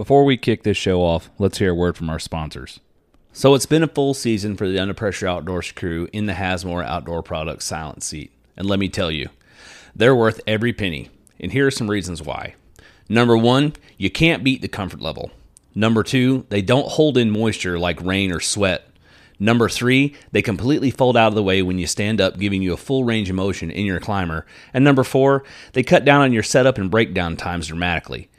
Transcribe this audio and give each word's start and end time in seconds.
Before 0.00 0.24
we 0.24 0.38
kick 0.38 0.62
this 0.62 0.78
show 0.78 1.02
off, 1.02 1.28
let's 1.38 1.58
hear 1.58 1.72
a 1.72 1.74
word 1.74 1.94
from 1.94 2.08
our 2.08 2.18
sponsors. 2.18 2.80
So 3.34 3.54
it's 3.54 3.66
been 3.66 3.82
a 3.82 3.86
full 3.86 4.14
season 4.14 4.56
for 4.56 4.66
the 4.66 4.78
Under 4.78 4.94
Pressure 4.94 5.28
Outdoors 5.28 5.72
crew 5.72 6.08
in 6.10 6.24
the 6.24 6.32
Hazmore 6.32 6.82
Outdoor 6.82 7.22
Products 7.22 7.66
Silent 7.66 8.02
Seat. 8.02 8.32
And 8.56 8.66
let 8.66 8.78
me 8.78 8.88
tell 8.88 9.10
you, 9.10 9.28
they're 9.94 10.16
worth 10.16 10.40
every 10.46 10.72
penny. 10.72 11.10
And 11.38 11.52
here 11.52 11.66
are 11.66 11.70
some 11.70 11.90
reasons 11.90 12.22
why. 12.22 12.54
Number 13.10 13.36
one, 13.36 13.74
you 13.98 14.08
can't 14.08 14.42
beat 14.42 14.62
the 14.62 14.68
comfort 14.68 15.02
level. 15.02 15.32
Number 15.74 16.02
two, 16.02 16.46
they 16.48 16.62
don't 16.62 16.92
hold 16.92 17.18
in 17.18 17.30
moisture 17.30 17.78
like 17.78 18.00
rain 18.00 18.32
or 18.32 18.40
sweat. 18.40 18.88
Number 19.38 19.68
three, 19.68 20.14
they 20.32 20.40
completely 20.40 20.90
fold 20.90 21.14
out 21.14 21.28
of 21.28 21.34
the 21.34 21.42
way 21.42 21.60
when 21.60 21.78
you 21.78 21.86
stand 21.86 22.22
up, 22.22 22.38
giving 22.38 22.62
you 22.62 22.72
a 22.72 22.78
full 22.78 23.04
range 23.04 23.28
of 23.28 23.36
motion 23.36 23.70
in 23.70 23.84
your 23.84 24.00
climber. 24.00 24.46
And 24.72 24.82
number 24.82 25.04
four, 25.04 25.44
they 25.74 25.82
cut 25.82 26.06
down 26.06 26.22
on 26.22 26.32
your 26.32 26.42
setup 26.42 26.78
and 26.78 26.90
breakdown 26.90 27.36
times 27.36 27.66
dramatically. 27.66 28.29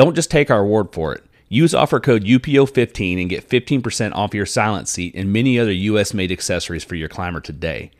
Don't 0.00 0.14
just 0.14 0.30
take 0.30 0.50
our 0.50 0.64
word 0.64 0.94
for 0.94 1.12
it. 1.12 1.22
Use 1.50 1.74
offer 1.74 2.00
code 2.00 2.24
UPO15 2.24 3.20
and 3.20 3.28
get 3.28 3.46
15% 3.46 4.14
off 4.14 4.32
your 4.32 4.46
silent 4.46 4.88
seat 4.88 5.14
and 5.14 5.30
many 5.30 5.58
other 5.58 5.72
US 5.72 6.14
made 6.14 6.32
accessories 6.32 6.84
for 6.84 6.94
your 6.94 7.10
climber 7.10 7.38
today. 7.38 7.90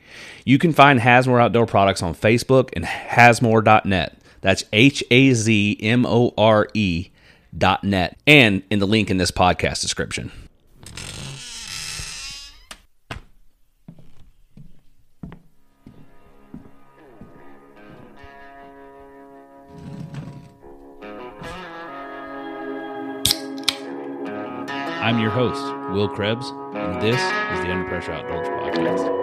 You 0.43 0.57
can 0.57 0.73
find 0.73 0.99
Hazmore 0.99 1.39
Outdoor 1.39 1.67
Products 1.67 2.01
on 2.01 2.15
Facebook 2.15 2.71
and 2.73 2.85
hazmore.net. 2.85 4.17
That's 4.41 4.63
H 4.73 5.03
A 5.11 5.33
Z 5.33 5.77
M 5.79 6.07
O 6.07 6.33
R 6.39 6.69
E 6.73 7.09
dot 7.55 7.83
net 7.83 8.17
and 8.25 8.63
in 8.71 8.79
the 8.79 8.87
link 8.87 9.11
in 9.11 9.17
this 9.17 9.29
podcast 9.29 9.81
description. 9.81 10.31
I'm 25.01 25.19
your 25.19 25.31
host, 25.31 25.63
Will 25.91 26.07
Krebs, 26.07 26.49
and 26.75 27.01
this 27.01 27.15
is 27.15 27.65
the 27.65 27.71
Under 27.71 27.87
Pressure 27.89 28.11
Outdoors 28.11 28.47
Podcast. 28.47 29.17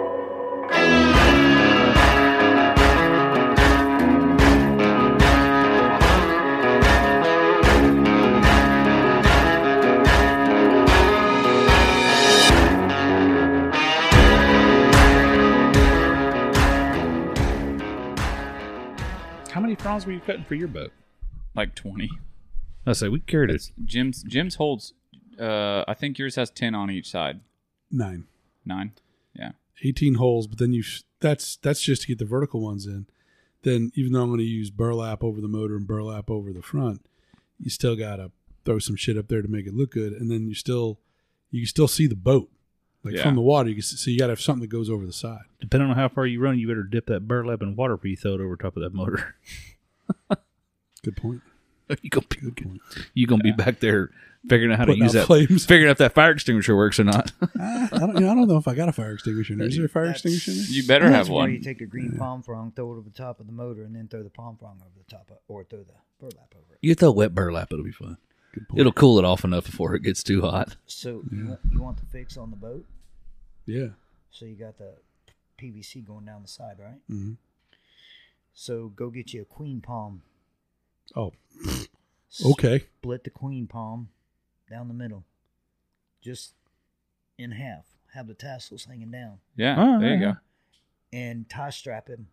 How 19.49 19.61
many 19.61 19.75
fronds 19.75 20.05
were 20.05 20.11
you 20.11 20.19
cutting 20.19 20.43
for 20.43 20.55
your 20.55 20.67
boat? 20.67 20.91
like 21.55 21.75
20. 21.75 22.09
I 22.85 22.93
say 22.93 23.09
we 23.09 23.19
carried 23.19 23.49
it. 23.49 23.71
Jim's 23.83 24.23
Jim's 24.23 24.55
holds 24.55 24.93
uh 25.39 25.83
I 25.87 25.93
think 25.93 26.17
yours 26.19 26.35
has 26.35 26.49
10 26.51 26.75
on 26.75 26.91
each 26.91 27.09
side. 27.09 27.39
Nine. 27.91 28.25
9. 28.65 28.91
Yeah. 29.35 29.51
18 29.83 30.15
holes, 30.15 30.47
but 30.47 30.57
then 30.59 30.73
you 30.73 30.81
sh- 30.81 31.03
that's 31.19 31.55
that's 31.57 31.81
just 31.81 32.01
to 32.03 32.07
get 32.09 32.17
the 32.19 32.25
vertical 32.25 32.61
ones 32.61 32.85
in. 32.85 33.05
Then 33.63 33.91
even 33.95 34.11
though 34.13 34.21
I'm 34.23 34.29
going 34.29 34.39
to 34.39 34.45
use 34.45 34.69
burlap 34.69 35.23
over 35.23 35.41
the 35.41 35.47
motor 35.47 35.75
and 35.75 35.85
burlap 35.87 36.29
over 36.29 36.51
the 36.53 36.61
front, 36.61 37.05
you 37.59 37.69
still 37.69 37.95
got 37.95 38.17
to 38.17 38.31
throw 38.65 38.79
some 38.79 38.95
shit 38.95 39.17
up 39.17 39.27
there 39.27 39.41
to 39.41 39.47
make 39.47 39.65
it 39.67 39.73
look 39.73 39.91
good, 39.91 40.13
and 40.13 40.29
then 40.31 40.47
you 40.47 40.53
still 40.55 40.99
you 41.51 41.61
can 41.61 41.67
still 41.67 41.87
see 41.87 42.07
the 42.07 42.15
boat 42.15 42.49
like 43.03 43.15
Yeah. 43.15 43.23
from 43.23 43.35
the 43.35 43.41
water. 43.41 43.69
You 43.69 43.75
can 43.75 43.81
see, 43.81 43.95
so 43.97 44.11
you 44.11 44.19
got 44.19 44.27
to 44.27 44.31
have 44.31 44.41
something 44.41 44.61
that 44.61 44.67
goes 44.67 44.89
over 44.89 45.05
the 45.05 45.11
side. 45.13 45.41
Depending 45.59 45.89
on 45.89 45.95
how 45.95 46.07
far 46.09 46.25
you 46.25 46.39
run, 46.41 46.59
you 46.59 46.67
better 46.67 46.83
dip 46.83 47.07
that 47.07 47.27
burlap 47.27 47.61
in 47.61 47.75
water 47.75 47.95
before 47.97 48.09
you 48.09 48.17
throw 48.17 48.35
it 48.35 48.41
over 48.41 48.55
top 48.55 48.75
of 48.77 48.83
that 48.83 48.93
motor. 48.93 49.35
Good 51.03 51.15
point. 51.17 51.41
you 52.01 52.09
gonna 52.09 52.25
be, 52.29 52.37
Good 52.41 52.57
point. 52.57 52.81
you 53.13 53.27
gonna 53.27 53.43
be 53.43 53.51
back 53.51 53.79
there 53.79 54.11
figuring 54.47 54.71
out 54.71 54.79
how 54.79 54.85
to 54.85 54.95
use 54.95 55.15
out 55.15 55.19
that, 55.21 55.25
flames. 55.27 55.65
figuring 55.65 55.89
out 55.89 55.93
if 55.93 55.97
that 55.99 56.13
fire 56.13 56.31
extinguisher 56.31 56.75
works 56.75 56.99
or 56.99 57.03
not. 57.03 57.31
Ah, 57.61 57.89
I, 57.91 57.97
don't, 57.99 58.13
you 58.15 58.19
know, 58.21 58.31
I 58.31 58.35
don't 58.35 58.47
know 58.47 58.57
if 58.57 58.67
I 58.69 58.73
got 58.75 58.87
a 58.87 58.93
fire 58.93 59.11
extinguisher. 59.13 59.53
in 59.53 59.59
there. 59.59 59.67
Is 59.67 59.75
there 59.75 59.85
a 59.85 59.89
fire 59.89 60.05
That's- 60.05 60.23
extinguisher? 60.23 60.51
in 60.51 60.57
there? 60.57 60.65
You 60.67 60.87
better 60.87 61.05
That's 61.09 61.27
have 61.27 61.29
where 61.29 61.49
you 61.49 61.55
one. 61.57 61.63
take 61.63 61.81
a 61.81 61.85
green 61.85 62.15
palm 62.17 62.41
frond, 62.41 62.75
throw 62.75 62.87
it 62.93 62.97
over 62.97 63.01
the 63.01 63.09
top 63.09 63.39
of 63.41 63.47
the 63.47 63.51
motor, 63.51 63.83
and 63.83 63.95
then 63.95 64.07
throw 64.07 64.23
the 64.23 64.29
palm 64.29 64.55
frond 64.57 64.79
over 64.81 64.91
the 64.97 65.09
top, 65.13 65.29
of, 65.29 65.37
or 65.49 65.63
throw 65.65 65.79
the 65.83 65.93
burlap 66.19 66.53
over 66.55 66.73
it. 66.73 66.79
you 66.81 66.95
throw 66.95 67.11
wet 67.11 67.35
burlap, 67.35 67.71
it'll 67.73 67.83
be 67.83 67.91
fun. 67.91 68.17
Good 68.53 68.67
point. 68.69 68.79
It'll 68.79 68.91
cool 68.93 69.19
it 69.19 69.25
off 69.25 69.43
enough 69.43 69.65
before 69.65 69.93
it 69.95 70.03
gets 70.03 70.23
too 70.23 70.41
hot. 70.41 70.75
So 70.85 71.21
you, 71.31 71.47
want, 71.47 71.59
you 71.71 71.81
want 71.81 71.97
the 71.97 72.05
fix 72.05 72.37
on 72.37 72.49
the 72.51 72.57
boat? 72.57 72.85
Yeah. 73.65 73.89
So 74.31 74.45
you 74.45 74.55
got 74.55 74.77
the 74.77 74.93
PVC 75.61 76.05
going 76.05 76.25
down 76.25 76.41
the 76.43 76.47
side, 76.47 76.77
right? 76.79 76.99
Mhm. 77.11 77.35
So 78.53 78.87
go 78.89 79.09
get 79.09 79.33
you 79.33 79.41
a 79.41 79.45
queen 79.45 79.81
palm. 79.81 80.21
Oh, 81.15 81.33
okay. 82.45 82.85
Split 83.01 83.23
the 83.23 83.29
queen 83.29 83.67
palm 83.67 84.09
down 84.69 84.87
the 84.87 84.93
middle, 84.93 85.25
just 86.21 86.53
in 87.37 87.51
half. 87.51 87.85
Have 88.13 88.27
the 88.27 88.33
tassels 88.33 88.85
hanging 88.85 89.11
down, 89.11 89.37
Yeah. 89.55 89.75
Oh, 89.77 89.99
there 89.99 90.13
you 90.15 90.19
go. 90.19 90.37
and 91.13 91.47
tie 91.47 91.69
strap 91.69 92.07
him 92.07 92.27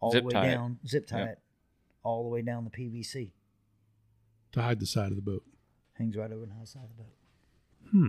all 0.00 0.10
Zip 0.12 0.22
the 0.22 0.26
way 0.28 0.32
tie 0.32 0.46
it. 0.46 0.54
down. 0.54 0.78
Zip 0.86 1.06
tie 1.06 1.18
Yep. 1.20 1.28
it 1.28 1.38
all 2.02 2.22
the 2.22 2.28
way 2.30 2.40
down 2.42 2.64
the 2.64 2.70
PVC. 2.70 3.32
To 4.52 4.62
hide 4.62 4.80
the 4.80 4.86
side 4.86 5.10
of 5.10 5.16
the 5.16 5.22
boat. 5.22 5.44
Hangs 5.98 6.16
right 6.16 6.32
over 6.32 6.46
the 6.46 6.66
side 6.66 6.84
of 6.84 6.88
the 6.96 7.02
boat. 7.02 7.12
Hmm. 7.90 8.08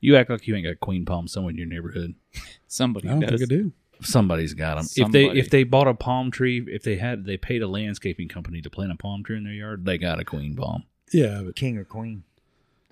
You 0.00 0.16
act 0.16 0.30
like 0.30 0.46
you 0.46 0.54
ain't 0.54 0.64
got 0.66 0.80
queen 0.80 1.04
palm 1.04 1.28
somewhere 1.28 1.50
in 1.50 1.58
your 1.58 1.66
neighborhood. 1.66 2.14
Somebody 2.66 3.08
I 3.08 3.12
don't 3.12 3.20
does. 3.20 3.40
think 3.40 3.42
I 3.42 3.54
do. 3.54 3.72
Somebody's 4.02 4.54
got 4.54 4.76
them. 4.76 4.86
If 4.96 5.12
they 5.12 5.26
if 5.30 5.48
they 5.50 5.64
bought 5.64 5.88
a 5.88 5.94
palm 5.94 6.30
tree, 6.30 6.64
if 6.68 6.82
they 6.82 6.96
had 6.96 7.24
they 7.24 7.36
paid 7.38 7.62
a 7.62 7.66
landscaping 7.68 8.28
company 8.28 8.60
to 8.62 8.68
plant 8.70 8.92
a 8.92 8.96
palm 8.96 9.22
tree 9.24 9.36
in 9.38 9.44
their 9.44 9.52
yard, 9.54 9.84
they 9.86 9.96
got 9.98 10.20
a 10.20 10.24
queen 10.24 10.54
palm. 10.54 10.84
Yeah, 11.12 11.42
but 11.44 11.56
King 11.56 11.78
or 11.78 11.84
queen. 11.84 12.24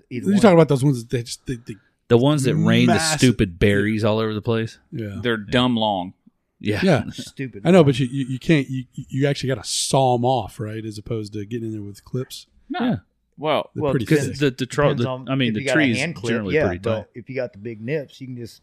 Either 0.09 0.27
you 0.27 0.33
one. 0.33 0.41
talk 0.41 0.53
about 0.53 0.67
those 0.69 0.83
ones 0.83 1.03
that 1.03 1.09
they 1.09 1.23
just 1.23 1.45
they, 1.45 1.55
they 1.55 1.75
The 2.07 2.17
ones 2.17 2.43
that 2.43 2.55
rain 2.55 2.87
the 2.87 2.93
Massive- 2.93 3.19
stupid 3.19 3.59
berries 3.59 4.03
all 4.03 4.19
over 4.19 4.33
the 4.33 4.41
place. 4.41 4.77
yeah. 4.91 5.17
They're 5.21 5.37
dumb 5.37 5.75
long. 5.75 6.13
Yeah. 6.59 6.79
Yeah. 6.83 7.03
stupid. 7.11 7.63
I 7.65 7.71
know, 7.71 7.83
but 7.83 7.99
you, 7.99 8.07
you, 8.07 8.25
you 8.25 8.39
can't. 8.39 8.67
You, 8.69 8.85
you 8.93 9.27
actually 9.27 9.49
got 9.49 9.61
to 9.63 9.69
saw 9.69 10.15
them 10.17 10.23
off, 10.25 10.59
right? 10.59 10.83
As 10.85 10.97
opposed 10.97 11.33
to 11.33 11.45
getting 11.45 11.67
in 11.67 11.73
there 11.73 11.81
with 11.81 12.03
clips. 12.05 12.47
No. 12.69 12.79
Yeah. 12.79 12.95
Well, 13.37 13.69
They're 13.75 13.83
Well, 13.83 13.91
pretty 13.91 14.05
because 14.05 14.25
Because 14.27 14.39
thick. 14.39 14.57
the 14.57 14.65
the, 14.65 14.69
tro- 14.69 14.85
Depends 14.89 15.03
the 15.03 15.09
on 15.09 15.29
I 15.29 15.35
mean 15.35 15.49
if 15.49 15.53
the 15.55 15.59
you 15.61 15.65
got 15.67 15.71
a 15.71 15.75
tree 15.75 15.91
is 15.91 15.97
hand 15.99 16.15
clip, 16.15 16.31
generally 16.31 16.55
yeah, 16.55 16.65
pretty 16.67 16.79
tall. 16.79 17.01
But 17.01 17.09
if 17.13 17.29
you 17.29 17.35
got 17.35 17.51
the 17.51 17.59
big 17.59 17.81
nips, 17.81 18.21
you 18.21 18.27
can 18.27 18.37
just. 18.37 18.61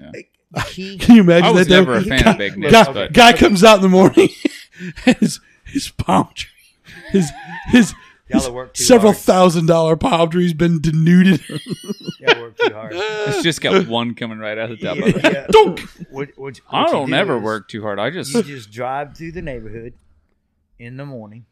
Yeah. 0.00 0.10
The 0.12 0.24
key. 0.68 0.98
Can 0.98 1.16
you 1.16 1.22
imagine 1.22 1.46
I 1.46 1.50
was 1.50 1.66
that? 1.66 1.74
never 1.74 1.96
a 1.96 2.00
though? 2.00 2.08
fan 2.16 2.28
of 2.28 2.38
big 2.38 2.56
nips, 2.56 2.72
guy, 2.72 2.92
but- 2.92 3.12
guy 3.12 3.32
comes 3.32 3.64
out 3.64 3.76
in 3.76 3.82
the 3.82 3.88
morning, 3.88 4.28
and 5.06 5.16
his 5.16 5.40
his 5.64 5.90
palm 5.90 6.28
tree, 6.34 6.50
his 7.10 7.30
his, 7.70 7.92
Y'all 8.28 8.40
his 8.40 8.48
work 8.50 8.72
too 8.74 8.82
several 8.84 9.12
hard. 9.12 9.22
thousand 9.22 9.66
dollar 9.66 9.96
palm 9.96 10.30
tree's 10.30 10.54
been 10.54 10.80
denuded. 10.80 11.42
Y'all 12.20 12.40
work 12.40 12.56
too 12.56 12.72
hard. 12.72 12.92
it's 12.96 13.42
just 13.42 13.60
got 13.60 13.86
one 13.86 14.14
coming 14.14 14.38
right 14.38 14.56
out 14.56 14.70
the 14.70 14.76
top 14.78 14.96
Yeah, 14.96 15.04
of 15.04 15.16
it. 15.16 15.22
yeah. 15.24 15.46
Dunk. 15.50 15.80
What, 16.10 16.30
what, 16.36 16.56
what 16.56 16.60
I 16.70 16.86
you 16.86 16.92
don't 16.92 17.08
do 17.08 17.14
ever 17.14 17.36
is 17.36 17.42
work 17.42 17.68
too 17.68 17.82
hard. 17.82 17.98
I 17.98 18.08
just 18.10 18.32
You 18.32 18.42
just 18.42 18.70
drive 18.70 19.14
through 19.16 19.32
the 19.32 19.42
neighborhood 19.42 19.92
in 20.78 20.96
the 20.96 21.04
morning. 21.04 21.44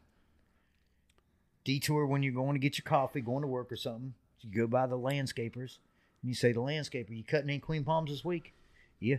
Detour 1.65 2.06
when 2.06 2.22
you're 2.22 2.33
going 2.33 2.55
to 2.55 2.59
get 2.59 2.78
your 2.78 2.84
coffee, 2.84 3.21
going 3.21 3.43
to 3.43 3.49
work 3.49 3.71
or 3.71 3.77
something. 3.77 4.15
You 4.41 4.50
go 4.62 4.66
by 4.66 4.87
the 4.87 4.97
landscapers 4.99 5.78
and 6.22 6.28
you 6.28 6.34
say, 6.34 6.53
"The 6.53 6.60
landscaper, 6.60 7.10
you 7.16 7.22
cutting 7.22 7.50
any 7.50 7.60
queen 7.60 7.84
palms 7.84 8.10
this 8.10 8.25
week?" 8.25 8.53
Yeah, 8.99 9.16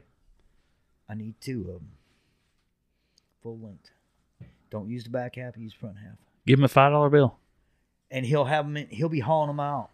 I 1.08 1.14
need 1.14 1.36
two 1.40 1.62
of 1.62 1.68
them, 1.68 1.92
full 3.42 3.60
length. 3.60 3.92
Don't 4.72 4.90
use 4.90 5.06
the 5.06 5.10
back 5.10 5.36
half; 5.38 5.56
use 5.56 5.74
front 5.74 5.96
half. 6.04 6.18
Give 6.46 6.60
him 6.60 6.66
a 6.66 6.68
five 6.68 6.92
dollar 6.92 7.10
bill. 7.10 7.38
And 8.14 8.26
he'll 8.26 8.46
have 8.46 8.66
them. 8.66 8.78
In, 8.78 8.88
he'll 8.88 9.10
be 9.10 9.20
hauling 9.20 9.48
them 9.48 9.60
out. 9.60 9.90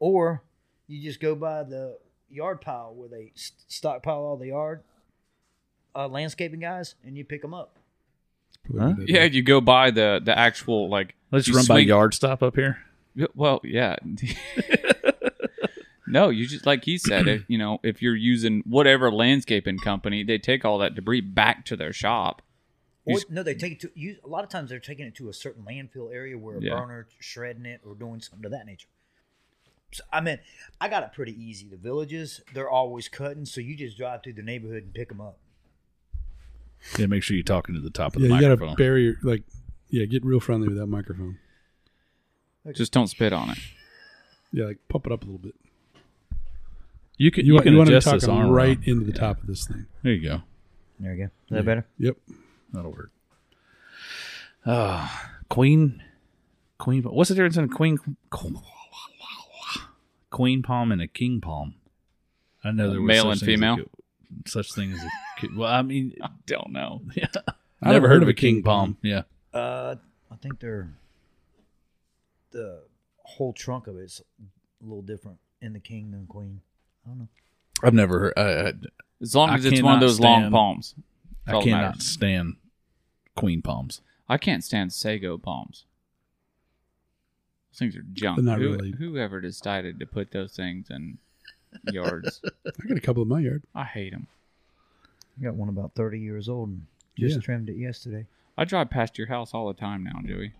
Or 0.00 0.42
you 0.88 1.00
just 1.02 1.20
go 1.20 1.34
by 1.36 1.62
the 1.62 1.98
yard 2.28 2.60
pile 2.60 2.92
where 2.94 3.08
they 3.08 3.30
st- 3.34 3.60
stockpile 3.68 4.16
all 4.16 4.36
the 4.36 4.48
yard 4.48 4.82
uh, 5.94 6.08
landscaping 6.08 6.60
guys, 6.60 6.96
and 7.04 7.16
you 7.16 7.24
pick 7.24 7.42
them 7.42 7.54
up. 7.54 7.76
Huh? 8.76 8.94
yeah, 9.06 9.24
you 9.24 9.42
go 9.42 9.60
by 9.60 9.92
the 9.92 10.20
the 10.24 10.36
actual 10.36 10.88
like 10.88 11.14
Let's 11.30 11.46
you 11.46 11.54
run 11.54 11.66
by 11.66 11.76
swing- 11.76 11.88
yard 11.88 12.14
stop 12.14 12.42
up 12.42 12.56
here. 12.56 12.78
Well, 13.34 13.60
yeah. 13.64 13.96
no, 16.06 16.28
you 16.28 16.46
just 16.46 16.66
like 16.66 16.84
he 16.84 16.98
said, 16.98 17.28
if 17.28 17.44
you 17.48 17.58
know, 17.58 17.78
if 17.82 18.02
you're 18.02 18.16
using 18.16 18.62
whatever 18.66 19.10
landscaping 19.10 19.78
company, 19.78 20.24
they 20.24 20.38
take 20.38 20.64
all 20.64 20.78
that 20.78 20.94
debris 20.94 21.20
back 21.20 21.64
to 21.66 21.76
their 21.76 21.92
shop. 21.92 22.42
You 23.06 23.16
Or, 23.16 23.20
no, 23.30 23.42
they 23.42 23.54
take 23.54 23.72
it 23.74 23.80
to. 23.80 23.90
You, 23.94 24.16
a 24.24 24.28
lot 24.28 24.42
of 24.44 24.50
times 24.50 24.68
they're 24.70 24.80
taking 24.80 25.06
it 25.06 25.14
to 25.16 25.28
a 25.28 25.32
certain 25.32 25.62
landfill 25.64 26.12
area 26.12 26.36
where 26.36 26.58
a 26.58 26.60
Yeah. 26.62 26.74
burner 26.78 27.06
shredding 27.20 27.64
it 27.66 27.80
or 27.84 27.94
doing 27.94 28.20
something 28.20 28.42
to 28.42 28.48
that 28.48 28.66
nature. 28.66 28.88
So, 29.92 30.02
I 30.12 30.20
mean, 30.20 30.38
I 30.80 30.88
got 30.88 31.04
it 31.04 31.12
pretty 31.12 31.32
easy. 31.32 31.68
The 31.68 31.76
villages, 31.76 32.40
they're 32.52 32.68
always 32.68 33.08
cutting, 33.08 33.46
so 33.46 33.60
you 33.60 33.76
just 33.76 33.96
drive 33.96 34.22
through 34.24 34.32
the 34.34 34.42
neighborhood 34.42 34.82
and 34.82 34.92
pick 34.94 35.08
them 35.08 35.20
up. 35.20 35.38
Yeah, 36.98 37.06
make 37.06 37.22
sure 37.22 37.36
you're 37.36 37.44
talking 37.44 37.74
to 37.76 37.80
the 37.80 37.90
top 37.90 38.16
of 38.16 38.22
Yeah, 38.22 38.28
the 38.28 38.34
you 38.34 38.40
got 38.40 38.48
microphone. 38.50 38.70
to 38.70 38.76
bury 38.76 39.04
your 39.04 39.16
like. 39.22 39.44
Yeah, 39.88 40.04
get 40.06 40.24
real 40.24 40.40
friendly 40.40 40.66
with 40.68 40.76
that 40.78 40.88
microphone. 40.88 41.38
Just 42.74 42.92
don't 42.92 43.06
spit 43.06 43.32
on 43.32 43.50
it. 43.50 43.58
Yeah, 44.52 44.64
like 44.66 44.78
pump 44.88 45.06
it 45.06 45.12
up 45.12 45.22
a 45.22 45.24
little 45.24 45.38
bit. 45.38 45.54
you 47.16 47.30
can 47.30 47.44
You, 47.46 47.50
you, 47.50 47.54
want 47.54 47.64
can 47.64 47.72
you 47.72 47.78
want 47.78 47.90
to 47.90 48.00
talk 48.00 48.14
this 48.14 48.28
arm 48.28 48.50
right 48.50 48.76
around. 48.76 48.88
into 48.88 49.04
the 49.04 49.16
top 49.16 49.40
of 49.40 49.46
this 49.46 49.64
thing. 49.66 49.86
There 50.02 50.12
you 50.12 50.28
go. 50.28 50.42
There 50.98 51.14
you 51.14 51.18
go. 51.18 51.24
Is 51.24 51.30
that 51.50 51.64
better? 51.64 51.86
Yep. 51.98 52.16
That'll 52.72 52.92
work. 52.92 53.10
Ah, 54.64 55.30
Queen 55.48 56.02
queen. 56.78 57.02
What's 57.04 57.28
the 57.28 57.34
difference 57.36 57.56
in 57.56 57.64
a 57.64 57.68
queen 57.68 57.98
queen 60.30 60.62
palm 60.62 60.92
and 60.92 61.00
a 61.00 61.06
king 61.06 61.40
palm? 61.40 61.74
I 62.64 62.72
know 62.72 62.90
there 62.90 63.00
was 63.00 63.06
Male 63.08 63.30
and 63.30 63.40
thing 63.40 63.48
a 63.48 63.52
female? 63.52 63.76
ki- 63.76 63.84
such 64.46 64.72
thing 64.72 64.92
as 64.92 64.98
a 65.02 65.08
ki- 65.40 65.54
well. 65.56 65.72
I 65.72 65.82
mean, 65.82 66.14
I 66.22 66.28
don't 66.46 66.70
know. 66.72 67.02
Yeah, 67.14 67.28
I 67.82 67.92
never 67.92 68.08
heard 68.08 68.22
of 68.22 68.28
a 68.28 68.34
king 68.34 68.62
palm. 68.62 68.96
Yeah, 69.02 69.22
Uh, 69.52 69.96
I 70.30 70.36
think 70.36 70.60
they're 70.60 70.88
the 72.52 72.82
whole 73.18 73.52
trunk 73.52 73.86
of 73.86 73.96
it's 73.98 74.20
a 74.20 74.84
little 74.84 75.02
different 75.02 75.38
in 75.60 75.72
the 75.74 75.80
king 75.80 76.10
than 76.10 76.26
queen. 76.26 76.60
I 77.04 77.10
don't 77.10 77.18
know. 77.20 77.28
I've 77.82 77.94
never 77.94 78.18
heard. 78.18 78.32
I, 78.36 78.68
I, 78.68 78.72
As 79.20 79.34
long 79.34 79.50
I 79.50 79.54
as 79.56 79.64
it's 79.66 79.82
one 79.82 79.94
of 79.94 79.98
cannot 79.98 80.00
those 80.00 80.20
long 80.20 80.50
palms. 80.50 80.94
That's 81.46 81.58
I 81.58 81.62
cannot 81.62 82.02
stand 82.02 82.56
queen 83.36 83.62
palms. 83.62 84.00
I 84.28 84.38
can't 84.38 84.64
stand 84.64 84.92
Sago 84.92 85.38
palms. 85.38 85.84
Those 87.72 87.78
things 87.78 87.96
are 87.96 88.04
junk. 88.12 88.36
They're 88.36 88.44
not 88.44 88.58
Who, 88.60 88.72
really- 88.72 88.92
Whoever 88.92 89.40
decided 89.40 89.98
to 90.00 90.06
put 90.06 90.32
those 90.32 90.52
things 90.56 90.88
in 90.90 91.18
yards, 91.92 92.40
I 92.66 92.88
got 92.88 92.96
a 92.96 93.00
couple 93.00 93.22
in 93.22 93.28
my 93.28 93.40
yard. 93.40 93.62
I 93.74 93.84
hate 93.84 94.12
them. 94.12 94.26
I 95.38 95.44
got 95.44 95.54
one 95.54 95.68
about 95.68 95.94
thirty 95.94 96.18
years 96.18 96.48
old 96.48 96.70
and 96.70 96.86
just 97.18 97.36
Yeah. 97.36 97.40
trimmed 97.42 97.68
it 97.68 97.76
yesterday. 97.76 98.26
I 98.58 98.64
drive 98.64 98.88
past 98.90 99.18
your 99.18 99.26
house 99.28 99.52
all 99.52 99.68
the 99.68 99.74
time 99.74 100.02
now, 100.02 100.20
Joey. 100.24 100.44
You 100.46 100.52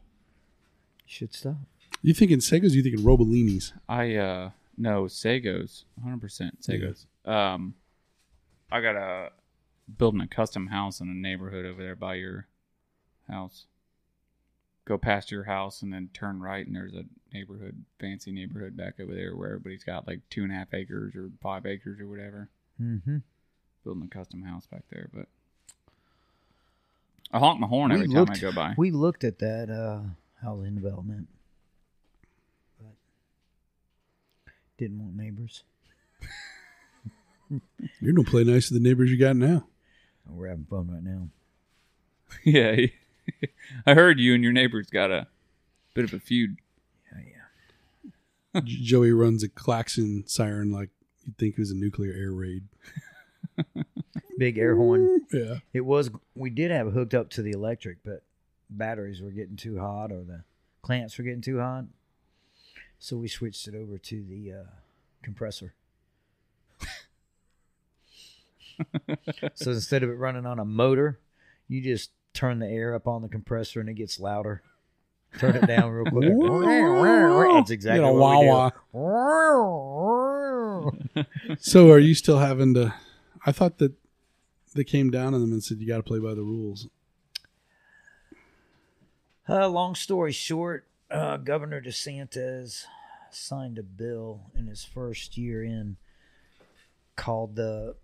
should 1.07 1.33
stop. 1.35 1.57
You 2.03 2.13
thinking 2.13 2.39
Segos? 2.39 2.73
You 2.73 2.83
thinking 2.83 3.05
Robolinis? 3.05 3.73
I 3.89 4.17
uh 4.17 4.51
no 4.77 5.05
Sagos, 5.05 5.85
100% 6.05 6.21
Sagos. 6.61 7.07
Um, 7.31 7.75
I 8.71 8.83
got 8.83 8.95
a 8.97 9.31
building 9.99 10.21
a 10.21 10.27
custom 10.27 10.69
house 10.69 11.01
in 11.01 11.09
a 11.09 11.15
neighborhood 11.15 11.65
over 11.65 11.83
there 11.83 11.97
by 11.97 12.15
your 12.15 12.47
house. 13.29 13.67
Go 14.85 14.99
past 14.99 15.33
your 15.33 15.45
house 15.45 15.83
and 15.83 15.93
then 15.93 16.11
turn 16.13 16.41
right, 16.41 16.65
and 16.65 16.77
there's 16.77 16.95
a 16.95 17.05
neighborhood, 17.33 17.85
fancy 17.99 18.31
neighborhood 18.31 18.77
back 18.77 19.01
over 19.01 19.15
there 19.15 19.35
where 19.35 19.49
everybody's 19.49 19.85
got 19.85 20.07
like 20.07 20.21
two 20.31 20.45
and 20.45 20.53
a 20.53 20.55
half 20.55 20.73
acres 20.73 21.15
or 21.17 21.31
five 21.43 21.67
acres 21.67 22.01
or 22.01 22.07
whatever. 22.07 22.49
Mm-hmm. 22.81 23.19
Building 23.83 24.09
a 24.11 24.15
custom 24.15 24.43
house 24.43 24.67
back 24.67 24.85
there, 24.91 25.09
but 25.13 25.27
I 27.33 27.39
honk 27.39 27.61
my 27.61 27.67
horn 27.67 27.93
every 27.93 28.07
we 28.07 28.15
time 28.15 28.25
looked, 28.25 28.37
I 28.37 28.41
go 28.41 28.53
by. 28.53 28.75
We 28.77 28.91
looked 28.91 29.25
at 29.25 29.39
that 29.41 29.71
uh, 29.71 30.01
housing 30.41 30.77
development, 30.77 31.29
but 32.79 32.95
didn't 34.79 35.01
want 35.01 35.17
neighbors. 35.17 35.65
You're 38.01 38.13
gonna 38.13 38.29
play 38.29 38.45
nice 38.45 38.69
to 38.69 38.75
the 38.75 38.81
neighbors 38.81 39.11
you 39.11 39.19
got 39.19 39.37
now. 39.37 39.67
We're 40.29 40.49
having 40.49 40.67
fun 40.67 40.91
right 40.91 41.03
now. 41.03 41.29
yeah, 42.45 42.87
I 43.87 43.95
heard 43.95 44.19
you 44.19 44.35
and 44.35 44.43
your 44.43 44.53
neighbors 44.53 44.89
got 44.89 45.11
a 45.11 45.27
bit 45.95 46.05
of 46.05 46.13
a 46.13 46.21
feud. 46.21 46.57
Yeah, 47.13 47.23
yeah. 48.55 48.61
Joey 48.65 49.13
runs 49.13 49.43
a 49.43 49.49
klaxon 49.49 50.25
siren 50.27 50.71
like 50.71 50.91
you'd 51.25 51.39
think 51.39 51.55
it 51.55 51.61
was 51.61 51.71
a 51.71 51.77
nuclear 51.77 52.13
air 52.13 52.33
raid. 52.33 52.65
Big 54.39 54.59
air 54.59 54.77
horn. 54.77 55.23
Yeah. 55.33 55.59
It 55.73 55.83
was. 55.83 56.11
We 56.35 56.51
did 56.51 56.71
have 56.71 56.89
it 56.89 56.93
hooked 56.93 57.15
up 57.15 57.31
to 57.31 57.43
the 57.43 57.53
electric, 57.53 57.99
but 58.05 58.23
batteries 58.69 59.23
were 59.23 59.31
getting 59.31 59.57
too 59.57 59.79
hot, 59.79 60.13
or 60.13 60.23
the 60.25 60.43
clamps 60.83 61.17
were 61.17 61.25
getting 61.25 61.41
too 61.41 61.59
hot. 61.59 61.85
So 62.99 63.17
we 63.17 63.29
switched 63.29 63.67
it 63.69 63.75
over 63.75 63.99
to 63.99 64.25
the 64.25 64.53
uh, 64.53 64.65
compressor. 65.23 65.75
so 69.55 69.71
instead 69.73 70.03
of 70.03 70.11
it 70.11 70.15
running 70.15 70.47
on 70.47 70.59
a 70.59 70.65
motor, 70.65 71.19
you 71.69 71.83
just 71.83 72.11
turn 72.33 72.59
the 72.59 72.67
air 72.67 72.95
up 72.95 73.07
on 73.07 73.23
the 73.23 73.29
compressor 73.29 73.81
and 73.81 73.89
it 73.89 73.95
gets 73.95 74.21
louder. 74.21 74.63
Turn 75.39 75.57
it 75.57 75.67
down 75.67 75.91
real 75.91 76.07
quick. 76.07 76.25
That's 77.57 77.71
exactly 77.71 77.99
You 77.99 78.07
know, 78.07 78.13
what 78.13 78.75
wah, 78.93 78.93
we 78.93 78.99
do. 81.23 81.27
So 81.59 81.91
are 81.91 81.99
you 81.99 82.15
still 82.15 82.39
having 82.39 82.75
to? 82.75 82.95
I 83.45 83.53
thought 83.53 83.79
that 83.79 83.93
they 84.75 84.85
came 84.85 85.11
down 85.11 85.35
on 85.35 85.41
them 85.41 85.53
and 85.53 85.63
said 85.63 85.79
you 85.79 85.89
got 85.89 85.97
to 85.97 86.03
play 86.03 86.19
by 86.19 86.35
the 86.35 86.43
rules. 86.43 86.89
Uh, 89.49 89.69
long 89.69 89.95
story 89.95 90.33
short, 90.33 90.87
uh, 91.11 91.37
Governor 91.37 91.81
DeSantis 91.81 92.85
signed 93.31 93.79
a 93.79 93.83
bill 93.83 94.43
in 94.57 94.67
his 94.67 94.85
first 94.85 95.37
year 95.37 95.63
in 95.63 95.97
called 97.15 97.57
the 97.57 97.97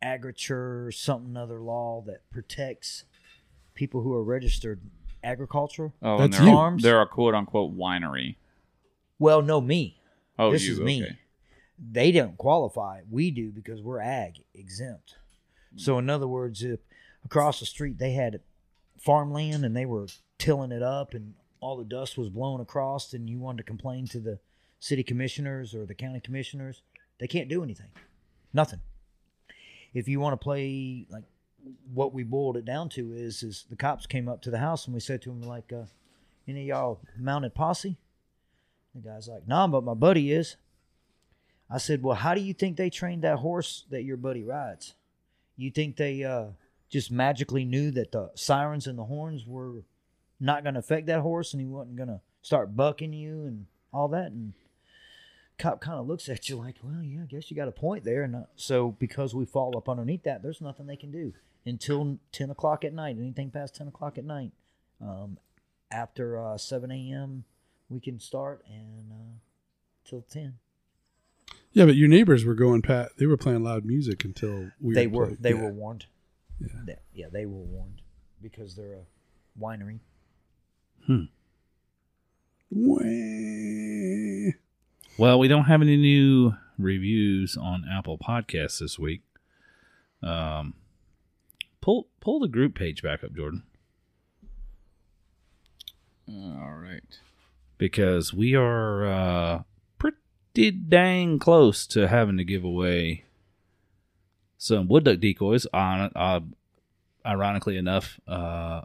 Agriculture 0.00 0.92
something 0.92 1.36
other 1.36 1.60
law 1.60 2.02
that 2.06 2.28
protects 2.30 3.04
people 3.74 4.02
who 4.02 4.12
are 4.12 4.22
registered 4.22 4.80
agriculture. 5.24 5.92
Oh, 6.02 6.18
and 6.18 6.32
That's 6.32 6.42
they're, 6.42 6.48
you. 6.48 6.78
they're 6.80 7.02
a 7.02 7.06
quote 7.06 7.34
unquote 7.34 7.76
winery. 7.76 8.36
Well, 9.18 9.42
no, 9.42 9.60
me. 9.60 10.00
Oh, 10.38 10.52
this 10.52 10.64
you, 10.64 10.74
is 10.74 10.80
me. 10.80 11.02
okay. 11.02 11.18
They 11.78 12.12
don't 12.12 12.36
qualify. 12.36 13.00
We 13.10 13.30
do 13.30 13.50
because 13.50 13.82
we're 13.82 14.00
ag 14.00 14.44
exempt. 14.54 15.16
So, 15.76 15.98
in 15.98 16.08
other 16.10 16.26
words, 16.26 16.62
if 16.62 16.80
across 17.24 17.60
the 17.60 17.66
street 17.66 17.98
they 17.98 18.12
had 18.12 18.40
farmland 18.98 19.64
and 19.64 19.76
they 19.76 19.86
were 19.86 20.06
tilling 20.38 20.72
it 20.72 20.82
up 20.82 21.14
and 21.14 21.34
all 21.60 21.76
the 21.76 21.84
dust 21.84 22.16
was 22.16 22.28
blowing 22.28 22.60
across, 22.60 23.12
and 23.12 23.28
you 23.28 23.38
wanted 23.38 23.58
to 23.58 23.62
complain 23.64 24.06
to 24.08 24.20
the 24.20 24.38
city 24.80 25.02
commissioners 25.02 25.74
or 25.74 25.84
the 25.86 25.94
county 25.94 26.20
commissioners, 26.20 26.82
they 27.18 27.26
can't 27.26 27.48
do 27.48 27.62
anything. 27.62 27.88
Nothing. 28.52 28.80
If 29.98 30.06
you 30.06 30.20
want 30.20 30.32
to 30.34 30.42
play 30.44 31.06
like 31.10 31.24
what 31.92 32.14
we 32.14 32.22
boiled 32.22 32.56
it 32.56 32.64
down 32.64 32.88
to 32.90 33.12
is 33.12 33.42
is 33.42 33.66
the 33.68 33.76
cops 33.76 34.06
came 34.06 34.28
up 34.28 34.40
to 34.42 34.50
the 34.50 34.58
house 34.58 34.86
and 34.86 34.94
we 34.94 35.00
said 35.00 35.20
to 35.22 35.30
them 35.30 35.42
like, 35.42 35.72
uh, 35.72 35.86
"Any 36.46 36.62
of 36.62 36.66
y'all 36.68 37.00
mounted 37.16 37.54
posse?" 37.54 37.98
The 38.94 39.00
guy's 39.00 39.28
like, 39.28 39.48
"Nah, 39.48 39.66
but 39.66 39.82
my 39.82 39.94
buddy 39.94 40.32
is." 40.32 40.56
I 41.68 41.78
said, 41.78 42.02
"Well, 42.02 42.14
how 42.14 42.34
do 42.34 42.40
you 42.40 42.54
think 42.54 42.76
they 42.76 42.90
trained 42.90 43.22
that 43.22 43.40
horse 43.40 43.86
that 43.90 44.04
your 44.04 44.16
buddy 44.16 44.44
rides? 44.44 44.94
You 45.56 45.70
think 45.70 45.96
they 45.96 46.22
uh, 46.22 46.50
just 46.88 47.10
magically 47.10 47.64
knew 47.64 47.90
that 47.90 48.12
the 48.12 48.30
sirens 48.34 48.86
and 48.86 48.98
the 48.98 49.04
horns 49.04 49.46
were 49.46 49.82
not 50.38 50.62
going 50.62 50.74
to 50.74 50.80
affect 50.80 51.06
that 51.06 51.20
horse, 51.20 51.52
and 51.52 51.60
he 51.60 51.66
wasn't 51.66 51.96
going 51.96 52.08
to 52.08 52.20
start 52.40 52.76
bucking 52.76 53.12
you 53.12 53.46
and 53.46 53.66
all 53.92 54.08
that?" 54.08 54.30
And 54.30 54.54
cop 55.58 55.80
kind 55.80 55.98
of 55.98 56.06
looks 56.06 56.28
at 56.28 56.48
you 56.48 56.56
like, 56.56 56.76
"Well, 56.82 57.02
yeah, 57.02 57.22
I 57.22 57.26
guess 57.26 57.50
you 57.50 57.56
got 57.56 57.68
a 57.68 57.72
point 57.72 58.04
there." 58.04 58.22
And 58.22 58.34
uh, 58.36 58.42
so, 58.56 58.92
because 58.92 59.34
we 59.34 59.44
fall 59.44 59.76
up 59.76 59.88
underneath 59.88 60.22
that, 60.24 60.42
there's 60.42 60.60
nothing 60.60 60.86
they 60.86 60.96
can 60.96 61.10
do 61.10 61.32
until 61.66 62.18
ten 62.32 62.50
o'clock 62.50 62.84
at 62.84 62.92
night. 62.92 63.16
Anything 63.18 63.50
past 63.50 63.74
ten 63.74 63.88
o'clock 63.88 64.18
at 64.18 64.24
night, 64.24 64.52
um, 65.00 65.38
after 65.90 66.38
uh, 66.42 66.56
seven 66.58 66.90
a.m., 66.90 67.44
we 67.88 68.00
can 68.00 68.18
start 68.20 68.64
and 68.68 69.10
uh, 69.12 69.38
till 70.08 70.22
ten. 70.22 70.54
Yeah, 71.72 71.84
but 71.86 71.96
your 71.96 72.08
neighbors 72.08 72.44
were 72.44 72.54
going 72.54 72.82
pat. 72.82 73.10
They 73.18 73.26
were 73.26 73.36
playing 73.36 73.62
loud 73.62 73.84
music 73.84 74.24
until 74.24 74.70
we. 74.80 74.94
they 74.94 75.06
were 75.06 75.26
played. 75.26 75.42
they 75.42 75.50
Yeah. 75.52 75.62
were 75.62 75.72
warned. 75.72 76.06
Yeah. 76.60 76.68
They- 76.84 76.96
yeah, 77.14 77.26
they 77.32 77.46
were 77.46 77.62
warned 77.62 78.02
because 78.42 78.74
they're 78.74 78.94
a 78.94 79.60
winery. 79.60 80.00
Wah. 82.70 82.98
Well, 85.18 85.38
we 85.38 85.48
don't 85.48 85.64
have 85.64 85.82
any 85.82 85.96
new 85.96 86.54
reviews 86.78 87.56
on 87.56 87.84
Apple 87.90 88.18
Podcasts 88.18 88.78
this 88.78 88.98
week. 88.98 89.22
Um, 90.22 90.74
pull 91.80 92.08
pull 92.20 92.38
the 92.40 92.48
group 92.48 92.74
page 92.74 93.02
back 93.02 93.24
up, 93.24 93.32
Jordan, 93.34 93.64
All 96.28 96.74
right. 96.80 97.02
because 97.78 98.32
we 98.32 98.54
are 98.54 99.06
uh, 99.06 99.62
pretty 99.98 100.70
dang 100.70 101.38
close 101.38 101.86
to 101.88 102.06
having 102.08 102.36
to 102.36 102.44
give 102.44 102.64
away 102.64 103.24
some 104.56 104.86
wood 104.88 105.04
duck 105.04 105.18
decoys. 105.20 105.66
On 105.72 106.10
uh, 106.14 106.40
ironically 107.26 107.76
enough, 107.76 108.20
uh, 108.28 108.82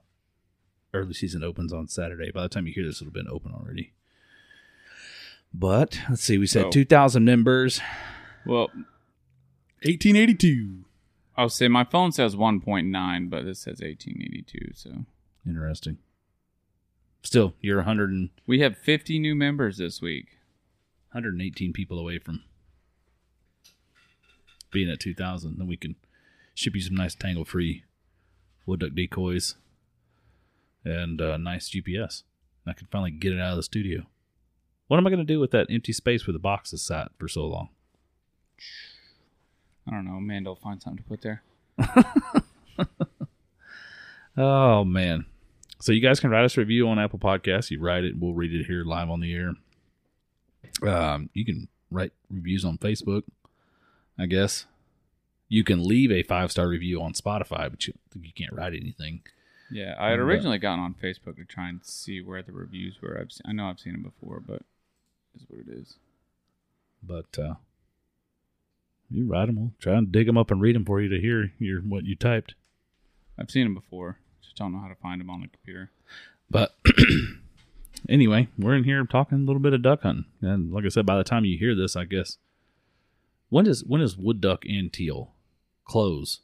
early 0.94 1.14
season 1.14 1.44
opens 1.44 1.74
on 1.74 1.88
Saturday. 1.88 2.32
By 2.32 2.44
the 2.44 2.50
time 2.50 2.66
you 2.68 2.74
hear 2.74 2.86
this, 2.86 2.98
it'll 3.02 3.08
have 3.08 3.14
been 3.14 3.30
open 3.30 3.52
already. 3.54 3.94
But 5.54 6.00
let's 6.10 6.24
see, 6.24 6.38
we 6.38 6.48
said 6.48 6.72
two 6.72 6.86
thousand 6.86 7.26
members. 7.26 7.80
Well, 8.46 8.70
1882. 9.84 10.86
I'll 11.36 11.50
say 11.50 11.68
my 11.68 11.84
phone 11.84 12.12
says 12.12 12.36
1.9, 12.36 13.30
but 13.30 13.44
this 13.44 13.60
says 13.60 13.82
1882. 13.82 14.72
So 14.76 15.06
Interesting. 15.46 15.98
Still, 17.22 17.54
you're 17.62 17.78
100 17.78 18.10
and, 18.10 18.30
we 18.46 18.60
have 18.60 18.78
50 18.78 19.20
new 19.20 19.36
members 19.36 19.78
this 19.78 20.02
week. 20.02 20.38
118 21.12 21.74
people 21.74 22.00
away 22.00 22.20
from 22.20 22.44
being 24.72 24.90
at 24.90 25.00
2,000. 25.00 25.58
Then 25.58 25.68
we 25.68 25.78
can 25.78 25.96
ship 26.54 26.76
you 26.76 26.82
some 26.82 26.96
nice 26.96 27.16
tangle 27.16 27.46
free 27.46 27.84
wood 28.66 28.80
duck 28.80 28.92
decoys 28.96 29.56
and 30.84 31.22
uh, 31.22 31.38
nice 31.38 31.70
GPS. 31.70 32.24
I 32.66 32.74
can 32.74 32.88
finally 32.92 33.12
get 33.12 33.34
it 33.34 33.40
out 33.40 33.52
of 33.52 33.58
the 33.58 33.64
studio. 33.64 34.04
What 34.88 34.98
am 34.98 35.08
I 35.08 35.10
going 35.10 35.26
to 35.26 35.34
do 35.34 35.40
with 35.40 35.52
that 35.52 35.68
empty 35.70 35.94
space 35.94 36.28
where 36.28 36.34
the 36.34 36.40
box 36.40 36.72
boxes 36.72 36.82
sat 36.82 37.12
for 37.18 37.28
so 37.28 37.46
long? 37.46 37.70
I 39.88 39.92
don't 39.92 40.06
know. 40.06 40.16
Amanda 40.16 40.50
will 40.50 40.56
find 40.56 40.82
something 40.82 41.04
to 41.04 41.10
put 41.10 41.22
there. 41.22 41.44
Oh, 44.38 44.84
man. 44.84 45.26
So 45.80 45.92
you 45.92 46.02
guys 46.02 46.20
can 46.20 46.32
write 46.32 46.46
us 46.46 46.58
a 46.58 46.62
review 46.62 46.88
on 46.88 47.00
Apple 47.00 47.20
Podcasts. 47.20 47.70
You 47.70 47.80
write 47.80 48.04
it, 48.04 48.16
we'll 48.18 48.34
read 48.34 48.54
it 48.54 48.66
here 48.66 48.84
live 48.84 49.10
on 49.10 49.20
the 49.20 49.34
air. 49.34 49.54
Um, 50.82 51.30
you 51.34 51.46
can 51.46 51.68
write 51.92 52.14
reviews 52.30 52.66
on 52.66 52.78
Facebook, 52.78 53.24
I 54.18 54.26
guess. 54.26 54.66
You 55.50 55.64
can 55.64 55.84
leave 55.84 56.12
a 56.12 56.24
five 56.24 56.52
star 56.52 56.68
review 56.68 57.02
on 57.02 57.14
Spotify, 57.14 57.70
but 57.70 57.86
you 57.86 57.94
you 58.20 58.32
can't 58.34 58.54
write 58.54 58.74
anything. 58.74 59.22
Yeah, 59.70 59.96
I 60.00 60.10
had 60.10 60.20
originally 60.20 60.58
gotten 60.58 60.80
on 60.80 60.96
Facebook 60.96 61.36
to 61.36 61.46
try 61.46 61.70
and 61.70 61.84
see 61.84 62.22
where 62.22 62.42
the 62.42 62.52
reviews 62.52 62.98
were. 63.02 63.20
I've 63.20 63.32
seen, 63.32 63.42
I 63.46 63.52
know 63.52 63.66
I've 63.66 63.80
seen 63.80 63.94
them 63.94 64.04
before, 64.04 64.40
but 64.40 64.64
is 65.36 65.44
what 65.48 65.60
it 65.60 65.68
is. 65.70 65.96
But 67.02 67.38
uh, 67.38 67.56
you 69.10 69.26
write 69.28 69.48
them. 69.48 69.56
We'll 69.58 69.72
try 69.80 69.94
and 69.96 70.12
dig 70.12 70.26
them 70.28 70.38
up 70.38 70.52
and 70.52 70.62
read 70.62 70.76
them 70.76 70.86
for 70.86 71.02
you 71.02 71.10
to 71.10 71.20
hear 71.20 71.52
your 71.60 71.82
what 71.82 72.06
you 72.06 72.16
typed. 72.16 72.56
I've 73.38 73.52
seen 73.52 73.66
them 73.66 73.74
before. 73.74 74.20
Just 74.42 74.56
don't 74.56 74.72
know 74.74 74.80
how 74.80 74.88
to 74.88 74.96
find 74.96 75.20
them 75.20 75.30
on 75.30 75.42
the 75.42 75.48
computer. 75.48 75.92
But 76.50 76.76
anyway, 78.10 78.48
we're 78.58 78.76
in 78.76 78.84
here 78.84 79.04
talking 79.06 79.40
a 79.40 79.46
little 79.46 79.62
bit 79.62 79.74
of 79.74 79.82
duck 79.82 80.02
hunting, 80.04 80.26
and 80.42 80.72
like 80.72 80.86
I 80.86 80.90
said, 80.90 81.06
by 81.06 81.18
the 81.18 81.24
time 81.24 81.46
you 81.46 81.58
hear 81.58 81.76
this, 81.76 81.96
I 81.96 82.06
guess 82.06 82.38
when 83.50 83.66
does 83.66 83.84
when 83.84 84.02
does 84.02 84.18
wood 84.18 84.40
duck 84.42 84.64
and 84.66 84.92
teal 84.94 85.32
close? 85.86 86.40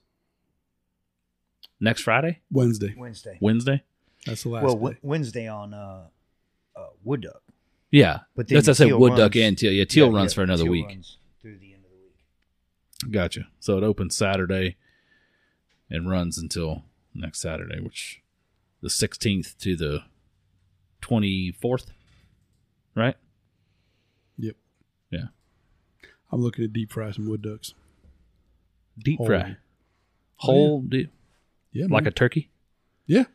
Next 1.79 2.01
Friday, 2.01 2.39
Wednesday. 2.51 2.93
Wednesday. 2.97 3.37
Wednesday. 3.39 3.83
That's 4.25 4.43
the 4.43 4.49
last 4.49 4.63
Well, 4.65 4.75
day. 4.75 4.81
Wed- 4.81 4.97
Wednesday 5.01 5.47
on 5.47 5.73
uh, 5.73 6.07
uh, 6.75 6.87
wood 7.05 7.21
duck. 7.21 7.41
Yeah, 7.91 8.19
But 8.35 8.47
then 8.47 8.55
that's 8.57 8.67
I 8.67 8.71
the 8.71 8.75
said 8.75 8.85
teal 8.87 8.99
wood 8.99 9.11
duck 9.15 9.33
runs- 9.33 9.35
and 9.37 9.57
teal. 9.57 9.71
Yeah, 9.71 9.85
teal 9.85 10.11
Yeah, 10.11 10.15
runs 10.17 10.31
yeah, 10.31 10.35
for 10.35 10.43
another 10.43 10.63
teal 10.63 10.71
week. 10.71 10.85
runs 10.87 11.17
through 11.41 11.57
the 11.57 11.73
end 11.73 11.83
of 11.85 11.91
the 11.91 11.97
week. 11.97 13.11
Gotcha. 13.11 13.47
So 13.59 13.77
it 13.77 13.83
opens 13.83 14.15
Saturday 14.15 14.77
and 15.89 16.09
runs 16.09 16.37
until 16.37 16.83
next 17.15 17.39
Saturday, 17.41 17.79
which 17.79 18.21
the 18.81 18.89
16th 18.89 19.57
to 19.59 19.75
the 19.75 20.03
24th, 21.01 21.87
right? 22.95 23.15
Yep. 24.37 24.55
Yeah. 25.09 25.25
I'm 26.31 26.41
looking 26.41 26.63
to 26.63 26.67
deep 26.67 26.91
fry 26.91 27.09
some 27.11 27.27
wood 27.27 27.41
ducks. 27.41 27.73
Deep 29.03 29.17
Whole. 29.17 29.25
fry. 29.27 29.57
Whole, 30.35 30.81
deep, 30.83 31.11
Yeah, 31.71 31.87
like 31.89 32.05
a 32.05 32.11
turkey? 32.11 32.49
yeah. 33.07 33.25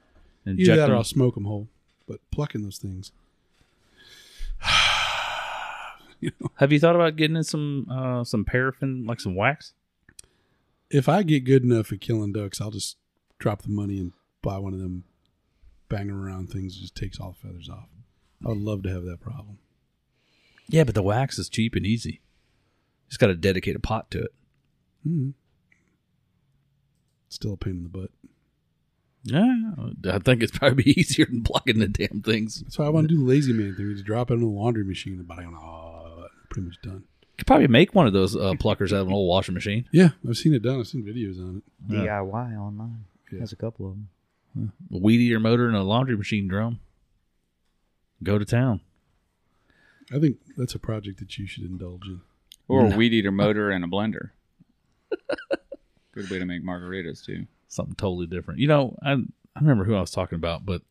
And 0.46 0.60
Either 0.60 0.72
inject 0.72 0.76
that 0.76 0.90
or. 0.90 0.96
I'll 0.96 1.04
smoke 1.04 1.34
them 1.34 1.44
whole. 1.46 1.68
But 2.06 2.20
plucking 2.30 2.62
those 2.62 2.78
things. 2.78 3.12
You 6.24 6.30
know, 6.40 6.50
Have 6.56 6.72
you 6.72 6.80
thought 6.80 6.94
about 6.96 7.16
getting 7.16 7.36
in 7.36 7.44
some 7.44 7.86
uh, 7.90 8.24
some 8.24 8.44
paraffin, 8.44 9.04
like 9.06 9.20
some 9.20 9.34
wax? 9.34 9.74
if 10.90 11.08
I 11.08 11.22
get 11.24 11.44
good 11.44 11.64
enough 11.64 11.92
at 11.92 12.00
killing 12.00 12.32
ducks, 12.32 12.60
I'll 12.60 12.70
just 12.70 12.96
drop 13.38 13.62
the 13.62 13.68
money 13.70 13.98
and 13.98 14.12
buy 14.42 14.58
one 14.58 14.74
of 14.74 14.78
them 14.78 15.04
banging 15.88 16.10
around 16.14 16.50
things 16.50 16.76
just 16.76 16.94
takes 16.94 17.18
all 17.18 17.32
the 17.32 17.48
feathers 17.48 17.68
off. 17.68 17.88
I 18.44 18.48
would 18.50 18.58
love 18.58 18.82
to 18.84 18.90
have 18.90 19.04
that 19.04 19.20
problem. 19.20 19.58
Yeah, 20.68 20.84
but 20.84 20.94
the 20.94 21.02
wax 21.02 21.38
is 21.38 21.48
cheap 21.48 21.74
and 21.74 21.84
easy. 21.86 22.20
Just 23.08 23.18
got 23.18 23.26
to 23.28 23.34
dedicate 23.34 23.74
a 23.76 23.80
pot 23.80 24.10
to 24.12 24.22
it. 24.24 24.34
hmm 25.02 25.30
Still 27.28 27.54
a 27.54 27.56
pain 27.56 27.76
in 27.78 27.82
the 27.82 27.88
butt. 27.88 28.10
Yeah, 29.24 30.12
I 30.14 30.18
think 30.20 30.42
it's 30.42 30.56
probably 30.56 30.84
easier 30.96 31.26
than 31.26 31.42
plugging 31.42 31.78
the 31.80 31.88
damn 31.88 32.22
things. 32.22 32.60
That's 32.60 32.78
why 32.78 32.86
I 32.86 32.90
want 32.90 33.08
to 33.08 33.14
do 33.14 33.20
the 33.24 33.28
lazy 33.28 33.52
man 33.52 33.74
thing. 33.74 33.90
Just 33.92 34.04
drop 34.04 34.30
it 34.30 34.34
in 34.34 34.40
the 34.40 34.46
laundry 34.46 34.84
machine 34.84 35.14
and 35.18 35.26
bang, 35.26 35.56
oh, 35.58 35.93
pretty 36.54 36.68
much 36.68 36.80
done. 36.82 37.02
You 37.22 37.38
could 37.38 37.46
probably 37.48 37.66
make 37.66 37.94
one 37.94 38.06
of 38.06 38.12
those 38.12 38.36
uh, 38.36 38.52
pluckers 38.52 38.92
out 38.92 39.00
of 39.02 39.08
an 39.08 39.12
old 39.12 39.28
washing 39.28 39.54
machine. 39.54 39.86
Yeah, 39.92 40.10
I've 40.28 40.36
seen 40.36 40.54
it 40.54 40.62
done. 40.62 40.78
I've 40.78 40.86
seen 40.86 41.02
videos 41.04 41.38
on 41.40 41.56
it. 41.88 41.92
Yeah. 41.92 42.00
DIY 42.20 42.56
online. 42.58 43.04
Yeah. 43.32 43.40
Has 43.40 43.52
a 43.52 43.56
couple 43.56 43.86
of 43.86 43.92
them. 44.56 44.72
A 44.94 44.98
weed 44.98 45.20
eater 45.20 45.40
motor 45.40 45.66
and 45.66 45.76
a 45.76 45.82
laundry 45.82 46.16
machine 46.16 46.46
drum. 46.46 46.78
Go 48.22 48.38
to 48.38 48.44
town. 48.44 48.80
I 50.14 50.20
think 50.20 50.36
that's 50.56 50.76
a 50.76 50.78
project 50.78 51.18
that 51.18 51.36
you 51.36 51.46
should 51.48 51.64
indulge 51.64 52.06
in. 52.06 52.20
Or 52.68 52.88
No. 52.88 52.94
a 52.94 52.96
weed 52.96 53.12
eater 53.12 53.32
motor 53.44 53.70
and 53.70 53.84
a 53.84 53.88
blender. 53.88 54.30
Good 56.12 56.30
way 56.30 56.38
to 56.38 56.44
make 56.44 56.64
margaritas 56.64 57.24
too. 57.24 57.46
Something 57.66 57.96
totally 57.96 58.26
different. 58.26 58.60
You 58.60 58.68
know, 58.68 58.96
I 59.02 59.12
I 59.14 59.60
remember 59.60 59.84
who 59.84 59.96
I 59.96 60.00
was 60.00 60.12
talking 60.12 60.36
about, 60.36 60.64
but 60.64 60.82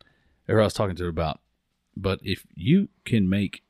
or 0.49 0.59
I 0.59 0.65
was 0.65 0.73
talking 0.73 0.97
to 0.97 1.07
about. 1.07 1.39
But 1.95 2.19
if 2.23 2.45
you 2.55 2.89
can 3.05 3.29
make 3.29 3.62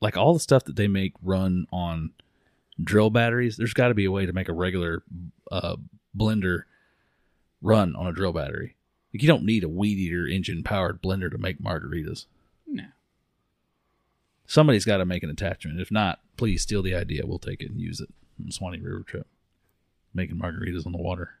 like 0.00 0.16
all 0.16 0.34
the 0.34 0.40
stuff 0.40 0.64
that 0.64 0.76
they 0.76 0.88
make 0.88 1.14
run 1.22 1.66
on 1.72 2.12
drill 2.82 3.10
batteries, 3.10 3.56
there's 3.56 3.74
got 3.74 3.88
to 3.88 3.94
be 3.94 4.04
a 4.04 4.10
way 4.10 4.26
to 4.26 4.32
make 4.32 4.48
a 4.48 4.52
regular 4.52 5.02
uh, 5.50 5.76
blender 6.16 6.64
run 7.62 7.94
on 7.96 8.06
a 8.06 8.12
drill 8.12 8.32
battery. 8.32 8.76
Like 9.12 9.22
you 9.22 9.28
don't 9.28 9.44
need 9.44 9.64
a 9.64 9.68
weed 9.68 9.98
eater 9.98 10.26
engine 10.26 10.62
powered 10.62 11.02
blender 11.02 11.30
to 11.30 11.38
make 11.38 11.60
margaritas. 11.60 12.26
No. 12.66 12.84
Somebody's 14.46 14.84
got 14.84 14.98
to 14.98 15.04
make 15.04 15.22
an 15.22 15.30
attachment. 15.30 15.80
If 15.80 15.90
not, 15.90 16.20
please 16.36 16.62
steal 16.62 16.82
the 16.82 16.94
idea. 16.94 17.26
We'll 17.26 17.38
take 17.38 17.62
it 17.62 17.70
and 17.70 17.80
use 17.80 18.00
it 18.00 18.08
on 18.38 18.46
the 18.46 18.52
Suwannee 18.52 18.80
River 18.80 19.02
trip, 19.02 19.26
making 20.14 20.36
margaritas 20.38 20.86
on 20.86 20.92
the 20.92 20.98
water, 20.98 21.34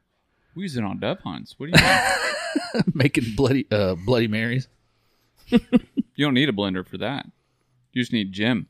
We 0.54 0.64
use 0.64 0.76
it 0.76 0.84
on 0.84 0.98
dove 0.98 1.20
hunts. 1.20 1.54
What 1.56 1.70
do 1.70 1.78
you 1.78 1.86
mean? 1.86 2.84
making 2.94 3.34
bloody 3.36 3.66
uh, 3.70 3.94
Bloody 3.94 4.28
Marys. 4.28 4.68
you 5.48 5.58
don't 6.18 6.34
need 6.34 6.48
a 6.48 6.52
blender 6.52 6.86
for 6.86 6.98
that. 6.98 7.26
You 7.92 8.02
just 8.02 8.12
need 8.12 8.32
Jim. 8.32 8.66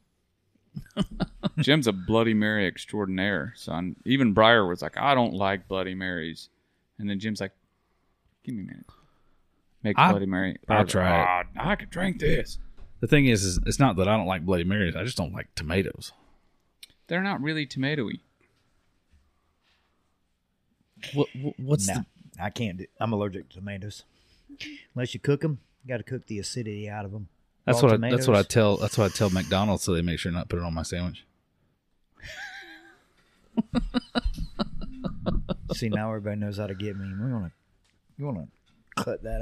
Jim's 1.59 1.87
a 1.87 1.93
Bloody 1.93 2.35
Mary 2.35 2.67
extraordinaire, 2.67 3.53
son. 3.57 3.97
Even 4.05 4.33
Briar 4.33 4.67
was 4.67 4.83
like, 4.83 4.97
I 4.97 5.15
don't 5.15 5.35
like 5.35 5.69
Bloody 5.69 5.95
Marys. 5.95 6.49
And 6.99 7.09
then 7.09 7.19
Jim's 7.19 7.41
like, 7.41 7.53
give 8.45 8.55
me 8.55 8.63
a 8.63 8.67
minute. 8.67 8.87
Make 9.83 9.97
a 9.99 10.01
I- 10.03 10.11
Bloody 10.11 10.27
Mary. 10.27 10.59
I'll 10.69 10.85
Briar's 10.85 10.87
like, 10.87 10.89
try 10.91 11.41
it. 11.41 11.47
"Ah, 11.59 11.69
I 11.71 11.77
could 11.77 11.91
drink 11.91 12.21
this. 12.21 12.59
The 13.01 13.07
thing 13.07 13.27
is, 13.27 13.45
is, 13.45 13.59
it's 13.67 13.79
not 13.79 13.97
that 13.97 14.09
I 14.09 14.17
don't 14.17 14.27
like 14.27 14.45
Bloody 14.45 14.65
Marys. 14.65 14.95
I 14.95 15.05
just 15.05 15.17
don't 15.17 15.33
like 15.33 15.55
tomatoes. 15.55 16.13
They're 17.07 17.23
not 17.23 17.41
really 17.41 17.67
tomatoey. 17.67 18.21
What, 21.15 21.29
what 21.41 21.55
what's 21.59 21.89
no, 21.89 21.95
the 21.95 22.05
I 22.43 22.51
can't. 22.51 22.77
Do, 22.79 22.87
I'm 23.01 23.13
allergic 23.13 23.49
to 23.51 23.57
tomatoes. 23.57 24.05
Unless 24.95 25.15
you 25.15 25.21
cook 25.21 25.41
them, 25.41 25.59
you 25.83 25.89
got 25.89 25.97
to 25.97 26.03
cook 26.03 26.27
the 26.27 26.39
acidity 26.39 26.89
out 26.89 27.05
of 27.07 27.13
them. 27.13 27.29
That's 27.67 27.83
Raw 27.83 27.91
what 27.91 28.05
I, 28.05 28.11
that's 28.11 28.27
what 28.27 28.37
I 28.37 28.43
tell 28.43 28.77
that's 28.79 28.97
what 28.99 29.05
I 29.13 29.15
tell 29.15 29.31
McDonald's 29.31 29.83
so 29.85 29.93
they 29.93 30.03
make 30.03 30.19
sure 30.19 30.33
not 30.33 30.43
to 30.43 30.47
put 30.49 30.59
it 30.59 30.65
on 30.65 30.75
my 30.75 30.83
sandwich. 30.83 31.25
See, 35.75 35.89
now 35.89 36.09
everybody 36.11 36.37
knows 36.41 36.57
how 36.59 36.67
to 36.67 36.75
get 36.75 36.97
me. 36.97 37.07
We 37.23 37.33
want 37.33 37.45
to, 37.47 37.53
you 38.19 38.25
want 38.27 38.39
to 38.97 39.05
cut 39.05 39.23
that 39.23 39.41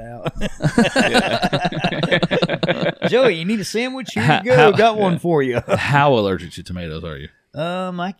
out. 3.01 3.09
Joey, 3.09 3.35
you 3.35 3.45
need 3.45 3.59
a 3.59 3.65
sandwich? 3.65 4.09
Here 4.13 4.41
you 4.43 4.51
go. 4.51 4.55
how- 4.55 4.71
Got 4.71 4.97
one 4.97 5.17
for 5.19 5.41
you. 5.41 5.59
How 5.67 6.13
allergic 6.13 6.51
to 6.53 6.63
tomatoes 6.63 7.03
are 7.03 7.17
you? 7.17 7.29
Um, 7.59 7.99
I 7.99 8.13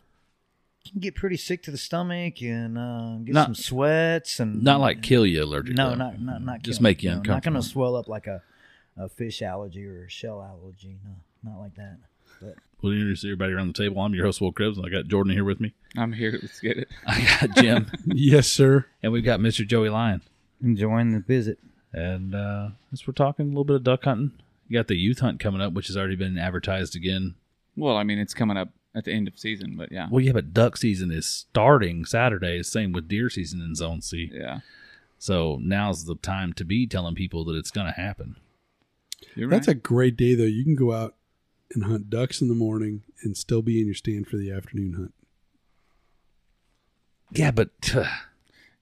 can 0.90 1.00
get 1.00 1.14
pretty 1.16 1.38
sick 1.38 1.62
to 1.64 1.72
the 1.72 1.78
stomach 1.78 2.42
and 2.42 2.78
uh, 2.78 3.18
get 3.24 3.34
Not- 3.36 3.46
some 3.48 3.56
sweats 3.56 4.40
and 4.40 4.64
Not 4.64 4.80
like 4.80 5.02
kill 5.04 5.26
you 5.26 5.44
allergic. 5.44 5.76
no, 5.76 5.90
though. 5.92 5.96
not 5.96 6.20
not 6.20 6.42
not 6.42 6.62
Just 6.64 6.80
killing 6.80 6.90
make 6.92 7.04
you 7.04 7.12
no, 7.12 7.22
Not 7.22 7.44
going 7.44 7.54
to 7.54 7.62
swell 7.62 7.96
up 7.96 8.08
like 8.08 8.26
a, 8.28 8.42
a 9.00 9.10
fish 9.10 9.42
allergy 9.42 9.86
or 9.86 10.04
a 10.06 10.10
shell 10.10 10.42
allergy. 10.42 10.98
No, 11.04 11.52
not 11.52 11.60
like 11.62 11.76
that. 11.76 11.98
But 12.42 12.56
We'll 12.82 12.94
introduce 12.94 13.24
everybody 13.26 13.54
around 13.54 13.68
the 13.68 13.74
table. 13.84 14.00
I'm 14.02 14.14
your 14.14 14.26
host, 14.26 14.40
Will 14.40 14.54
Cribbs, 14.54 14.78
and 14.78 14.86
I 14.86 14.90
got 14.90 15.08
Jordan 15.08 15.34
here 15.34 15.44
with 15.44 15.60
me. 15.60 15.74
I'm 15.98 16.14
here. 16.14 16.38
Let's 16.42 16.60
get 16.60 16.78
it. 16.78 16.88
I 17.08 17.22
got 17.42 17.56
Jim, 17.58 17.92
Yes, 18.06 18.48
sir. 18.48 18.86
and 19.04 19.12
we've 19.12 19.24
got 19.26 19.40
Mr. 19.40 19.66
Joey 19.68 19.90
Lyon. 19.90 20.22
enjoying 20.64 21.12
the 21.12 21.20
visit. 21.20 21.60
And 21.92 22.36
uh, 22.36 22.70
as 22.94 23.06
we're 23.08 23.14
talking 23.14 23.46
a 23.46 23.50
little 23.50 23.64
bit 23.66 23.76
of 23.78 23.84
duck 23.84 24.04
hunting, 24.06 24.32
you 24.68 24.78
got 24.78 24.88
the 24.88 24.96
youth 24.96 25.20
hunt 25.20 25.40
coming 25.40 25.60
up, 25.62 25.74
which 25.74 25.88
has 25.88 25.98
already 25.98 26.16
been 26.16 26.38
advertised 26.38 26.96
again. 26.96 27.36
Well, 27.76 27.98
I 27.98 28.04
mean, 28.04 28.20
it's 28.20 28.34
coming 28.36 28.56
up 28.58 28.70
at 28.96 29.06
the 29.06 29.12
end 29.12 29.28
of 29.28 29.38
season, 29.40 29.76
but 29.76 29.92
yeah. 29.92 30.08
Well, 30.12 30.24
yeah, 30.24 30.32
but 30.34 30.54
duck 30.54 30.78
season 30.78 31.12
is 31.12 31.26
starting 31.26 32.06
Saturday. 32.06 32.62
Same 32.64 32.92
with 32.92 33.08
deer 33.08 33.30
season 33.30 33.60
in 33.62 33.76
Zone 33.76 34.02
C. 34.02 34.30
Yeah. 34.34 34.60
So 35.18 35.58
now's 35.62 36.06
the 36.06 36.16
time 36.16 36.54
to 36.54 36.64
be 36.64 36.86
telling 36.88 37.16
people 37.16 37.44
that 37.46 37.56
it's 37.56 37.72
going 37.72 37.88
to 37.88 37.94
happen. 38.00 38.38
You're 39.36 39.48
right. 39.50 39.56
That's 39.58 39.68
a 39.68 39.76
great 39.76 40.18
day, 40.18 40.36
though. 40.36 40.44
You 40.44 40.64
can 40.64 40.76
go 40.76 40.94
out 40.94 41.16
and 41.74 41.84
hunt 41.84 42.10
ducks 42.10 42.42
in 42.42 42.48
the 42.48 42.56
morning 42.56 43.04
and 43.24 43.38
still 43.38 43.62
be 43.62 43.80
in 43.80 43.86
your 43.86 43.96
stand 43.96 44.28
for 44.28 44.38
the 44.38 44.52
afternoon 44.52 44.94
hunt. 44.94 45.14
Yeah, 47.32 47.52
but 47.52 47.70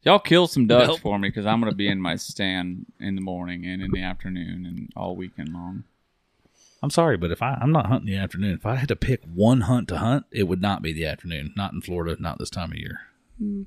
Y'all 0.07 0.19
kill 0.19 0.47
some 0.47 0.67
ducks 0.67 0.87
Nope. 0.87 0.99
for 1.01 1.19
me 1.19 1.27
because 1.27 1.45
I'm 1.45 1.59
going 1.59 1.69
to 1.69 1.75
be 1.75 1.89
in 1.89 1.99
my 1.99 2.15
stand 2.15 2.85
in 2.97 3.15
the 3.15 3.21
morning 3.21 3.65
and 3.65 3.81
in 3.81 3.91
the 3.91 4.01
afternoon 4.01 4.65
and 4.65 4.89
all 4.95 5.17
weekend 5.17 5.53
long. 5.53 5.83
I'm 6.81 6.91
sorry, 6.91 7.17
but 7.17 7.29
if 7.29 7.41
I, 7.41 7.57
I'm 7.59 7.73
not 7.73 7.87
hunting 7.87 8.07
the 8.13 8.15
afternoon, 8.17 8.53
if 8.53 8.65
I 8.65 8.75
had 8.75 8.87
to 8.87 8.95
pick 8.95 9.23
one 9.25 9.61
hunt 9.61 9.89
to 9.89 9.97
hunt, 9.97 10.25
it 10.31 10.43
would 10.43 10.61
not 10.61 10.81
be 10.81 10.93
the 10.93 11.05
afternoon. 11.05 11.53
Not 11.57 11.73
in 11.73 11.81
Florida, 11.81 12.15
not 12.21 12.39
this 12.39 12.49
time 12.49 12.71
of 12.71 12.77
year. 12.77 13.01
Hmm. 13.37 13.63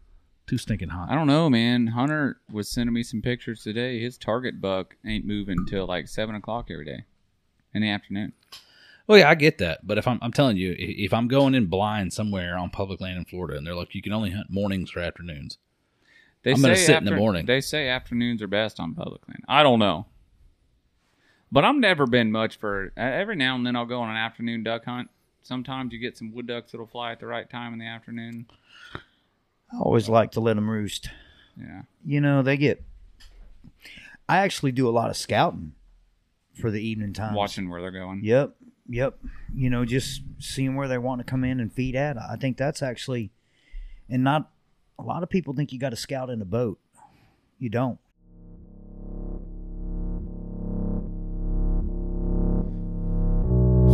Too 0.50 0.58
stinking 0.58 0.88
hot. 0.88 1.08
I 1.08 1.14
don't 1.14 1.28
know, 1.28 1.48
man. 1.48 1.86
Hunter 1.86 2.40
was 2.50 2.68
sending 2.68 2.92
me 2.92 3.04
some 3.04 3.22
pictures 3.22 3.62
today. 3.62 4.00
His 4.00 4.18
target 4.18 4.60
buck 4.60 4.96
ain't 5.06 5.24
moving 5.24 5.64
till 5.64 5.86
like 5.86 6.08
seven 6.08 6.34
o'clock 6.34 6.72
every 6.72 6.84
day 6.84 7.04
in 7.72 7.82
the 7.82 7.88
afternoon. 7.88 8.32
Well, 9.06 9.18
yeah, 9.18 9.30
I 9.30 9.36
get 9.36 9.58
that, 9.58 9.86
but 9.86 9.96
if 9.96 10.08
I'm, 10.08 10.18
I'm 10.20 10.32
telling 10.32 10.56
you, 10.56 10.74
if 10.76 11.14
I'm 11.14 11.28
going 11.28 11.54
in 11.54 11.66
blind 11.66 12.12
somewhere 12.12 12.58
on 12.58 12.70
public 12.70 13.00
land 13.00 13.16
in 13.16 13.26
Florida, 13.26 13.56
and 13.58 13.64
they're 13.64 13.76
like, 13.76 13.94
you 13.94 14.02
can 14.02 14.12
only 14.12 14.30
hunt 14.30 14.50
mornings 14.50 14.96
or 14.96 14.98
afternoons, 14.98 15.58
They 16.42 16.50
I'm 16.50 16.60
gonna 16.60 16.74
say 16.74 16.84
sit 16.84 16.96
in 16.96 17.04
the 17.04 17.14
morning. 17.14 17.46
They 17.46 17.60
say 17.60 17.88
afternoons 17.88 18.42
are 18.42 18.48
best 18.48 18.80
on 18.80 18.92
public 18.96 19.20
land. 19.28 19.44
I 19.46 19.62
don't 19.62 19.78
know, 19.78 20.06
but 21.52 21.64
I've 21.64 21.76
never 21.76 22.08
been 22.08 22.32
much 22.32 22.58
for. 22.58 22.92
Every 22.96 23.36
now 23.36 23.54
and 23.54 23.64
then 23.64 23.76
I'll 23.76 23.86
go 23.86 24.00
on 24.00 24.10
an 24.10 24.16
afternoon 24.16 24.64
duck 24.64 24.84
hunt. 24.84 25.10
Sometimes 25.42 25.92
you 25.92 26.00
get 26.00 26.18
some 26.18 26.32
wood 26.32 26.48
ducks 26.48 26.72
that'll 26.72 26.88
fly 26.88 27.12
at 27.12 27.20
the 27.20 27.28
right 27.28 27.48
time 27.48 27.72
in 27.72 27.78
the 27.78 27.86
afternoon. 27.86 28.46
I 29.72 29.78
always 29.78 30.08
like 30.08 30.32
to 30.32 30.40
let 30.40 30.54
them 30.54 30.68
roost. 30.68 31.10
Yeah, 31.58 31.82
You 32.04 32.20
know, 32.20 32.42
they 32.42 32.56
get. 32.56 32.82
I 34.28 34.38
actually 34.38 34.72
do 34.72 34.88
a 34.88 34.90
lot 34.90 35.10
of 35.10 35.16
scouting 35.16 35.72
for 36.60 36.70
the 36.70 36.80
evening 36.80 37.12
time. 37.12 37.34
watching 37.34 37.68
where 37.68 37.80
they're 37.80 37.90
going. 37.90 38.20
Yep, 38.24 38.54
yep. 38.88 39.18
You 39.54 39.70
know, 39.70 39.84
just 39.84 40.22
seeing 40.38 40.76
where 40.76 40.88
they 40.88 40.98
want 40.98 41.20
to 41.20 41.24
come 41.24 41.44
in 41.44 41.60
and 41.60 41.72
feed 41.72 41.96
at. 41.96 42.16
I 42.16 42.36
think 42.36 42.56
that's 42.56 42.82
actually, 42.82 43.30
and 44.08 44.22
not 44.24 44.50
a 44.98 45.02
lot 45.02 45.22
of 45.22 45.28
people 45.30 45.54
think 45.54 45.72
you 45.72 45.78
got 45.78 45.90
to 45.90 45.96
scout 45.96 46.30
in 46.30 46.40
a 46.40 46.44
boat. 46.44 46.78
You 47.58 47.68
don't. 47.70 47.98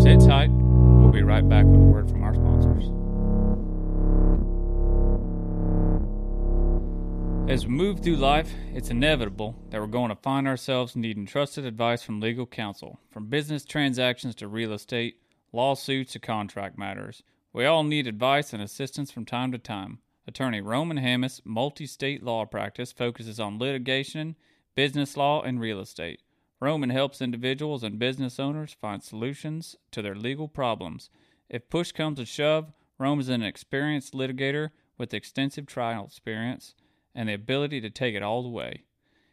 Sit 0.02 0.20
tight. 0.20 0.50
We'll 0.50 1.10
be 1.10 1.22
right 1.22 1.46
back 1.48 1.64
with 1.64 1.80
a 1.80 1.84
word 1.84 2.08
from 2.08 2.22
our 2.22 2.34
sponsors. 2.34 2.84
As 7.48 7.64
we 7.64 7.70
move 7.70 8.00
through 8.00 8.16
life, 8.16 8.52
it's 8.74 8.90
inevitable 8.90 9.54
that 9.70 9.80
we're 9.80 9.86
going 9.86 10.08
to 10.08 10.16
find 10.16 10.48
ourselves 10.48 10.96
needing 10.96 11.26
trusted 11.26 11.64
advice 11.64 12.02
from 12.02 12.18
legal 12.18 12.44
counsel, 12.44 12.98
from 13.08 13.28
business 13.28 13.64
transactions 13.64 14.34
to 14.34 14.48
real 14.48 14.72
estate, 14.72 15.20
lawsuits 15.52 16.14
to 16.14 16.18
contract 16.18 16.76
matters. 16.76 17.22
We 17.52 17.64
all 17.64 17.84
need 17.84 18.08
advice 18.08 18.52
and 18.52 18.60
assistance 18.60 19.12
from 19.12 19.26
time 19.26 19.52
to 19.52 19.58
time. 19.58 20.00
Attorney 20.26 20.60
Roman 20.60 20.98
Hammis, 20.98 21.40
multi 21.44 21.86
state 21.86 22.20
law 22.20 22.46
practice, 22.46 22.90
focuses 22.90 23.38
on 23.38 23.60
litigation, 23.60 24.34
business 24.74 25.16
law, 25.16 25.40
and 25.40 25.60
real 25.60 25.78
estate. 25.78 26.22
Roman 26.58 26.90
helps 26.90 27.22
individuals 27.22 27.84
and 27.84 27.96
business 27.96 28.40
owners 28.40 28.74
find 28.80 29.04
solutions 29.04 29.76
to 29.92 30.02
their 30.02 30.16
legal 30.16 30.48
problems. 30.48 31.10
If 31.48 31.70
push 31.70 31.92
comes 31.92 32.18
to 32.18 32.24
shove, 32.24 32.72
Rome 32.98 33.20
is 33.20 33.28
an 33.28 33.44
experienced 33.44 34.14
litigator 34.14 34.70
with 34.98 35.14
extensive 35.14 35.66
trial 35.66 36.06
experience 36.06 36.74
and 37.16 37.30
the 37.30 37.34
ability 37.34 37.80
to 37.80 37.90
take 37.90 38.14
it 38.14 38.22
all 38.22 38.42
the 38.42 38.48
way. 38.48 38.84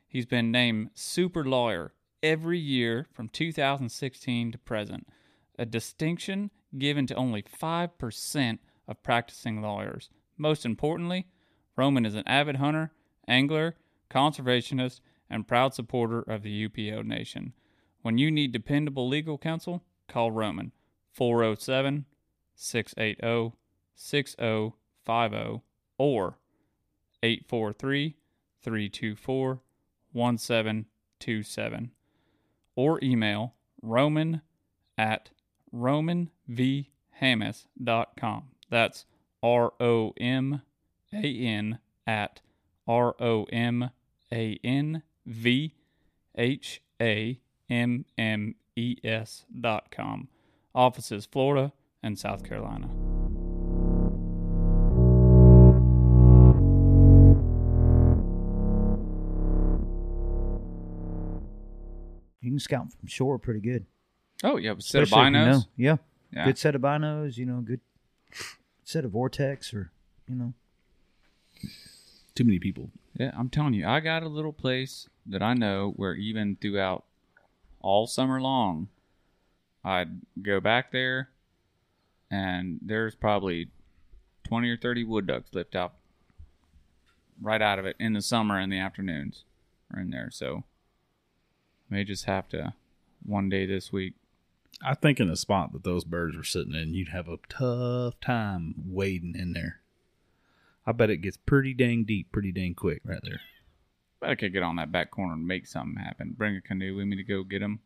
He's 0.08 0.26
been 0.26 0.52
named 0.52 0.92
Super 0.96 1.44
Lawyer 1.44 1.94
every 2.24 2.58
year 2.58 3.08
from 3.12 3.28
2016 3.28 4.54
to 4.54 4.58
present, 4.58 5.08
a 5.60 5.66
distinction 5.66 6.50
given 6.78 7.06
to 7.08 7.16
only 7.16 7.44
5% 7.44 8.60
of 8.88 9.04
practicing 9.04 9.62
lawyers. 9.62 10.10
Most 10.38 10.66
importantly, 10.66 11.28
Roman 11.76 12.06
is 12.06 12.16
an 12.16 12.24
avid 12.26 12.56
hunter, 12.56 12.94
angler, 13.28 13.76
conservationist, 14.10 15.02
and 15.30 15.48
proud 15.48 15.74
supporter 15.74 16.22
of 16.22 16.44
the 16.44 16.68
UPO 16.68 17.06
Nation. 17.06 17.54
When 18.02 18.18
you 18.18 18.32
need 18.32 18.52
dependable 18.52 19.08
legal 19.08 19.38
counsel, 19.38 19.84
call 20.08 20.32
Roman 20.32 20.72
407 21.12 22.06
680 22.56 23.56
6050 23.96 25.62
or 25.98 26.38
843 27.24 28.16
324 28.62 29.62
1727 30.12 31.92
or 32.76 33.00
email 33.02 33.54
roman 33.82 34.42
at 34.98 35.30
romanvhammis.com. 35.74 38.44
That's 38.70 39.06
R 39.42 39.74
O 39.80 40.14
M 40.20 40.62
A 41.12 41.24
N 41.24 41.80
at 42.06 42.42
R 42.88 43.16
O 43.20 43.46
M 43.46 43.90
A 44.32 44.60
N 44.64 45.02
V 45.26 45.74
H 46.36 46.82
A 47.02 47.40
M 47.70 48.06
M 48.18 48.56
E 48.76 48.98
S 49.04 49.46
dot 49.60 49.92
com. 49.92 50.30
Offices 50.76 51.26
Florida 51.26 51.72
and 52.02 52.18
South 52.18 52.44
Carolina. 52.44 52.90
Can 62.54 62.60
scout 62.60 62.92
from 62.92 63.08
shore 63.08 63.38
pretty 63.38 63.60
good. 63.60 63.86
Oh 64.44 64.58
yeah, 64.58 64.74
set 64.80 65.02
of 65.02 65.08
Especially 65.10 65.28
if 65.28 65.34
you 65.34 65.40
binos. 65.40 65.52
know. 65.52 65.64
Yeah. 65.78 65.98
Yeah. 66.32 66.46
Good 66.46 66.58
set 66.58 66.76
of 66.76 66.82
binos, 66.82 67.38
you 67.38 67.46
know, 67.46 67.62
good 67.62 67.80
set 68.84 69.06
of 69.06 69.12
vortex 69.12 69.74
or, 69.74 69.92
you 70.28 70.36
know. 70.36 70.54
Too 72.36 72.44
many 72.44 72.60
people. 72.60 72.90
Yeah, 73.16 73.32
I'm 73.38 73.50
telling 73.50 73.76
you, 73.76 73.88
I 73.88 74.00
got 74.00 74.24
a 74.24 74.28
little 74.28 74.54
place 74.54 75.08
that 75.28 75.44
I 75.44 75.54
know 75.54 75.94
where 75.96 76.16
even 76.16 76.58
throughout 76.60 77.06
all 77.80 78.08
summer 78.08 78.42
long, 78.42 78.88
I'd 79.86 80.22
go 80.42 80.60
back 80.60 80.92
there, 80.92 81.30
and 82.32 82.80
there's 82.82 83.14
probably 83.14 83.70
20 84.46 84.70
or 84.70 84.78
30 84.78 85.04
wood 85.04 85.28
ducks 85.28 85.54
lift 85.54 85.76
out 85.76 85.94
right 87.42 87.62
out 87.62 87.78
of 87.78 87.86
it 87.86 87.96
in 88.00 88.14
the 88.14 88.22
summer 88.22 88.60
in 88.60 88.70
the 88.70 88.80
afternoons 88.80 89.44
are 89.94 90.00
in 90.02 90.10
there. 90.10 90.30
So 90.32 90.64
may 91.90 92.04
just 92.04 92.26
have 92.26 92.48
to 92.50 92.74
one 93.26 93.50
day 93.50 93.66
this 93.66 93.92
week. 93.92 94.14
I 94.86 94.96
think 94.96 95.20
in 95.20 95.28
the 95.28 95.36
spot 95.36 95.72
that 95.74 95.84
those 95.84 96.04
birds 96.04 96.36
were 96.36 96.44
sitting 96.44 96.74
in, 96.74 96.94
you'd 96.94 97.10
have 97.10 97.28
a 97.28 97.38
tough 97.48 98.20
time 98.20 98.76
wading 98.86 99.36
in 99.38 99.54
there. 99.54 99.80
I 100.86 100.92
bet 100.92 101.10
it 101.10 101.18
gets 101.18 101.38
pretty 101.38 101.74
dang 101.74 102.04
deep, 102.04 102.32
pretty 102.32 102.52
dang 102.52 102.74
quick 102.76 103.02
right 103.06 103.22
there. 103.24 103.40
But 104.20 104.32
I 104.32 104.36
could 104.36 104.54
get 104.54 104.64
on 104.64 104.76
that 104.78 104.92
back 104.92 105.12
corner 105.12 105.34
and 105.34 105.48
make 105.48 105.68
something 105.68 106.02
happen. 106.04 106.36
Bring 106.38 106.56
a 106.56 106.62
canoe 106.62 106.96
with 106.96 107.06
me 107.06 107.16
to 107.16 107.24
go 107.24 107.44
get 107.44 107.60
them. 107.60 107.80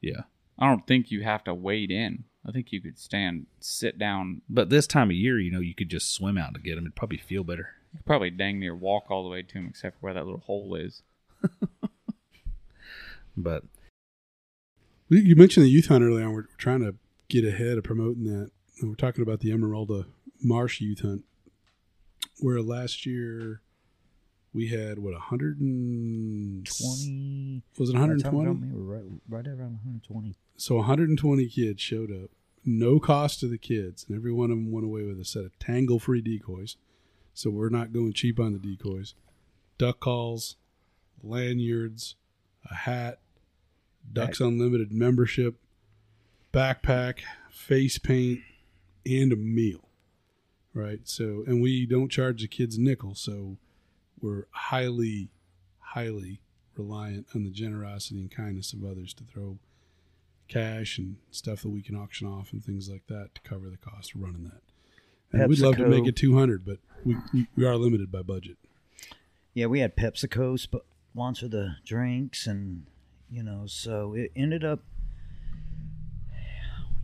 Yeah. 0.00 0.22
I 0.58 0.66
don't 0.66 0.86
think 0.86 1.10
you 1.10 1.22
have 1.22 1.44
to 1.44 1.54
wade 1.54 1.90
in. 1.90 2.24
I 2.46 2.52
think 2.52 2.72
you 2.72 2.80
could 2.80 2.98
stand, 2.98 3.46
sit 3.60 3.98
down, 3.98 4.42
But 4.48 4.70
this 4.70 4.86
time 4.86 5.10
of 5.10 5.16
year, 5.16 5.38
you 5.40 5.50
know, 5.50 5.60
you 5.60 5.74
could 5.74 5.88
just 5.88 6.14
swim 6.14 6.38
out 6.38 6.54
to 6.54 6.60
get 6.60 6.76
them. 6.76 6.84
It'd 6.84 6.94
probably 6.94 7.18
feel 7.18 7.44
better. 7.44 7.70
You 7.92 7.98
could 7.98 8.06
probably 8.06 8.30
dang 8.30 8.60
near 8.60 8.74
walk 8.74 9.10
all 9.10 9.24
the 9.24 9.30
way 9.30 9.42
to 9.42 9.54
them, 9.54 9.66
except 9.68 9.96
for 9.98 10.06
where 10.06 10.14
that 10.14 10.24
little 10.24 10.40
hole 10.40 10.74
is. 10.76 11.02
But 13.36 13.64
You 15.08 15.36
mentioned 15.36 15.64
the 15.64 15.70
youth 15.70 15.86
hunt 15.86 16.02
earlier, 16.02 16.24
and 16.24 16.34
we're 16.34 16.48
trying 16.58 16.80
to 16.80 16.96
get 17.28 17.44
ahead 17.44 17.78
of 17.78 17.84
promoting 17.84 18.24
that. 18.24 18.50
And 18.80 18.90
we're 18.90 18.96
talking 18.96 19.22
about 19.22 19.38
the 19.40 19.52
Emeralda 19.52 20.06
Marsh 20.42 20.80
youth 20.80 21.02
hunt, 21.02 21.24
where 22.40 22.60
last 22.60 23.06
year 23.06 23.62
we 24.52 24.66
had 24.68 24.98
what 24.98 25.12
120 25.12 27.62
was 27.78 27.90
it 27.90 27.92
by 27.92 28.00
120? 28.00 28.72
we're 28.72 28.80
right, 28.80 29.04
right 29.28 29.46
around 29.46 29.78
120. 29.84 30.34
So 30.56 30.74
120 30.76 31.48
kids 31.48 31.80
showed 31.80 32.10
up, 32.10 32.30
no 32.64 32.98
cost 32.98 33.38
to 33.40 33.48
the 33.48 33.58
kids, 33.58 34.06
and 34.08 34.16
every 34.16 34.32
one 34.32 34.50
of 34.50 34.56
them 34.56 34.72
went 34.72 34.86
away 34.86 35.04
with 35.04 35.20
a 35.20 35.24
set 35.24 35.44
of 35.44 35.56
tangle-free 35.58 36.22
decoys. 36.22 36.76
So 37.32 37.50
we're 37.50 37.68
not 37.68 37.92
going 37.92 38.12
cheap 38.12 38.40
on 38.40 38.54
the 38.54 38.58
decoys. 38.58 39.14
Duck 39.78 40.00
calls, 40.00 40.56
lanyards, 41.22 42.16
a 42.68 42.74
hat, 42.74 43.20
Ducks 44.12 44.40
Unlimited 44.40 44.92
membership, 44.92 45.56
backpack, 46.52 47.20
face 47.50 47.98
paint, 47.98 48.40
and 49.04 49.32
a 49.32 49.36
meal. 49.36 49.88
Right. 50.72 51.00
So, 51.04 51.44
and 51.46 51.62
we 51.62 51.86
don't 51.86 52.10
charge 52.10 52.42
the 52.42 52.48
kids 52.48 52.76
a 52.76 52.80
nickel, 52.80 53.14
so 53.14 53.56
we're 54.20 54.46
highly, 54.50 55.30
highly 55.78 56.40
reliant 56.76 57.26
on 57.34 57.44
the 57.44 57.50
generosity 57.50 58.20
and 58.20 58.30
kindness 58.30 58.72
of 58.72 58.84
others 58.84 59.14
to 59.14 59.24
throw 59.24 59.58
cash 60.48 60.98
and 60.98 61.16
stuff 61.30 61.62
that 61.62 61.70
we 61.70 61.82
can 61.82 61.96
auction 61.96 62.26
off 62.26 62.52
and 62.52 62.64
things 62.64 62.88
like 62.88 63.06
that 63.08 63.34
to 63.34 63.40
cover 63.40 63.68
the 63.68 63.76
cost 63.76 64.14
of 64.14 64.20
running 64.20 64.44
that. 64.44 64.60
And 65.32 65.48
we'd 65.48 65.58
love 65.58 65.76
to 65.76 65.86
make 65.86 66.06
it 66.06 66.16
200, 66.16 66.64
but 66.64 66.78
we, 67.04 67.16
we, 67.32 67.46
we 67.56 67.66
are 67.66 67.76
limited 67.76 68.12
by 68.12 68.22
budget. 68.22 68.56
Yeah, 69.54 69.66
we 69.66 69.80
had 69.80 69.96
PepsiCo 69.96 70.58
sp- 70.60 70.86
sponsor 71.12 71.48
the 71.48 71.76
drinks, 71.84 72.46
and 72.46 72.86
you 73.30 73.42
know, 73.42 73.64
so 73.66 74.14
it 74.14 74.32
ended 74.36 74.64
up. 74.64 74.80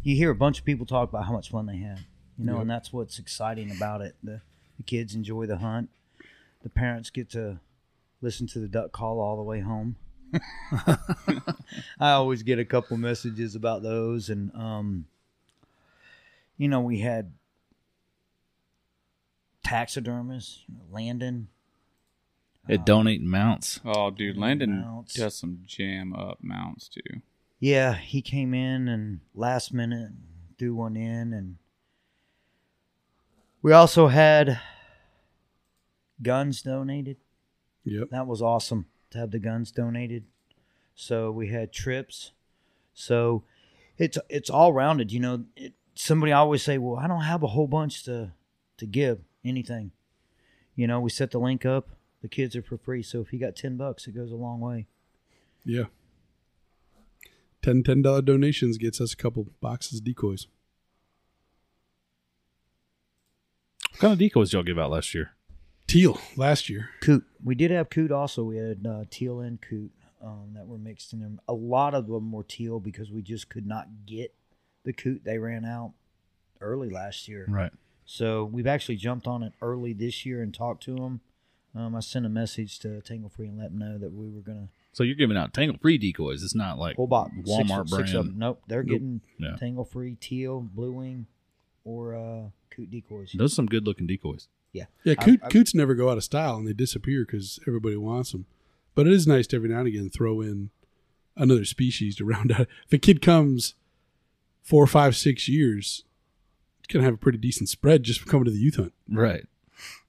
You 0.02 0.16
hear 0.16 0.30
a 0.30 0.34
bunch 0.34 0.58
of 0.58 0.64
people 0.64 0.84
talk 0.86 1.08
about 1.08 1.26
how 1.26 1.32
much 1.32 1.50
fun 1.50 1.66
they 1.66 1.76
had, 1.76 2.00
you 2.36 2.44
know, 2.44 2.54
Yep. 2.54 2.60
and 2.62 2.70
that's 2.70 2.92
what's 2.92 3.18
exciting 3.20 3.70
about 3.70 4.00
it. 4.00 4.16
The, 4.22 4.40
the 4.76 4.82
kids 4.82 5.14
enjoy 5.14 5.46
the 5.46 5.58
hunt. 5.58 5.90
The 6.62 6.68
parents 6.70 7.10
get 7.10 7.30
to 7.30 7.60
listen 8.20 8.46
to 8.48 8.58
the 8.58 8.66
duck 8.68 8.90
call 8.92 9.20
all 9.20 9.36
the 9.36 9.42
way 9.42 9.60
home. 9.60 9.96
I 12.00 12.12
always 12.12 12.42
get 12.42 12.58
a 12.58 12.64
couple 12.64 12.96
messages 12.96 13.54
about 13.54 13.82
those, 13.82 14.28
and 14.30 14.50
um, 14.56 15.04
you 16.56 16.68
know, 16.68 16.80
we 16.80 16.98
had 17.00 17.32
taxidermists, 19.64 20.64
you 20.68 20.74
know, 20.76 20.84
Landon. 20.90 21.48
It 22.68 22.80
um, 22.80 22.84
donating 22.84 23.28
mounts. 23.28 23.80
Oh, 23.84 24.10
dude, 24.10 24.36
Landon 24.36 24.80
Mounts. 24.82 25.14
does 25.14 25.34
some 25.34 25.62
jam 25.66 26.14
up 26.14 26.38
mounts 26.42 26.88
too. 26.88 27.20
Yeah, 27.58 27.94
he 27.94 28.22
came 28.22 28.54
in 28.54 28.88
and 28.88 29.20
last 29.34 29.72
minute 29.72 30.10
threw 30.58 30.74
one 30.74 30.96
in, 30.96 31.32
and 31.32 31.56
we 33.62 33.72
also 33.72 34.08
had 34.08 34.60
guns 36.22 36.62
donated. 36.62 37.16
Yep. 37.84 38.10
That 38.10 38.26
was 38.26 38.42
awesome 38.42 38.86
to 39.10 39.18
have 39.18 39.30
the 39.30 39.38
guns 39.38 39.70
donated. 39.70 40.24
So 40.94 41.30
we 41.30 41.48
had 41.48 41.72
trips. 41.72 42.32
So 42.94 43.44
it's 43.98 44.18
it's 44.28 44.50
all 44.50 44.72
rounded. 44.72 45.12
You 45.12 45.20
know, 45.20 45.44
it, 45.56 45.74
somebody 45.94 46.32
always 46.32 46.62
say, 46.62 46.78
"Well, 46.78 46.98
I 46.98 47.06
don't 47.06 47.22
have 47.22 47.42
a 47.42 47.48
whole 47.48 47.66
bunch 47.66 48.04
to 48.04 48.32
to 48.76 48.86
give 48.86 49.20
anything." 49.44 49.92
You 50.74 50.86
know, 50.86 51.00
we 51.00 51.10
set 51.10 51.30
the 51.30 51.38
link 51.38 51.64
up. 51.66 51.90
The 52.22 52.28
kids 52.28 52.56
are 52.56 52.62
for 52.62 52.78
free. 52.78 53.02
So 53.02 53.20
if 53.20 53.32
you 53.32 53.38
got 53.38 53.56
ten 53.56 53.76
bucks, 53.76 54.06
it 54.06 54.14
goes 54.14 54.32
a 54.32 54.36
long 54.36 54.60
way. 54.60 54.86
Yeah. 55.64 55.84
Ten 57.60 57.82
ten 57.82 58.00
dollar 58.02 58.22
donations 58.22 58.78
gets 58.78 59.00
us 59.00 59.12
a 59.12 59.16
couple 59.16 59.48
boxes 59.60 59.98
of 59.98 60.04
decoys. 60.04 60.46
What 63.90 64.00
kind 64.00 64.12
of 64.12 64.18
decoys 64.18 64.50
did 64.50 64.56
y'all 64.56 64.62
give 64.62 64.78
out 64.78 64.90
last 64.90 65.14
year? 65.14 65.32
Teal 65.86 66.18
last 66.36 66.68
year. 66.70 66.90
Coot. 67.00 67.24
We 67.44 67.54
did 67.54 67.70
have 67.70 67.90
coot 67.90 68.10
also. 68.10 68.44
We 68.44 68.56
had 68.56 68.86
uh, 68.86 69.04
teal 69.10 69.40
and 69.40 69.60
coot 69.60 69.92
um, 70.22 70.52
that 70.54 70.66
were 70.66 70.78
mixed 70.78 71.12
in 71.12 71.20
there. 71.20 71.30
A 71.48 71.52
lot 71.52 71.94
of 71.94 72.06
them 72.06 72.32
were 72.32 72.44
teal 72.44 72.80
because 72.80 73.10
we 73.10 73.20
just 73.20 73.48
could 73.50 73.66
not 73.66 73.88
get 74.06 74.34
the 74.84 74.92
coot. 74.92 75.22
They 75.24 75.38
ran 75.38 75.64
out 75.64 75.92
early 76.60 76.88
last 76.88 77.28
year. 77.28 77.46
Right. 77.48 77.72
So 78.04 78.44
we've 78.44 78.66
actually 78.66 78.96
jumped 78.96 79.26
on 79.26 79.42
it 79.42 79.52
early 79.60 79.92
this 79.92 80.24
year 80.24 80.42
and 80.42 80.54
talked 80.54 80.82
to 80.84 80.94
them. 80.94 81.20
Um, 81.74 81.94
I 81.96 82.00
sent 82.00 82.26
a 82.26 82.28
message 82.28 82.78
to 82.80 83.00
Tangle 83.00 83.30
Free 83.30 83.48
and 83.48 83.58
let 83.58 83.70
them 83.70 83.78
know 83.78 83.98
that 83.98 84.12
we 84.12 84.28
were 84.28 84.40
going 84.42 84.58
to 84.58 84.68
So 84.92 85.02
you're 85.04 85.14
giving 85.16 85.36
out 85.38 85.54
tangle 85.54 85.78
free 85.80 85.96
decoys. 85.96 86.42
It's 86.42 86.54
not 86.54 86.78
like 86.78 86.96
whole 86.96 87.06
box. 87.06 87.30
Walmart 87.46 87.88
six, 87.88 87.90
six 87.96 88.10
of 88.10 88.12
brand. 88.12 88.14
them. 88.14 88.38
Nope, 88.38 88.62
they're 88.68 88.82
getting 88.82 89.22
Yeah. 89.38 89.56
Tangle 89.56 89.84
Free, 89.86 90.16
Teal, 90.20 90.60
Blue 90.60 90.92
Wing, 90.92 91.26
or 91.84 92.14
uh, 92.14 92.42
Coot 92.70 92.90
decoys. 92.90 93.32
Those 93.36 93.52
are 93.52 93.54
some 93.54 93.66
good 93.66 93.86
looking 93.86 94.06
decoys. 94.06 94.48
Yeah, 94.74 94.84
Yeah, 95.04 95.14
coot, 95.14 95.40
I- 95.42 95.48
coots 95.48 95.74
never 95.74 95.94
go 95.94 96.10
out 96.10 96.16
of 96.18 96.24
style 96.24 96.56
and 96.56 96.66
they 96.66 96.72
disappear 96.74 97.24
because 97.24 97.58
everybody 97.66 97.96
wants 97.96 98.32
them. 98.32 98.46
But 98.94 99.06
it 99.06 99.12
is 99.14 99.26
nice 99.26 99.46
to 99.48 99.56
every 99.56 99.68
now 99.70 99.78
and 99.80 99.88
again 99.88 100.10
throw 100.10 100.40
in 100.42 100.70
another 101.36 101.64
species 101.64 102.16
to 102.16 102.24
round 102.26 102.52
out. 102.52 102.66
If 102.86 102.92
a 102.92 102.98
kid 102.98 103.22
comes 103.22 103.74
four, 104.62 104.86
five, 104.86 105.16
six 105.16 105.48
years, 105.48 106.04
it's 106.80 106.92
gonna 106.92 107.04
have 107.04 107.14
a 107.14 107.18
pretty 107.18 107.38
decent 107.38 107.70
spread 107.70 108.02
just 108.02 108.20
for 108.20 108.28
coming 108.28 108.44
to 108.44 108.50
the 108.50 108.58
youth 108.58 108.76
hunt. 108.76 108.92
Right. 109.10 109.46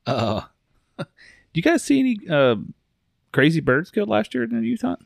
Uh, 0.05 0.41
do 1.53 1.59
you 1.59 1.61
guys 1.61 1.83
see 1.83 1.99
any 1.99 2.19
uh, 2.29 2.55
crazy 3.31 3.59
birds 3.59 3.91
killed 3.91 4.09
last 4.09 4.33
year 4.33 4.43
in 4.43 4.49
the 4.49 4.67
youth 4.67 4.81
hunt? 4.81 4.99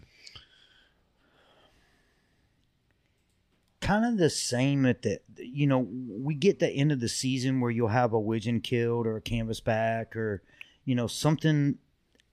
kind 3.88 4.05
of 4.05 4.17
the 4.17 4.29
same 4.29 4.86
at 4.86 5.01
the 5.03 5.17
you 5.38 5.65
know 5.65 5.88
we 6.10 6.36
get 6.36 6.60
the 6.60 6.69
end 6.69 6.91
of 6.91 6.99
the 6.99 7.07
season 7.07 7.62
where 7.62 7.71
you'll 7.71 7.88
have 7.88 8.12
a 8.12 8.19
widgeon 8.19 8.60
killed 8.60 9.07
or 9.07 9.15
a 9.15 9.21
canvasback 9.21 10.13
or 10.13 10.43
you 10.83 10.93
know 10.93 11.07
something 11.07 11.77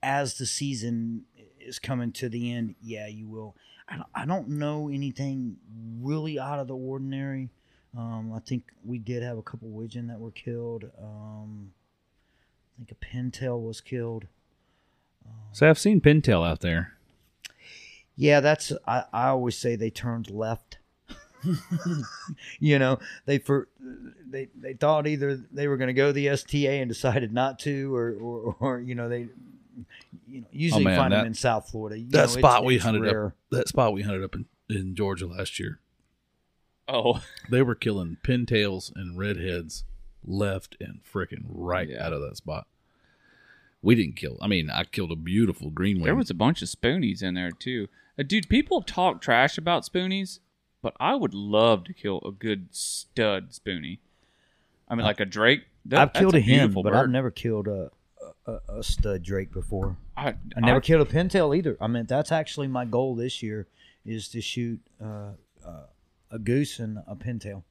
as 0.03 0.35
the 0.35 0.47
season 0.47 1.23
is 1.61 1.79
coming 1.79 2.11
to 2.11 2.29
the 2.29 2.53
end 2.53 2.75
yeah 2.83 3.07
you 3.07 3.29
will. 3.29 3.55
I 3.89 3.97
don't, 3.97 4.09
I 4.15 4.25
don't 4.27 4.49
know 4.49 4.89
anything 4.89 5.59
really 6.01 6.41
out 6.41 6.59
of 6.59 6.69
the 6.69 6.75
ordinary. 6.75 7.51
Um, 7.97 8.33
i 8.35 8.41
think 8.41 8.65
we 8.85 8.99
did 8.99 9.23
have 9.23 9.39
a 9.39 9.43
couple 9.43 9.69
widgeon 9.69 10.09
that 10.09 10.19
were 10.19 10.33
killed. 10.33 10.91
Um, 11.01 11.71
i 12.75 12.85
think 12.85 12.91
a 12.93 12.95
pintail 13.07 13.61
was 13.61 13.81
killed 13.81 14.27
So 15.53 15.69
I've 15.69 15.79
seen 15.79 16.01
pintail 16.01 16.47
out 16.47 16.61
there. 16.61 16.93
Yeah, 18.17 18.41
that's 18.41 18.73
I, 18.87 19.05
I 19.13 19.29
always 19.29 19.57
say 19.57 19.75
they 19.77 19.91
turned 19.91 20.31
left. 20.31 20.79
you 22.61 22.79
know, 22.79 22.99
they 23.27 23.39
for 23.39 23.69
they 24.29 24.49
they 24.59 24.75
thought 24.75 25.07
either 25.07 25.37
they 25.53 25.69
were 25.69 25.77
going 25.77 25.89
to 25.89 25.93
go 25.95 26.13
the 26.13 26.29
STA 26.29 26.81
and 26.81 26.89
decided 26.89 27.33
not 27.33 27.59
to, 27.61 27.95
or 27.95 28.13
or, 28.21 28.57
or 28.61 28.81
you 28.81 28.95
know 28.95 29.09
they 29.09 29.29
you 30.29 30.41
know 30.41 30.47
usually 30.53 30.83
Oh, 30.83 30.89
man, 30.89 30.99
find 30.99 31.13
that- 31.13 31.19
them 31.19 31.27
in 31.27 31.35
South 31.35 31.69
Florida. 31.71 31.99
You 31.99 32.07
That 32.11 32.13
know, 32.19 32.23
it's- 32.25 32.35
spot 32.39 32.65
we 32.65 32.77
it's 32.77 32.85
hunted 32.85 33.03
rare. 33.03 33.27
up. 33.27 33.33
That 33.51 33.69
spot 33.69 33.93
we 33.93 34.03
hunted 34.03 34.23
up 34.25 34.35
in, 34.35 34.47
in 34.69 34.95
Georgia 34.95 35.27
last 35.27 35.59
year. 35.61 35.81
Oh, 36.89 37.23
They 37.51 37.63
were 37.63 37.75
killing 37.75 38.19
pintails 38.25 38.93
and 38.95 39.19
redheads 39.19 39.85
left 40.25 40.77
and 40.81 41.01
freaking 41.05 41.45
right 41.49 41.89
Yeah. 41.89 42.05
out 42.07 42.13
of 42.13 42.21
that 42.23 42.37
spot. 42.37 42.67
We 43.83 43.95
didn't 43.95 44.17
kill. 44.17 44.39
I 44.41 44.47
mean, 44.47 44.71
I 44.71 44.85
killed 44.85 45.13
a 45.13 45.17
beautiful 45.17 45.71
green 45.71 45.97
wing. 45.97 46.05
there 46.05 46.15
was 46.15 46.31
a 46.31 46.35
bunch 46.35 46.63
of 46.63 46.69
spoonies 46.69 47.23
in 47.23 47.35
there 47.35 47.51
too. 47.51 47.89
Uh, 48.19 48.23
dude, 48.23 48.49
people 48.49 48.81
talk 48.81 49.21
trash 49.21 49.59
about 49.59 49.85
spoonies, 49.85 50.39
but 50.81 50.95
I 50.99 51.15
would 51.15 51.35
love 51.35 51.85
to 51.85 51.93
kill 51.93 52.21
a 52.25 52.31
good 52.33 52.69
stud 52.75 53.51
spoonie. 53.51 53.99
I 54.89 54.95
mean, 54.95 55.05
like 55.05 55.21
a 55.21 55.25
drake. 55.27 55.65
That, 55.87 56.01
I've 56.01 56.13
killed 56.15 56.35
a, 56.35 56.41
hen, 56.41 56.61
beautiful 56.61 56.83
but 56.83 56.93
bird. 56.93 56.99
I've 57.05 57.11
never 57.11 57.31
killed 57.31 57.69
a, 57.69 57.91
a 58.47 58.59
a 58.79 58.83
stud 58.83 59.23
drake 59.23 59.53
before. 59.53 59.97
I, 60.17 60.35
I 60.57 60.61
never 60.61 60.81
killed 60.81 61.07
a 61.07 61.11
pintail 61.11 61.55
either. 61.57 61.77
I 61.81 61.87
mean, 61.87 62.07
that's 62.07 62.33
actually 62.33 62.69
my 62.69 62.85
goal 62.87 63.15
this 63.15 63.43
year 63.43 63.67
is 64.07 64.29
to 64.29 64.41
shoot 64.41 64.81
uh, 65.03 65.33
uh, 65.67 65.87
a 66.31 66.39
goose 66.39 66.79
and 66.79 66.99
a 67.07 67.17
pintail. 67.17 67.65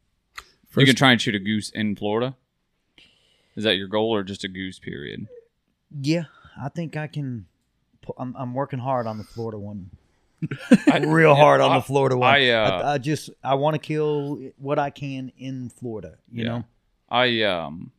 you 0.77 0.85
can 0.85 0.95
try 0.95 1.11
and 1.11 1.21
shoot 1.21 1.33
a 1.35 1.39
goose 1.39 1.69
in 1.71 1.95
Florida. 1.95 2.35
Is 3.55 3.63
that 3.65 3.75
your 3.77 3.87
goal, 3.87 4.13
or 4.13 4.23
just 4.23 4.43
a 4.43 4.47
goose? 4.47 4.79
Period. 4.79 5.27
Yeah, 6.01 6.23
I 6.61 6.69
think 6.69 6.97
I 6.97 7.07
can. 7.07 7.45
I'm, 8.17 8.35
I'm 8.37 8.53
working 8.53 8.79
hard 8.79 9.07
on 9.07 9.17
the 9.17 9.23
Florida 9.23 9.57
one. 9.59 9.89
I- 10.91 10.97
Real 10.99 11.35
hard 11.35 11.61
on 11.61 11.71
I- 11.71 11.75
the 11.77 11.81
Florida 11.83 12.17
one. 12.17 12.33
I, 12.33 12.49
uh, 12.49 12.69
I, 12.81 12.93
I 12.93 12.97
just 12.97 13.29
I 13.43 13.55
want 13.55 13.75
to 13.75 13.79
kill 13.79 14.39
what 14.57 14.77
I 14.79 14.89
can 14.89 15.31
in 15.37 15.69
Florida. 15.69 16.15
You 16.31 16.43
Yeah. 16.43 16.49
know, 16.49 16.63
I 17.09 17.41
um 17.43 17.91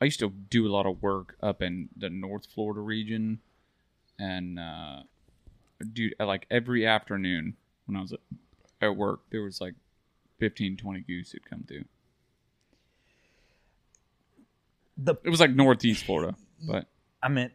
I 0.00 0.04
used 0.06 0.20
to 0.20 0.30
do 0.30 0.66
a 0.66 0.70
lot 0.72 0.86
of 0.86 1.02
work 1.02 1.36
up 1.42 1.60
in 1.62 1.88
the 1.96 2.08
North 2.10 2.46
Florida 2.54 2.80
region 2.80 3.40
and 4.18 4.58
uh 4.58 5.02
dude 5.92 6.14
like 6.18 6.46
every 6.50 6.86
afternoon 6.86 7.54
when 7.86 7.96
I 7.96 8.00
was 8.00 8.12
at, 8.12 8.20
at 8.80 8.96
work 8.96 9.20
there 9.30 9.42
was 9.42 9.60
like 9.60 9.74
15 10.38 10.76
20 10.78 11.00
goose 11.00 11.32
that 11.32 11.44
come 11.48 11.64
through. 11.68 11.84
The 14.96 15.14
It 15.24 15.30
was 15.30 15.40
like 15.40 15.50
northeast 15.50 16.04
Florida, 16.04 16.36
but 16.66 16.86
I 17.22 17.28
meant 17.28 17.52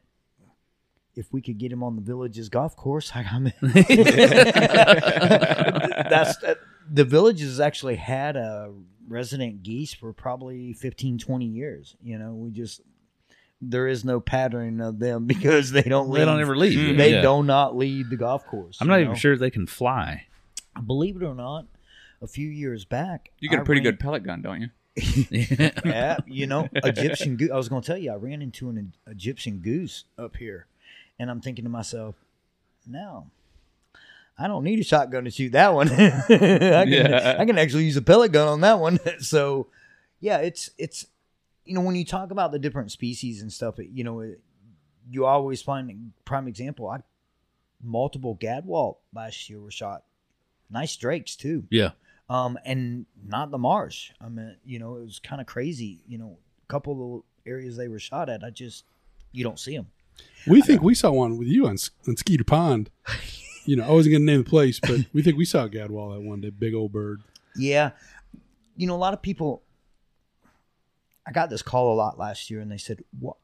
if 1.15 1.31
we 1.33 1.41
could 1.41 1.57
get 1.57 1.71
him 1.71 1.83
on 1.83 1.95
the 1.97 2.01
village's 2.01 2.47
golf 2.49 2.75
course, 2.75 3.11
I 3.15 3.39
mean, 3.39 3.53
that's 6.09 6.41
uh, 6.43 6.55
the 6.91 7.03
village 7.05 7.41
has 7.41 7.59
actually 7.59 7.95
had 7.95 8.35
a 8.35 8.71
resident 9.07 9.63
geese 9.63 9.93
for 9.93 10.13
probably 10.13 10.71
15 10.73 11.17
20 11.17 11.45
years 11.45 11.95
you 12.01 12.17
know 12.17 12.33
we 12.33 12.49
just 12.51 12.79
there 13.59 13.87
is 13.87 14.05
no 14.05 14.19
pattern 14.21 14.79
of 14.79 14.99
them 14.99 15.25
because 15.27 15.71
they 15.71 15.81
don't 15.81 16.11
They 16.13 16.23
don't 16.25 16.39
ever 16.39 16.55
leave. 16.55 16.97
they 16.97 17.11
Yeah. 17.13 17.21
do 17.21 17.43
not 17.43 17.75
leave 17.75 18.09
the 18.09 18.15
golf 18.15 18.45
course 18.45 18.77
I'm 18.79 18.87
not 18.87 18.95
you 18.95 19.01
even 19.01 19.13
know? 19.13 19.17
sure 19.17 19.37
they 19.37 19.51
can 19.51 19.67
fly. 19.67 20.27
believe 20.85 21.17
it 21.17 21.23
or 21.23 21.35
not 21.35 21.65
a 22.21 22.27
few 22.27 22.47
years 22.47 22.85
back 22.85 23.31
you 23.39 23.49
get 23.49 23.59
I 23.59 23.61
a 23.63 23.65
pretty 23.65 23.81
ran- 23.81 23.93
good 23.95 23.99
pellet 23.99 24.23
gun, 24.23 24.41
don't 24.41 24.61
you? 24.61 24.69
Yeah, 24.95 26.17
you 26.25 26.47
know, 26.47 26.67
Egyptian 26.73 27.35
goose. 27.37 27.51
I 27.51 27.57
was 27.57 27.69
going 27.69 27.81
to 27.81 27.85
tell 27.87 27.97
you, 27.97 28.11
I 28.11 28.15
ran 28.15 28.41
into 28.41 28.69
an 28.69 28.93
Egyptian 29.07 29.59
goose 29.59 30.05
up 30.17 30.35
here, 30.37 30.67
and 31.19 31.29
I'm 31.29 31.41
thinking 31.41 31.63
to 31.65 31.69
myself, 31.69 32.15
no, 32.85 33.27
I 34.37 34.47
don't 34.47 34.63
need 34.63 34.79
a 34.79 34.83
shotgun 34.83 35.23
to 35.25 35.31
shoot 35.31 35.51
that 35.53 35.73
one. 35.73 35.89
I 35.91 36.21
can, 36.27 36.87
Yeah. 36.89 37.35
I 37.39 37.45
can 37.45 37.57
actually 37.57 37.85
use 37.85 37.97
a 37.97 38.01
pellet 38.01 38.31
gun 38.31 38.47
on 38.47 38.61
that 38.61 38.79
one. 38.79 38.99
so, 39.19 39.67
yeah, 40.19 40.37
it's 40.37 40.71
it's 40.77 41.05
you 41.65 41.73
know 41.75 41.81
when 41.81 41.95
you 41.95 42.05
talk 42.05 42.31
about 42.31 42.51
the 42.51 42.59
different 42.59 42.91
species 42.91 43.41
and 43.41 43.51
stuff, 43.51 43.79
it, 43.79 43.89
you 43.93 44.03
know, 44.03 44.19
it, 44.21 44.39
you 45.09 45.25
always 45.25 45.61
find 45.61 45.89
a 45.89 45.95
prime 46.25 46.47
example. 46.47 46.89
I 46.89 46.99
multiple 47.83 48.35
gadwall 48.39 48.97
last 49.13 49.49
year 49.49 49.59
were 49.59 49.71
shot, 49.71 50.03
nice 50.69 50.95
drakes 50.95 51.35
too 51.35 51.63
Yeah. 51.71 51.91
Um, 52.31 52.57
and 52.63 53.05
not 53.27 53.51
the 53.51 53.57
marsh. 53.57 54.11
I 54.21 54.29
mean, 54.29 54.55
you 54.63 54.79
know, 54.79 54.95
it 54.95 55.03
was 55.03 55.19
kind 55.19 55.41
of 55.41 55.47
crazy. 55.47 56.01
You 56.07 56.17
know, 56.17 56.37
a 56.63 56.67
couple 56.71 56.93
of 56.93 57.23
the 57.43 57.51
areas 57.51 57.75
they 57.75 57.89
were 57.89 57.99
shot 57.99 58.29
at, 58.29 58.41
I 58.41 58.51
just 58.51 58.85
you 59.33 59.43
don't 59.43 59.59
see 59.59 59.75
them. 59.75 59.87
We 60.47 60.61
think 60.61 60.81
we 60.81 60.95
saw 60.95 61.11
one 61.11 61.37
with 61.37 61.49
you 61.49 61.65
on, 61.67 61.75
on 62.07 62.15
Skeeter 62.17 62.45
Pond. 62.45 62.89
You 63.63 63.75
know, 63.75 63.83
I 63.83 63.91
wasn't 63.91 64.13
going 64.13 64.23
to 64.23 64.25
name 64.25 64.43
the 64.43 64.49
place, 64.49 64.79
but 64.79 65.01
we 65.13 65.21
think 65.21 65.37
we 65.37 65.45
saw 65.45 65.65
a 65.65 65.69
gadwall 65.69 66.15
that 66.15 66.21
one 66.23 66.41
day. 66.41 66.49
Big 66.49 66.73
old 66.73 66.91
bird. 66.91 67.21
Yeah, 67.55 67.91
you 68.75 68.87
know, 68.87 68.95
a 68.95 68.97
lot 68.97 69.13
of 69.13 69.21
people. 69.21 69.61
I 71.27 71.31
got 71.31 71.51
this 71.51 71.61
call 71.61 71.93
a 71.93 71.95
lot 71.95 72.17
last 72.17 72.49
year, 72.49 72.59
and 72.59 72.71
they 72.71 72.79
said, 72.79 73.03
"What?" 73.19 73.37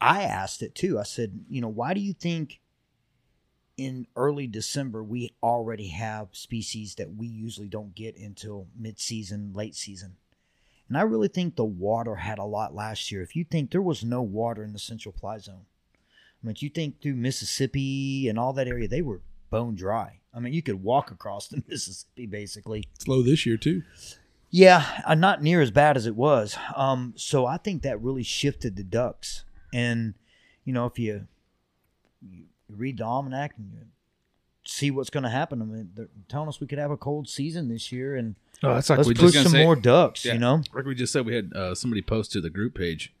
I 0.00 0.24
asked 0.24 0.62
it 0.62 0.74
too. 0.74 0.98
I 0.98 1.04
said, 1.04 1.44
"You 1.48 1.60
know, 1.60 1.68
why 1.68 1.94
do 1.94 2.00
you 2.00 2.12
think 2.12 2.58
in 3.76 4.06
early 4.16 4.46
December 4.46 5.02
we 5.02 5.34
already 5.42 5.88
have 5.88 6.28
species 6.32 6.94
that 6.96 7.14
we 7.14 7.26
usually 7.26 7.68
don't 7.68 7.94
get 7.94 8.16
until 8.16 8.68
mid-season, 8.78 9.52
late 9.54 9.74
season?" 9.74 10.16
And 10.88 10.98
I 10.98 11.02
really 11.02 11.28
think 11.28 11.56
the 11.56 11.64
water 11.64 12.16
had 12.16 12.38
a 12.38 12.44
lot 12.44 12.74
last 12.74 13.10
year. 13.10 13.22
If 13.22 13.34
you 13.34 13.44
think 13.44 13.70
there 13.70 13.80
was 13.80 14.04
no 14.04 14.20
water 14.20 14.62
in 14.62 14.72
the 14.72 14.78
Central 14.78 15.14
Fly 15.18 15.38
Zone, 15.38 15.64
I 16.42 16.46
mean, 16.46 16.54
if 16.54 16.62
you 16.62 16.68
think 16.68 17.00
through 17.00 17.14
Mississippi 17.14 18.28
and 18.28 18.38
all 18.38 18.52
that 18.52 18.68
area, 18.68 18.88
they 18.88 19.02
were 19.02 19.22
bone 19.48 19.74
dry. 19.74 20.20
I 20.34 20.40
mean, 20.40 20.52
you 20.52 20.62
could 20.62 20.82
walk 20.82 21.10
across 21.10 21.48
the 21.48 21.62
Mississippi 21.68 22.26
basically. 22.26 22.88
It's 22.96 23.08
low 23.08 23.22
this 23.22 23.46
year, 23.46 23.56
too. 23.56 23.82
Yeah, 24.50 25.02
uh, 25.06 25.14
not 25.14 25.42
near 25.42 25.62
as 25.62 25.70
bad 25.70 25.96
as 25.96 26.06
it 26.06 26.14
was. 26.14 26.58
Um, 26.76 27.14
so 27.16 27.46
I 27.46 27.56
think 27.56 27.82
that 27.82 28.02
really 28.02 28.22
shifted 28.22 28.76
the 28.76 28.84
ducks, 28.84 29.44
and 29.72 30.12
you 30.66 30.74
know, 30.74 30.84
if 30.84 30.98
you, 30.98 31.26
you 32.20 32.44
read 32.76 32.98
the 32.98 33.04
almanac 33.04 33.52
and 33.56 33.70
you 33.72 33.86
see 34.64 34.90
what's 34.90 35.10
going 35.10 35.24
to 35.24 35.30
happen, 35.30 35.60
I 35.62 35.64
mean, 35.64 35.90
they're 35.94 36.08
telling 36.28 36.48
us 36.48 36.60
we 36.60 36.66
could 36.66 36.78
have 36.78 36.90
a 36.90 36.96
cold 36.96 37.28
season 37.28 37.68
this 37.68 37.90
year, 37.92 38.16
and 38.16 38.36
Oh, 38.64 38.74
that's 38.74 38.88
like 38.90 38.98
let's 38.98 39.08
we 39.08 39.14
push 39.14 39.32
just 39.32 39.42
some 39.44 39.52
say- 39.52 39.64
more 39.64 39.74
ducks. 39.74 40.24
Yeah. 40.24 40.34
You 40.34 40.38
know, 40.38 40.62
like 40.72 40.84
we 40.84 40.94
just 40.94 41.12
said. 41.12 41.26
We 41.26 41.34
had 41.34 41.52
uh, 41.52 41.74
somebody 41.74 42.00
post 42.00 42.30
to 42.32 42.40
the 42.40 42.50
group 42.50 42.74
page. 42.76 43.12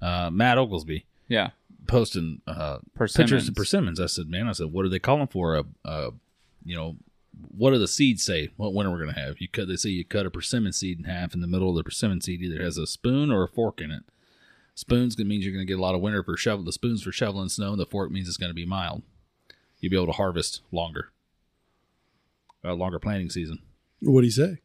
Uh, 0.00 0.28
Matt 0.32 0.58
Oglesby 0.58 1.04
Yeah. 1.28 1.50
posting 1.86 2.40
uh, 2.48 2.78
Persimmons. 2.94 3.30
pictures 3.30 3.48
of 3.48 3.54
persimmons. 3.54 4.00
I 4.00 4.06
said, 4.06 4.28
man, 4.28 4.48
I 4.48 4.52
said, 4.52 4.72
what 4.72 4.84
are 4.84 4.88
they 4.88 4.98
calling 4.98 5.28
for? 5.28 5.54
A, 5.56 5.64
a 5.84 6.10
you 6.64 6.74
know, 6.74 6.96
what 7.56 7.70
do 7.70 7.78
the 7.78 7.86
seeds 7.86 8.24
say? 8.24 8.50
What 8.56 8.74
winter 8.74 8.90
we're 8.90 8.98
gonna 8.98 9.12
have? 9.18 9.40
You 9.40 9.46
cut. 9.46 9.68
They 9.68 9.76
say 9.76 9.90
you 9.90 10.04
cut 10.04 10.26
a 10.26 10.30
persimmon 10.30 10.72
seed 10.72 10.98
in 10.98 11.04
half. 11.04 11.32
In 11.34 11.40
the 11.40 11.46
middle 11.46 11.70
of 11.70 11.76
the 11.76 11.84
persimmon 11.84 12.20
seed 12.20 12.42
either 12.42 12.60
has 12.62 12.76
a 12.76 12.86
spoon 12.86 13.30
or 13.30 13.44
a 13.44 13.48
fork 13.48 13.80
in 13.80 13.92
it. 13.92 14.02
Spoons 14.74 15.14
gonna 15.14 15.28
means 15.28 15.44
you're 15.44 15.52
gonna 15.54 15.64
get 15.66 15.78
a 15.78 15.82
lot 15.82 15.94
of 15.94 16.00
winter 16.00 16.22
for 16.22 16.36
shovel. 16.36 16.64
The 16.64 16.72
spoons 16.72 17.02
for 17.02 17.12
shoveling 17.12 17.48
snow. 17.48 17.72
And 17.72 17.80
the 17.80 17.86
fork 17.86 18.10
means 18.10 18.28
it's 18.28 18.36
gonna 18.36 18.54
be 18.54 18.66
mild. 18.66 19.02
You'll 19.80 19.90
be 19.90 19.96
able 19.96 20.06
to 20.06 20.12
harvest 20.12 20.60
longer. 20.70 21.10
A 22.64 22.74
longer 22.74 22.98
planting 22.98 23.28
season. 23.30 23.58
What 24.00 24.20
do 24.20 24.26
you 24.26 24.30
say? 24.32 24.58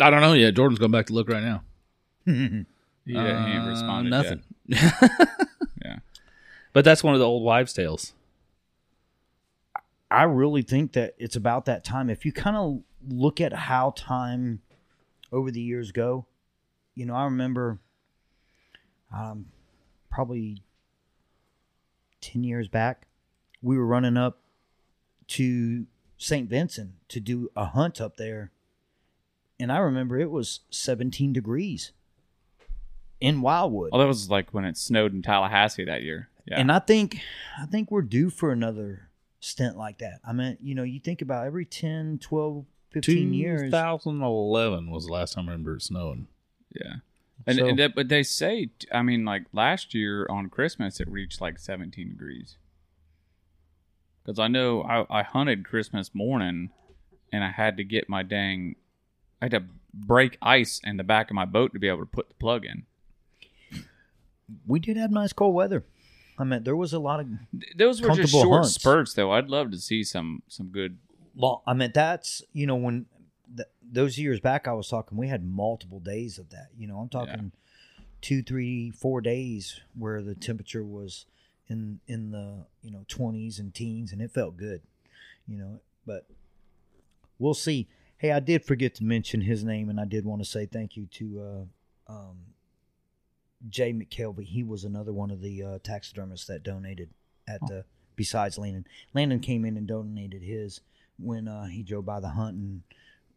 I 0.00 0.10
don't 0.10 0.20
know 0.20 0.32
yet. 0.32 0.54
Jordan's 0.54 0.78
going 0.78 0.92
back 0.92 1.06
to 1.06 1.12
look 1.12 1.28
right 1.28 1.42
now. 1.42 1.62
Yeah, 3.06 3.46
he 3.46 3.52
ain't 3.54 3.64
Uh, 3.64 3.68
responded 3.70 4.10
nothing. 4.10 4.42
yet. 4.66 4.92
Yeah. 5.84 5.98
But 6.72 6.84
that's 6.84 7.02
one 7.02 7.14
of 7.14 7.18
the 7.20 7.26
old 7.26 7.42
wives' 7.42 7.72
tales. 7.72 8.12
I 10.10 10.24
really 10.24 10.62
think 10.62 10.92
that 10.92 11.14
it's 11.18 11.34
about 11.34 11.64
that 11.64 11.82
time. 11.82 12.10
If 12.10 12.24
you 12.24 12.32
kind 12.32 12.56
of 12.56 12.82
look 13.08 13.40
at 13.40 13.52
how 13.52 13.94
time 13.96 14.60
over 15.32 15.50
the 15.50 15.60
years 15.60 15.90
go, 15.90 16.26
you 16.94 17.06
know, 17.06 17.14
I 17.14 17.24
remember 17.24 17.78
um, 19.14 19.46
probably 20.10 20.62
10 22.20 22.44
years 22.44 22.68
back, 22.68 23.06
we 23.62 23.76
were 23.76 23.86
running 23.86 24.16
up 24.16 24.40
to 25.28 25.86
St. 26.16 26.48
Vincent 26.48 26.92
to 27.08 27.20
do 27.20 27.50
a 27.56 27.66
hunt 27.66 28.00
up 28.00 28.16
there. 28.16 28.50
And 29.58 29.70
I 29.70 29.78
remember 29.78 30.18
it 30.18 30.30
was 30.30 30.60
17 30.70 31.32
degrees 31.32 31.92
in 33.20 33.42
Wildwood. 33.42 33.90
Well, 33.92 34.00
that 34.00 34.08
was 34.08 34.30
like 34.30 34.50
when 34.50 34.64
it 34.64 34.76
snowed 34.76 35.12
in 35.12 35.22
Tallahassee 35.22 35.84
that 35.84 36.02
year. 36.02 36.28
Yeah. 36.46 36.58
And 36.58 36.72
I 36.72 36.78
think 36.78 37.20
I 37.60 37.66
think 37.66 37.90
we're 37.90 38.02
due 38.02 38.30
for 38.30 38.50
another 38.50 39.10
stint 39.40 39.76
like 39.76 39.98
that. 39.98 40.20
I 40.26 40.32
mean, 40.32 40.56
you 40.60 40.74
know, 40.74 40.82
you 40.82 40.98
think 40.98 41.22
about 41.22 41.46
every 41.46 41.64
10, 41.64 42.18
12, 42.18 42.64
15 42.90 43.34
years. 43.34 43.62
2011 43.62 44.90
was 44.90 45.06
the 45.06 45.12
last 45.12 45.34
time 45.34 45.48
I 45.48 45.52
remember 45.52 45.76
it 45.76 45.82
snowing. 45.82 46.26
yeah. 46.74 46.96
And, 47.46 47.58
So- 47.58 47.66
and 47.66 47.78
that, 47.78 47.94
but 47.94 48.08
they 48.08 48.22
say, 48.22 48.70
I 48.92 49.02
mean, 49.02 49.24
like 49.24 49.44
last 49.52 49.94
year 49.94 50.26
on 50.28 50.48
Christmas, 50.50 51.00
it 51.00 51.08
reached 51.08 51.40
like 51.40 51.58
17 51.58 52.08
degrees. 52.08 52.56
Because 54.24 54.38
I 54.38 54.48
know 54.48 54.82
I, 54.82 55.20
I 55.20 55.22
hunted 55.22 55.64
Christmas 55.64 56.14
morning, 56.14 56.70
and 57.32 57.42
I 57.42 57.50
had 57.50 57.76
to 57.78 57.84
get 57.84 58.08
my 58.08 58.22
dang, 58.22 58.76
I 59.40 59.46
had 59.46 59.52
to 59.52 59.64
break 59.94 60.36
ice 60.42 60.80
in 60.84 60.98
the 60.98 61.04
back 61.04 61.30
of 61.30 61.34
my 61.34 61.46
boat 61.46 61.72
to 61.72 61.78
be 61.78 61.88
able 61.88 62.00
to 62.00 62.06
put 62.06 62.28
the 62.28 62.34
plug 62.34 62.64
in. 62.66 62.84
We 64.66 64.78
did 64.80 64.96
have 64.96 65.10
nice 65.10 65.32
cold 65.32 65.54
weather. 65.54 65.84
I 66.38 66.44
mean, 66.44 66.64
there 66.64 66.76
was 66.76 66.92
a 66.92 66.98
lot 66.98 67.20
of 67.20 67.28
Those 67.76 68.00
were 68.02 68.14
just 68.14 68.32
short 68.32 68.62
hunts. 68.62 68.74
spurts, 68.74 69.14
though. 69.14 69.30
I'd 69.32 69.48
love 69.48 69.70
to 69.70 69.78
see 69.78 70.02
some 70.02 70.42
some 70.48 70.68
good. 70.68 70.98
long. 71.36 71.60
I 71.66 71.74
mean, 71.74 71.92
that's 71.94 72.42
you 72.52 72.66
know 72.66 72.76
when 72.76 73.06
th- 73.56 73.68
those 73.82 74.18
years 74.18 74.40
back 74.40 74.68
I 74.68 74.72
was 74.72 74.88
talking, 74.88 75.18
we 75.18 75.28
had 75.28 75.44
multiple 75.44 76.00
days 76.00 76.38
of 76.38 76.50
that. 76.50 76.68
You 76.76 76.86
know, 76.86 76.98
I'm 76.98 77.08
talking 77.08 77.52
two, 78.20 78.42
three, 78.42 78.90
four 78.90 79.20
days 79.20 79.80
where 79.96 80.22
the 80.22 80.34
temperature 80.34 80.84
was 80.84 81.26
in 81.68 82.00
in 82.06 82.30
the 82.30 82.66
you 82.82 82.90
know 82.90 83.04
20s 83.08 83.58
and 83.58 83.74
teens, 83.74 84.12
and 84.12 84.20
it 84.20 84.32
felt 84.32 84.56
good. 84.56 84.82
You 85.46 85.58
know, 85.58 85.80
but 86.06 86.26
we'll 87.38 87.54
see. 87.54 87.88
Hey, 88.18 88.32
I 88.32 88.40
did 88.40 88.64
forget 88.64 88.94
to 88.96 89.04
mention 89.04 89.40
his 89.40 89.64
name, 89.64 89.88
and 89.88 89.98
I 89.98 90.04
did 90.04 90.26
want 90.26 90.42
to 90.42 90.48
say 90.48 90.66
thank 90.66 90.96
you 90.96 91.06
to 91.06 91.40
uh, 91.40 92.12
um, 92.12 92.36
Jay 93.68 93.92
McKelvey. 93.92 94.44
He 94.44 94.62
was 94.62 94.84
another 94.84 95.12
one 95.12 95.30
of 95.30 95.40
the 95.40 95.62
uh, 95.62 95.78
taxidermists 95.82 96.46
that 96.46 96.62
donated 96.62 97.10
at 97.48 97.60
the. 97.66 97.84
Besides 98.16 98.58
Landon, 98.58 98.86
Landon 99.14 99.40
came 99.40 99.64
in 99.64 99.78
and 99.78 99.86
donated 99.86 100.42
his 100.42 100.82
when 101.18 101.48
uh, 101.48 101.68
he 101.68 101.82
drove 101.82 102.04
by 102.04 102.20
the 102.20 102.28
hunt 102.28 102.54
and 102.54 102.82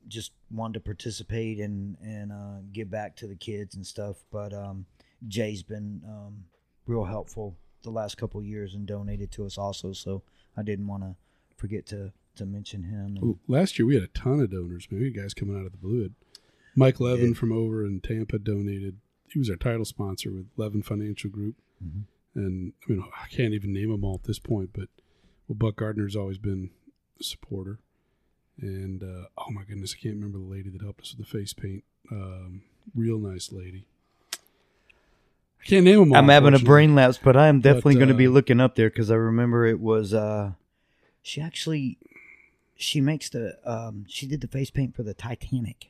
just 0.07 0.31
wanted 0.51 0.73
to 0.75 0.79
participate 0.81 1.59
and 1.59 1.97
and 2.01 2.31
uh, 2.31 2.57
give 2.71 2.89
back 2.89 3.15
to 3.17 3.27
the 3.27 3.35
kids 3.35 3.75
and 3.75 3.85
stuff. 3.85 4.17
But 4.31 4.53
um, 4.53 4.85
Jay's 5.27 5.63
been 5.63 6.01
um, 6.07 6.45
real 6.85 7.05
helpful 7.05 7.55
the 7.83 7.89
last 7.91 8.17
couple 8.17 8.39
of 8.39 8.45
years 8.45 8.75
and 8.75 8.85
donated 8.85 9.31
to 9.33 9.45
us 9.45 9.57
also. 9.57 9.91
So 9.93 10.23
I 10.57 10.63
didn't 10.63 10.87
want 10.87 11.03
to 11.03 11.15
forget 11.57 11.85
to 11.87 12.11
to 12.35 12.45
mention 12.45 12.83
him. 12.83 13.17
Well, 13.21 13.39
last 13.47 13.77
year 13.77 13.85
we 13.85 13.93
had 13.95 14.03
a 14.03 14.07
ton 14.07 14.39
of 14.39 14.51
donors. 14.51 14.87
Man, 14.89 14.99
we 15.01 15.07
had 15.07 15.15
guys 15.15 15.33
coming 15.33 15.57
out 15.59 15.65
of 15.65 15.71
the 15.71 15.77
blue. 15.77 16.09
Mike 16.75 16.99
Levin 16.99 17.27
did. 17.27 17.37
from 17.37 17.51
over 17.51 17.85
in 17.85 18.01
Tampa 18.01 18.39
donated. 18.39 18.97
He 19.27 19.37
was 19.39 19.49
our 19.49 19.55
title 19.55 19.85
sponsor 19.85 20.31
with 20.31 20.47
Levin 20.57 20.81
Financial 20.81 21.29
Group, 21.29 21.55
Mhm. 21.83 22.03
and 22.35 22.73
I 22.87 22.91
mean 22.91 23.03
I 23.21 23.27
can't 23.27 23.53
even 23.53 23.73
name 23.73 23.91
them 23.91 24.03
all 24.03 24.15
at 24.15 24.23
this 24.23 24.39
point. 24.39 24.71
But 24.73 24.89
well, 25.47 25.55
Buck 25.55 25.75
Gardner's 25.75 26.15
always 26.15 26.37
been 26.39 26.71
a 27.19 27.23
supporter, 27.23 27.79
and 28.61 29.03
uh, 29.03 29.27
oh 29.37 29.51
my 29.51 29.63
goodness, 29.63 29.95
I 29.97 30.01
can't 30.01 30.15
remember 30.15 30.37
the 30.37 30.45
lady 30.45 30.69
that 30.69 30.81
helped 30.81 31.01
us 31.01 31.15
with 31.15 31.25
the 31.25 31.37
face 31.37 31.53
paint. 31.53 31.83
Um, 32.11 32.63
real 32.95 33.17
nice 33.17 33.51
lady. 33.51 33.85
I 35.61 35.65
can't 35.65 35.85
name 35.85 35.99
them 35.99 36.11
all. 36.11 36.17
I'm 36.17 36.27
having 36.27 36.53
a 36.53 36.59
brain 36.59 36.93
lapse, 36.93 37.17
but 37.21 37.37
I 37.37 37.47
am 37.47 37.61
definitely 37.61 37.95
going 37.95 38.09
to 38.09 38.13
be 38.13 38.27
uh, 38.27 38.31
looking 38.31 38.59
up 38.59 38.75
there 38.75 38.89
because 38.89 39.09
I 39.09 39.15
remember 39.15 39.65
it 39.65 39.79
was. 39.79 40.13
Uh, 40.13 40.51
she 41.21 41.41
actually, 41.41 41.97
she 42.75 42.99
makes 42.99 43.29
the. 43.29 43.57
Um, 43.65 44.05
she 44.09 44.27
did 44.27 44.41
the 44.41 44.47
face 44.47 44.69
paint 44.69 44.95
for 44.95 45.03
the 45.03 45.13
Titanic. 45.13 45.89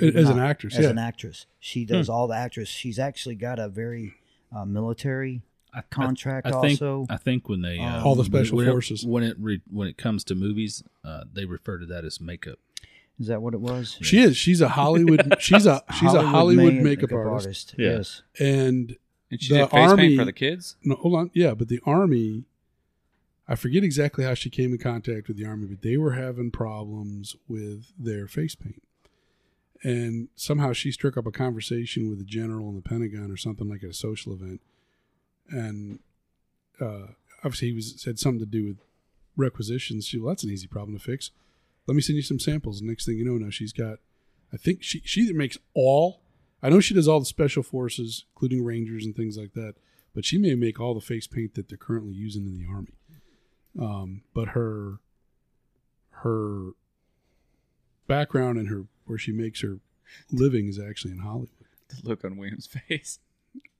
As 0.00 0.28
an 0.28 0.38
actress, 0.38 0.76
As 0.76 0.84
yeah. 0.84 0.90
an 0.90 0.98
actress, 0.98 1.46
she 1.58 1.84
does 1.84 2.08
all 2.08 2.28
the 2.28 2.36
actress. 2.36 2.68
She's 2.68 3.00
actually 3.00 3.34
got 3.34 3.58
a 3.58 3.68
very 3.68 4.14
uh, 4.54 4.64
military 4.64 5.42
I, 5.74 5.82
contract. 5.90 6.46
I, 6.46 6.50
I 6.50 6.60
think, 6.60 6.80
also, 6.82 7.06
I 7.10 7.16
think 7.16 7.48
when 7.48 7.62
they 7.62 7.78
uh, 7.78 8.02
All 8.04 8.14
the 8.14 8.24
special 8.24 8.56
when 8.56 8.68
it- 8.68 8.70
forces. 8.70 9.04
when 9.06 9.22
it 9.22 9.36
re, 9.38 9.60
when 9.70 9.86
it 9.88 9.96
comes 9.98 10.24
to 10.24 10.34
movies, 10.34 10.82
uh, 11.04 11.24
they 11.32 11.44
refer 11.44 11.78
to 11.78 11.86
that 11.86 12.04
as 12.04 12.20
makeup. 12.20 12.58
is 13.20 13.26
that 13.28 13.42
what 13.42 13.54
it 13.54 13.60
was? 13.60 13.98
She 14.00 14.18
is. 14.20 14.36
She's 14.36 14.60
a 14.60 14.68
Hollywood. 14.70 15.36
she's 15.40 15.66
a 15.66 15.82
she's 15.98 16.14
a 16.14 16.22
Hollywood 16.26 16.74
ma- 16.74 16.82
makeup, 16.82 17.12
artist. 17.12 17.74
Yeah. 17.78 17.96
Yes. 17.98 18.22
and 18.38 18.96
And 19.30 19.42
she 19.42 19.52
The 19.54 19.60
did 19.60 19.70
face 19.70 19.90
Army- 19.90 20.02
paint 20.08 20.18
for 20.20 20.24
the 20.24 20.32
kids. 20.32 20.76
no, 20.84 20.94
hold 20.96 21.14
on, 21.14 21.30
yeah, 21.34 21.54
but 21.54 21.68
the 21.68 21.80
army. 21.84 22.44
I 23.50 23.54
forget 23.54 23.82
exactly 23.82 24.24
how 24.24 24.34
she 24.34 24.50
came 24.50 24.72
in 24.72 24.78
contact 24.78 25.26
with 25.28 25.38
the 25.38 25.46
army, 25.46 25.66
but 25.66 25.80
they 25.82 25.96
were 25.96 26.12
having 26.12 26.50
problems 26.50 27.34
with 27.48 27.92
their 27.98 28.26
face 28.28 28.54
paint, 28.54 28.82
and 29.82 30.28
somehow 30.36 30.72
she 30.74 30.90
struck 30.92 31.16
up 31.16 31.26
a 31.26 31.30
conversation 31.30 32.10
with 32.10 32.20
a 32.20 32.24
general 32.24 32.68
in 32.68 32.74
the 32.74 32.82
Pentagon 32.82 33.30
or 33.30 33.36
something 33.38 33.68
like 33.68 33.82
at 33.82 33.90
a 33.90 33.94
social 33.94 34.32
event, 34.34 34.60
and 35.50 36.00
uh, 36.80 37.08
obviously 37.44 37.68
he 37.68 37.74
was 37.74 38.02
had 38.04 38.18
something 38.18 38.40
to 38.40 38.46
do 38.46 38.64
with 38.64 38.78
requisitions. 39.36 40.06
She, 40.06 40.18
well, 40.18 40.28
that's 40.28 40.44
an 40.44 40.50
easy 40.50 40.66
problem 40.66 40.96
to 40.98 41.02
fix. 41.02 41.30
Let 41.86 41.94
me 41.94 42.02
send 42.02 42.16
you 42.16 42.22
some 42.22 42.38
samples. 42.38 42.82
Next 42.82 43.06
thing 43.06 43.16
you 43.16 43.24
know, 43.24 43.38
now 43.38 43.50
she's 43.50 43.72
got. 43.72 43.98
I 44.52 44.56
think 44.56 44.82
she 44.82 45.00
she 45.04 45.32
makes 45.32 45.58
all. 45.74 46.20
I 46.62 46.70
know 46.70 46.80
she 46.80 46.94
does 46.94 47.08
all 47.08 47.20
the 47.20 47.26
special 47.26 47.62
forces, 47.62 48.24
including 48.34 48.64
Rangers 48.64 49.04
and 49.04 49.14
things 49.14 49.36
like 49.36 49.52
that. 49.54 49.74
But 50.14 50.24
she 50.24 50.38
may 50.38 50.54
make 50.54 50.80
all 50.80 50.94
the 50.94 51.00
face 51.00 51.26
paint 51.26 51.54
that 51.54 51.68
they're 51.68 51.78
currently 51.78 52.12
using 52.12 52.46
in 52.46 52.58
the 52.58 52.66
army. 52.66 52.94
Um, 53.78 54.22
but 54.34 54.48
her 54.48 54.98
her 56.22 56.70
background 58.06 58.58
and 58.58 58.68
her 58.68 58.86
where 59.06 59.18
she 59.18 59.32
makes 59.32 59.60
her 59.60 59.78
living 60.32 60.66
is 60.66 60.78
actually 60.78 61.12
in 61.12 61.18
Hollywood. 61.18 61.50
The 61.88 62.08
look 62.08 62.24
on 62.24 62.36
William's 62.36 62.66
face. 62.88 63.20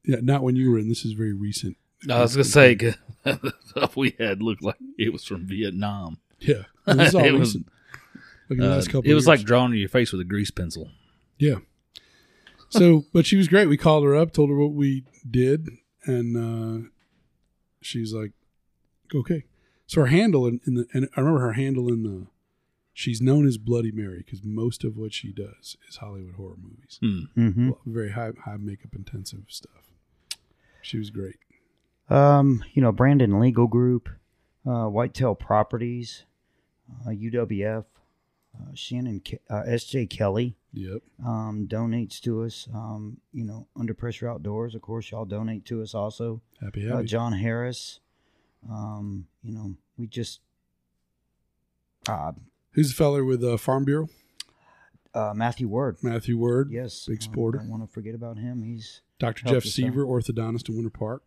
Yeah, 0.05 0.17
not 0.23 0.43
when 0.43 0.57
you 0.57 0.71
were 0.71 0.79
in. 0.79 0.88
This 0.88 1.05
is 1.05 1.12
very 1.12 1.33
recent. 1.33 1.77
I 2.11 2.21
was 2.21 2.35
gonna 2.35 2.45
say 2.45 2.75
the 3.25 3.53
stuff 3.67 3.97
we 3.97 4.14
had 4.19 4.41
looked 4.43 4.62
like 4.62 4.77
it 4.99 5.12
was 5.12 5.25
from 5.25 5.47
Vietnam. 5.47 6.19
Yeah, 6.41 6.62
this 6.87 7.09
is 7.09 7.14
all 7.17 7.25
It 7.25 7.33
was- 7.35 7.57
Like 8.49 8.61
Uh, 8.61 8.64
last 8.69 8.87
couple 8.87 9.11
it 9.11 9.14
was 9.14 9.25
years. 9.25 9.27
like 9.27 9.43
drawing 9.43 9.75
your 9.75 9.88
face 9.91 10.11
with 10.12 10.21
a 10.21 10.25
grease 10.25 10.51
pencil. 10.51 10.88
Yeah. 11.38 11.57
So, 12.71 13.05
but 13.12 13.27
she 13.27 13.37
was 13.37 13.49
great. 13.49 13.69
We 13.69 13.77
called 13.77 14.05
her 14.05 14.14
up, 14.17 14.33
told 14.33 14.49
her 14.51 14.57
what 14.57 14.73
we 14.73 15.05
did, 15.29 15.69
and 16.05 16.37
uh, 16.85 16.88
she's 17.83 18.12
like, 18.14 18.33
"Okay." 19.14 19.45
So 19.87 20.01
her 20.03 20.07
handle 20.07 20.47
in, 20.47 20.61
in 20.67 20.75
the 20.75 20.87
and 20.95 21.09
I 21.17 21.21
remember 21.21 21.41
her 21.41 21.53
handle 21.55 21.88
in 21.88 22.03
the. 22.05 22.27
She's 22.99 23.21
known 23.23 23.47
as 23.47 23.59
Bloody 23.59 23.93
Mary 23.93 24.25
because 24.27 24.43
most 24.43 24.83
of 24.83 24.97
what 24.97 25.13
she 25.15 25.31
does 25.33 25.77
is 25.89 25.99
Hollywood 25.99 26.35
horror 26.35 26.57
movies, 26.61 26.99
Hmm. 27.01 27.21
Mm-hmm. 27.41 27.69
Well, 27.69 27.81
very 27.87 28.11
high 28.11 28.33
high 28.45 28.57
makeup 28.57 28.93
intensive 28.97 29.45
stuff. 29.47 29.93
She 30.83 30.99
was 30.99 31.11
great. 31.11 31.37
Um, 32.11 32.65
you 32.75 32.83
know, 32.83 32.91
Brandon 32.91 33.39
Legal 33.39 33.69
Group, 33.69 34.09
uh, 34.67 34.87
Whitetail 34.87 35.37
Properties, 35.37 36.25
uh, 37.07 37.11
UWF, 37.11 37.85
uh, 38.59 38.65
Shannon, 38.75 39.21
Ke- 39.21 39.43
uh, 39.49 39.63
S.J. 39.67 40.07
Kelly, 40.07 40.57
Yep. 40.73 41.03
um, 41.25 41.69
donates 41.71 42.19
to 42.23 42.43
us. 42.43 42.67
Um, 42.75 43.19
you 43.33 43.45
know, 43.45 43.69
Under 43.77 43.95
Pressure 43.95 44.29
Outdoors, 44.29 44.75
of 44.75 44.83
course, 44.83 45.13
y'all 45.13 45.25
donate 45.25 45.65
to 45.67 45.83
us 45.83 45.95
also. 45.95 46.41
Happy 46.61 46.85
Uh, 46.89 46.97
happy. 46.97 47.07
John 47.07 47.33
Harris. 47.35 48.01
Um, 48.69 49.29
you 49.45 49.53
know, 49.53 49.77
we 49.97 50.09
just 50.09 50.41
uh, 52.09 52.33
Who's 52.73 52.91
the 52.91 52.95
feller 52.95 53.25
with 53.25 53.41
the 53.41 53.59
Farm 53.59 53.85
Bureau? 53.85 54.09
uh, 55.15 55.33
Matthew 55.35 55.67
Word. 55.69 55.97
Matthew 56.03 56.37
Word. 56.39 56.71
Yes, 56.71 57.07
Big 57.07 57.23
supporter. 57.23 57.59
Don't 57.59 57.71
want 57.71 57.83
to 57.87 57.93
forget 57.93 58.15
about 58.15 58.37
him. 58.39 58.63
He's 58.63 59.01
Dr. 59.19 59.45
Jeff 59.47 59.57
us 59.65 59.67
out. 59.67 59.73
Seaver, 59.73 60.05
orthodontist 60.05 60.69
in 60.69 60.77
Winter 60.77 60.91
Park. 60.91 61.23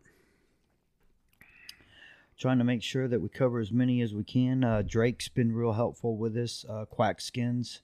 trying 2.38 2.58
to 2.58 2.64
make 2.64 2.82
sure 2.82 3.06
that 3.06 3.20
we 3.20 3.28
cover 3.28 3.60
as 3.60 3.70
many 3.70 4.00
as 4.00 4.14
we 4.14 4.24
can. 4.24 4.64
Uh, 4.64 4.82
Drake's 4.86 5.28
been 5.28 5.52
real 5.52 5.72
helpful 5.72 6.16
with 6.16 6.34
this. 6.34 6.64
Uh, 6.68 6.86
Quack 6.86 7.20
Skins, 7.20 7.82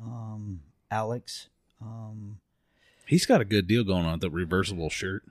um, 0.00 0.60
Alex. 0.90 1.48
Um, 1.82 2.38
He's 3.06 3.26
got 3.26 3.40
a 3.40 3.44
good 3.44 3.66
deal 3.66 3.84
going 3.84 4.06
on 4.06 4.12
with 4.12 4.20
the 4.22 4.30
reversible 4.30 4.88
shirt. 4.88 5.24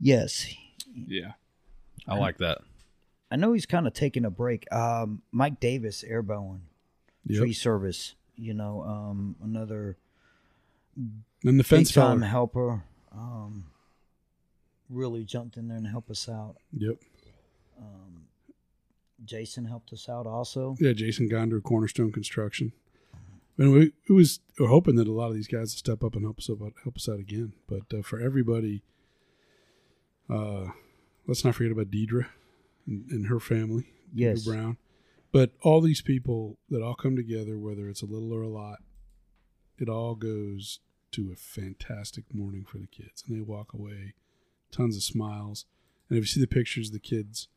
yes, 0.00 0.52
Yeah. 0.94 1.32
I 2.06 2.16
like 2.16 2.38
that. 2.38 2.58
I 3.30 3.36
know 3.36 3.52
he's 3.52 3.66
kind 3.66 3.86
of 3.86 3.92
taking 3.92 4.24
a 4.24 4.30
break. 4.30 4.70
Um, 4.72 5.22
Mike 5.32 5.60
Davis, 5.60 6.04
Airbowen, 6.08 6.60
Yep. 7.26 7.38
Tree 7.40 7.52
Service. 7.52 8.14
You 8.36 8.54
know, 8.54 8.82
um, 8.84 9.36
another 9.42 9.96
And 10.96 11.58
the 11.58 11.64
fence 11.64 11.90
big 11.90 11.94
time 11.96 12.22
helper. 12.22 12.84
Um, 13.12 13.64
really 14.88 15.24
jumped 15.24 15.56
in 15.56 15.68
there 15.68 15.76
and 15.76 15.86
helped 15.86 16.10
us 16.10 16.28
out. 16.28 16.56
Yep. 16.72 16.96
Um, 17.80 18.22
Jason 19.24 19.64
helped 19.64 19.92
us 19.92 20.08
out 20.08 20.26
also. 20.26 20.76
Yeah, 20.78 20.92
Jason 20.92 21.28
Gonder, 21.28 21.60
Cornerstone 21.60 22.12
Construction. 22.12 22.72
And 23.58 23.72
we 23.72 23.92
it 24.08 24.12
was 24.12 24.38
we're 24.58 24.68
hoping 24.68 24.94
that 24.96 25.08
a 25.08 25.12
lot 25.12 25.28
of 25.28 25.34
these 25.34 25.48
guys 25.48 25.72
will 25.72 25.78
step 25.78 26.04
up 26.04 26.14
and 26.14 26.24
help 26.24 26.38
us 26.38 26.48
out, 26.48 26.58
help 26.84 26.96
us 26.96 27.08
out 27.08 27.18
again. 27.18 27.54
But 27.68 27.92
uh, 27.92 28.02
for 28.02 28.20
everybody, 28.20 28.82
uh, 30.30 30.66
let's 31.26 31.44
not 31.44 31.56
forget 31.56 31.72
about 31.72 31.90
Deidre 31.90 32.26
and, 32.88 33.10
and 33.10 33.26
her 33.26 33.38
family, 33.40 33.92
Yes. 34.12 34.40
Deidre 34.40 34.46
Brown. 34.46 34.76
But 35.30 35.52
all 35.62 35.80
these 35.80 36.00
people 36.00 36.58
that 36.70 36.82
all 36.82 36.94
come 36.94 37.14
together, 37.14 37.58
whether 37.58 37.88
it's 37.88 38.02
a 38.02 38.06
little 38.06 38.32
or 38.32 38.42
a 38.42 38.48
lot, 38.48 38.78
it 39.78 39.88
all 39.88 40.14
goes 40.14 40.80
to 41.12 41.30
a 41.32 41.36
fantastic 41.36 42.24
morning 42.34 42.64
for 42.64 42.78
the 42.78 42.86
kids, 42.86 43.22
and 43.26 43.36
they 43.36 43.42
walk 43.42 43.72
away, 43.72 44.14
tons 44.72 44.96
of 44.96 45.02
smiles. 45.02 45.66
And 46.08 46.18
if 46.18 46.22
you 46.22 46.26
see 46.26 46.40
the 46.40 46.46
pictures, 46.46 46.88
of 46.88 46.94
the 46.94 46.98
kids, 46.98 47.48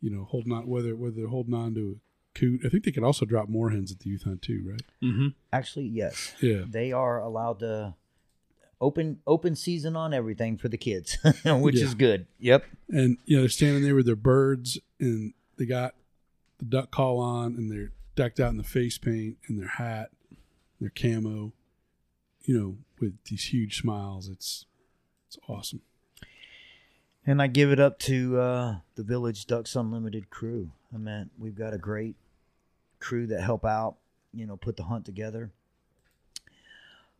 you 0.00 0.10
know, 0.10 0.24
holding 0.24 0.52
on 0.52 0.66
whether 0.66 0.94
whether 0.94 1.16
they're 1.16 1.28
holding 1.28 1.54
on 1.54 1.74
to 1.74 1.98
a 2.00 2.38
coot. 2.38 2.60
I 2.64 2.68
think 2.68 2.84
they 2.84 2.92
can 2.92 3.04
also 3.04 3.26
drop 3.26 3.48
more 3.48 3.70
hens 3.70 3.90
at 3.90 4.00
the 4.00 4.10
youth 4.10 4.22
hunt 4.22 4.42
too, 4.42 4.64
right? 4.68 4.82
Mm-hmm. 5.02 5.28
Actually, 5.52 5.86
yes. 5.86 6.34
Yeah. 6.40 6.62
They 6.68 6.92
are 6.92 7.20
allowed 7.20 7.58
to 7.60 7.94
open 8.80 9.20
open 9.26 9.54
season 9.56 9.96
on 9.96 10.14
everything 10.14 10.56
for 10.56 10.68
the 10.68 10.76
kids, 10.78 11.18
which 11.44 11.76
Yeah. 11.76 11.84
is 11.84 11.94
good. 11.94 12.26
Yep. 12.38 12.64
And 12.88 13.18
you 13.24 13.36
know, 13.36 13.42
they're 13.42 13.48
standing 13.48 13.82
there 13.82 13.94
with 13.94 14.06
their 14.06 14.16
birds 14.16 14.78
and 15.00 15.32
they 15.56 15.66
got 15.66 15.94
the 16.58 16.64
duck 16.64 16.90
call 16.90 17.18
on 17.20 17.54
and 17.56 17.70
they're 17.70 17.92
decked 18.16 18.40
out 18.40 18.50
in 18.50 18.56
the 18.56 18.62
face 18.64 18.98
paint 18.98 19.36
and 19.48 19.58
their 19.60 19.68
hat, 19.68 20.10
their 20.80 20.90
camo, 20.90 21.52
you 22.44 22.58
know, 22.58 22.76
with 23.00 23.14
these 23.24 23.52
huge 23.52 23.80
smiles. 23.80 24.28
It's 24.28 24.66
it's 25.26 25.38
awesome. 25.48 25.82
And 27.26 27.42
I 27.42 27.46
give 27.46 27.70
it 27.70 27.78
up 27.78 27.98
to 28.00 28.38
uh, 28.40 28.76
the 28.94 29.02
Village 29.02 29.46
Ducks 29.46 29.76
Unlimited 29.76 30.30
crew. 30.30 30.70
I 30.94 30.96
mean, 30.96 31.28
we've 31.38 31.54
got 31.54 31.74
a 31.74 31.78
great 31.78 32.16
crew 33.00 33.26
that 33.26 33.42
help 33.42 33.66
out, 33.66 33.96
you 34.32 34.46
know, 34.46 34.56
put 34.56 34.76
the 34.76 34.84
hunt 34.84 35.04
together. 35.04 35.52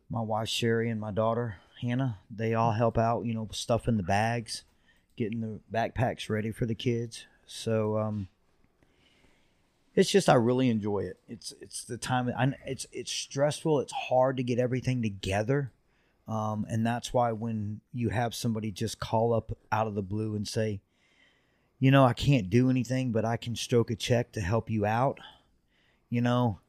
My 0.09 0.21
wife 0.21 0.49
Sherry 0.49 0.89
and 0.89 0.99
my 0.99 1.11
daughter 1.11 1.57
Hannah, 1.81 2.17
they 2.29 2.53
all 2.53 2.73
help 2.73 2.97
out, 2.97 3.25
you 3.25 3.33
know, 3.33 3.47
stuffing 3.51 3.97
the 3.97 4.03
bags, 4.03 4.63
getting 5.15 5.41
the 5.41 5.59
backpacks 5.71 6.29
ready 6.29 6.51
for 6.51 6.65
the 6.65 6.75
kids. 6.75 7.25
So 7.45 7.97
um, 7.97 8.27
it's 9.95 10.11
just 10.11 10.29
I 10.29 10.33
really 10.33 10.69
enjoy 10.69 10.99
it. 10.99 11.19
It's 11.27 11.53
it's 11.61 11.83
the 11.83 11.97
time. 11.97 12.33
It's 12.65 12.85
it's 12.91 13.11
stressful. 13.11 13.79
It's 13.79 13.93
hard 13.93 14.37
to 14.37 14.43
get 14.43 14.59
everything 14.59 15.01
together. 15.01 15.71
Um, 16.27 16.65
and 16.69 16.85
that's 16.85 17.11
why 17.11 17.31
when 17.31 17.81
you 17.91 18.09
have 18.09 18.35
somebody 18.35 18.71
just 18.71 18.99
call 18.99 19.33
up 19.33 19.57
out 19.71 19.87
of 19.87 19.95
the 19.95 20.03
blue 20.03 20.35
and 20.35 20.47
say, 20.47 20.79
you 21.79 21.89
know, 21.91 22.05
I 22.05 22.13
can't 22.13 22.49
do 22.49 22.69
anything, 22.69 23.11
but 23.11 23.25
I 23.25 23.35
can 23.35 23.55
stroke 23.55 23.89
a 23.89 23.95
check 23.95 24.31
to 24.33 24.41
help 24.41 24.69
you 24.69 24.85
out, 24.85 25.19
you 26.09 26.21
know, 26.21 26.59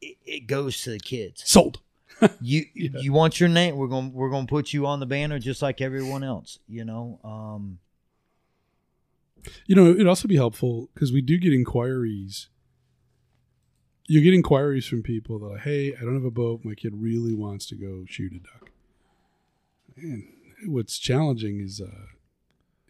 it, 0.00 0.16
it 0.26 0.46
goes 0.46 0.82
to 0.82 0.90
the 0.90 0.98
kids. 0.98 1.42
Sold. 1.46 1.80
You 2.40 2.64
you 2.74 3.12
want 3.12 3.38
your 3.40 3.48
name? 3.48 3.76
We're 3.76 3.88
gonna 3.88 4.08
we're 4.08 4.30
gonna 4.30 4.46
put 4.46 4.72
you 4.72 4.86
on 4.86 5.00
the 5.00 5.06
banner 5.06 5.38
just 5.38 5.62
like 5.62 5.80
everyone 5.80 6.24
else. 6.24 6.58
You 6.68 6.84
know, 6.84 7.20
um, 7.24 7.78
You 9.66 9.76
know, 9.76 9.90
it'd 9.90 10.06
also 10.06 10.28
be 10.28 10.36
helpful 10.36 10.88
because 10.94 11.12
we 11.12 11.20
do 11.20 11.38
get 11.38 11.52
inquiries. 11.52 12.48
You 14.08 14.20
get 14.20 14.34
inquiries 14.34 14.86
from 14.86 15.02
people 15.02 15.38
that 15.40 15.46
are, 15.46 15.58
hey, 15.58 15.94
I 15.96 16.00
don't 16.00 16.14
have 16.14 16.24
a 16.24 16.30
boat. 16.30 16.60
My 16.64 16.74
kid 16.74 16.92
really 16.94 17.34
wants 17.34 17.66
to 17.66 17.74
go 17.74 18.04
shoot 18.08 18.32
a 18.32 18.38
duck. 18.38 18.70
And 19.96 20.24
what's 20.66 20.98
challenging 20.98 21.60
is 21.60 21.80
uh, 21.80 22.06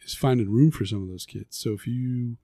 is 0.05 0.15
finding 0.15 0.51
room 0.51 0.71
for 0.71 0.85
some 0.85 1.03
of 1.03 1.09
those 1.09 1.25
kids. 1.27 1.57
So 1.57 1.73
if 1.73 1.87
you, 1.87 2.37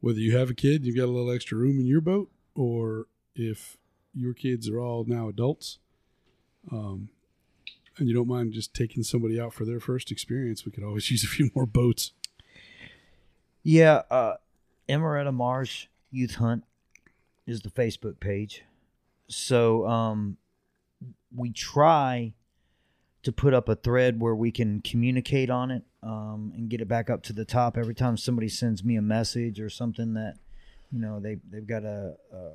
whether 0.00 0.18
you 0.18 0.36
have 0.36 0.50
a 0.50 0.54
kid, 0.54 0.84
you've 0.84 0.96
got 0.96 1.06
a 1.06 1.12
little 1.12 1.30
extra 1.30 1.56
room 1.56 1.80
in 1.80 1.86
your 1.86 2.02
boat, 2.02 2.30
or 2.54 3.06
if 3.34 3.78
your 4.14 4.34
kids 4.34 4.68
are 4.68 4.80
all 4.80 5.04
now 5.06 5.28
adults, 5.28 5.78
um, 6.70 7.08
and 7.96 8.08
you 8.08 8.14
don't 8.14 8.28
mind 8.28 8.52
just 8.52 8.74
taking 8.74 9.02
somebody 9.02 9.40
out 9.40 9.52
for 9.52 9.64
their 9.64 9.80
first 9.80 10.10
experience, 10.10 10.64
we 10.64 10.72
could 10.72 10.84
always 10.84 11.10
use 11.10 11.24
a 11.24 11.28
few 11.28 11.50
more 11.54 11.66
boats. 11.66 12.12
Yeah, 13.62 14.02
uh, 14.10 14.34
Marsh 14.88 15.86
Youth 16.10 16.36
Hunt 16.36 16.64
is 17.46 17.60
the 17.60 17.70
Facebook 17.70 18.20
page. 18.20 18.62
So 19.28 19.86
um, 19.86 20.38
we 21.34 21.50
try 21.50 22.32
to 23.22 23.32
put 23.32 23.52
up 23.52 23.68
a 23.68 23.74
thread 23.74 24.20
where 24.20 24.34
we 24.34 24.50
can 24.50 24.80
communicate 24.80 25.50
on 25.50 25.70
it 25.70 25.82
um, 26.02 26.52
and 26.56 26.70
get 26.70 26.80
it 26.80 26.88
back 26.88 27.10
up 27.10 27.22
to 27.24 27.32
the 27.32 27.44
top 27.44 27.76
every 27.76 27.94
time 27.94 28.16
somebody 28.16 28.48
sends 28.48 28.84
me 28.84 28.96
a 28.96 29.02
message 29.02 29.60
or 29.60 29.68
something 29.68 30.14
that 30.14 30.36
you 30.92 30.98
know 30.98 31.20
they 31.20 31.36
they've 31.50 31.66
got 31.66 31.84
a, 31.84 32.16
a 32.32 32.52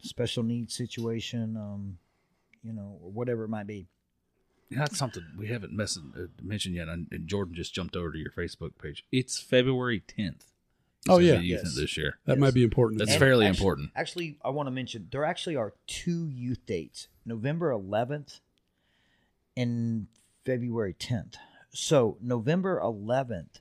special 0.00 0.42
needs 0.42 0.74
situation, 0.74 1.56
um, 1.56 1.98
you 2.68 2.74
know, 2.74 2.98
or 3.02 3.10
whatever 3.10 3.44
it 3.44 3.48
might 3.48 3.66
be. 3.66 3.88
Yeah, 4.70 4.80
that's 4.80 4.98
something 4.98 5.24
we 5.38 5.46
haven't 5.48 5.72
mess- 5.72 5.96
uh, 5.98 6.26
mentioned 6.42 6.74
yet, 6.74 6.88
and 6.88 7.08
and 7.10 7.26
Jordan 7.26 7.54
just 7.54 7.74
jumped 7.74 7.96
over 7.96 8.12
to 8.12 8.18
your 8.18 8.30
Facebook 8.30 8.72
page. 8.80 9.04
It's 9.10 9.40
February 9.40 10.00
10th. 10.06 10.52
Oh, 11.08 11.18
yeah. 11.18 11.38
Youth 11.38 11.62
Yes. 11.64 11.74
this 11.76 11.96
year. 11.96 12.18
That 12.26 12.34
Yes. 12.34 12.40
might 12.40 12.54
be 12.54 12.62
important. 12.64 12.98
That's 12.98 13.12
And 13.12 13.18
fairly 13.18 13.46
actually- 13.46 13.58
important. 13.60 13.90
Actually, 13.96 14.38
I 14.44 14.50
want 14.50 14.66
to 14.66 14.70
mention 14.70 15.08
there 15.10 15.24
actually 15.24 15.56
are 15.56 15.72
two 15.86 16.28
youth 16.28 16.66
dates: 16.66 17.08
November 17.24 17.70
11th 17.70 18.40
and 19.56 20.06
February 20.44 20.94
10th. 20.94 21.36
So 21.70 22.18
November 22.20 22.78
11th, 22.80 23.60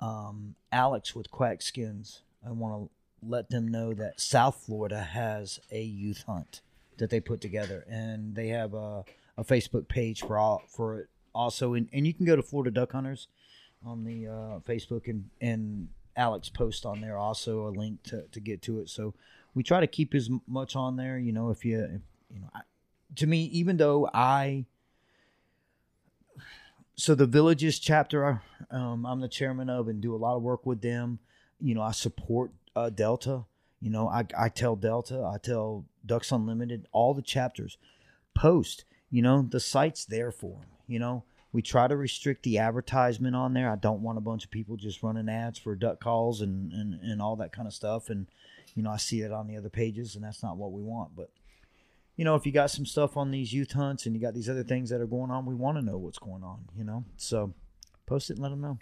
um, 0.00 0.56
Alex 0.72 1.14
with 1.14 1.30
Quack 1.30 1.62
Skins. 1.62 2.22
I 2.44 2.50
want 2.50 2.90
to 2.90 3.26
let 3.26 3.50
them 3.50 3.68
know 3.68 3.92
that 3.94 4.20
South 4.20 4.56
Florida 4.66 5.00
has 5.02 5.60
a 5.70 5.82
youth 5.82 6.22
hunt 6.26 6.60
that 6.98 7.10
they 7.10 7.20
put 7.20 7.40
together, 7.40 7.84
and 7.88 8.34
they 8.34 8.48
have 8.48 8.74
a, 8.74 9.04
a 9.36 9.44
Facebook 9.44 9.88
page 9.88 10.20
for 10.20 10.38
all 10.38 10.62
for 10.68 10.98
it 11.00 11.08
also, 11.34 11.74
and, 11.74 11.88
and 11.92 12.06
you 12.06 12.14
can 12.14 12.26
go 12.26 12.36
to 12.36 12.42
Florida 12.42 12.70
Duck 12.70 12.92
Hunters 12.92 13.28
on 13.84 14.04
the 14.04 14.26
uh, 14.26 14.58
Facebook 14.60 15.08
and 15.08 15.30
and 15.40 15.88
Alex 16.16 16.48
post 16.48 16.84
on 16.84 17.00
there 17.00 17.16
also 17.16 17.66
a 17.66 17.70
link 17.70 18.02
to, 18.04 18.24
to 18.32 18.40
get 18.40 18.62
to 18.62 18.80
it. 18.80 18.88
So 18.88 19.14
we 19.54 19.62
try 19.62 19.80
to 19.80 19.86
keep 19.86 20.14
as 20.14 20.30
much 20.46 20.76
on 20.76 20.96
there. 20.96 21.18
You 21.18 21.32
know, 21.32 21.50
if 21.50 21.64
you 21.64 21.80
if, 21.80 22.00
you 22.32 22.40
know, 22.40 22.50
I, 22.54 22.60
to 23.16 23.26
me, 23.26 23.44
even 23.44 23.76
though 23.76 24.08
I 24.12 24.66
so 26.94 27.14
the 27.14 27.26
villages 27.26 27.78
chapter 27.78 28.42
um, 28.70 29.06
I'm 29.06 29.20
the 29.20 29.28
chairman 29.28 29.70
of 29.70 29.88
and 29.88 30.00
do 30.00 30.14
a 30.14 30.16
lot 30.16 30.36
of 30.36 30.42
work 30.42 30.66
with 30.66 30.82
them. 30.82 31.18
You 31.60 31.74
know, 31.74 31.82
I 31.82 31.92
support 31.92 32.52
uh, 32.76 32.90
Delta. 32.90 33.44
You 33.82 33.90
know, 33.90 34.08
I, 34.08 34.24
I 34.38 34.48
tell 34.48 34.76
Delta, 34.76 35.22
I 35.24 35.38
tell 35.38 35.84
Ducks 36.06 36.30
Unlimited, 36.30 36.86
all 36.92 37.14
the 37.14 37.20
chapters 37.22 37.76
post. 38.32 38.84
You 39.10 39.22
know, 39.22 39.42
the 39.42 39.60
site's 39.60 40.04
there 40.04 40.30
for 40.30 40.60
them. 40.60 40.68
You 40.86 41.00
know, 41.00 41.24
we 41.52 41.62
try 41.62 41.88
to 41.88 41.96
restrict 41.96 42.44
the 42.44 42.58
advertisement 42.58 43.34
on 43.34 43.54
there. 43.54 43.70
I 43.70 43.76
don't 43.76 44.00
want 44.02 44.18
a 44.18 44.22
bunch 44.22 44.44
of 44.44 44.50
people 44.52 44.76
just 44.76 45.02
running 45.02 45.28
ads 45.28 45.58
for 45.58 45.74
duck 45.74 46.00
calls 46.00 46.40
and, 46.40 46.72
and, 46.72 46.94
and 47.02 47.20
all 47.20 47.34
that 47.36 47.52
kind 47.52 47.66
of 47.66 47.74
stuff. 47.74 48.08
And, 48.08 48.28
you 48.74 48.82
know, 48.84 48.90
I 48.90 48.98
see 48.98 49.20
it 49.20 49.32
on 49.32 49.48
the 49.48 49.56
other 49.56 49.68
pages, 49.68 50.14
and 50.14 50.24
that's 50.24 50.42
not 50.42 50.56
what 50.56 50.72
we 50.72 50.80
want. 50.82 51.16
But, 51.16 51.30
you 52.16 52.24
know, 52.24 52.36
if 52.36 52.46
you 52.46 52.52
got 52.52 52.70
some 52.70 52.86
stuff 52.86 53.16
on 53.16 53.32
these 53.32 53.52
youth 53.52 53.72
hunts 53.72 54.06
and 54.06 54.14
you 54.14 54.22
got 54.22 54.32
these 54.32 54.48
other 54.48 54.64
things 54.64 54.90
that 54.90 55.00
are 55.00 55.06
going 55.06 55.30
on, 55.32 55.44
we 55.44 55.54
want 55.54 55.76
to 55.76 55.82
know 55.82 55.98
what's 55.98 56.18
going 56.18 56.44
on, 56.44 56.66
you 56.76 56.84
know? 56.84 57.04
So 57.16 57.52
post 58.06 58.30
it 58.30 58.34
and 58.34 58.42
let 58.42 58.50
them 58.50 58.60
know. 58.60 58.78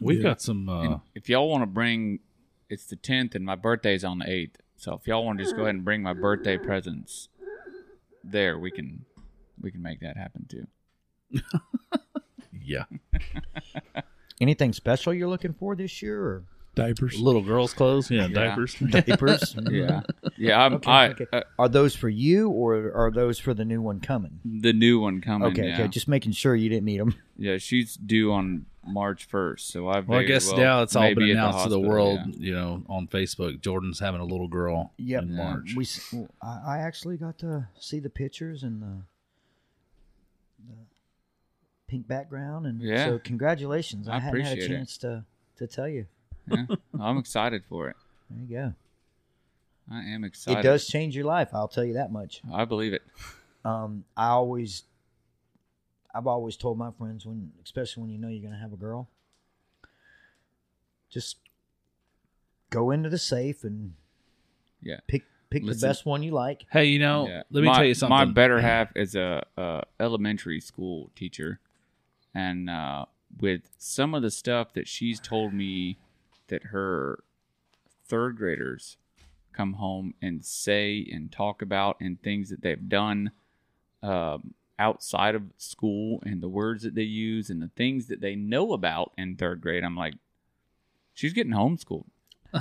We've 0.00 0.18
Yeah. 0.18 0.22
got 0.30 0.40
some. 0.40 0.68
Uh, 0.68 0.98
if 1.14 1.28
y'all 1.28 1.50
want 1.50 1.62
to 1.62 1.66
bring, 1.66 2.20
it's 2.68 2.86
the 2.86 2.96
10th 2.96 3.34
and 3.34 3.44
my 3.44 3.54
birthday's 3.54 4.04
on 4.04 4.18
the 4.18 4.24
8th. 4.26 4.56
So 4.76 4.94
if 4.94 5.06
y'all 5.06 5.24
want 5.24 5.38
to 5.38 5.44
just 5.44 5.56
go 5.56 5.62
ahead 5.62 5.74
and 5.74 5.84
bring 5.84 6.02
my 6.02 6.12
birthday 6.12 6.56
presents 6.56 7.28
there, 8.22 8.58
we 8.58 8.70
can 8.70 9.04
we 9.60 9.70
can 9.72 9.82
make 9.82 10.00
that 10.00 10.16
happen 10.16 10.46
too. 10.48 10.66
Yeah. 12.62 12.84
Anything 14.40 14.72
special 14.72 15.12
you're 15.12 15.28
looking 15.28 15.52
for 15.52 15.74
this 15.74 16.00
year 16.02 16.20
or 16.22 16.44
Diapers. 16.74 17.18
Little 17.18 17.42
girls' 17.42 17.72
clothes. 17.74 18.08
Yeah, 18.08 18.26
Yeah. 18.26 18.50
diapers. 18.50 18.74
diapers? 18.90 19.56
Yeah, 19.70 20.00
yeah. 20.36 20.62
I'm, 20.64 20.74
Okay, 20.74 20.90
I 20.90 21.08
okay. 21.08 21.26
Uh, 21.32 21.40
Are 21.58 21.68
those 21.68 21.96
for 21.96 22.08
you 22.08 22.50
or 22.50 22.92
are 22.94 23.10
those 23.10 23.40
for 23.40 23.52
the 23.52 23.64
new 23.64 23.82
one 23.82 23.98
coming? 23.98 24.38
the 24.44 24.72
new 24.72 25.00
one 25.00 25.20
coming. 25.20 25.48
Okay, 25.48 25.66
yeah. 25.68 25.74
okay, 25.74 25.88
just 25.88 26.06
making 26.06 26.32
sure 26.32 26.54
you 26.54 26.68
didn't 26.68 26.84
need 26.84 27.00
them. 27.00 27.16
yeah, 27.36 27.58
she's 27.58 27.96
due 27.96 28.32
on 28.32 28.66
March 28.88 29.24
first, 29.26 29.68
so 29.70 29.88
I. 29.88 30.00
Well, 30.00 30.20
I 30.20 30.24
guess 30.24 30.48
well 30.48 30.56
now 30.58 30.82
it's 30.82 30.96
all 30.96 31.02
been 31.08 31.16
be 31.18 31.30
at 31.30 31.34
the 31.34 31.40
announced 31.40 31.64
to 31.64 31.70
the 31.70 31.80
world, 31.80 32.20
yeah. 32.26 32.34
you 32.38 32.54
know, 32.54 32.82
on 32.88 33.06
Facebook. 33.08 33.60
Jordan's 33.60 33.98
having 34.00 34.20
a 34.20 34.24
little 34.24 34.48
girl 34.48 34.92
Yep. 34.98 35.22
in 35.22 35.28
Yeah. 35.30 35.36
March. 35.36 35.74
We, 35.76 35.86
well, 36.12 36.28
I, 36.42 36.76
I 36.76 36.78
actually 36.78 37.16
got 37.16 37.38
to 37.38 37.68
see 37.78 37.98
the 38.00 38.10
pictures 38.10 38.62
and 38.62 38.82
the, 38.82 39.02
the 40.68 40.74
pink 41.86 42.06
background, 42.08 42.66
and 42.66 42.80
Yeah. 42.80 43.06
so 43.06 43.18
congratulations. 43.18 44.08
I, 44.08 44.16
I 44.16 44.20
hadn't 44.20 44.40
had 44.40 44.48
a 44.48 44.52
appreciate 44.52 44.70
it. 44.72 44.76
chance 44.76 44.96
to 44.98 45.24
to 45.58 45.66
tell 45.66 45.88
you. 45.88 46.06
Yeah, 46.50 46.66
I'm 47.00 47.18
excited 47.18 47.62
for 47.68 47.88
it. 47.88 47.96
There 48.30 48.40
you 48.42 48.56
go. 48.56 48.74
I 49.90 50.02
am 50.02 50.22
excited. 50.24 50.60
It 50.60 50.62
does 50.62 50.86
change 50.86 51.16
your 51.16 51.24
life. 51.24 51.48
I'll 51.52 51.68
tell 51.68 51.84
you 51.84 51.94
that 51.94 52.12
much. 52.12 52.42
I 52.52 52.64
believe 52.66 52.92
it. 52.92 53.02
Um, 53.64 54.04
I 54.16 54.28
always, 54.28 54.82
I've 56.18 56.26
always 56.26 56.56
told 56.56 56.76
my 56.76 56.90
friends 56.90 57.24
when, 57.24 57.52
especially 57.62 58.00
when 58.02 58.10
you 58.10 58.18
know 58.18 58.26
you're 58.26 58.42
going 58.42 58.52
to 58.52 58.58
have 58.58 58.72
a 58.72 58.76
girl, 58.76 59.08
just 61.08 61.36
go 62.70 62.90
into 62.90 63.08
the 63.08 63.18
safe 63.18 63.62
and 63.62 63.94
Yeah. 64.82 64.98
pick 65.06 65.22
pick 65.48 65.62
Listen. 65.62 65.80
the 65.80 65.86
best 65.86 66.04
one 66.04 66.24
you 66.24 66.32
like. 66.32 66.66
hey, 66.72 66.86
you 66.86 66.98
know, 66.98 67.28
Yeah. 67.28 67.42
let 67.50 67.60
me 67.60 67.68
my, 67.68 67.76
tell 67.76 67.84
you 67.84 67.94
something. 67.94 68.10
My 68.16 68.24
better 68.24 68.60
half 68.60 68.94
is 68.96 69.14
a, 69.14 69.46
a 69.56 69.84
elementary 70.00 70.60
school 70.60 71.10
teacher, 71.14 71.60
and 72.34 72.68
uh, 72.68 73.06
with 73.40 73.62
some 73.78 74.12
of 74.12 74.22
the 74.22 74.30
stuff 74.32 74.72
that 74.74 74.88
she's 74.88 75.20
told 75.20 75.54
me 75.54 75.98
that 76.48 76.64
her 76.64 77.22
third 78.08 78.36
graders 78.36 78.96
come 79.52 79.74
home 79.74 80.14
and 80.20 80.44
say 80.44 81.08
and 81.12 81.30
talk 81.30 81.62
about 81.62 81.96
and 82.00 82.20
things 82.20 82.50
that 82.50 82.60
they've 82.60 82.88
done 82.88 83.30
um, 84.02 84.54
outside 84.78 85.34
of 85.34 85.42
school 85.56 86.22
and 86.24 86.42
the 86.42 86.48
words 86.48 86.82
that 86.82 86.94
they 86.94 87.02
use 87.02 87.50
and 87.50 87.60
the 87.60 87.70
things 87.76 88.06
that 88.06 88.20
they 88.20 88.34
know 88.34 88.72
about 88.72 89.12
in 89.18 89.36
third 89.36 89.60
grade, 89.60 89.84
I'm 89.84 89.96
like, 89.96 90.14
she's 91.14 91.32
getting 91.32 91.52
homeschooled. 91.52 92.06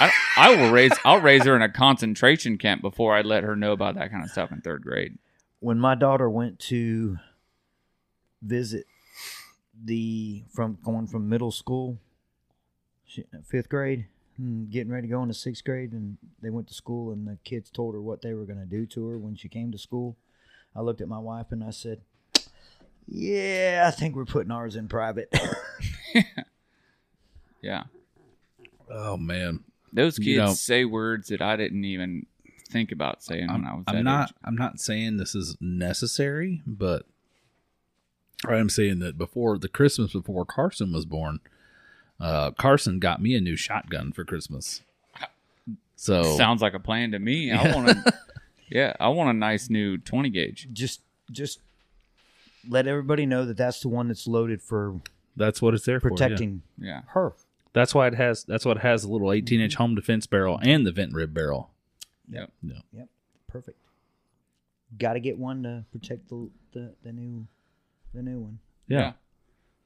I, 0.00 0.12
I 0.38 0.56
will 0.56 0.70
raise 0.70 0.92
I'll 1.04 1.20
raise 1.20 1.44
her 1.44 1.54
in 1.54 1.60
a 1.60 1.68
concentration 1.68 2.56
camp 2.56 2.80
before 2.80 3.14
I 3.14 3.20
let 3.20 3.44
her 3.44 3.54
know 3.54 3.72
about 3.72 3.96
that 3.96 4.10
kind 4.10 4.24
of 4.24 4.30
stuff 4.30 4.50
in 4.50 4.62
third 4.62 4.82
grade. 4.82 5.18
When 5.60 5.78
my 5.78 5.94
daughter 5.94 6.30
went 6.30 6.58
to 6.60 7.18
visit 8.40 8.86
the 9.82 10.44
from 10.50 10.78
going 10.82 11.06
from 11.06 11.28
middle 11.28 11.50
school, 11.50 11.98
she, 13.04 13.24
fifth 13.44 13.68
grade, 13.68 14.06
hmm, 14.36 14.64
getting 14.70 14.92
ready 14.92 15.06
to 15.06 15.12
go 15.12 15.22
into 15.22 15.34
sixth 15.34 15.64
grade, 15.64 15.92
and 15.92 16.16
they 16.42 16.50
went 16.50 16.68
to 16.68 16.74
school, 16.74 17.12
and 17.12 17.26
the 17.26 17.38
kids 17.44 17.70
told 17.70 17.94
her 17.94 18.00
what 18.00 18.22
they 18.22 18.34
were 18.34 18.44
going 18.44 18.58
to 18.58 18.66
do 18.66 18.86
to 18.86 19.06
her 19.06 19.18
when 19.18 19.36
she 19.36 19.48
came 19.48 19.72
to 19.72 19.78
school. 19.78 20.16
I 20.76 20.80
looked 20.80 21.00
at 21.00 21.08
my 21.08 21.18
wife 21.18 21.46
and 21.52 21.62
I 21.64 21.70
said, 21.70 22.00
"Yeah, 23.08 23.84
I 23.86 23.90
think 23.90 24.16
we're 24.16 24.24
putting 24.24 24.50
ours 24.50 24.76
in 24.76 24.88
private." 24.88 25.32
Yeah. 27.62 27.84
oh 28.90 29.16
man, 29.16 29.64
Those 29.92 30.16
kids 30.18 30.26
You 30.28 30.36
know- 30.38 30.52
say 30.52 30.84
words 30.84 31.28
that 31.28 31.40
I 31.40 31.56
didn't 31.56 31.84
even 31.84 32.26
think 32.68 32.92
about 32.92 33.22
saying 33.22 33.46
when 33.50 33.64
I 33.64 33.70
I'm, 33.70 33.76
was 33.76 33.84
I'm 33.86 33.96
that 33.96 34.02
not. 34.02 34.28
age. 34.30 34.34
I'm 34.44 34.56
not 34.56 34.80
saying 34.80 35.16
this 35.16 35.34
is 35.34 35.56
necessary, 35.60 36.60
but 36.66 37.06
I 38.46 38.56
am 38.56 38.68
saying 38.68 38.98
that 38.98 39.16
before 39.16 39.58
the 39.58 39.68
Christmas 39.68 40.12
before 40.12 40.44
Carson 40.44 40.92
was 40.92 41.06
born, 41.06 41.40
uh, 42.20 42.50
Carson 42.50 42.98
got 42.98 43.22
me 43.22 43.34
a 43.34 43.40
new 43.40 43.56
shotgun 43.56 44.12
for 44.12 44.24
Christmas. 44.24 44.82
So 45.96 46.36
Sounds 46.36 46.60
like 46.60 46.74
a 46.74 46.78
plan 46.80 47.12
to 47.12 47.18
me. 47.18 47.50
I 47.50 47.74
want 47.74 47.88
to 47.88 48.12
Yeah, 48.74 48.92
I 49.00 49.08
want 49.08 49.30
a 49.30 49.32
nice 49.32 49.70
new 49.70 49.96
20 49.98 50.28
gauge. 50.30 50.68
just, 50.72 51.00
just 51.30 51.60
let 52.68 52.86
everybody 52.86 53.24
know 53.24 53.44
that 53.46 53.56
that's 53.56 53.80
the 53.80 53.88
one 53.88 54.08
that's 54.08 54.26
loaded 54.26 54.60
for 54.60 55.00
that's 55.36 55.62
what 55.62 55.74
it's 55.74 55.84
there 55.84 56.00
for. 56.00 56.08
yeah. 56.10 56.16
protecting 56.16 56.62
Yeah. 56.78 57.02
her. 57.08 57.32
That's 57.72 57.94
why 57.94 58.06
it 58.08 58.14
has. 58.14 58.44
That's 58.44 58.64
what 58.64 58.76
it 58.78 58.82
has 58.82 59.02
the 59.02 59.08
little 59.08 59.32
18 59.32 59.60
inch 59.60 59.72
mm-hmm. 59.74 59.82
home 59.82 59.94
defense 59.94 60.26
barrel 60.26 60.58
and 60.62 60.86
the 60.86 60.92
vent 60.92 61.12
rib 61.12 61.32
barrel. 61.34 61.70
Yep. 62.30 62.52
No. 62.62 62.76
Yep, 62.92 63.08
perfect. 63.48 63.78
Got 64.98 65.14
to 65.14 65.20
get 65.20 65.38
one 65.38 65.62
to 65.64 65.84
protect 65.92 66.28
the, 66.28 66.50
the 66.72 66.94
the 67.02 67.12
new 67.12 67.46
the 68.12 68.22
new 68.22 68.38
one. 68.40 68.58
Yeah. 68.86 69.12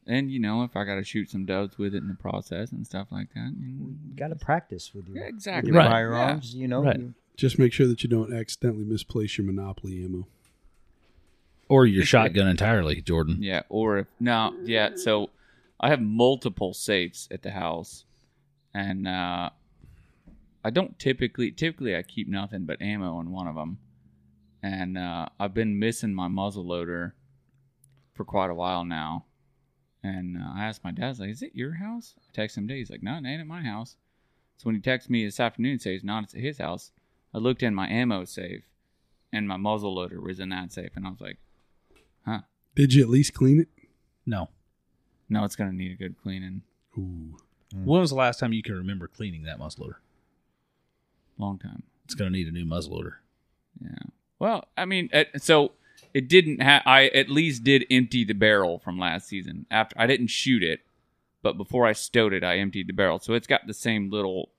And 0.06 0.30
you 0.30 0.38
know, 0.38 0.64
if 0.64 0.76
I 0.76 0.84
got 0.84 0.96
to 0.96 1.04
shoot 1.04 1.30
some 1.30 1.46
doves 1.46 1.78
with 1.78 1.94
it 1.94 1.98
in 1.98 2.08
the 2.08 2.14
process 2.14 2.72
and 2.72 2.86
stuff 2.86 3.08
like 3.10 3.32
that. 3.34 3.54
you- 3.58 3.96
Got 4.16 4.28
to 4.28 4.36
practice 4.36 4.94
with 4.94 5.06
your, 5.08 5.16
Yeah, 5.16 5.26
with 5.26 5.34
exactly. 5.34 5.70
your 5.72 5.78
Right. 5.78 5.88
firearms. 5.90 6.54
You 6.54 6.68
know, 6.68 6.82
Right. 6.82 6.98
you- 6.98 7.14
Just 7.38 7.56
make 7.56 7.72
sure 7.72 7.86
that 7.86 8.02
you 8.02 8.10
don't 8.10 8.34
accidentally 8.34 8.84
misplace 8.84 9.38
your 9.38 9.46
Monopoly 9.46 10.04
ammo. 10.04 10.26
Or 11.68 11.86
your 11.86 12.04
shotgun 12.04 12.48
entirely, 12.48 13.00
Jordan. 13.00 13.38
Yeah, 13.40 13.62
or 13.68 13.98
if 13.98 14.06
no, 14.18 14.54
yeah. 14.64 14.96
So 14.96 15.30
I 15.78 15.90
have 15.90 16.00
multiple 16.00 16.74
safes 16.74 17.28
at 17.30 17.42
the 17.42 17.52
house, 17.52 18.04
and 18.74 19.06
uh, 19.06 19.50
I 20.64 20.70
don't 20.70 20.98
typically. 20.98 21.52
Typically, 21.52 21.94
I 21.94 22.02
keep 22.02 22.26
nothing 22.26 22.64
but 22.64 22.82
ammo 22.82 23.20
in 23.20 23.30
one 23.30 23.46
of 23.46 23.54
them, 23.54 23.78
and 24.60 24.98
uh, 24.98 25.28
I've 25.38 25.54
been 25.54 25.78
missing 25.78 26.14
my 26.14 26.26
muzzle 26.26 26.66
loader 26.66 27.14
for 28.14 28.24
quite 28.24 28.50
a 28.50 28.54
while 28.54 28.84
now. 28.84 29.26
And 30.02 30.38
uh, 30.38 30.52
I 30.56 30.64
asked 30.64 30.82
my 30.82 30.90
dad, 30.90 31.04
I 31.04 31.08
was 31.10 31.20
like, 31.20 31.30
"Is 31.30 31.42
it 31.42 31.54
your 31.54 31.74
house?" 31.74 32.14
I 32.18 32.32
text 32.32 32.56
him 32.56 32.66
today. 32.66 32.78
He's 32.78 32.90
like, 32.90 33.02
"No, 33.04 33.12
it 33.12 33.26
ain't 33.26 33.40
at 33.40 33.46
my 33.46 33.62
house." 33.62 33.96
So 34.56 34.64
when 34.64 34.74
he 34.74 34.80
texts 34.80 35.08
me 35.08 35.24
this 35.24 35.38
afternoon, 35.38 35.72
and 35.72 35.82
says, 35.82 36.02
"Not, 36.02 36.24
it's 36.24 36.34
at 36.34 36.40
his 36.40 36.58
house." 36.58 36.90
I 37.38 37.40
looked 37.40 37.62
in 37.62 37.74
my 37.74 37.88
ammo 37.88 38.24
safe, 38.24 38.64
and 39.32 39.48
my 39.48 39.56
muzzle 39.56 39.94
loader 39.94 40.20
was 40.20 40.40
in 40.40 40.48
that 40.50 40.72
safe, 40.72 40.90
and 40.94 41.06
I 41.06 41.10
was 41.10 41.20
like, 41.20 41.38
"Huh." 42.24 42.40
Did 42.74 42.94
you 42.94 43.02
at 43.02 43.08
least 43.08 43.34
clean 43.34 43.60
it? 43.60 43.68
No. 44.26 44.48
No, 45.28 45.44
it's 45.44 45.56
gonna 45.56 45.72
need 45.72 45.92
a 45.92 45.96
good 45.96 46.20
cleaning. 46.20 46.62
Ooh. 46.96 47.36
When 47.72 48.00
was 48.00 48.10
the 48.10 48.16
last 48.16 48.40
time 48.40 48.52
you 48.52 48.62
can 48.62 48.74
remember 48.74 49.06
cleaning 49.06 49.42
that 49.42 49.58
muzzleloader? 49.58 49.96
Long 51.36 51.58
time. 51.58 51.82
It's 52.04 52.14
going 52.14 52.32
to 52.32 52.36
need 52.36 52.48
a 52.48 52.52
new 52.52 52.64
muzzleloader. 52.64 53.16
Yeah. 53.82 54.08
Well, 54.38 54.64
I 54.76 54.86
mean, 54.86 55.10
it, 55.12 55.42
so 55.42 55.72
it 56.14 56.28
didn't 56.28 56.62
have. 56.62 56.82
I 56.86 57.08
at 57.08 57.28
least 57.28 57.64
did 57.64 57.84
empty 57.90 58.24
the 58.24 58.32
barrel 58.32 58.78
from 58.78 58.98
last 58.98 59.28
season. 59.28 59.66
After 59.70 59.94
I 59.98 60.06
didn't 60.06 60.28
shoot 60.28 60.62
it, 60.62 60.80
but 61.42 61.58
before 61.58 61.86
I 61.86 61.92
stowed 61.92 62.32
it, 62.32 62.42
I 62.42 62.56
emptied 62.56 62.86
the 62.86 62.92
barrel. 62.92 63.18
So 63.18 63.34
it's 63.34 63.46
got 63.46 63.66
the 63.66 63.74
same 63.74 64.10
little 64.10 64.50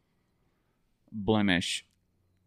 blemish 1.11 1.85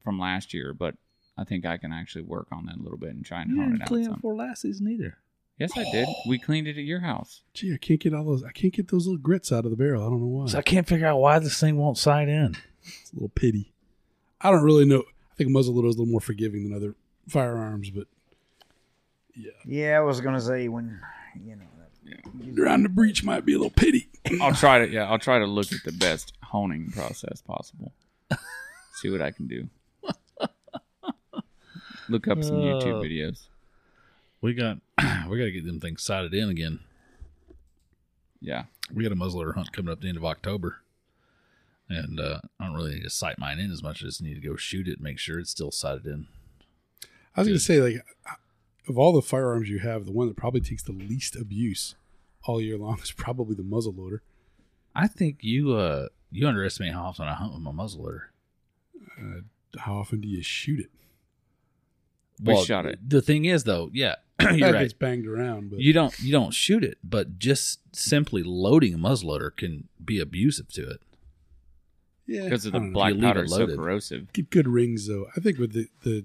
from 0.02 0.18
last 0.18 0.52
year. 0.54 0.74
But 0.74 0.94
I 1.38 1.44
think 1.44 1.64
I 1.66 1.76
can 1.78 1.92
actually 1.92 2.22
work 2.22 2.48
on 2.52 2.66
that 2.66 2.76
a 2.76 2.82
little 2.82 2.98
bit 2.98 3.10
and 3.10 3.24
try 3.24 3.42
and 3.42 3.50
You 3.50 3.56
hone 3.56 3.64
didn't 3.70 3.80
it 3.80 3.82
out. 3.82 3.88
clean 3.88 4.02
it 4.02 4.06
some. 4.06 4.14
before 4.16 4.34
last 4.36 4.62
season 4.62 4.88
either. 4.88 5.18
Yes, 5.58 5.72
I 5.76 5.84
did. 5.92 6.08
We 6.26 6.38
cleaned 6.38 6.66
it 6.66 6.76
at 6.78 6.84
your 6.84 7.00
house. 7.00 7.42
Gee, 7.54 7.72
I 7.74 7.76
can't 7.76 8.00
get 8.00 8.14
all 8.14 8.24
those. 8.24 8.42
I 8.42 8.50
can't 8.50 8.72
get 8.72 8.88
those 8.88 9.06
little 9.06 9.20
grits 9.22 9.52
out 9.52 9.64
of 9.64 9.70
the 9.70 9.76
barrel. 9.76 10.02
I 10.04 10.08
don't 10.10 10.20
know 10.20 10.26
why. 10.26 10.46
So 10.46 10.58
I 10.58 10.62
can't 10.62 10.86
figure 10.88 11.06
out 11.06 11.18
why 11.18 11.38
this 11.38 11.60
thing 11.60 11.76
won't 11.76 11.98
sight 11.98 12.28
in. 12.28 12.56
It's 12.84 13.12
a 13.12 13.14
little 13.16 13.28
pity. 13.28 13.72
I 14.40 14.50
don't 14.50 14.64
really 14.64 14.84
know. 14.86 15.04
I 15.30 15.34
think 15.36 15.50
a 15.50 15.52
muzzleloader 15.52 15.88
is 15.88 15.94
a 15.96 15.98
little 16.00 16.06
more 16.06 16.20
forgiving 16.20 16.64
than 16.64 16.74
other 16.74 16.96
firearms, 17.28 17.90
but 17.90 18.08
yeah, 19.36 19.50
Yeah, 19.64 19.96
I 19.98 20.00
was 20.00 20.20
gonna 20.20 20.40
say 20.40 20.68
when 20.68 21.00
you 21.44 21.56
know 21.56 21.64
yeah 22.04 22.62
around 22.62 22.82
the 22.82 22.88
breech 22.88 23.22
might 23.22 23.44
be 23.44 23.52
a 23.54 23.58
little 23.58 23.70
pity. 23.70 24.08
I'll 24.40 24.54
try 24.54 24.84
to. 24.84 24.90
Yeah, 24.92 25.08
I'll 25.08 25.18
try 25.18 25.38
to 25.38 25.46
look 25.46 25.70
at 25.72 25.84
the 25.84 25.92
best 25.92 26.32
honing 26.42 26.90
process 26.90 27.40
possible. 27.40 27.92
See 28.94 29.10
what 29.10 29.22
I 29.22 29.30
can 29.30 29.46
do. 29.46 29.68
Look 32.08 32.28
up 32.28 32.42
some 32.42 32.56
YouTube 32.56 32.98
Uh, 32.98 33.02
videos. 33.02 33.46
We 34.40 34.54
got 34.54 34.78
we 35.28 35.38
got 35.38 35.44
to 35.44 35.52
get 35.52 35.64
them 35.66 35.80
things 35.80 36.02
sighted 36.02 36.34
in 36.34 36.48
again. 36.48 36.80
Yeah. 38.40 38.64
We 38.92 39.02
got 39.04 39.12
a 39.12 39.16
muzzleloader 39.16 39.54
hunt 39.54 39.72
coming 39.72 39.92
up 39.92 40.00
the 40.00 40.08
end 40.08 40.16
of 40.16 40.24
October, 40.24 40.80
and 41.88 42.18
uh, 42.20 42.40
I 42.60 42.66
don't 42.66 42.74
really 42.74 42.94
need 42.96 43.04
to 43.04 43.10
sight 43.10 43.38
mine 43.38 43.58
in 43.58 43.70
as 43.70 43.82
much. 43.82 44.02
I 44.02 44.06
just 44.06 44.20
need 44.20 44.34
to 44.34 44.46
go 44.46 44.56
shoot 44.56 44.88
it, 44.88 44.94
and 44.94 45.02
make 45.02 45.18
sure 45.18 45.38
it's 45.38 45.50
still 45.50 45.70
sighted 45.70 46.06
in. 46.06 46.26
I 47.34 47.40
was 47.40 47.48
going 47.48 47.58
to 47.58 47.64
say, 47.64 47.80
like, 47.80 48.04
of 48.88 48.98
all 48.98 49.12
the 49.12 49.22
firearms 49.22 49.70
you 49.70 49.78
have, 49.78 50.04
the 50.04 50.12
one 50.12 50.28
that 50.28 50.36
probably 50.36 50.60
takes 50.60 50.82
the 50.82 50.92
least 50.92 51.36
abuse 51.36 51.94
all 52.44 52.60
year 52.60 52.76
long 52.76 52.98
is 53.00 53.12
probably 53.12 53.54
the 53.54 53.62
muzzleloader. 53.62 54.18
I 54.94 55.06
think 55.06 55.38
you 55.40 55.72
uh 55.72 56.08
you 56.30 56.46
underestimate 56.46 56.92
how 56.92 57.04
often 57.04 57.26
I 57.28 57.34
hunt 57.34 57.54
with 57.54 57.62
my 57.62 57.70
muzzleloader. 57.70 58.24
How 59.78 59.94
often 59.94 60.20
do 60.20 60.28
you 60.28 60.42
shoot 60.42 60.80
it? 60.80 60.90
We 62.42 62.64
shot 62.64 62.86
it. 62.86 62.98
The 63.06 63.22
thing 63.22 63.44
is, 63.44 63.64
though, 63.64 63.90
yeah, 63.92 64.16
That 64.38 64.56
you're 64.58 64.72
right. 64.72 64.80
gets 64.82 64.92
banged 64.92 65.26
around, 65.26 65.70
but 65.70 65.80
You 65.80 65.92
don't 65.92 66.18
you 66.20 66.32
don't 66.32 66.52
shoot 66.52 66.82
it, 66.84 66.98
but 67.04 67.38
just 67.38 67.80
simply 67.94 68.42
loading 68.42 68.94
a 68.94 68.98
muzzleloader 68.98 69.56
can 69.56 69.88
be 70.04 70.18
abusive 70.18 70.68
to 70.72 70.88
it. 70.90 71.00
yeah, 72.26 72.44
Because 72.44 72.66
of 72.66 72.72
the 72.72 72.78
don't 72.78 72.88
know. 72.88 72.94
black 72.94 73.18
powder 73.20 73.40
it 73.42 73.44
is 73.46 73.52
so 73.54 73.66
corrosive. 73.66 74.32
Get 74.32 74.50
good 74.50 74.66
rings 74.68 75.06
though. 75.08 75.26
I 75.36 75.40
think 75.40 75.58
with 75.58 75.72
the 75.72 75.88
the 76.02 76.24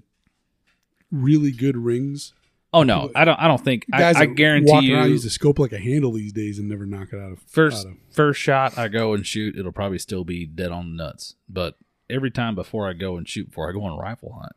really 1.10 1.50
good 1.52 1.76
rings. 1.76 2.32
Oh 2.72 2.82
no, 2.82 3.10
I 3.14 3.24
don't. 3.24 3.38
I 3.40 3.48
don't 3.48 3.62
think. 3.64 3.86
I, 3.92 3.98
Guys 3.98 4.16
I 4.16 4.26
that 4.26 4.34
guarantee 4.34 4.80
you. 4.88 4.96
around 4.96 5.08
use 5.10 5.24
a 5.24 5.30
scope 5.30 5.58
like 5.58 5.72
a 5.72 5.78
handle 5.78 6.12
these 6.12 6.34
days 6.34 6.58
and 6.58 6.68
never 6.68 6.84
knock 6.84 7.12
it 7.14 7.18
out 7.18 7.32
of 7.32 7.40
first 7.46 7.86
out 7.86 7.92
of- 7.92 7.98
first 8.10 8.40
shot 8.40 8.76
I 8.76 8.88
go 8.88 9.14
and 9.14 9.26
shoot, 9.26 9.56
it'll 9.56 9.72
probably 9.72 9.98
still 9.98 10.22
be 10.24 10.44
dead 10.44 10.70
on 10.70 10.90
the 10.90 10.96
nuts. 11.02 11.34
But 11.48 11.76
every 12.10 12.30
time 12.30 12.54
before 12.54 12.86
I 12.88 12.92
go 12.92 13.16
and 13.16 13.26
shoot, 13.26 13.46
before 13.48 13.70
I 13.70 13.72
go 13.72 13.82
on 13.84 13.92
a 13.92 13.96
rifle 13.96 14.32
hunt, 14.38 14.52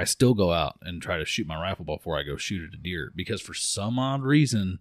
I 0.00 0.04
still 0.04 0.32
go 0.32 0.50
out 0.50 0.78
and 0.80 1.02
try 1.02 1.18
to 1.18 1.26
shoot 1.26 1.46
my 1.46 1.60
rifle 1.60 1.84
before 1.84 2.18
I 2.18 2.22
go 2.22 2.38
shoot 2.38 2.66
at 2.66 2.78
a 2.78 2.82
deer 2.82 3.12
because 3.14 3.42
for 3.42 3.52
some 3.52 3.98
odd 3.98 4.22
reason, 4.22 4.80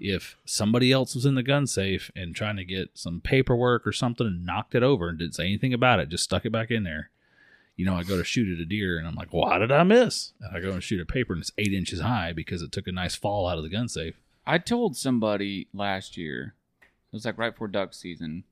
if 0.00 0.38
somebody 0.46 0.90
else 0.90 1.14
was 1.14 1.26
in 1.26 1.34
the 1.34 1.42
gun 1.42 1.66
safe 1.66 2.10
and 2.16 2.34
trying 2.34 2.56
to 2.56 2.64
get 2.64 2.92
some 2.94 3.20
paperwork 3.20 3.86
or 3.86 3.92
something 3.92 4.26
and 4.26 4.46
knocked 4.46 4.74
it 4.74 4.82
over 4.82 5.10
and 5.10 5.18
didn't 5.18 5.34
say 5.34 5.44
anything 5.44 5.74
about 5.74 6.00
it, 6.00 6.08
just 6.08 6.24
stuck 6.24 6.46
it 6.46 6.52
back 6.52 6.70
in 6.70 6.82
there. 6.82 7.10
You 7.76 7.84
know, 7.84 7.94
I 7.94 8.04
go 8.04 8.16
to 8.16 8.24
shoot 8.24 8.50
at 8.50 8.58
a 8.58 8.64
deer 8.64 8.96
and 8.96 9.06
I'm 9.06 9.16
like, 9.16 9.34
why 9.34 9.58
did 9.58 9.70
I 9.70 9.82
miss? 9.82 10.32
And 10.40 10.56
I 10.56 10.60
go 10.60 10.72
and 10.72 10.82
shoot 10.82 10.98
a 10.98 11.04
paper 11.04 11.34
and 11.34 11.42
it's 11.42 11.52
eight 11.58 11.74
inches 11.74 12.00
high 12.00 12.32
because 12.32 12.62
it 12.62 12.72
took 12.72 12.86
a 12.86 12.92
nice 12.92 13.14
fall 13.14 13.46
out 13.46 13.58
of 13.58 13.64
the 13.64 13.70
gun 13.70 13.86
safe. 13.86 14.18
I 14.46 14.56
told 14.56 14.96
somebody 14.96 15.68
last 15.74 16.16
year, 16.16 16.54
it 16.80 17.12
was 17.12 17.26
like 17.26 17.36
right 17.36 17.52
before 17.52 17.68
duck 17.68 17.92
season. 17.92 18.44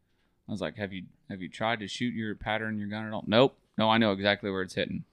I 0.47 0.53
was 0.53 0.61
like, 0.61 0.77
"Have 0.77 0.93
you 0.93 1.05
have 1.31 1.41
you 1.41 1.49
tried 1.49 1.81
to 1.81 1.89
shoot 1.89 2.13
your 2.13 2.35
pattern 2.35 2.79
your 2.79 2.89
gun 2.89 3.07
at 3.07 3.13
all?" 3.15 3.25
Nope. 3.27 3.57
No, 3.79 3.89
I 3.89 3.97
know 3.97 4.13
exactly 4.13 4.51
where 4.51 4.63
it's 4.63 4.75
hitting. 4.75 5.05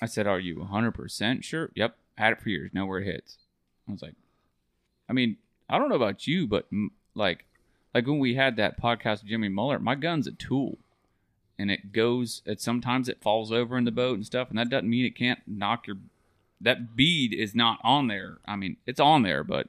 I 0.00 0.06
said, 0.06 0.26
"Are 0.26 0.38
you 0.38 0.56
100% 0.56 1.44
sure?" 1.44 1.70
Yep, 1.74 1.96
had 2.16 2.32
it 2.32 2.40
for 2.40 2.48
years. 2.48 2.70
Know 2.72 2.86
where 2.86 3.00
it 3.00 3.06
hits. 3.06 3.38
I 3.88 3.92
was 3.92 4.02
like, 4.02 4.14
I 5.08 5.12
mean, 5.12 5.36
I 5.68 5.78
don't 5.78 5.88
know 5.88 5.96
about 5.96 6.26
you, 6.26 6.46
but 6.46 6.70
mm, 6.72 6.88
like, 7.14 7.44
like 7.94 8.06
when 8.06 8.18
we 8.18 8.34
had 8.34 8.56
that 8.56 8.80
podcast 8.80 9.22
with 9.22 9.28
Jimmy 9.28 9.48
Muller, 9.48 9.78
my 9.78 9.94
gun's 9.94 10.26
a 10.26 10.32
tool, 10.32 10.78
and 11.58 11.70
it 11.70 11.92
goes. 11.92 12.42
It 12.44 12.60
sometimes 12.60 13.08
it 13.08 13.22
falls 13.22 13.50
over 13.50 13.76
in 13.76 13.84
the 13.84 13.90
boat 13.90 14.16
and 14.16 14.26
stuff, 14.26 14.50
and 14.50 14.58
that 14.58 14.68
doesn't 14.68 14.90
mean 14.90 15.04
it 15.04 15.16
can't 15.16 15.40
knock 15.46 15.86
your. 15.86 15.96
That 16.60 16.96
bead 16.96 17.32
is 17.32 17.54
not 17.54 17.78
on 17.82 18.08
there. 18.08 18.38
I 18.46 18.56
mean, 18.56 18.76
it's 18.86 19.00
on 19.00 19.22
there, 19.22 19.44
but 19.44 19.68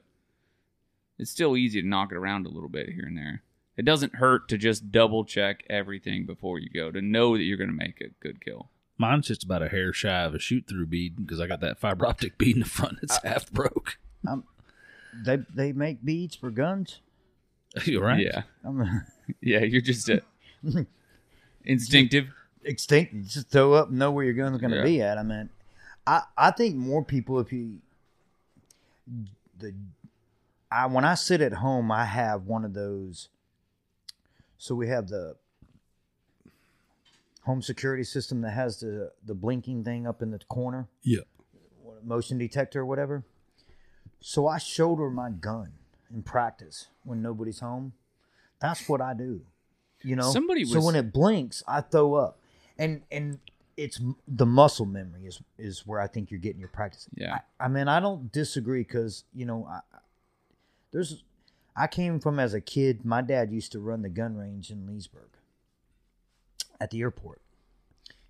it's 1.18 1.30
still 1.30 1.56
easy 1.56 1.80
to 1.80 1.88
knock 1.88 2.12
it 2.12 2.16
around 2.16 2.46
a 2.46 2.50
little 2.50 2.68
bit 2.68 2.90
here 2.90 3.04
and 3.06 3.16
there. 3.16 3.42
It 3.80 3.86
doesn't 3.86 4.16
hurt 4.16 4.46
to 4.50 4.58
just 4.58 4.92
double 4.92 5.24
check 5.24 5.64
everything 5.70 6.26
before 6.26 6.58
you 6.58 6.68
go 6.68 6.90
to 6.90 7.00
know 7.00 7.34
that 7.34 7.44
you're 7.44 7.56
going 7.56 7.70
to 7.70 7.74
make 7.74 7.98
a 8.02 8.08
good 8.22 8.44
kill. 8.44 8.68
Mine's 8.98 9.26
just 9.28 9.42
about 9.42 9.62
a 9.62 9.70
hair 9.70 9.90
shy 9.94 10.20
of 10.20 10.34
a 10.34 10.38
shoot 10.38 10.66
through 10.68 10.84
bead 10.84 11.16
because 11.16 11.40
I 11.40 11.46
got 11.46 11.60
that 11.62 11.78
fiber 11.78 12.04
optic 12.06 12.36
bead 12.36 12.56
in 12.56 12.60
the 12.60 12.68
front. 12.68 12.98
It's 13.02 13.16
half 13.24 13.50
broke. 13.50 13.96
They 15.24 15.38
they 15.54 15.72
make 15.72 16.04
beads 16.04 16.36
for 16.36 16.50
guns. 16.50 17.00
You're 17.86 18.04
right. 18.04 18.20
Yeah, 18.22 18.42
I'm 18.62 19.06
yeah, 19.40 19.60
you're 19.60 19.80
just 19.80 20.10
a 20.10 20.20
instinctive. 21.64 22.26
extinct. 22.62 23.14
You 23.14 23.22
just 23.22 23.48
throw 23.48 23.72
up 23.72 23.88
and 23.88 23.98
know 23.98 24.10
where 24.10 24.26
your 24.26 24.34
gun's 24.34 24.60
going 24.60 24.72
to 24.72 24.76
Yeah. 24.76 24.82
be 24.84 25.00
at. 25.00 25.16
I 25.16 25.22
mean, 25.22 25.48
I 26.06 26.24
I 26.36 26.50
think 26.50 26.76
more 26.76 27.02
people 27.02 27.40
if 27.40 27.50
you 27.50 27.78
the 29.58 29.72
I 30.70 30.84
when 30.86 31.06
I 31.06 31.14
sit 31.14 31.40
at 31.40 31.54
home, 31.54 31.90
I 31.90 32.04
have 32.04 32.42
one 32.44 32.66
of 32.66 32.74
those. 32.74 33.30
So 34.60 34.74
we 34.74 34.88
have 34.88 35.08
the 35.08 35.36
home 37.44 37.62
security 37.62 38.04
system 38.04 38.42
that 38.42 38.50
has 38.50 38.80
the 38.80 39.10
the 39.24 39.34
blinking 39.34 39.84
thing 39.84 40.06
up 40.06 40.20
in 40.20 40.30
the 40.32 40.38
corner, 40.50 40.86
yeah. 41.02 41.20
motion 42.04 42.36
detector 42.36 42.80
or 42.80 42.84
whatever. 42.86 43.24
So 44.20 44.46
I 44.46 44.58
shoulder 44.58 45.08
my 45.08 45.30
gun 45.30 45.72
in 46.12 46.22
practice 46.22 46.88
when 47.04 47.22
nobody's 47.22 47.60
home. 47.60 47.94
That's 48.60 48.86
what 48.86 49.00
I 49.00 49.14
do. 49.14 49.40
You 50.02 50.16
know, 50.16 50.30
Somebody 50.30 50.66
so 50.66 50.82
when 50.82 50.94
it 50.94 51.10
blinks, 51.10 51.62
I 51.66 51.80
throw 51.80 52.16
up, 52.16 52.38
and 52.78 53.00
and 53.10 53.38
it's 53.78 53.98
the 54.28 54.44
muscle 54.44 54.84
memory 54.84 55.24
is 55.24 55.40
is 55.56 55.86
where 55.86 56.00
I 56.00 56.06
think 56.06 56.30
you're 56.30 56.38
getting 56.38 56.60
your 56.60 56.68
practice. 56.68 57.08
Yeah. 57.14 57.38
I, 57.58 57.64
I 57.64 57.68
mean, 57.68 57.88
I 57.88 57.98
don't 57.98 58.30
disagree 58.30 58.82
because 58.82 59.24
you 59.32 59.46
know, 59.46 59.66
I, 59.66 59.76
I- 59.76 59.98
there's, 60.92 61.22
I 61.76 61.86
came 61.86 62.20
from 62.20 62.38
as 62.38 62.54
a 62.54 62.60
kid. 62.60 63.04
My 63.04 63.22
dad 63.22 63.52
used 63.52 63.72
to 63.72 63.80
run 63.80 64.02
the 64.02 64.08
gun 64.08 64.36
range 64.36 64.70
in 64.70 64.86
Leesburg, 64.86 65.30
at 66.80 66.90
the 66.90 67.00
airport. 67.00 67.40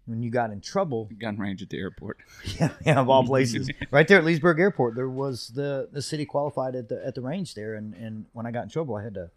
When 0.07 0.23
you 0.23 0.31
got 0.31 0.51
in 0.51 0.61
trouble, 0.61 1.09
Gun 1.19 1.39
range 1.39 1.63
at 1.63 1.71
the 1.71 1.79
airport. 1.79 2.19
yeah, 2.59 2.71
yeah, 2.85 2.99
of 2.99 3.09
all 3.09 3.25
places, 3.27 3.71
right 3.91 4.09
there 4.09 4.19
at 4.19 4.25
Leesburg 4.25 4.59
Airport, 4.59 4.97
there 4.97 5.09
was 5.09 5.49
the 5.49 5.89
the 5.93 6.03
city 6.03 6.25
qualified 6.25 6.75
at 6.75 6.89
the 6.89 7.05
at 7.07 7.15
the 7.15 7.21
range 7.21 7.55
there, 7.55 7.75
and 7.75 7.95
and 7.95 8.27
when 8.33 8.45
I 8.45 8.51
got 8.51 8.65
in 8.65 8.71
trouble, 8.71 8.97
I 8.97 9.05
had 9.05 9.15
to 9.15 9.31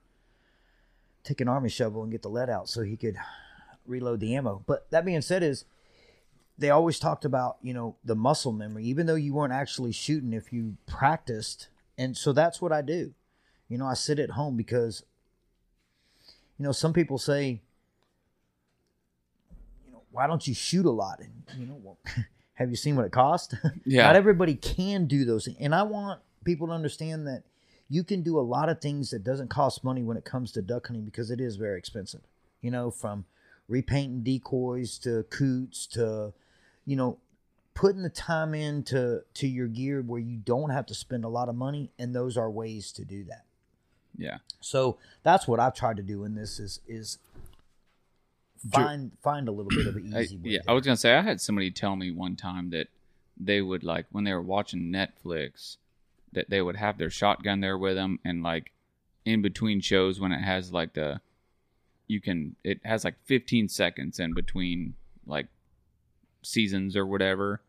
take 1.24 1.42
an 1.42 1.48
army 1.48 1.70
shovel 1.70 2.02
and 2.02 2.12
get 2.12 2.22
the 2.22 2.30
lead 2.30 2.50
out 2.50 2.70
so 2.70 2.82
he 2.82 2.98
could 2.98 3.18
reload 3.86 4.20
the 4.20 4.36
ammo. 4.36 4.64
But 4.66 4.90
that 4.90 5.06
being 5.06 5.22
said, 5.22 5.44
is 5.44 5.66
they 6.58 6.70
always 6.70 6.98
talked 6.98 7.26
about 7.26 7.58
you 7.62 7.74
know 7.74 7.98
the 8.04 8.16
muscle 8.16 8.52
memory, 8.52 8.86
even 8.86 9.06
though 9.06 9.16
you 9.16 9.34
weren't 9.34 9.54
actually 9.54 9.92
shooting, 9.92 10.34
if 10.34 10.52
you 10.52 10.78
practiced, 10.88 11.68
and 11.98 12.18
so 12.18 12.34
that's 12.34 12.62
what 12.62 12.72
I 12.72 12.82
do. 12.82 13.14
You 13.70 13.78
know, 13.78 13.86
I 13.86 13.94
sit 13.94 14.20
at 14.20 14.32
home 14.32 14.56
because 14.56 15.04
you 16.58 16.66
know 16.66 16.72
some 16.72 16.94
people 16.94 17.18
say 17.18 17.62
you 19.86 19.92
know, 19.92 20.02
why 20.12 20.28
don't 20.28 20.48
you 20.48 20.54
shoot 20.54 20.86
a 20.86 20.92
lot? 20.92 21.20
And 21.20 21.32
you 21.58 21.66
know, 21.66 21.80
well, 21.82 21.98
have 22.56 22.70
you 22.70 22.76
seen 22.76 22.96
what 22.96 23.06
it 23.06 23.12
costs? 23.12 23.56
Yeah. 23.86 24.04
Not 24.04 24.16
everybody 24.16 24.56
can 24.56 25.06
do 25.06 25.26
those 25.26 25.46
things. 25.46 25.58
And 25.60 25.76
I 25.76 25.84
want 25.84 26.22
people 26.44 26.68
to 26.68 26.74
understand 26.74 27.28
that 27.28 27.44
you 27.90 28.04
can 28.04 28.22
do 28.22 28.40
a 28.40 28.42
lot 28.42 28.70
of 28.70 28.80
things 28.80 29.10
that 29.12 29.24
doesn't 29.24 29.50
cost 29.50 29.84
money 29.84 30.04
when 30.04 30.18
it 30.18 30.24
comes 30.26 30.52
to 30.54 30.62
duck 30.62 30.88
hunting 30.88 31.06
because 31.06 31.32
it 31.32 31.40
is 31.42 31.58
very 31.58 31.78
expensive. 31.78 32.22
You 32.62 32.72
know, 32.72 32.92
from 32.92 33.26
repainting 33.68 34.24
decoys 34.24 34.98
to 35.00 35.24
coots 35.30 35.86
to, 35.88 36.34
you 36.86 36.96
know, 36.96 37.18
putting 37.74 38.04
the 38.04 38.10
time 38.10 38.54
into 38.54 39.22
to 39.34 39.48
your 39.48 39.68
gear 39.68 40.02
where 40.02 40.20
you 40.20 40.38
don't 40.38 40.70
have 40.70 40.86
to 40.86 40.94
spend 40.94 41.26
a 41.26 41.30
lot 41.30 41.50
of 41.50 41.56
money 41.56 41.92
and 41.98 42.16
those 42.16 42.38
are 42.38 42.50
ways 42.50 42.92
to 42.94 43.04
do 43.04 43.24
that. 43.26 43.46
Yeah. 44.18 44.38
So 44.62 44.98
that's 45.24 45.48
what 45.48 45.60
I've 45.60 45.74
tried 45.76 45.98
to 45.98 46.04
do 46.04 46.24
in 46.24 46.36
this 46.36 46.60
is 46.60 46.80
is 46.88 47.18
find 48.72 49.12
find 49.22 49.48
a 49.48 49.52
little 49.52 49.70
bit 49.70 49.88
of 49.88 49.96
an 49.96 50.14
I, 50.16 50.22
easy 50.22 50.38
way. 50.38 50.52
yeah, 50.52 50.62
to- 50.62 50.70
I 50.70 50.74
was 50.74 50.86
gonna 50.86 50.98
say 50.98 51.14
I 51.16 51.22
had 51.22 51.42
somebody 51.42 51.72
tell 51.72 51.96
me 51.96 52.12
one 52.12 52.36
time 52.36 52.70
that 52.72 52.88
they 53.38 53.62
would 53.62 53.84
like 53.84 54.06
when 54.12 54.24
they 54.24 54.34
were 54.34 54.42
watching 54.42 54.92
Netflix 54.92 55.78
that 56.32 56.50
they 56.50 56.62
would 56.62 56.76
have 56.78 56.98
their 56.98 57.10
shotgun 57.10 57.60
there 57.60 57.78
with 57.78 57.96
them 57.96 58.20
and 58.24 58.42
like 58.44 58.72
in 59.26 59.42
between 59.42 59.82
shows 59.82 60.20
when 60.20 60.32
it 60.32 60.42
has 60.42 60.72
like 60.72 60.94
the 60.94 61.20
you 62.08 62.22
can 62.22 62.56
it 62.64 62.80
has 62.84 63.04
like 63.04 63.16
15 63.26 63.70
seconds 63.70 64.20
in 64.20 64.34
between 64.34 64.94
like 65.26 65.48
seasons 66.42 66.96
or 66.96 67.06
whatever. 67.06 67.62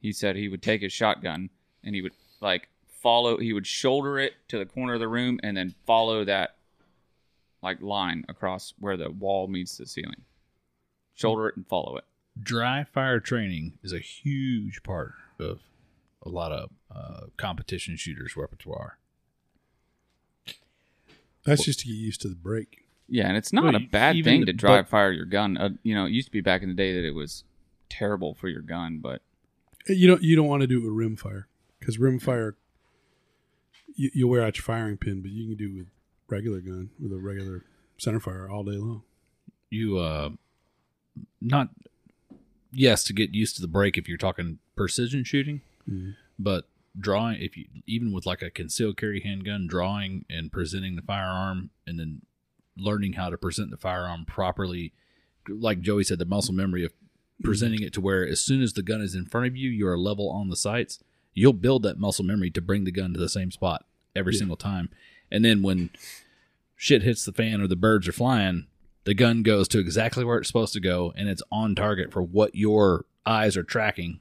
He 0.00 0.12
said 0.12 0.36
he 0.36 0.48
would 0.48 0.62
take 0.62 0.82
his 0.82 0.92
shotgun 0.92 1.50
and 1.82 1.94
he 1.94 2.02
would 2.02 2.12
like 2.40 2.68
follow 3.02 3.38
he 3.38 3.52
would 3.52 3.66
shoulder 3.66 4.18
it 4.18 4.34
to 4.48 4.58
the 4.58 4.66
corner 4.66 4.94
of 4.94 5.00
the 5.00 5.08
room 5.08 5.38
and 5.42 5.56
then 5.56 5.74
follow 5.86 6.24
that 6.24 6.56
like 7.62 7.80
line 7.82 8.24
across 8.28 8.74
where 8.78 8.96
the 8.96 9.10
wall 9.10 9.48
meets 9.48 9.76
the 9.78 9.86
ceiling. 9.86 10.22
Shoulder 11.14 11.48
it 11.48 11.56
and 11.56 11.66
follow 11.66 11.96
it. 11.96 12.04
Dry 12.40 12.84
fire 12.84 13.18
training 13.20 13.78
is 13.82 13.92
a 13.92 13.98
huge 13.98 14.82
part 14.84 15.12
of 15.40 15.60
a 16.22 16.28
lot 16.28 16.52
of 16.52 16.70
uh, 16.94 17.26
competition 17.36 17.96
shooters' 17.96 18.36
repertoire. 18.36 18.98
That's 21.44 21.64
just 21.64 21.80
to 21.80 21.86
get 21.86 21.94
used 21.94 22.20
to 22.22 22.28
the 22.28 22.34
break. 22.34 22.84
Yeah, 23.08 23.26
and 23.28 23.36
it's 23.36 23.52
not 23.52 23.64
Well, 23.64 23.76
a 23.76 23.80
bad 23.80 24.22
thing 24.22 24.44
to 24.46 24.52
dry 24.52 24.82
but- 24.82 24.88
fire 24.88 25.10
your 25.12 25.24
gun. 25.24 25.56
Uh, 25.56 25.70
you 25.82 25.94
know, 25.94 26.04
it 26.06 26.12
used 26.12 26.26
to 26.28 26.32
be 26.32 26.40
back 26.42 26.62
in 26.62 26.68
the 26.68 26.74
day 26.74 26.92
that 26.94 27.04
it 27.06 27.14
was 27.14 27.44
terrible 27.88 28.34
for 28.34 28.48
your 28.48 28.60
gun, 28.60 28.98
but 28.98 29.22
You 29.86 30.06
don't 30.08 30.22
you 30.22 30.36
don't 30.36 30.46
want 30.46 30.60
to 30.60 30.66
do 30.66 30.86
a 30.86 30.90
rim 30.90 31.16
fire 31.16 31.48
because 31.80 31.98
rim 31.98 32.18
fire 32.18 32.56
you, 33.94 34.10
you 34.14 34.28
wear 34.28 34.42
out 34.42 34.56
your 34.56 34.64
firing 34.64 34.96
pin, 34.96 35.20
but 35.22 35.30
you 35.30 35.46
can 35.48 35.56
do 35.56 35.72
it 35.74 35.78
with 35.78 35.86
regular 36.28 36.60
gun 36.60 36.90
with 37.00 37.12
a 37.12 37.18
regular 37.18 37.64
center 37.96 38.20
fire 38.20 38.48
all 38.50 38.62
day 38.64 38.76
long. 38.76 39.02
You 39.70 39.98
uh, 39.98 40.30
not 41.40 41.70
yes 42.72 43.04
to 43.04 43.12
get 43.12 43.34
used 43.34 43.56
to 43.56 43.62
the 43.62 43.68
break 43.68 43.96
if 43.98 44.08
you're 44.08 44.18
talking 44.18 44.58
precision 44.76 45.24
shooting, 45.24 45.62
Mhm. 45.88 46.14
but 46.38 46.68
drawing 46.98 47.40
if 47.40 47.56
you 47.56 47.66
even 47.86 48.12
with 48.12 48.26
like 48.26 48.42
a 48.42 48.50
concealed 48.50 48.96
carry 48.96 49.20
handgun, 49.20 49.66
drawing 49.66 50.24
and 50.28 50.50
presenting 50.52 50.96
the 50.96 51.02
firearm, 51.02 51.70
and 51.86 51.98
then 51.98 52.22
learning 52.76 53.14
how 53.14 53.30
to 53.30 53.38
present 53.38 53.70
the 53.70 53.76
firearm 53.76 54.24
properly, 54.24 54.92
like 55.48 55.80
Joey 55.80 56.04
said, 56.04 56.18
the 56.18 56.24
muscle 56.24 56.54
memory 56.54 56.84
of 56.84 56.92
presenting 57.42 57.82
it 57.82 57.92
to 57.94 58.00
where 58.00 58.26
as 58.26 58.40
soon 58.40 58.62
as 58.62 58.72
the 58.74 58.82
gun 58.82 59.00
is 59.00 59.14
in 59.14 59.24
front 59.26 59.46
of 59.46 59.56
you, 59.56 59.70
you 59.70 59.86
are 59.86 59.98
level 59.98 60.28
on 60.30 60.48
the 60.50 60.56
sights. 60.56 61.02
You'll 61.34 61.52
build 61.52 61.82
that 61.84 61.98
muscle 61.98 62.24
memory 62.24 62.50
to 62.50 62.60
bring 62.60 62.84
the 62.84 62.90
gun 62.92 63.12
to 63.14 63.18
the 63.20 63.28
same 63.28 63.50
spot 63.50 63.84
every 64.16 64.32
Yeah. 64.34 64.38
single 64.40 64.56
time, 64.56 64.90
and 65.30 65.44
then 65.44 65.62
when 65.62 65.90
shit 66.76 67.02
hits 67.02 67.24
the 67.24 67.32
fan 67.32 67.60
or 67.60 67.66
the 67.66 67.76
birds 67.76 68.06
are 68.08 68.12
flying, 68.12 68.66
the 69.04 69.14
gun 69.14 69.42
goes 69.42 69.68
to 69.68 69.78
exactly 69.78 70.24
where 70.24 70.38
it's 70.38 70.48
supposed 70.48 70.72
to 70.74 70.80
go, 70.80 71.12
and 71.16 71.28
it's 71.28 71.42
on 71.50 71.74
target 71.74 72.12
for 72.12 72.22
what 72.22 72.54
your 72.54 73.04
eyes 73.26 73.56
are 73.56 73.62
tracking, 73.62 74.20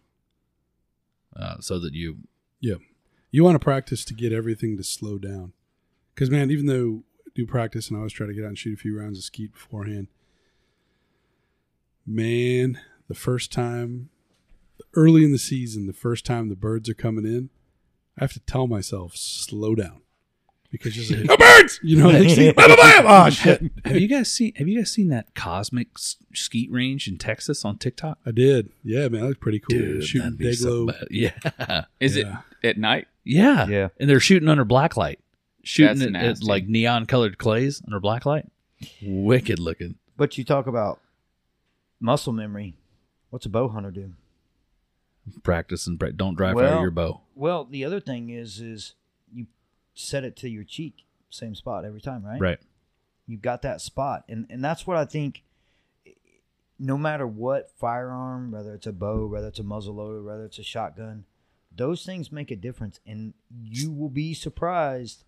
uh, 1.35 1.59
so 1.59 1.79
that 1.79 1.93
you 1.93 2.17
Yeah. 2.59 2.75
You 3.31 3.43
want 3.43 3.55
to 3.55 3.59
practice 3.63 4.03
to 4.05 4.13
get 4.13 4.31
everything 4.31 4.77
to 4.77 4.83
slow 4.83 5.17
down. 5.17 5.53
Because 6.15 6.31
man, 6.31 6.49
even 6.49 6.65
though 6.65 7.03
I 7.25 7.29
do 7.35 7.45
practice 7.45 7.89
and 7.89 7.97
I 7.97 7.99
always 7.99 8.13
try 8.13 8.25
to 8.25 8.33
get 8.33 8.43
out 8.43 8.47
and 8.47 8.57
shoot 8.57 8.73
a 8.73 8.81
few 8.81 8.97
rounds 8.97 9.17
of 9.19 9.23
skeet 9.25 9.51
beforehand, 9.53 10.07
man, 12.05 12.79
the 13.07 13.13
first 13.15 13.51
time, 13.51 14.09
early 14.97 15.23
in 15.23 15.31
the 15.31 15.37
season, 15.37 15.85
the 15.87 15.93
first 15.93 16.25
time 16.25 16.49
the 16.49 16.55
birds 16.55 16.89
are 16.89 16.93
coming 16.93 17.25
in, 17.25 17.49
I 18.17 18.23
have 18.23 18.33
to 18.33 18.39
tell 18.41 18.67
myself 18.67 19.15
slow 19.15 19.75
down 19.75 20.01
because 20.71 20.93
just 20.95 21.11
like, 21.11 21.39
birds, 21.39 21.79
you 21.83 21.95
know, 21.97 22.09
next 22.11 22.35
thing- 22.35 22.53
oh 22.57 23.29
shit, 23.29 23.63
have 23.85 23.95
you 23.97 24.07
guys 24.07 24.29
seen 24.31 24.53
Have 24.55 24.67
you 24.67 24.79
guys 24.79 24.91
seen 24.91 25.07
that 25.09 25.33
cosmic 25.35 25.87
s- 25.95 26.17
skeet 26.33 26.71
range 26.71 27.07
in 27.07 27.17
Texas 27.17 27.63
on 27.63 27.77
TikTok? 27.77 28.17
I 28.25 28.31
did. 28.31 28.71
Yeah, 28.83 29.07
man, 29.07 29.21
that 29.21 29.27
was 29.27 29.37
pretty 29.37 29.59
cool. 29.59 29.77
Dude, 29.77 30.03
Shooting 30.03 30.35
that'd 30.37 30.57
so 30.57 30.89
Yeah, 31.11 31.85
Is 31.99 32.17
Yeah. 32.17 32.39
it 32.63 32.67
at 32.69 32.77
night? 32.77 33.07
yeah, 33.23 33.67
Yeah. 33.67 33.87
And 33.99 34.09
they're 34.09 34.19
shooting 34.19 34.49
under 34.49 34.65
blacklight, 34.65 35.17
shooting 35.63 35.99
That's 36.13 36.39
it 36.39 36.41
at 36.41 36.43
like 36.43 36.67
neon 36.67 37.05
colored 37.05 37.37
clays 37.37 37.81
under 37.85 38.01
blacklight. 38.01 38.49
Wicked 39.01 39.59
looking. 39.59 39.95
But 40.17 40.37
you 40.37 40.43
talk 40.43 40.65
about 40.67 40.99
muscle 41.99 42.33
memory. 42.33 42.73
What's 43.29 43.45
a 43.45 43.49
bow 43.49 43.67
hunter 43.69 43.91
do? 43.91 44.13
Practice 45.43 45.88
and 45.88 45.99
pra- 45.99 46.13
don't 46.13 46.36
drive 46.36 46.51
out 46.51 46.55
Well- 46.55 46.75
of 46.78 46.82
your 46.82 46.91
bow. 46.91 47.21
Well, 47.36 47.65
the 47.65 47.86
other 47.86 47.99
thing 47.99 48.30
is, 48.30 48.59
is 48.59 48.95
you 49.34 49.47
set 49.93 50.23
it 50.23 50.36
to 50.38 50.49
your 50.49 50.63
cheek, 50.63 51.05
same 51.30 51.53
spot 51.55 51.86
every 51.86 52.01
time, 52.01 52.23
right? 52.25 52.39
Right. 52.39 52.59
You've 53.28 53.41
got 53.41 53.61
that 53.63 53.82
spot, 53.82 54.23
and 54.30 54.47
and 54.49 54.63
that's 54.63 54.88
what 54.88 54.97
I 54.97 55.05
think. 55.05 55.43
No 56.80 56.95
matter 56.97 57.25
what 57.25 57.71
firearm, 57.71 58.51
whether 58.51 58.73
it's 58.75 58.86
a 58.86 58.93
bow, 58.93 59.25
whether 59.25 59.47
it's 59.47 59.57
a 59.59 59.63
muzzleloader, 59.63 60.23
whether 60.23 60.45
it's 60.45 60.59
a 60.59 60.63
shotgun, 60.63 61.25
those 61.75 62.05
things 62.05 62.32
make 62.32 62.51
a 62.51 62.55
difference, 62.55 62.99
and 63.05 63.34
you 63.63 63.91
will 63.91 64.09
be 64.09 64.34
surprised 64.36 65.23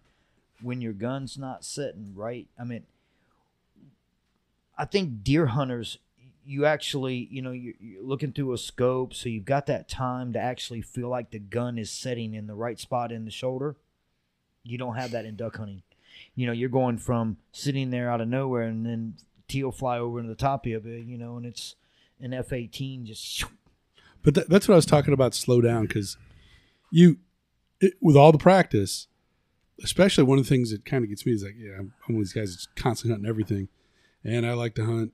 when 0.61 0.79
your 0.79 0.93
gun's 0.93 1.37
not 1.39 1.65
sitting 1.65 2.13
right. 2.15 2.47
I 2.59 2.63
mean, 2.65 2.83
I 4.77 4.85
think 4.85 5.23
deer 5.23 5.47
hunters, 5.47 5.97
you 6.49 6.65
actually, 6.65 7.27
you 7.29 7.43
know, 7.43 7.51
you're, 7.51 7.75
you're 7.79 8.03
looking 8.03 8.31
through 8.31 8.53
a 8.53 8.57
scope, 8.57 9.13
so 9.13 9.29
you've 9.29 9.45
got 9.45 9.67
that 9.67 9.87
time 9.87 10.33
to 10.33 10.39
actually 10.39 10.81
feel 10.81 11.07
like 11.07 11.29
the 11.29 11.37
gun 11.37 11.77
is 11.77 11.91
setting 11.91 12.33
in 12.33 12.47
the 12.47 12.55
right 12.55 12.79
spot 12.79 13.11
in 13.11 13.25
the 13.25 13.31
shoulder. 13.31 13.75
You 14.63 14.79
don't 14.79 14.95
have 14.95 15.11
that 15.11 15.25
in 15.25 15.35
duck 15.35 15.57
hunting. 15.57 15.83
You 16.33 16.47
know, 16.47 16.51
you're 16.51 16.67
going 16.67 16.97
from 16.97 17.37
sitting 17.51 17.91
there 17.91 18.09
out 18.09 18.19
of 18.19 18.27
nowhere, 18.27 18.63
and 18.63 18.83
then 18.83 19.13
teal 19.47 19.71
fly 19.71 19.99
over 19.99 20.17
into 20.17 20.29
the 20.29 20.35
top 20.35 20.65
of 20.65 20.87
you, 20.87 20.95
you 20.95 21.19
know, 21.19 21.37
and 21.37 21.45
it's 21.45 21.75
an 22.19 22.33
F 22.33 22.51
eighteen 22.51 23.05
just. 23.05 23.45
But 24.23 24.33
that, 24.33 24.49
that's 24.49 24.67
what 24.67 24.73
I 24.73 24.77
was 24.77 24.87
talking 24.87 25.13
about. 25.13 25.35
Slow 25.35 25.61
down 25.61 25.85
because 25.85 26.17
you, 26.89 27.17
it, 27.79 27.93
with 28.01 28.15
all 28.15 28.31
the 28.31 28.39
practice, 28.39 29.05
especially 29.83 30.23
one 30.23 30.39
of 30.39 30.45
the 30.45 30.49
things 30.49 30.71
that 30.71 30.83
kind 30.83 31.03
of 31.03 31.11
gets 31.11 31.27
me 31.27 31.33
is 31.33 31.43
like, 31.43 31.55
yeah, 31.59 31.73
I'm 31.77 31.93
one 32.07 32.15
of 32.15 32.21
these 32.21 32.33
guys 32.33 32.55
that's 32.55 32.67
constantly 32.75 33.13
hunting 33.13 33.29
everything, 33.29 33.67
and 34.23 34.47
I 34.47 34.53
like 34.53 34.73
to 34.75 34.85
hunt. 34.85 35.13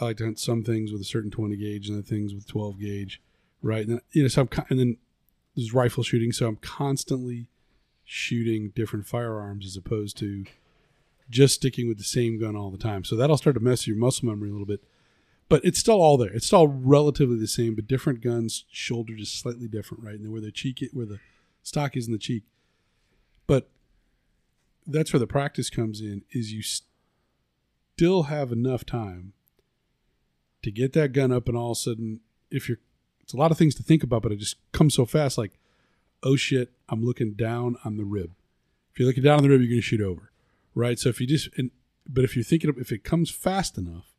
I 0.00 0.06
like 0.06 0.16
to 0.18 0.24
hunt 0.24 0.38
some 0.38 0.64
things 0.64 0.92
with 0.92 1.00
a 1.00 1.04
certain 1.04 1.30
20 1.30 1.56
gauge 1.56 1.88
and 1.88 1.98
other 1.98 2.06
things 2.06 2.34
with 2.34 2.46
12 2.46 2.80
gauge, 2.80 3.22
right? 3.62 3.86
And 3.86 3.96
then, 3.96 4.00
you 4.12 4.22
know, 4.22 4.28
so 4.28 4.42
I'm 4.42 4.48
con- 4.48 4.66
and 4.68 4.78
then 4.78 4.96
there's 5.54 5.72
rifle 5.72 6.02
shooting, 6.02 6.32
so 6.32 6.46
I'm 6.48 6.56
constantly 6.56 7.46
shooting 8.04 8.72
different 8.74 9.06
firearms 9.06 9.66
as 9.66 9.76
opposed 9.76 10.16
to 10.18 10.44
just 11.30 11.54
sticking 11.54 11.88
with 11.88 11.98
the 11.98 12.04
same 12.04 12.38
gun 12.40 12.56
all 12.56 12.70
the 12.70 12.78
time. 12.78 13.04
So 13.04 13.16
that'll 13.16 13.36
start 13.36 13.54
to 13.54 13.60
mess 13.60 13.82
with 13.82 13.88
your 13.88 13.96
muscle 13.96 14.28
memory 14.28 14.48
a 14.48 14.52
little 14.52 14.66
bit 14.66 14.84
but 15.48 15.64
it's 15.64 15.78
still 15.78 16.00
all 16.00 16.16
there. 16.16 16.32
It's 16.32 16.46
still 16.46 16.66
relatively 16.66 17.38
the 17.38 17.46
same, 17.46 17.74
but 17.74 17.86
different 17.86 18.22
guns, 18.22 18.64
shoulder 18.70 19.14
just 19.14 19.38
slightly 19.38 19.68
different, 19.68 20.04
right? 20.04 20.18
And 20.18 20.32
where 20.32 20.40
the 20.40 20.50
cheek, 20.50 20.82
where 20.92 21.06
the 21.06 21.20
stock 21.62 21.96
is 21.96 22.06
in 22.06 22.12
the 22.12 22.18
cheek. 22.18 22.44
But 23.46 23.68
that's 24.86 25.12
where 25.12 25.20
the 25.20 25.26
practice 25.26 25.70
comes 25.70 26.00
in. 26.00 26.22
Is 26.30 26.52
you 26.52 26.62
still 26.62 28.24
have 28.24 28.52
enough 28.52 28.84
time 28.86 29.32
to 30.64 30.70
get 30.70 30.92
that 30.94 31.12
gun 31.12 31.32
up, 31.32 31.48
and 31.48 31.56
all 31.56 31.72
of 31.72 31.78
a 31.78 31.80
sudden, 31.80 32.20
if 32.50 32.68
you're, 32.68 32.78
it's 33.22 33.32
a 33.32 33.36
lot 33.36 33.50
of 33.50 33.58
things 33.58 33.74
to 33.76 33.82
think 33.82 34.02
about, 34.02 34.22
but 34.22 34.32
it 34.32 34.38
just 34.38 34.56
comes 34.72 34.94
so 34.94 35.06
fast. 35.06 35.38
Like, 35.38 35.58
oh 36.22 36.36
shit, 36.36 36.72
I'm 36.88 37.04
looking 37.04 37.34
down 37.34 37.76
on 37.84 37.96
the 37.96 38.04
rib. 38.04 38.32
If 38.92 38.98
you're 38.98 39.08
looking 39.08 39.24
down 39.24 39.38
on 39.38 39.42
the 39.42 39.48
rib, 39.48 39.60
you're 39.60 39.68
going 39.68 39.78
to 39.78 39.82
shoot 39.82 40.00
over, 40.00 40.30
right? 40.74 40.98
So 40.98 41.08
if 41.08 41.20
you 41.20 41.26
just, 41.26 41.48
and, 41.56 41.70
but 42.06 42.24
if 42.24 42.36
you're 42.36 42.44
thinking, 42.44 42.74
if 42.78 42.92
it 42.92 43.04
comes 43.04 43.30
fast 43.30 43.78
enough 43.78 44.14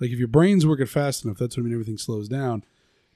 like 0.00 0.10
if 0.10 0.18
your 0.18 0.28
brain's 0.28 0.66
working 0.66 0.86
fast 0.86 1.24
enough, 1.24 1.38
that's 1.38 1.56
what 1.56 1.62
I 1.62 1.64
mean. 1.64 1.72
Everything 1.72 1.98
slows 1.98 2.28
down 2.28 2.64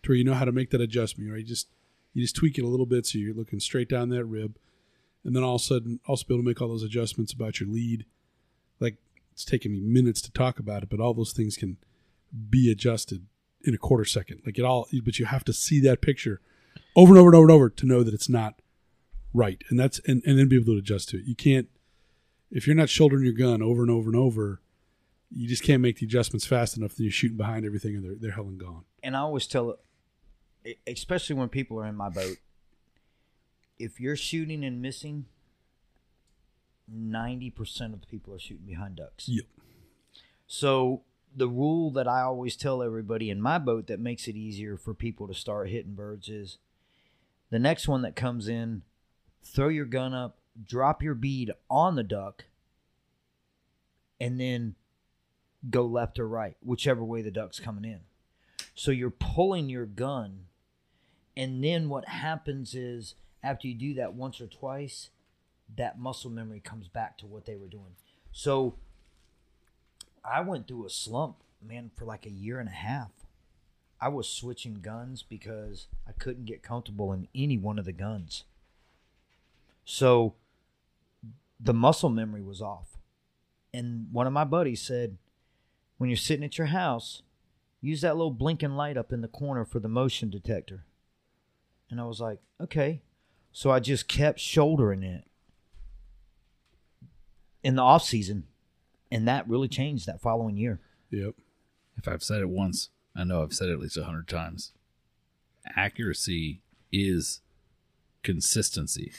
to 0.02 0.10
where 0.10 0.16
you 0.16 0.24
know 0.24 0.34
how 0.34 0.44
to 0.44 0.52
make 0.52 0.70
that 0.70 0.80
adjustment. 0.80 1.30
Right? 1.30 1.40
You 1.40 1.46
just 1.46 1.68
you 2.12 2.22
just 2.22 2.36
tweak 2.36 2.58
it 2.58 2.64
a 2.64 2.68
little 2.68 2.86
bit 2.86 3.06
so 3.06 3.18
you're 3.18 3.34
looking 3.34 3.60
straight 3.60 3.88
down 3.88 4.08
that 4.10 4.24
rib, 4.24 4.56
and 5.24 5.36
then 5.36 5.42
all 5.42 5.56
of 5.56 5.60
a 5.60 5.64
sudden 5.64 6.00
also 6.06 6.24
be 6.26 6.34
able 6.34 6.42
to 6.42 6.48
make 6.48 6.60
all 6.60 6.68
those 6.68 6.82
adjustments 6.82 7.32
about 7.32 7.60
your 7.60 7.68
lead. 7.68 8.06
Like 8.78 8.96
it's 9.32 9.44
taking 9.44 9.72
me 9.72 9.80
minutes 9.80 10.22
to 10.22 10.32
talk 10.32 10.58
about 10.58 10.82
it, 10.82 10.88
but 10.88 11.00
all 11.00 11.14
those 11.14 11.32
things 11.32 11.56
can 11.56 11.76
be 12.48 12.70
adjusted 12.70 13.26
in 13.62 13.74
a 13.74 13.78
quarter 13.78 14.04
second. 14.04 14.42
Like 14.46 14.58
it 14.58 14.64
all, 14.64 14.88
but 15.04 15.18
you 15.18 15.26
have 15.26 15.44
to 15.44 15.52
see 15.52 15.80
that 15.80 16.00
picture 16.00 16.40
over 16.96 17.12
and 17.12 17.18
over 17.18 17.28
and 17.28 17.36
over 17.36 17.44
and 17.44 17.52
over 17.52 17.70
to 17.70 17.86
know 17.86 18.02
that 18.02 18.14
it's 18.14 18.28
not 18.28 18.60
right, 19.34 19.62
and 19.68 19.78
that's 19.78 20.00
and 20.06 20.22
and 20.24 20.38
then 20.38 20.48
be 20.48 20.56
able 20.56 20.66
to 20.66 20.78
adjust 20.78 21.10
to 21.10 21.18
it. 21.18 21.24
You 21.24 21.34
can't 21.34 21.68
if 22.50 22.66
you're 22.66 22.76
not 22.76 22.88
shouldering 22.88 23.24
your 23.24 23.32
gun 23.32 23.62
over 23.62 23.82
and 23.82 23.90
over 23.90 24.08
and 24.08 24.16
over 24.16 24.60
you 25.30 25.48
just 25.48 25.62
can't 25.62 25.80
make 25.80 25.98
the 25.98 26.06
adjustments 26.06 26.44
fast 26.44 26.76
enough. 26.76 26.96
Then 26.96 27.04
you're 27.04 27.12
shooting 27.12 27.36
behind 27.36 27.64
everything, 27.64 27.94
and 27.94 28.04
they're 28.04 28.16
they're 28.18 28.32
hell 28.32 28.48
and 28.48 28.58
gone. 28.58 28.84
and 29.02 29.16
I 29.16 29.20
always 29.20 29.46
tell 29.46 29.76
especially 30.86 31.36
when 31.36 31.48
people 31.48 31.78
are 31.80 31.86
in 31.86 31.96
my 31.96 32.10
boat, 32.10 32.36
if 33.78 34.00
you're 34.00 34.16
shooting 34.16 34.64
and 34.64 34.82
missing, 34.82 35.26
ninety 36.88 37.50
percent 37.50 37.94
of 37.94 38.00
the 38.00 38.06
people 38.06 38.34
are 38.34 38.38
shooting 38.38 38.66
behind 38.66 38.96
ducks. 38.96 39.28
Yep. 39.28 39.44
So 40.46 41.02
the 41.34 41.48
rule 41.48 41.90
that 41.92 42.08
I 42.08 42.22
always 42.22 42.56
tell 42.56 42.82
everybody 42.82 43.30
in 43.30 43.40
my 43.40 43.58
boat 43.58 43.86
that 43.86 44.00
makes 44.00 44.26
it 44.28 44.36
easier 44.36 44.76
for 44.76 44.94
people 44.94 45.28
to 45.28 45.34
start 45.34 45.68
hitting 45.70 45.94
birds 45.94 46.28
is 46.28 46.58
the 47.50 47.58
next 47.58 47.88
one 47.88 48.02
that 48.02 48.16
comes 48.16 48.48
in, 48.48 48.82
throw 49.42 49.68
your 49.68 49.84
gun 49.84 50.14
up, 50.14 50.38
drop 50.66 51.02
your 51.02 51.14
bead 51.14 51.52
on 51.70 51.96
the 51.96 52.02
duck, 52.02 52.44
and 54.20 54.40
then 54.40 54.74
go 55.68 55.84
left 55.84 56.18
or 56.18 56.28
right, 56.28 56.56
whichever 56.64 57.04
way 57.04 57.22
the 57.22 57.30
duck's 57.30 57.60
coming 57.60 57.84
in. 57.84 58.00
So 58.74 58.90
you're 58.90 59.10
pulling 59.10 59.68
your 59.68 59.86
gun, 59.86 60.46
and 61.36 61.62
then 61.62 61.88
what 61.88 62.08
happens 62.08 62.74
is 62.74 63.14
after 63.42 63.68
you 63.68 63.74
do 63.74 63.94
that 63.94 64.14
once 64.14 64.40
or 64.40 64.46
twice, 64.46 65.10
that 65.76 65.98
muscle 65.98 66.30
memory 66.30 66.60
comes 66.60 66.88
back 66.88 67.18
to 67.18 67.26
what 67.26 67.46
they 67.46 67.56
were 67.56 67.68
doing. 67.68 67.94
So 68.32 68.74
I 70.24 70.40
went 70.40 70.68
through 70.68 70.86
a 70.86 70.90
slump, 70.90 71.36
man, 71.66 71.90
for 71.96 72.04
like 72.04 72.26
a 72.26 72.30
year 72.30 72.60
and 72.60 72.68
a 72.68 72.72
half. 72.72 73.10
I 74.00 74.08
was 74.08 74.28
switching 74.28 74.80
guns 74.80 75.22
because 75.22 75.86
I 76.08 76.12
couldn't 76.12 76.46
get 76.46 76.62
comfortable 76.62 77.12
in 77.12 77.28
any 77.34 77.58
one 77.58 77.78
of 77.78 77.84
the 77.84 77.92
guns. 77.92 78.44
So 79.84 80.34
the 81.58 81.74
muscle 81.74 82.08
memory 82.08 82.42
was 82.42 82.62
off. 82.62 82.96
And 83.74 84.08
one 84.10 84.26
of 84.26 84.32
my 84.32 84.44
buddies 84.44 84.80
said, 84.80 85.18
when 85.98 86.08
you're 86.08 86.16
sitting 86.16 86.44
at 86.44 86.56
your 86.56 86.68
house, 86.68 87.22
use 87.82 88.00
that 88.00 88.16
little 88.16 88.30
blinking 88.30 88.76
light 88.76 88.96
up 88.96 89.12
in 89.12 89.20
the 89.20 89.28
corner 89.28 89.64
for 89.64 89.80
the 89.80 89.88
motion 89.88 90.30
detector. 90.30 90.84
And 91.90 92.00
I 92.00 92.04
was 92.04 92.20
like, 92.20 92.38
okay. 92.60 93.02
So 93.52 93.70
I 93.70 93.80
just 93.80 94.08
kept 94.08 94.38
shouldering 94.40 95.02
it 95.02 95.24
in 97.62 97.76
the 97.76 97.82
off 97.82 98.02
season, 98.02 98.44
and 99.10 99.26
that 99.28 99.48
really 99.48 99.68
changed 99.68 100.06
that 100.06 100.20
following 100.20 100.56
year. 100.56 100.80
Yep. 101.10 101.34
If 101.96 102.08
I've 102.08 102.22
said 102.22 102.40
it 102.40 102.48
once, 102.48 102.90
I 103.14 103.24
know 103.24 103.42
I've 103.42 103.52
said 103.52 103.68
it 103.68 103.72
at 103.72 103.80
least 103.80 103.96
a 103.96 104.04
hundred 104.04 104.28
times. 104.28 104.72
Accuracy 105.76 106.62
is 106.92 107.40
consistency. 108.22 109.12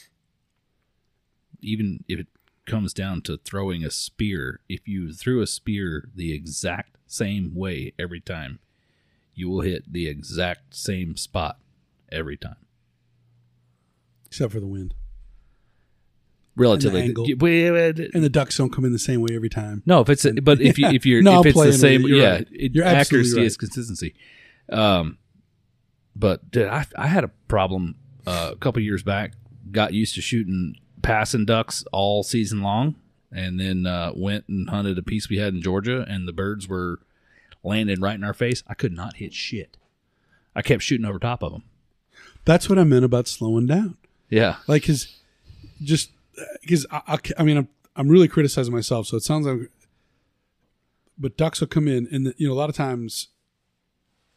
Even 1.62 2.04
if 2.08 2.20
it 2.20 2.28
comes 2.66 2.94
down 2.94 3.22
to 3.24 3.38
throwing 3.38 3.84
a 3.84 3.92
spear, 3.92 4.62
if 4.70 4.88
you 4.88 5.14
threw 5.14 5.42
a 5.42 5.48
spear 5.48 6.10
the 6.16 6.34
exact 6.34 6.98
same 7.06 7.54
way 7.54 7.94
every 8.00 8.22
time, 8.22 8.60
you 9.34 9.50
will 9.50 9.62
hit 9.62 9.92
the 9.92 10.08
exact 10.08 10.76
same 10.76 11.16
spot 11.16 11.60
every 12.12 12.38
time. 12.38 12.66
Except 14.26 14.54
for 14.54 14.60
the 14.60 14.68
wind, 14.68 14.94
Relatively, 16.56 17.02
angle. 17.02 17.26
Wait, 17.40 18.00
and 18.14 18.24
the 18.24 18.30
ducks 18.30 18.58
don't 18.58 18.72
come 18.72 18.84
in 18.84 18.92
the 18.92 19.00
same 19.00 19.22
way 19.22 19.30
every 19.34 19.50
time. 19.50 19.84
No, 19.86 20.02
if 20.02 20.10
it's 20.10 20.26
a, 20.26 20.34
but 20.34 20.62
if 20.62 20.78
you 20.78 20.88
if 20.88 21.06
you're 21.06 21.22
No, 21.24 21.40
if 21.40 21.48
it's 21.48 21.62
the 21.62 21.74
same, 21.74 22.02
you. 22.02 22.10
You're 22.10 22.18
yeah, 22.18 22.32
right. 22.34 22.48
it, 22.52 22.76
You're 22.76 22.86
accuracy 22.86 23.38
right. 23.38 23.46
is 23.46 23.56
consistency. 23.58 24.14
Um, 24.70 25.18
but 26.16 26.52
dude, 26.52 26.68
I 26.68 26.86
I 26.98 27.08
had 27.08 27.24
a 27.24 27.30
problem 27.48 27.96
uh, 28.28 28.50
a 28.52 28.56
couple 28.58 28.82
years 28.82 29.02
back. 29.04 29.34
Got 29.72 29.94
used 29.94 30.16
to 30.16 30.22
shooting 30.22 30.76
passing 31.02 31.46
ducks 31.46 31.86
all 31.94 32.22
season 32.24 32.62
long, 32.62 32.96
and 33.32 33.60
then 33.60 33.86
uh, 33.86 34.12
went 34.14 34.46
and 34.50 34.70
hunted 34.70 34.98
a 34.98 35.04
piece 35.04 35.30
we 35.30 35.38
had 35.38 35.54
in 35.54 35.62
Georgia, 35.62 36.06
and 36.08 36.28
the 36.28 36.34
birds 36.34 36.68
were 36.68 37.00
landing 37.64 38.02
right 38.02 38.16
in 38.16 38.24
our 38.24 38.34
face. 38.34 38.62
I 38.68 38.74
could 38.74 38.92
not 38.92 39.18
hit 39.18 39.34
shit. 39.34 39.78
I 40.56 40.62
kept 40.62 40.84
shooting 40.84 41.06
over 41.06 41.20
top 41.20 41.44
of 41.44 41.52
them. 41.54 41.64
That's 42.44 42.68
what 42.70 42.78
I 42.80 42.84
meant 42.84 43.06
about 43.06 43.28
slowing 43.28 43.68
down. 43.68 43.98
Yeah, 44.30 44.58
Like, 44.68 44.86
his 44.86 45.18
just 45.84 46.12
because 46.62 46.86
I, 46.92 47.02
I, 47.08 47.20
I 47.40 47.44
mean, 47.44 47.58
I'm 47.58 47.68
I'm 47.96 48.10
really 48.10 48.28
criticizing 48.28 48.74
myself, 48.74 49.08
so 49.08 49.18
it 49.18 49.24
sounds 49.24 49.46
like. 49.46 49.70
But 51.18 51.38
ducks 51.38 51.60
will 51.60 51.68
come 51.68 51.88
in, 51.88 52.08
and 52.12 52.34
you 52.38 52.48
know, 52.48 52.54
a 52.54 52.56
lot 52.56 52.70
of 52.70 52.76
times, 52.76 53.28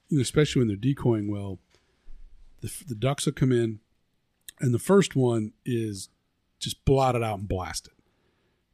you 0.09 0.19
know, 0.19 0.23
especially 0.23 0.61
when 0.61 0.69
they're 0.69 0.77
decoying 0.77 1.31
well, 1.31 1.59
the 2.61 2.71
the 2.87 2.95
ducks 2.95 3.27
will 3.27 3.33
come 3.33 3.53
in, 3.53 3.81
and 4.61 4.75
the 4.75 4.79
first 4.79 5.17
one 5.17 5.53
is 5.65 6.09
just 6.59 6.85
blot 6.85 7.15
it 7.15 7.23
out 7.23 7.39
and 7.39 7.49
blast 7.49 7.87
it. 7.87 7.93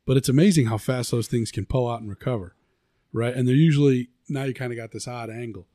But 0.07 0.17
it's 0.17 0.29
amazing 0.29 0.67
how 0.67 0.79
fast 0.79 1.11
those 1.11 1.29
things 1.29 1.53
can 1.53 1.67
pull 1.67 1.89
out 1.89 2.01
and 2.01 2.09
recover, 2.09 2.57
right? 3.13 3.35
And 3.35 3.47
they're 3.47 3.55
usually 3.55 4.11
now 4.29 4.45
you 4.45 4.55
kind 4.55 4.73
of 4.73 4.77
got 4.77 4.93
this 4.93 5.07
odd 5.07 5.31
angle, 5.31 5.69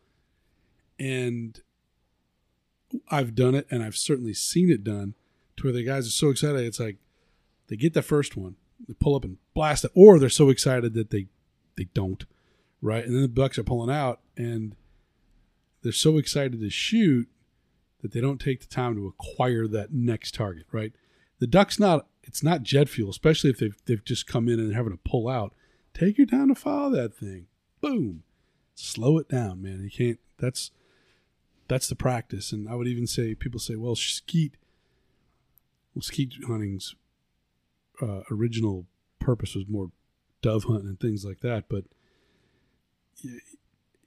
and 1.00 1.62
I've 3.10 3.36
done 3.36 3.56
it, 3.56 3.68
and 3.70 3.84
I've 3.84 3.98
certainly 3.98 4.34
seen 4.34 4.70
it 4.70 4.84
done 4.84 5.14
to 5.58 5.64
where 5.64 5.74
the 5.74 5.84
guys 5.84 6.08
are 6.08 6.12
so 6.12 6.30
excited. 6.30 6.62
It's 6.62 6.80
like 6.80 6.98
they 7.68 7.76
get 7.76 7.94
the 7.94 8.02
first 8.02 8.38
one, 8.38 8.56
they 8.88 8.94
pull 8.94 9.16
up 9.16 9.24
and 9.24 9.38
blast 9.54 9.86
it, 9.86 9.92
or 9.96 10.20
they're 10.20 10.30
so 10.30 10.50
excited 10.50 10.94
that 10.94 11.10
they 11.10 11.28
they 11.76 11.86
don't, 11.94 12.26
right? 12.82 13.06
And 13.06 13.16
then 13.16 13.22
the 13.22 13.28
bucks 13.28 13.58
are 13.58 13.64
pulling 13.64 13.94
out, 13.94 14.22
and 14.38 14.76
they're 15.82 15.92
so 15.92 16.18
excited 16.18 16.60
to 16.60 16.70
shoot 16.70 17.28
that 18.02 18.12
they 18.12 18.22
don't 18.22 18.40
take 18.40 18.62
the 18.62 18.68
time 18.68 18.96
to 18.96 19.08
acquire 19.08 19.68
that 19.68 19.94
next 19.94 20.36
target, 20.36 20.66
right? 20.72 20.94
The 21.40 21.48
duck's 21.48 21.80
not 21.80 22.08
it's 22.24 22.44
not 22.44 22.64
jet 22.64 22.90
fuel, 22.90 23.10
especially 23.10 23.50
if 23.50 23.60
they've 23.60 23.78
they've 23.86 24.04
just 24.04 24.28
come 24.28 24.48
in 24.48 24.60
and 24.60 24.70
they're 24.70 24.78
having 24.78 24.94
to 24.94 25.10
pull 25.10 25.28
out. 25.28 25.54
Take 25.94 26.18
your 26.18 26.28
time 26.28 26.50
to 26.50 26.56
follow 26.56 26.90
that 26.92 27.16
thing. 27.16 27.48
Boom. 27.82 28.24
Slow 28.74 29.18
it 29.18 29.30
down, 29.30 29.62
man. 29.62 29.82
You 29.84 29.90
can't 29.90 30.20
that's 30.38 30.72
that's 31.68 31.88
the 31.88 31.96
practice. 31.96 32.52
And 32.52 32.70
I 32.70 32.76
would 32.76 32.88
even 32.88 33.08
say 33.08 33.34
people 33.36 33.60
say, 33.60 33.76
well, 33.76 33.96
skeet 33.96 34.58
well, 35.94 36.02
skeet 36.02 36.34
hunting's 36.48 36.96
uh, 38.02 38.22
original 38.32 38.86
purpose 39.20 39.56
was 39.56 39.66
more 39.68 39.92
dove 40.42 40.66
hunting 40.66 40.88
and 40.88 41.00
things 41.00 41.26
like 41.26 41.40
that, 41.42 41.66
but 41.70 41.86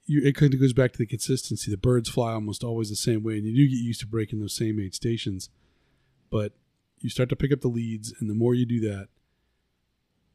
you, 0.05 0.23
it 0.23 0.35
kind 0.35 0.53
of 0.53 0.59
goes 0.59 0.73
back 0.73 0.91
to 0.91 0.97
the 0.97 1.05
consistency. 1.05 1.69
The 1.69 1.77
birds 1.77 2.09
fly 2.09 2.31
almost 2.33 2.63
always 2.63 2.89
the 2.89 2.95
same 2.95 3.23
way, 3.23 3.37
and 3.37 3.45
you 3.45 3.55
do 3.55 3.69
get 3.69 3.83
used 3.83 3.99
to 4.01 4.07
breaking 4.07 4.39
those 4.39 4.55
same 4.55 4.79
eight 4.79 4.95
stations. 4.95 5.49
But 6.31 6.53
you 6.99 7.09
start 7.09 7.29
to 7.29 7.35
pick 7.35 7.51
up 7.51 7.61
the 7.61 7.67
leads, 7.67 8.13
and 8.19 8.29
the 8.29 8.33
more 8.33 8.55
you 8.55 8.65
do 8.65 8.79
that, 8.81 9.07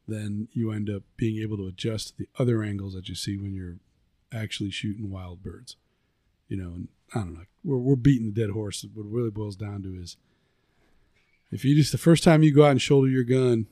then 0.07 0.47
you 0.53 0.71
end 0.71 0.89
up 0.89 1.03
being 1.17 1.41
able 1.41 1.57
to 1.57 1.67
adjust 1.67 2.17
the 2.17 2.27
other 2.37 2.63
angles 2.63 2.93
that 2.93 3.09
you 3.09 3.15
see 3.15 3.37
when 3.37 3.53
you're 3.53 3.77
actually 4.31 4.71
shooting 4.71 5.09
wild 5.09 5.43
birds. 5.43 5.75
You 6.47 6.57
know, 6.57 6.73
and 6.73 6.87
I 7.13 7.19
don't 7.19 7.33
know. 7.33 7.45
We're 7.63 7.77
we're 7.77 7.95
beating 7.95 8.31
the 8.31 8.39
dead 8.39 8.51
horse. 8.51 8.85
What 8.93 9.05
it 9.05 9.11
really 9.11 9.31
boils 9.31 9.55
down 9.55 9.83
to 9.83 9.89
is 9.95 10.15
if 11.51 11.63
you 11.65 11.75
just 11.75 11.91
the 11.91 11.97
first 11.97 12.23
time 12.23 12.43
you 12.43 12.53
go 12.53 12.65
out 12.65 12.71
and 12.71 12.81
shoulder 12.81 13.07
your 13.07 13.23
gun 13.23 13.67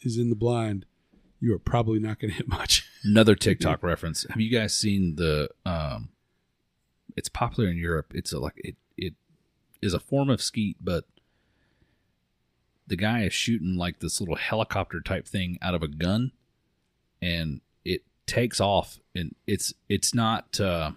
is 0.00 0.16
in 0.18 0.30
the 0.30 0.36
blind, 0.36 0.86
you 1.40 1.54
are 1.54 1.58
probably 1.58 1.98
not 1.98 2.18
going 2.18 2.30
to 2.32 2.36
hit 2.36 2.48
much. 2.48 2.88
Another 3.04 3.34
TikTok 3.34 3.82
reference. 3.82 4.24
Have 4.28 4.40
you 4.40 4.50
guys 4.50 4.74
seen 4.76 5.16
the? 5.16 5.48
um 5.64 6.08
It's 7.16 7.28
popular 7.28 7.68
in 7.70 7.76
Europe. 7.76 8.12
It's 8.14 8.32
a, 8.32 8.38
like 8.38 8.54
it. 8.56 8.76
It 8.96 9.14
is 9.82 9.94
a 9.94 10.00
form 10.00 10.30
of 10.30 10.40
skeet, 10.42 10.76
but 10.80 11.04
the 12.86 12.96
guy 12.96 13.22
is 13.24 13.32
shooting 13.32 13.76
like 13.76 13.98
this 14.00 14.20
little 14.20 14.36
helicopter 14.36 15.00
type 15.00 15.26
thing 15.26 15.58
out 15.60 15.74
of 15.74 15.82
a 15.82 15.88
gun, 15.88 16.32
and 17.20 17.60
it 17.84 18.02
takes 18.26 18.60
off, 18.60 18.98
and 19.14 19.34
it's 19.46 19.74
it's 19.88 20.14
not. 20.14 20.58
uh 20.60 20.92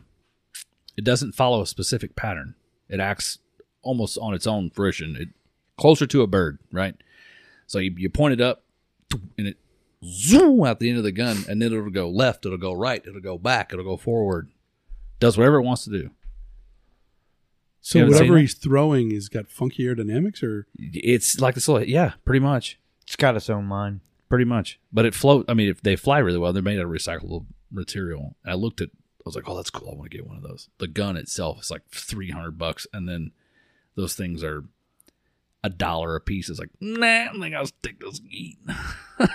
It 0.97 1.03
doesn't 1.03 1.33
follow 1.35 1.61
a 1.61 1.67
specific 1.67 2.15
pattern. 2.15 2.55
It 2.87 2.99
acts 2.99 3.39
almost 3.81 4.17
on 4.17 4.33
its 4.33 4.47
own 4.47 4.69
fruition. 4.69 5.15
It 5.15 5.29
closer 5.79 6.05
to 6.07 6.21
a 6.21 6.27
bird, 6.27 6.59
right? 6.71 6.95
So 7.67 7.79
you, 7.79 7.93
you 7.97 8.09
point 8.09 8.33
it 8.33 8.41
up, 8.41 8.63
and 9.37 9.47
it 9.47 9.57
zoom 10.03 10.63
out 10.63 10.79
the 10.79 10.89
end 10.89 10.97
of 10.97 11.03
the 11.03 11.11
gun, 11.11 11.43
and 11.49 11.61
then 11.61 11.73
it'll 11.73 11.89
go 11.89 12.09
left, 12.09 12.45
it'll 12.45 12.57
go 12.57 12.73
right, 12.73 13.01
it'll 13.05 13.19
go 13.21 13.37
back, 13.37 13.71
it'll 13.73 13.85
go 13.85 13.97
forward. 13.97 14.49
Does 15.19 15.37
whatever 15.37 15.57
it 15.57 15.63
wants 15.63 15.83
to 15.85 15.89
do. 15.89 16.11
So 17.81 17.99
You 17.99 18.03
haven't 18.05 18.15
whatever 18.17 18.33
that? 18.35 18.41
he's 18.41 18.53
throwing 18.55 19.11
has 19.11 19.29
got 19.29 19.47
funky 19.49 19.83
aerodynamics, 19.83 20.43
or 20.43 20.67
It's 20.77 21.39
like 21.39 21.55
this 21.55 21.67
little, 21.67 21.87
yeah, 21.87 22.13
pretty 22.25 22.39
much, 22.39 22.79
It's 23.07 23.15
got 23.15 23.35
its 23.35 23.49
own 23.49 23.65
mind. 23.65 24.01
pretty 24.27 24.45
much. 24.45 24.79
But 24.91 25.05
it 25.05 25.15
float. 25.15 25.45
I 25.47 25.53
mean, 25.53 25.69
if 25.69 25.81
they 25.81 25.95
fly 25.95 26.19
really 26.19 26.37
well, 26.39 26.53
they're 26.53 26.61
made 26.63 26.79
out 26.79 26.85
of 26.85 26.91
recyclable 26.91 27.45
material. 27.71 28.35
I 28.45 28.53
looked 28.55 28.81
at, 28.81 28.89
I 28.89 29.21
was 29.25 29.35
like, 29.35 29.47
oh, 29.47 29.55
that's 29.55 29.69
cool. 29.69 29.89
I 29.91 29.95
want 29.97 30.11
to 30.11 30.17
get 30.17 30.27
one 30.27 30.37
of 30.37 30.43
those. 30.43 30.69
The 30.77 30.87
gun 30.87 31.17
itself 31.17 31.59
is 31.61 31.71
like 31.71 31.83
three 31.89 32.31
hundred 32.31 32.57
bucks, 32.57 32.85
and 32.93 33.07
then 33.07 33.31
those 33.95 34.13
things 34.15 34.43
are 34.43 34.63
a 35.63 35.69
dollar 35.69 36.15
a 36.15 36.21
piece. 36.21 36.49
It's 36.49 36.59
like, 36.59 36.69
nah, 36.79 37.05
I 37.05 37.29
think 37.39 37.55
I'll 37.55 37.65
stick 37.65 37.99
those 37.99 38.21
eat. 38.29 38.57
well, 39.19 39.29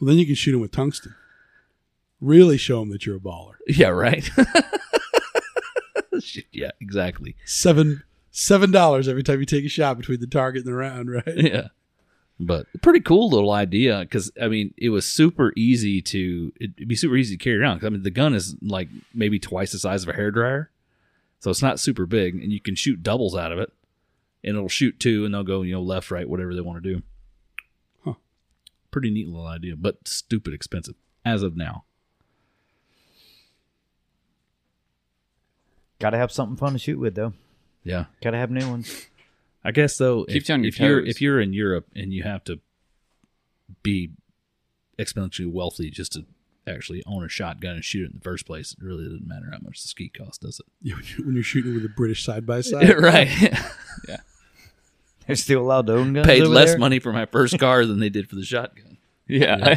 then 0.00 0.18
you 0.18 0.26
can 0.26 0.34
shoot 0.34 0.54
him 0.54 0.60
with 0.60 0.72
tungsten. 0.72 1.14
Really 2.20 2.56
show 2.56 2.82
him 2.82 2.90
that 2.90 3.06
you're 3.06 3.16
a 3.16 3.20
baller. 3.20 3.54
yeah, 3.66 3.88
right. 3.88 4.28
Yeah, 6.52 6.72
exactly. 6.80 7.34
Seven 7.46 8.02
seven 8.30 8.70
dollars 8.70 9.08
every 9.08 9.22
time 9.22 9.40
you 9.40 9.46
take 9.46 9.64
a 9.64 9.68
shot 9.68 9.96
between 9.96 10.20
the 10.20 10.26
target 10.26 10.64
and 10.64 10.72
the 10.72 10.76
round, 10.76 11.10
right? 11.10 11.22
yeah 11.34 11.68
but 12.38 12.66
pretty 12.82 13.00
cool 13.00 13.28
little 13.28 13.50
idea 13.50 13.98
because 14.00 14.30
i 14.40 14.48
mean 14.48 14.72
it 14.78 14.88
was 14.90 15.04
super 15.04 15.52
easy 15.56 16.00
to 16.00 16.50
it'd 16.60 16.88
be 16.88 16.94
super 16.96 17.14
easy 17.16 17.36
to 17.36 17.42
carry 17.44 17.58
around 17.58 17.78
'Cause, 17.80 17.86
i 17.86 17.90
mean 17.90 18.02
the 18.02 18.10
gun 18.10 18.32
is 18.34 18.54
like 18.62 18.88
maybe 19.12 19.38
twice 19.38 19.72
the 19.72 19.78
size 19.78 20.02
of 20.04 20.08
a 20.08 20.14
hair 20.14 20.30
dryer 20.30 20.70
so 21.40 21.50
it's 21.50 21.60
not 21.60 21.78
super 21.80 22.06
big 22.06 22.34
and 22.34 22.50
you 22.52 22.58
can 22.60 22.74
shoot 22.74 23.02
doubles 23.02 23.36
out 23.36 23.52
of 23.52 23.58
it 23.58 23.70
and 24.44 24.56
it'll 24.56 24.68
shoot 24.68 24.98
two 25.00 25.24
and 25.24 25.34
they'll 25.34 25.42
go 25.44 25.62
you 25.62 25.72
know 25.74 25.82
left 25.82 26.10
right 26.10 26.28
whatever 26.28 26.54
they 26.54 26.60
want 26.60 26.82
to 26.82 26.94
do 26.94 27.02
Huh. 28.04 28.14
pretty 28.90 29.10
neat 29.10 29.26
little 29.28 29.46
idea 29.46 29.76
but 29.76 30.06
stupid 30.08 30.52
expensive 30.54 30.94
as 31.24 31.42
of 31.42 31.56
now 31.56 31.84
Got 35.98 36.10
to 36.10 36.16
have 36.16 36.32
something 36.32 36.56
fun 36.56 36.72
to 36.72 36.78
shoot 36.78 36.98
with, 36.98 37.14
though. 37.14 37.34
yeah 37.84 38.06
Got 38.22 38.30
to 38.30 38.38
have 38.38 38.50
new 38.50 38.66
ones. 38.68 39.06
I 39.62 39.70
guess 39.72 39.98
though, 39.98 40.24
Keeps 40.24 40.44
if, 40.44 40.48
you 40.48 40.54
on 40.54 40.62
your 40.64 40.68
if 40.70 40.80
you're 40.80 41.00
if 41.06 41.20
you're 41.20 41.40
in 41.40 41.52
Europe 41.52 41.86
and 41.94 42.12
you 42.14 42.22
have 42.22 42.42
to 42.44 42.60
be 43.82 44.12
exponentially 44.98 45.50
wealthy 45.50 45.90
just 45.90 46.12
to 46.12 46.24
actually 46.66 47.02
own 47.06 47.22
a 47.24 47.28
shotgun 47.28 47.74
and 47.74 47.84
shoot 47.84 48.04
it 48.04 48.12
in 48.12 48.14
the 48.14 48.22
first 48.24 48.46
place, 48.46 48.72
it 48.72 48.82
really 48.82 49.04
doesn't 49.04 49.26
matter 49.26 49.48
how 49.52 49.58
much 49.60 49.82
the 49.82 49.88
ski 49.88 50.08
costs, 50.08 50.38
does 50.38 50.60
it? 50.60 50.66
Yeah, 50.80 50.94
when 51.18 51.32
you're- 51.34 51.42
shooting 51.42 51.74
with 51.74 51.84
a 51.84 51.88
British 51.90 52.24
side 52.24 52.46
by 52.46 52.60
side. 52.62 52.88
it? 52.88 52.98
right. 52.98 53.28
They're 55.30 55.36
still 55.36 55.62
allowed 55.62 55.86
to 55.86 55.94
own 55.94 56.12
guns. 56.12 56.26
Paid 56.26 56.42
over 56.42 56.54
less 56.54 56.70
there? 56.70 56.78
money 56.78 56.98
for 56.98 57.12
my 57.12 57.26
first 57.26 57.58
car 57.58 57.86
than 57.86 58.00
they 58.00 58.08
did 58.08 58.28
for 58.28 58.34
the 58.36 58.44
shotgun. 58.44 58.98
Yeah. 59.26 59.76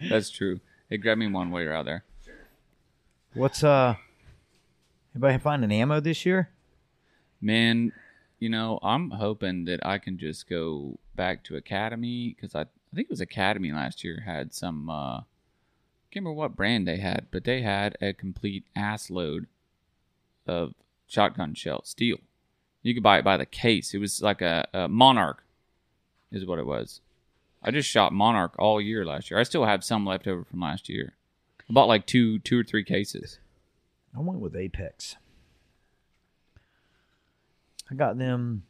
That's 0.10 0.30
true. 0.30 0.60
Hey, 0.90 0.98
grab 0.98 1.16
me 1.16 1.26
one 1.26 1.50
while 1.50 1.62
you're 1.62 1.74
out 1.74 1.86
there. 1.86 2.04
What's 3.32 3.64
uh? 3.64 3.94
Anybody 5.14 5.38
find 5.38 5.64
an 5.64 5.72
ammo 5.72 6.00
this 6.00 6.26
year? 6.26 6.50
Man, 7.40 7.92
you 8.38 8.48
know, 8.48 8.78
I'm 8.82 9.10
hoping 9.10 9.64
that 9.66 9.84
I 9.86 9.98
can 9.98 10.18
just 10.18 10.48
go 10.48 10.98
back 11.14 11.44
to 11.44 11.56
Academy 11.56 12.34
because 12.34 12.54
I, 12.54 12.62
I 12.62 12.94
think 12.94 13.06
it 13.06 13.10
was 13.10 13.20
Academy 13.20 13.72
last 13.72 14.04
year 14.04 14.24
had 14.26 14.52
some, 14.52 14.90
uh, 14.90 15.20
can't 16.10 16.24
remember 16.24 16.32
what 16.32 16.56
brand 16.56 16.86
they 16.86 16.98
had, 16.98 17.28
but 17.30 17.44
they 17.44 17.62
had 17.62 17.96
a 18.00 18.12
complete 18.12 18.64
ass 18.76 19.08
load 19.08 19.46
of 20.46 20.74
shotgun 21.06 21.54
shell 21.54 21.82
steel. 21.84 22.18
You 22.84 22.94
could 22.94 23.02
buy 23.02 23.18
it 23.18 23.24
by 23.24 23.36
the 23.36 23.46
case. 23.46 23.92
It 23.94 23.98
was 23.98 24.22
like 24.22 24.40
a, 24.42 24.68
a 24.72 24.86
Monarch, 24.88 25.42
is 26.30 26.44
what 26.46 26.58
it 26.60 26.66
was. 26.66 27.00
I 27.62 27.70
just 27.70 27.88
shot 27.88 28.12
Monarch 28.12 28.54
all 28.58 28.80
year 28.80 29.04
last 29.04 29.30
year. 29.30 29.40
I 29.40 29.42
still 29.42 29.64
have 29.64 29.82
some 29.82 30.04
left 30.06 30.26
over 30.28 30.44
from 30.44 30.60
last 30.60 30.88
year. 30.88 31.14
I 31.68 31.72
bought 31.72 31.88
like 31.88 32.06
two, 32.06 32.38
two 32.40 32.60
or 32.60 32.62
three 32.62 32.84
cases. 32.84 33.38
I 34.16 34.20
went 34.20 34.38
with 34.40 34.54
Apex. 34.54 35.16
I 37.90 37.94
got 37.94 38.18
them 38.18 38.64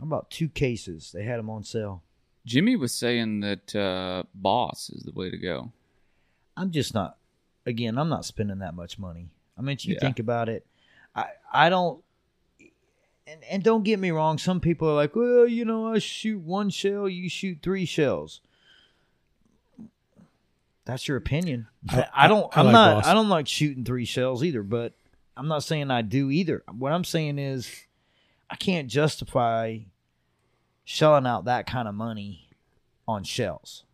about 0.00 0.30
two 0.30 0.48
cases. 0.48 1.10
They 1.12 1.24
had 1.24 1.38
them 1.38 1.50
on 1.50 1.64
sale. 1.64 2.02
Jimmy 2.46 2.76
was 2.76 2.92
saying 2.94 3.40
that 3.40 3.74
uh, 3.74 4.22
Boss 4.34 4.90
is 4.90 5.02
the 5.04 5.12
way 5.12 5.30
to 5.30 5.36
go. 5.38 5.72
I'm 6.56 6.70
just 6.70 6.94
not. 6.94 7.16
Again, 7.66 7.98
I'm 7.98 8.08
not 8.08 8.24
spending 8.24 8.58
that 8.58 8.74
much 8.74 8.98
money. 8.98 9.28
I 9.58 9.62
mean, 9.62 9.76
you 9.80 9.94
Yeah. 9.94 10.00
think 10.00 10.18
about 10.18 10.48
it. 10.48 10.66
I 11.14 11.26
I 11.52 11.68
don't. 11.68 12.02
And 13.30 13.44
and 13.44 13.62
don't 13.62 13.84
get 13.84 13.98
me 14.00 14.10
wrong. 14.10 14.38
Some 14.38 14.60
people 14.60 14.88
are 14.88 14.94
like, 14.94 15.14
well, 15.14 15.46
you 15.46 15.64
know, 15.64 15.92
I 15.92 15.98
shoot 15.98 16.40
one 16.40 16.70
shell, 16.70 17.08
you 17.08 17.28
shoot 17.28 17.58
three 17.62 17.84
shells. 17.84 18.40
That's 20.84 21.06
your 21.06 21.16
opinion. 21.16 21.68
I- 21.88 22.08
I, 22.12 22.28
don't. 22.28 22.54
I 22.56 22.60
I'm 22.60 22.66
like 22.66 22.72
not. 22.72 22.94
Boss. 22.96 23.06
I 23.06 23.14
don't 23.14 23.28
like 23.28 23.46
shooting 23.46 23.84
three 23.84 24.04
shells 24.04 24.42
either. 24.42 24.62
But 24.62 24.94
I'm 25.36 25.46
not 25.46 25.62
saying 25.62 25.90
I 25.90 26.02
do 26.02 26.30
either. 26.30 26.64
What 26.76 26.92
I'm 26.92 27.04
saying 27.04 27.38
is, 27.38 27.70
I 28.48 28.56
can't 28.56 28.88
justify 28.88 29.78
shelling 30.84 31.26
out 31.26 31.44
that 31.44 31.66
kind 31.66 31.86
of 31.86 31.94
money 31.94 32.48
on 33.06 33.22
shells. 33.22 33.84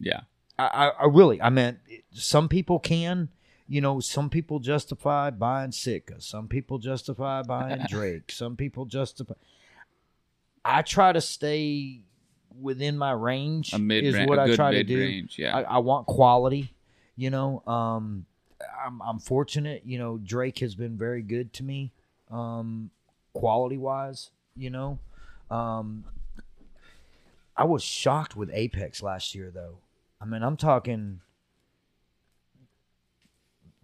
Yeah. 0.00 0.22
I, 0.58 0.64
I, 0.66 0.88
I 0.88 1.04
really, 1.06 1.40
I 1.40 1.50
meant 1.50 1.78
some 2.12 2.48
people 2.48 2.80
can, 2.80 3.28
you 3.72 3.80
know, 3.80 4.00
some 4.00 4.28
people 4.28 4.58
justify 4.58 5.30
buying 5.30 5.72
Sitka, 5.72 6.20
some 6.20 6.46
people 6.46 6.76
justify 6.76 7.40
buying 7.40 7.80
Drake, 7.88 8.30
some 8.30 8.54
people 8.54 8.84
justify. 8.84 9.32
I 10.62 10.82
try 10.82 11.10
to 11.10 11.22
stay 11.22 12.02
within 12.60 12.98
my 12.98 13.12
range. 13.12 13.72
A 13.72 13.78
mid 13.78 14.04
is 14.04 14.14
what 14.28 14.38
a 14.38 14.42
I 14.42 14.46
good 14.48 14.56
try 14.56 14.72
to 14.72 14.84
do. 14.84 14.98
range. 14.98 15.38
Yeah. 15.38 15.56
I, 15.56 15.62
I 15.62 15.78
want 15.78 16.06
quality, 16.06 16.74
you 17.16 17.30
know. 17.30 17.62
Um, 17.66 18.26
I'm, 18.84 19.00
I'm 19.00 19.18
fortunate. 19.18 19.84
You 19.86 19.96
know, 19.96 20.18
Drake 20.18 20.58
has 20.58 20.74
been 20.74 20.98
very 20.98 21.22
good 21.22 21.54
to 21.54 21.62
me, 21.62 21.92
um, 22.30 22.90
quality 23.32 23.78
wise. 23.78 24.32
You 24.54 24.68
know, 24.68 24.98
um, 25.50 26.04
I 27.56 27.64
was 27.64 27.82
shocked 27.82 28.36
with 28.36 28.50
Apex 28.52 29.02
last 29.02 29.34
year, 29.34 29.50
though. 29.50 29.78
I 30.20 30.26
mean, 30.26 30.42
I'm 30.42 30.58
talking 30.58 31.20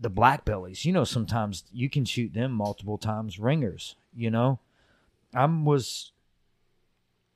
the 0.00 0.10
black 0.10 0.44
bellies. 0.44 0.84
You 0.84 0.92
know, 0.92 1.04
sometimes 1.04 1.64
you 1.72 1.88
can 1.90 2.04
shoot 2.04 2.32
them 2.34 2.52
multiple 2.52 2.98
times. 2.98 3.38
Ringers. 3.38 3.96
You 4.14 4.30
know, 4.30 4.58
I 5.34 5.44
was 5.46 6.12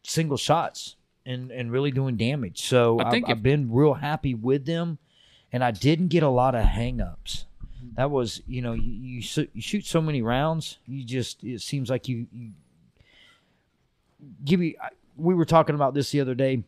single 0.04 0.36
shots 0.36 0.96
and 1.24 1.50
and 1.50 1.70
really 1.70 1.90
doing 1.90 2.16
damage. 2.16 2.60
So 2.62 2.98
I 3.00 3.10
think 3.10 3.26
I've, 3.26 3.30
if- 3.32 3.36
I've 3.38 3.42
been 3.42 3.72
real 3.72 3.94
happy 3.94 4.34
with 4.34 4.64
them, 4.66 4.98
and 5.52 5.62
I 5.64 5.70
didn't 5.70 6.08
get 6.08 6.22
a 6.22 6.28
lot 6.28 6.54
of 6.54 6.64
hangups. 6.64 7.44
That 7.96 8.10
was, 8.10 8.40
you 8.46 8.62
know, 8.62 8.72
you 8.72 8.92
you, 9.20 9.48
you 9.52 9.60
shoot 9.60 9.84
so 9.84 10.00
many 10.00 10.22
rounds, 10.22 10.78
you 10.86 11.04
just 11.04 11.42
it 11.44 11.60
seems 11.60 11.90
like 11.90 12.08
you, 12.08 12.26
you 12.32 12.50
give 14.44 14.62
you. 14.62 14.76
We 15.16 15.34
were 15.34 15.44
talking 15.44 15.74
about 15.74 15.92
this 15.94 16.10
the 16.10 16.20
other 16.20 16.34
day. 16.34 16.62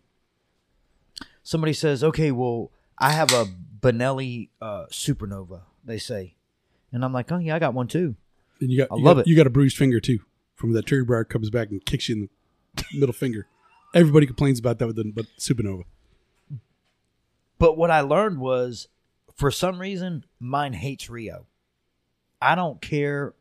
Somebody 1.42 1.72
says, 1.72 2.02
"Okay, 2.02 2.30
well, 2.32 2.70
I 2.98 3.12
have 3.12 3.32
a 3.32 3.46
Benelli 3.80 4.48
uh, 4.60 4.86
Supernova." 4.90 5.60
They 5.84 5.98
say, 5.98 6.34
and 6.92 7.04
I'm 7.04 7.12
like, 7.12 7.30
"Oh 7.30 7.38
yeah, 7.38 7.56
I 7.56 7.58
got 7.58 7.74
one 7.74 7.88
too." 7.88 8.16
And 8.60 8.70
you 8.70 8.78
got, 8.78 8.92
I 8.92 8.96
you 8.96 9.04
love 9.04 9.16
got, 9.16 9.26
it. 9.26 9.30
You 9.30 9.36
got 9.36 9.46
a 9.46 9.50
bruised 9.50 9.76
finger 9.76 10.00
too, 10.00 10.20
from 10.54 10.72
that 10.72 10.86
Terry 10.86 11.04
Briar 11.04 11.24
comes 11.24 11.50
back 11.50 11.70
and 11.70 11.84
kicks 11.84 12.08
you 12.08 12.16
in 12.16 12.28
the 12.76 12.84
middle 12.94 13.12
finger. 13.12 13.46
Everybody 13.94 14.26
complains 14.26 14.58
about 14.58 14.78
that 14.78 14.86
with 14.86 14.96
the 14.96 15.04
but 15.14 15.26
Supernova. 15.38 15.84
But 17.58 17.76
what 17.76 17.90
I 17.90 18.00
learned 18.00 18.38
was, 18.38 18.88
for 19.36 19.50
some 19.50 19.80
reason, 19.80 20.24
mine 20.40 20.72
hates 20.72 21.08
Rio. 21.08 21.46
I 22.42 22.54
don't 22.54 22.80
care. 22.80 23.34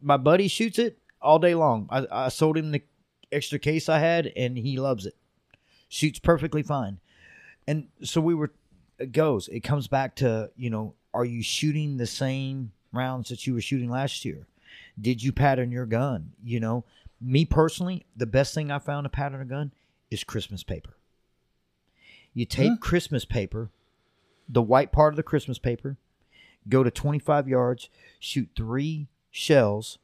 My 0.00 0.16
buddy 0.16 0.48
shoots 0.48 0.78
it 0.78 0.98
all 1.20 1.38
day 1.38 1.54
long. 1.54 1.88
I, 1.90 2.06
I 2.10 2.28
sold 2.28 2.56
him 2.56 2.72
the 2.72 2.82
extra 3.30 3.58
case 3.58 3.88
I 3.88 3.98
had, 3.98 4.32
and 4.36 4.56
he 4.56 4.78
loves 4.78 5.06
it. 5.06 5.14
Shoots 5.88 6.18
perfectly 6.18 6.62
fine. 6.62 6.98
And 7.66 7.88
so 8.02 8.20
we 8.20 8.34
were. 8.34 8.52
It 8.98 9.12
goes. 9.12 9.48
It 9.48 9.60
comes 9.60 9.88
back 9.88 10.16
to 10.16 10.50
you 10.56 10.70
know, 10.70 10.94
are 11.12 11.24
you 11.24 11.42
shooting 11.42 11.96
the 11.96 12.06
same 12.06 12.72
rounds 12.92 13.28
that 13.28 13.46
you 13.46 13.54
were 13.54 13.60
shooting 13.60 13.90
last 13.90 14.24
year? 14.24 14.46
Did 15.00 15.22
you 15.22 15.32
pattern 15.32 15.72
your 15.72 15.86
gun? 15.86 16.32
You 16.44 16.60
know, 16.60 16.84
me 17.20 17.44
personally, 17.44 18.04
the 18.16 18.26
best 18.26 18.54
thing 18.54 18.70
I 18.70 18.78
found 18.78 19.04
to 19.04 19.08
pattern 19.08 19.40
a 19.40 19.44
gun 19.44 19.72
is 20.10 20.22
Christmas 20.24 20.62
paper. 20.62 20.96
You 22.32 22.44
take 22.44 22.70
Huh? 22.70 22.76
Christmas 22.80 23.24
paper, 23.24 23.70
the 24.48 24.62
white 24.62 24.92
part 24.92 25.12
of 25.12 25.16
the 25.16 25.22
Christmas 25.22 25.58
paper, 25.58 25.96
go 26.68 26.82
to 26.82 26.90
25 26.90 27.48
yards, 27.48 27.88
shoot 28.18 28.48
three 28.56 29.08
shells 29.30 29.98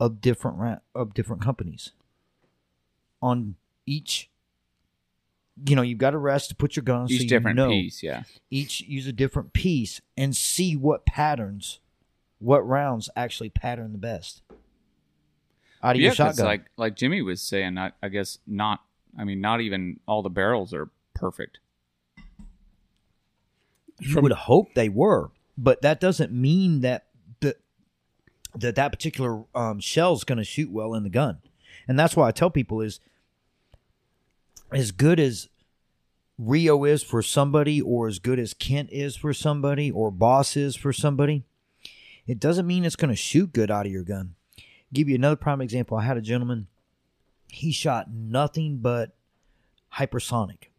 of 0.00 0.20
different 0.20 0.58
ra- 0.58 0.78
of 0.94 1.14
different 1.14 1.42
companies 1.42 1.92
on 3.22 3.56
each. 3.86 4.28
You 5.66 5.76
know, 5.76 5.82
you've 5.82 5.98
got 5.98 6.10
to 6.10 6.18
rest 6.18 6.48
to 6.48 6.54
put 6.56 6.74
your 6.76 6.82
gun. 6.82 7.06
so 7.08 7.14
Each 7.14 7.22
you 7.22 7.28
different 7.28 7.56
know 7.56 7.68
piece, 7.68 8.02
yeah. 8.02 8.24
each 8.50 8.80
use 8.82 9.06
a 9.06 9.12
different 9.12 9.52
piece 9.52 10.00
and 10.16 10.34
see 10.34 10.74
what 10.76 11.06
patterns, 11.06 11.78
what 12.40 12.66
rounds 12.66 13.08
actually 13.14 13.50
pattern 13.50 13.92
the 13.92 13.98
best 13.98 14.42
out 15.82 15.94
of 15.94 16.00
Yeah, 16.00 16.06
your 16.06 16.14
shotgun. 16.14 16.46
like 16.46 16.64
like 16.76 16.96
Jimmy 16.96 17.22
was 17.22 17.40
saying, 17.40 17.78
I, 17.78 17.92
I 18.02 18.08
guess 18.08 18.38
not. 18.46 18.80
I 19.16 19.22
mean, 19.22 19.40
not 19.40 19.60
even 19.60 20.00
all 20.08 20.22
the 20.22 20.28
barrels 20.30 20.74
are 20.74 20.90
perfect. 21.14 21.58
you 24.00 24.20
would 24.20 24.32
hope 24.32 24.74
they 24.74 24.88
were, 24.88 25.30
but 25.56 25.82
that 25.82 26.00
doesn't 26.00 26.32
mean 26.32 26.80
that 26.80 27.06
the, 27.40 27.56
that 28.56 28.74
that 28.74 28.90
particular 28.90 29.44
um, 29.54 29.78
shell 29.78 30.14
is 30.14 30.24
going 30.24 30.38
to 30.38 30.44
shoot 30.44 30.70
well 30.70 30.94
in 30.94 31.04
the 31.04 31.10
gun, 31.10 31.38
and 31.86 31.96
that's 31.96 32.16
why 32.16 32.26
I 32.26 32.32
tell 32.32 32.50
people 32.50 32.80
is 32.80 32.98
as 34.74 34.90
good 34.90 35.20
as 35.20 35.48
Rio 36.36 36.84
is 36.84 37.02
for 37.02 37.22
somebody, 37.22 37.80
or 37.80 38.08
as 38.08 38.18
good 38.18 38.38
as 38.38 38.54
Kent 38.54 38.90
is 38.90 39.16
for 39.16 39.32
somebody, 39.32 39.90
or 39.90 40.10
Boss 40.10 40.56
is 40.56 40.74
for 40.74 40.92
somebody. 40.92 41.44
It 42.26 42.40
doesn't 42.40 42.66
mean 42.66 42.84
it's 42.84 42.96
going 42.96 43.10
to 43.10 43.16
shoot 43.16 43.52
good 43.52 43.70
out 43.70 43.86
of 43.86 43.92
your 43.92 44.02
gun. 44.02 44.34
Give 44.92 45.08
you 45.08 45.14
another 45.14 45.36
prime 45.36 45.60
example. 45.60 45.96
I 45.96 46.04
had 46.04 46.16
a 46.16 46.22
gentleman. 46.22 46.66
He 47.48 47.70
shot 47.70 48.10
nothing 48.10 48.78
but 48.78 49.14
hypersonic. 49.94 50.70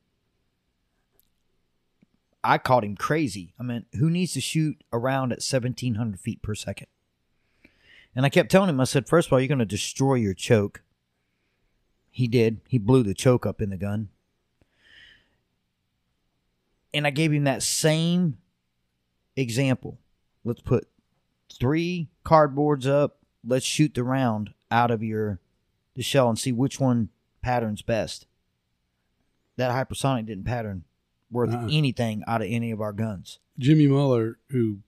I 2.44 2.58
called 2.58 2.84
him 2.84 2.96
crazy. 2.96 3.54
I 3.60 3.64
mean, 3.64 3.86
who 3.98 4.10
needs 4.10 4.34
to 4.34 4.42
shoot 4.42 4.84
around 4.94 5.32
at 5.32 5.42
1700 5.42 6.20
feet 6.20 6.42
per 6.42 6.54
second? 6.54 6.88
And 8.16 8.26
I 8.26 8.30
kept 8.30 8.52
telling 8.52 8.70
him, 8.70 8.80
I 8.80 8.86
said, 8.86 9.08
first 9.08 9.28
of 9.28 9.34
all, 9.34 9.40
you're 9.40 9.48
going 9.48 9.60
to 9.60 9.66
destroy 9.66 10.16
your 10.16 10.34
choke. 10.34 10.82
He 12.16 12.30
did. 12.30 12.62
He 12.70 12.78
blew 12.78 13.04
the 13.04 13.14
choke 13.14 13.46
up 13.46 13.62
in 13.62 13.72
the 13.72 13.76
gun. 13.76 14.08
And 16.94 17.06
I 17.06 17.10
gave 17.10 17.34
him 17.34 17.44
that 17.44 17.62
same 17.62 18.38
example. 19.36 19.98
Let's 20.46 20.62
put 20.62 20.88
three 21.60 22.08
cardboards 22.26 22.88
up. 22.88 23.18
Let's 23.46 23.66
shoot 23.66 23.94
the 23.96 24.06
round 24.06 24.54
out 24.72 24.92
of 24.92 25.04
your 25.04 25.40
the 25.96 26.04
shell 26.04 26.30
and 26.30 26.40
see 26.40 26.54
which 26.54 26.80
one 26.80 27.10
patterns 27.42 27.82
best. 27.82 28.28
That 29.58 29.72
hypersonic 29.72 30.26
didn't 30.28 30.46
pattern 30.46 30.86
worth 31.30 31.54
Uh-uh. 31.54 31.68
anything 31.70 32.24
out 32.28 32.42
of 32.42 32.48
any 32.50 32.72
of 32.72 32.80
our 32.80 32.94
guns. 32.94 33.40
Jimmy 33.60 33.88
Muller, 33.88 34.38
who, 34.52 34.80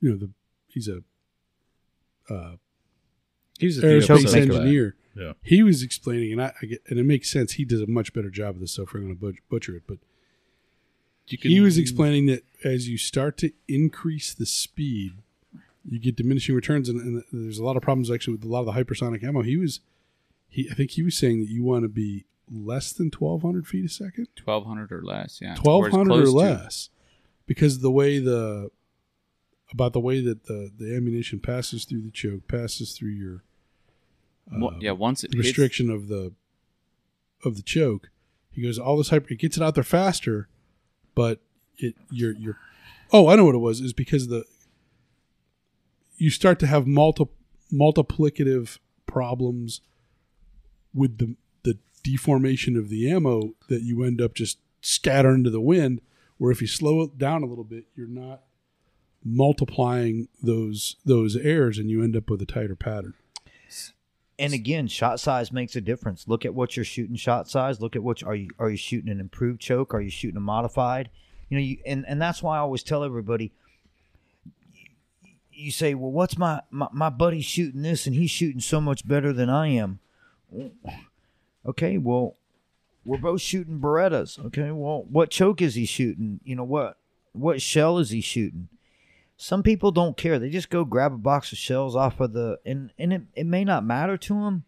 you 0.00 0.10
know, 0.10 0.16
the 0.16 0.30
he's 0.66 0.88
a 0.88 1.02
uh, 2.28 2.56
He's 3.60 3.78
a 3.78 3.82
aerospace 3.82 4.24
DOP 4.24 4.32
guy. 4.32 4.38
engineer. 4.40 4.96
Yeah. 5.14 5.32
He 5.42 5.62
was 5.62 5.82
explaining, 5.82 6.32
and 6.32 6.42
I, 6.42 6.52
I 6.62 6.66
get, 6.66 6.82
and 6.88 6.98
it 6.98 7.04
makes 7.04 7.30
sense. 7.30 7.52
He 7.52 7.64
does 7.64 7.80
a 7.80 7.86
much 7.86 8.12
better 8.12 8.30
job 8.30 8.54
of 8.56 8.60
this 8.60 8.72
stuff. 8.72 8.92
We're 8.94 9.00
going 9.00 9.14
to 9.14 9.20
butcher, 9.20 9.42
butcher 9.50 9.76
it, 9.76 9.82
but 9.86 9.98
You 11.26 11.36
can, 11.38 11.50
he 11.50 11.60
was 11.60 11.78
explaining 11.78 12.26
that 12.26 12.44
as 12.64 12.88
you 12.88 12.96
start 12.96 13.36
to 13.38 13.50
increase 13.68 14.32
the 14.34 14.46
speed, 14.46 15.14
you 15.84 15.98
get 15.98 16.16
diminishing 16.16 16.54
returns, 16.54 16.88
and, 16.88 17.00
and 17.00 17.24
there's 17.32 17.58
a 17.58 17.64
lot 17.64 17.76
of 17.76 17.82
problems 17.82 18.10
actually 18.10 18.34
with 18.34 18.44
a 18.44 18.48
lot 18.48 18.60
of 18.60 18.66
the 18.66 18.72
hypersonic 18.72 19.24
ammo. 19.24 19.42
He 19.42 19.56
was, 19.56 19.80
he 20.48 20.68
I 20.70 20.74
think 20.74 20.92
he 20.92 21.02
was 21.02 21.16
saying 21.16 21.40
that 21.40 21.48
you 21.48 21.64
want 21.64 21.82
to 21.84 21.88
be 21.88 22.26
less 22.52 22.92
than 22.92 23.10
1,200 23.16 23.66
feet 23.66 23.84
a 23.84 23.88
second. 23.88 24.28
Twelve 24.36 24.66
hundred 24.66 24.92
or 24.92 25.02
less, 25.02 25.38
yeah. 25.40 25.54
twelve 25.54 25.82
Where 25.82 26.00
or 26.00 26.04
close 26.04 26.30
to- 26.30 26.36
less, 26.36 26.90
because 27.46 27.80
the 27.80 27.90
way 27.90 28.18
the 28.18 28.70
about 29.72 29.92
the 29.92 30.00
way 30.00 30.20
that 30.20 30.44
the 30.46 30.70
the 30.76 30.94
ammunition 30.96 31.40
passes 31.40 31.84
through 31.84 32.02
the 32.02 32.10
choke, 32.10 32.46
passes 32.48 32.92
through 32.92 33.10
your 33.10 33.42
Well, 34.52 34.70
uh, 34.70 34.78
yeah, 34.80 34.92
once 34.92 35.24
it 35.24 35.30
the 35.30 35.38
hits, 35.38 35.48
restriction 35.48 35.90
of 35.90 36.08
the 36.08 36.32
of 37.44 37.56
the 37.56 37.62
choke. 37.62 38.10
He 38.52 38.62
goes, 38.62 38.78
all 38.78 38.96
this 38.96 39.10
hyper, 39.10 39.28
it 39.30 39.38
gets 39.38 39.56
it 39.56 39.62
out 39.62 39.74
there 39.74 39.84
faster, 39.84 40.48
but 41.14 41.40
it 41.78 41.94
you're 42.10 42.32
you're. 42.32 42.58
Oh, 43.12 43.28
I 43.28 43.36
know 43.36 43.44
what 43.44 43.54
it 43.54 43.58
was. 43.58 43.80
Is 43.80 43.92
because 43.92 44.28
the 44.28 44.44
you 46.16 46.30
start 46.30 46.58
to 46.60 46.66
have 46.66 46.86
multi 46.86 47.24
multiplicative 47.72 48.78
problems 49.06 49.80
with 50.92 51.18
the 51.18 51.36
the 51.62 51.78
deformation 52.02 52.76
of 52.76 52.88
the 52.88 53.10
ammo 53.10 53.54
that 53.68 53.82
you 53.82 54.02
end 54.04 54.20
up 54.20 54.34
just 54.34 54.58
scattering 54.80 55.44
to 55.44 55.50
the 55.50 55.60
wind. 55.60 56.00
Where 56.38 56.50
if 56.50 56.60
you 56.62 56.66
slow 56.66 57.02
it 57.02 57.18
down 57.18 57.42
a 57.42 57.46
little 57.46 57.64
bit, 57.64 57.84
you're 57.94 58.06
not 58.06 58.42
multiplying 59.24 60.28
those 60.42 60.96
those 61.04 61.36
errors, 61.36 61.78
and 61.78 61.90
you 61.90 62.02
end 62.02 62.16
up 62.16 62.30
with 62.30 62.42
a 62.42 62.46
tighter 62.46 62.76
pattern. 62.76 63.14
And 64.40 64.54
again, 64.54 64.88
shot 64.88 65.20
size 65.20 65.52
makes 65.52 65.76
a 65.76 65.80
difference. 65.82 66.26
Look 66.26 66.46
at 66.46 66.54
what 66.54 66.74
you're 66.74 66.84
shooting 66.84 67.14
shot 67.14 67.48
size. 67.48 67.80
Look 67.80 67.94
at 67.94 68.02
what 68.02 68.22
you, 68.22 68.26
are 68.26 68.34
you 68.34 68.50
are 68.58 68.70
you 68.70 68.76
shooting 68.76 69.10
an 69.10 69.20
improved 69.20 69.60
choke? 69.60 69.92
Are 69.92 70.00
you 70.00 70.10
shooting 70.10 70.38
a 70.38 70.40
modified? 70.40 71.10
You 71.50 71.58
know, 71.58 71.62
you 71.62 71.76
and, 71.84 72.06
and 72.08 72.20
that's 72.20 72.42
why 72.42 72.56
I 72.56 72.60
always 72.60 72.82
tell 72.82 73.04
everybody 73.04 73.52
you 75.60 75.70
say, 75.70 75.94
Well, 75.94 76.10
what's 76.10 76.38
my, 76.38 76.62
my, 76.70 76.88
my 76.92 77.10
buddy 77.10 77.40
shooting 77.40 77.82
this 77.82 78.06
and 78.06 78.16
he's 78.16 78.30
shooting 78.30 78.60
so 78.60 78.80
much 78.80 79.06
better 79.06 79.32
than 79.32 79.50
I 79.50 79.68
am. 79.68 80.00
Okay, 81.66 81.98
well, 81.98 82.36
we're 83.04 83.18
both 83.18 83.42
shooting 83.42 83.78
Berettas. 83.78 84.44
Okay, 84.46 84.70
well, 84.70 85.04
what 85.10 85.30
choke 85.30 85.60
is 85.60 85.74
he 85.74 85.84
shooting? 85.84 86.40
You 86.44 86.56
know 86.56 86.64
what 86.64 86.96
what 87.32 87.62
shell 87.62 87.98
is 87.98 88.10
he 88.10 88.20
shooting? 88.20 88.68
Some 89.42 89.62
people 89.62 89.90
don't 89.90 90.18
care. 90.18 90.38
They 90.38 90.50
just 90.50 90.68
go 90.68 90.84
grab 90.84 91.14
a 91.14 91.16
box 91.16 91.50
of 91.50 91.56
shells 91.56 91.96
off 91.96 92.20
of 92.20 92.34
the 92.34 92.58
and 92.66 92.92
and 92.98 93.10
it, 93.10 93.22
it 93.34 93.46
may 93.46 93.64
not 93.64 93.86
matter 93.86 94.18
to 94.18 94.34
them, 94.34 94.64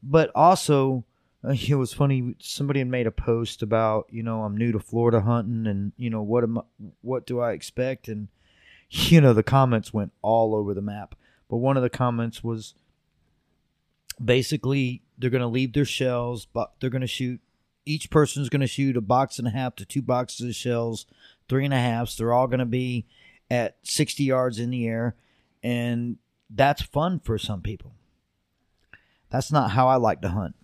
but 0.00 0.30
also 0.32 1.04
it 1.42 1.74
was 1.74 1.92
funny. 1.92 2.36
Somebody 2.38 2.78
had 2.78 2.88
made 2.88 3.08
a 3.08 3.10
post 3.10 3.62
about 3.62 4.06
you 4.08 4.22
know 4.22 4.44
I'm 4.44 4.56
new 4.56 4.70
to 4.70 4.78
Florida 4.78 5.22
hunting 5.22 5.66
and 5.66 5.90
you 5.96 6.08
know 6.08 6.22
what 6.22 6.44
am 6.44 6.58
I, 6.58 6.60
what 7.00 7.26
do 7.26 7.40
I 7.40 7.50
expect 7.50 8.06
and 8.06 8.28
you 8.90 9.20
know 9.20 9.32
the 9.32 9.42
comments 9.42 9.92
went 9.92 10.12
all 10.22 10.54
over 10.54 10.72
the 10.72 10.80
map. 10.80 11.16
But 11.50 11.56
one 11.56 11.76
of 11.76 11.82
the 11.82 11.90
comments 11.90 12.44
was 12.44 12.74
basically 14.24 15.02
they're 15.18 15.30
going 15.30 15.40
to 15.40 15.48
leave 15.48 15.72
their 15.72 15.84
shells, 15.84 16.46
but 16.46 16.74
they're 16.78 16.90
going 16.90 17.00
to 17.00 17.08
shoot. 17.08 17.40
Each 17.84 18.08
person's 18.08 18.50
going 18.50 18.60
to 18.60 18.68
shoot 18.68 18.96
a 18.96 19.00
box 19.00 19.40
and 19.40 19.48
a 19.48 19.50
half 19.50 19.74
to 19.76 19.84
two 19.84 20.02
boxes 20.02 20.46
of 20.46 20.54
shells, 20.54 21.06
three 21.48 21.64
and 21.64 21.74
a 21.74 21.78
halfs. 21.78 22.14
They're 22.14 22.32
all 22.32 22.46
going 22.46 22.60
to 22.60 22.66
be 22.66 23.06
at 23.50 23.76
60 23.82 24.24
yards 24.24 24.58
in 24.58 24.70
the 24.70 24.86
air, 24.86 25.16
and 25.62 26.16
that's 26.50 26.82
fun 26.82 27.20
for 27.20 27.38
some 27.38 27.62
people. 27.62 27.92
That's 29.30 29.52
not 29.52 29.72
how 29.72 29.88
I 29.88 29.96
like 29.96 30.22
to 30.22 30.28
hunt. 30.28 30.54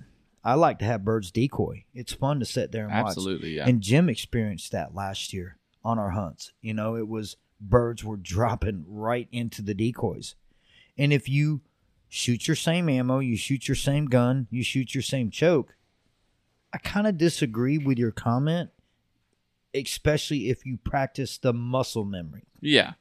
I 0.45 0.55
like 0.55 0.79
to 0.81 0.85
have 0.85 1.05
birds 1.05 1.31
decoy. 1.31 1.85
It's 1.95 2.13
fun 2.13 2.41
to 2.41 2.47
sit 2.47 2.73
there 2.73 2.85
and 2.89 2.93
watch. 2.93 3.11
Absolutely, 3.11 3.57
yeah. 3.57 3.67
And 3.67 3.81
Jim 3.81 4.09
experienced 4.09 4.73
that 4.73 4.95
last 4.95 5.33
year 5.33 5.57
on 5.85 5.99
our 5.99 6.11
hunts. 6.11 6.53
You 6.61 6.75
know, 6.75 6.97
it 6.97 7.09
was 7.09 7.37
birds 7.61 8.03
were 8.03 8.17
dropping 8.17 8.85
right 8.89 9.29
into 9.31 9.63
the 9.63 9.75
decoys. 9.75 10.35
And 10.99 11.13
if 11.13 11.29
you 11.29 11.61
shoot 12.09 12.47
your 12.47 12.57
same 12.57 12.89
ammo, 12.89 13.21
you 13.21 13.37
shoot 13.37 13.69
your 13.69 13.77
same 13.77 14.07
gun, 14.07 14.49
you 14.51 14.63
shoot 14.63 14.95
your 14.95 15.03
same 15.03 15.31
choke, 15.31 15.77
I 16.73 16.79
kind 16.79 17.07
of 17.07 17.19
disagree 17.19 17.79
with 17.79 17.99
your 17.99 18.11
comment, 18.11 18.71
especially 19.75 20.49
if 20.51 20.65
you 20.67 20.77
practice 20.79 21.39
the 21.39 21.53
muscle 21.53 22.05
memory. 22.05 22.45
yeah. 22.61 22.93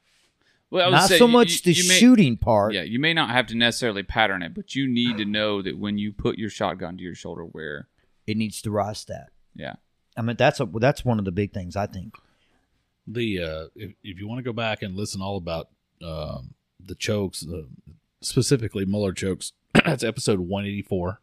Well, 0.70 0.88
I 0.88 0.90
Not 0.92 1.08
say 1.10 1.18
so 1.18 1.26
you- 1.26 1.32
much 1.32 1.50
you- 1.66 1.74
the 1.74 1.80
you 1.82 1.86
may- 1.86 1.98
shooting 1.98 2.38
part. 2.38 2.72
Yeah, 2.72 2.80
you 2.80 2.98
may 2.98 3.12
not 3.12 3.28
have 3.28 3.46
to 3.48 3.54
necessarily 3.54 4.02
pattern 4.02 4.42
it, 4.42 4.54
but 4.54 4.74
you 4.74 4.88
need 4.88 5.18
to 5.18 5.26
know 5.26 5.60
that 5.60 5.76
when 5.76 5.98
you 5.98 6.12
put 6.14 6.38
your 6.38 6.48
shotgun 6.48 6.96
to 6.96 7.02
your 7.02 7.14
shoulder, 7.14 7.44
where 7.44 7.88
It 8.26 8.38
needs 8.38 8.62
to 8.62 8.70
rise 8.70 8.98
stat. 9.00 9.28
yeah, 9.54 9.74
I 10.16 10.22
mean, 10.22 10.36
that's 10.36 10.60
a 10.60 10.64
that's 10.64 11.04
one 11.04 11.18
of 11.18 11.26
the 11.26 11.30
big 11.32 11.52
things 11.52 11.76
I 11.76 11.86
think. 11.86 12.16
the 13.06 13.42
uh, 13.42 13.66
if, 13.74 13.92
if 14.02 14.18
you 14.18 14.26
want 14.26 14.38
to 14.38 14.42
go 14.42 14.54
back 14.54 14.80
and 14.80 14.96
listen 14.96 15.20
all 15.20 15.36
about 15.36 15.68
um, 16.02 16.54
the 16.80 16.94
chokes, 16.94 17.46
uh, 17.46 17.64
specifically 18.22 18.86
Muller 18.86 19.12
chokes, 19.12 19.52
that's 19.84 20.02
episode 20.02 20.40
184. 20.40 21.20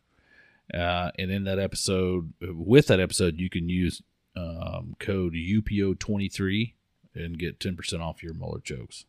Uh, 0.74 1.10
and 1.18 1.32
in 1.32 1.46
that 1.46 1.58
episode, 1.58 2.34
with 2.40 2.86
that 2.88 3.00
episode, 3.00 3.40
you 3.40 3.50
can 3.50 3.68
use 3.68 4.04
um, 4.40 4.96
code 5.00 5.34
UPO23 5.34 6.74
and 7.16 7.38
get 7.38 7.60
10% 7.60 8.02
off 8.02 8.24
your 8.24 8.34
Muller 8.34 8.60
chokes. 8.60 9.06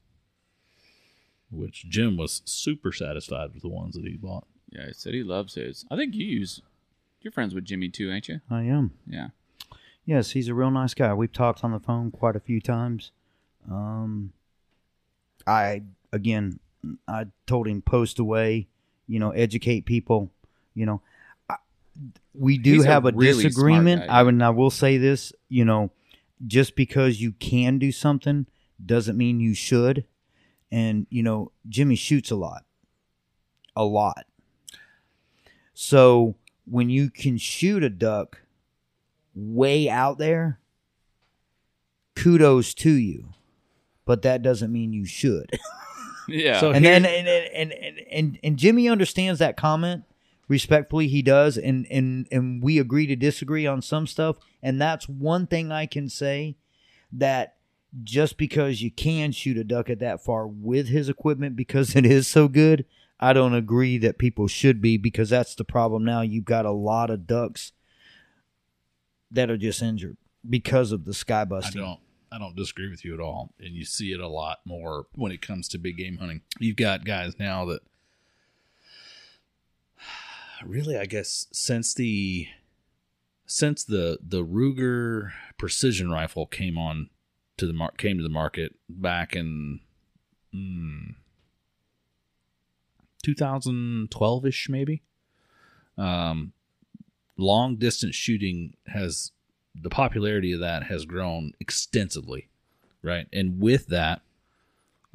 Which 1.51 1.89
Jim 1.89 2.16
was 2.16 2.43
super 2.45 2.93
satisfied 2.93 3.53
with 3.53 3.62
the 3.62 3.68
ones 3.68 3.95
that 3.95 4.05
he 4.07 4.16
bought. 4.16 4.47
yeah, 4.70 4.87
he 4.87 4.93
said 4.93 5.14
he 5.14 5.22
loves 5.22 5.55
his. 5.55 5.85
I 5.91 5.97
think 5.97 6.14
you 6.14 6.24
use. 6.24 6.62
You're 7.20 7.33
friends 7.33 7.55
with 7.55 7.64
Jimmy 7.64 7.89
too, 7.89 8.11
ain't 8.11 8.28
you? 8.28 8.41
I 8.49 8.62
am. 8.62 8.93
Yeah. 9.07 9.28
Yes, 10.05 10.31
he's 10.31 10.49
a 10.49 10.55
real 10.55 10.70
nice 10.70 10.95
guy. 10.95 11.12
We've 11.12 11.33
talked 11.33 11.62
on 11.64 11.72
the 11.72 11.81
phone 11.81 12.11
quite 12.11 12.37
a 12.37 12.41
few 12.41 12.61
times. 12.61 13.11
Um, 13.70 14.33
I 15.47 15.83
again, 16.12 16.61
I 17.07 17.26
told 17.47 17.66
him 17.66 17.83
post 17.83 18.18
away. 18.18 18.68
You 19.07 19.18
know, 19.18 19.31
educate 19.31 19.85
people. 19.85 20.31
You 20.74 20.87
know, 20.87 21.03
I, 21.03 21.09
we 22.34 22.59
do 22.59 22.74
He's 22.74 22.84
have 22.84 23.07
a, 23.07 23.12
really 23.12 23.45
disagreement. 23.45 24.09
I 24.09 24.22
would, 24.22 24.34
and 24.34 24.45
I 24.45 24.51
will 24.51 24.70
say 24.70 24.99
this. 24.99 25.32
You 25.49 25.64
know, 25.64 25.91
just 26.47 26.76
because 26.76 27.20
you 27.20 27.32
can 27.32 27.78
do 27.78 27.93
something 27.93 28.47
doesn't 28.84 29.16
mean 29.16 29.41
you 29.41 29.55
should. 29.55 30.05
And 30.70 31.07
you 31.11 31.22
know, 31.22 31.53
Jimmy 31.68 31.97
shoots 31.97 32.30
a 32.30 32.36
lot, 32.36 32.64
a 33.74 33.84
lot. 33.84 34.26
So 35.74 36.36
when 36.64 36.91
you 36.91 37.11
can 37.11 37.38
shoot 37.38 37.82
a 37.82 37.91
duck 37.91 38.43
way 39.34 39.88
out 39.88 40.18
there, 40.18 40.61
kudos 42.14 42.74
to 42.74 42.91
you. 42.91 43.30
But 44.05 44.22
that 44.22 44.43
doesn't 44.43 44.72
mean 44.72 44.93
you 44.93 45.05
should. 45.05 45.59
Yeah. 46.28 46.61
So 46.61 46.70
and 46.70 46.84
here- 46.84 47.01
then 47.01 47.07
and, 47.07 47.28
and, 47.28 47.72
and 47.72 48.01
and 48.11 48.38
and 48.43 48.57
Jimmy 48.57 48.88
understands 48.88 49.41
that 49.41 49.57
comment. 49.57 50.05
Respectfully, 50.51 51.07
he 51.07 51.22
does, 51.22 51.57
and 51.57 51.86
and 51.92 52.26
and 52.32 52.61
we 52.61 52.80
agree 52.80 53.07
to 53.07 53.14
disagree 53.14 53.68
on 53.68 53.80
some 53.80 54.05
stuff. 54.05 54.34
And 54.61 54.82
that's 54.82 55.09
one 55.09 55.46
thing 55.46 55.70
I 55.70 55.86
can 55.86 56.09
say 56.09 56.57
that 57.12 57.55
just 58.03 58.36
because 58.36 58.82
you 58.82 58.90
can 58.90 59.30
shoot 59.30 59.57
a 59.57 59.62
duck 59.62 59.88
at 59.88 60.01
that 60.01 60.24
far 60.24 60.48
with 60.48 60.88
his 60.88 61.09
equipment 61.09 61.55
because 61.55 61.94
it 61.96 62.05
is 62.05 62.26
so 62.26 62.48
good, 62.48 62.84
I 63.20 63.32
don't 63.32 63.55
agree 63.55 63.96
that 63.98 64.18
people 64.18 64.48
should 64.48 64.82
be 64.82 64.96
because 64.96 65.30
that's 65.30 65.55
the 65.55 65.62
problem 65.62 66.05
now. 66.05 66.22
You've 66.22 66.46
got 66.46 66.66
a 66.66 66.72
lot 66.72 67.11
of 67.11 67.28
ducks 67.28 67.70
that 69.30 69.53
are 69.53 69.57
just 69.57 69.80
injured 69.80 70.16
because 70.48 70.90
of 70.90 71.05
the 71.05 71.14
sky 71.14 71.44
I 71.76 71.80
don't 71.80 72.01
I 72.32 72.38
don't 72.40 72.57
disagree 72.57 72.90
with 72.90 73.05
you 73.05 73.14
at 73.14 73.20
all. 73.20 73.55
And 73.61 73.76
you 73.76 73.84
see 73.84 74.12
it 74.12 74.18
a 74.18 74.26
lot 74.26 74.59
more 74.64 75.07
when 75.14 75.30
it 75.30 75.42
comes 75.42 75.68
to 75.68 75.78
big 75.78 75.96
game 75.96 76.16
hunting. 76.18 76.40
You've 76.59 76.74
got 76.74 77.05
guys 77.05 77.38
now 77.38 77.66
that 77.66 77.82
really 80.66 80.96
I 80.96 81.06
guess 81.06 81.46
since 81.52 81.94
the 81.94 82.46
since 83.46 83.84
the 83.84 84.18
the 84.22 84.44
Ruger 84.44 85.32
precision 85.58 86.11
rifle 86.11 86.46
came 86.46 86.78
on 86.78 87.11
to 87.56 87.66
the 87.66 87.72
mar- 87.72 87.92
came 87.96 88.16
to 88.16 88.22
the 88.22 88.28
market 88.28 88.74
back 88.88 89.34
in 89.34 89.80
mm, 90.54 91.14
2012ish 93.24 94.68
maybe 94.68 95.02
um 95.98 96.52
long 97.36 97.76
distance 97.76 98.14
shooting 98.14 98.74
has 98.86 99.32
the 99.74 99.90
popularity 99.90 100.52
of 100.52 100.61
that 100.61 100.84
has 100.84 101.04
grown 101.04 101.52
extensively, 101.61 102.48
right? 103.02 103.26
And 103.32 103.61
with 103.61 103.86
that, 103.88 104.22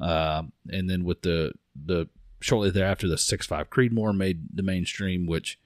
uh, 0.00 0.42
and 0.68 0.90
then 0.90 1.04
with 1.04 1.22
the 1.22 1.52
the 1.74 2.08
shortly 2.40 2.70
thereafter, 2.70 3.08
the 3.08 3.18
six 3.18 3.46
five 3.46 3.70
Creedmoor 3.70 4.16
made 4.16 4.48
the 4.54 4.62
mainstream, 4.62 5.26
which 5.26 5.58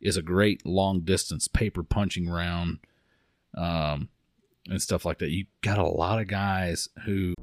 is 0.00 0.16
a 0.16 0.22
great 0.22 0.64
long 0.64 1.00
distance 1.00 1.48
paper 1.48 1.82
punching 1.82 2.28
round, 2.28 2.78
um, 3.56 4.08
and 4.66 4.80
stuff 4.80 5.04
like 5.04 5.18
that. 5.18 5.30
You 5.30 5.46
got 5.62 5.78
a 5.78 5.86
lot 5.86 6.20
of 6.20 6.28
guys 6.28 6.88
who. 7.04 7.34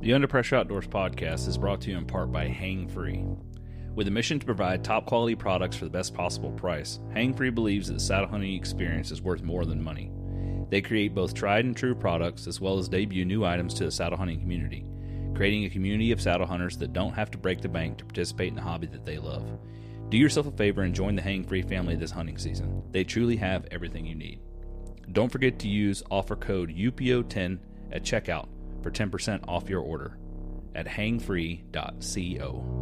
The 0.00 0.14
Under 0.14 0.26
Pressure 0.26 0.56
Outdoors 0.56 0.86
podcast 0.86 1.46
is 1.46 1.58
brought 1.58 1.82
to 1.82 1.90
you 1.90 1.98
in 1.98 2.06
part 2.06 2.32
by 2.32 2.48
Hang 2.48 2.88
Free. 2.88 3.22
With 3.94 4.08
a 4.08 4.10
mission 4.10 4.38
to 4.38 4.46
provide 4.46 4.82
top 4.82 5.04
quality 5.04 5.34
products 5.34 5.76
for 5.76 5.84
the 5.84 5.90
best 5.90 6.14
possible 6.14 6.52
price, 6.52 7.00
Hang 7.12 7.34
Free 7.34 7.50
believes 7.50 7.88
that 7.88 7.94
the 7.94 8.00
saddle 8.00 8.28
hunting 8.28 8.54
experience 8.54 9.10
is 9.10 9.20
worth 9.20 9.42
more 9.42 9.66
than 9.66 9.82
money. 9.82 10.10
They 10.70 10.80
create 10.80 11.14
both 11.14 11.34
tried 11.34 11.64
and 11.64 11.76
true 11.76 11.94
products 11.94 12.46
as 12.46 12.60
well 12.60 12.78
as 12.78 12.88
debut 12.88 13.24
new 13.24 13.44
items 13.44 13.74
to 13.74 13.84
the 13.84 13.90
saddle 13.90 14.16
hunting 14.16 14.40
community, 14.40 14.86
creating 15.34 15.64
a 15.64 15.70
community 15.70 16.12
of 16.12 16.20
saddle 16.20 16.46
hunters 16.46 16.76
that 16.78 16.92
don't 16.92 17.12
have 17.12 17.30
to 17.32 17.38
break 17.38 17.60
the 17.60 17.68
bank 17.68 17.98
to 17.98 18.04
participate 18.04 18.48
in 18.48 18.54
the 18.54 18.62
hobby 18.62 18.86
that 18.86 19.04
they 19.04 19.18
love. 19.18 19.44
Do 20.08 20.16
yourself 20.16 20.46
a 20.46 20.52
favor 20.52 20.82
and 20.82 20.94
join 20.94 21.16
the 21.16 21.22
Hang 21.22 21.44
Free 21.44 21.62
family 21.62 21.96
this 21.96 22.10
hunting 22.10 22.38
season. 22.38 22.82
They 22.90 23.04
truly 23.04 23.36
have 23.36 23.66
everything 23.70 24.06
you 24.06 24.14
need. 24.14 24.40
Don't 25.12 25.30
forget 25.30 25.58
to 25.60 25.68
use 25.68 26.02
offer 26.10 26.36
code 26.36 26.70
UPO10 26.70 27.58
at 27.92 28.02
checkout 28.02 28.48
for 28.82 28.90
10% 28.90 29.44
off 29.48 29.68
your 29.68 29.82
order 29.82 30.18
at 30.74 30.86
hangfree.co. 30.86 32.76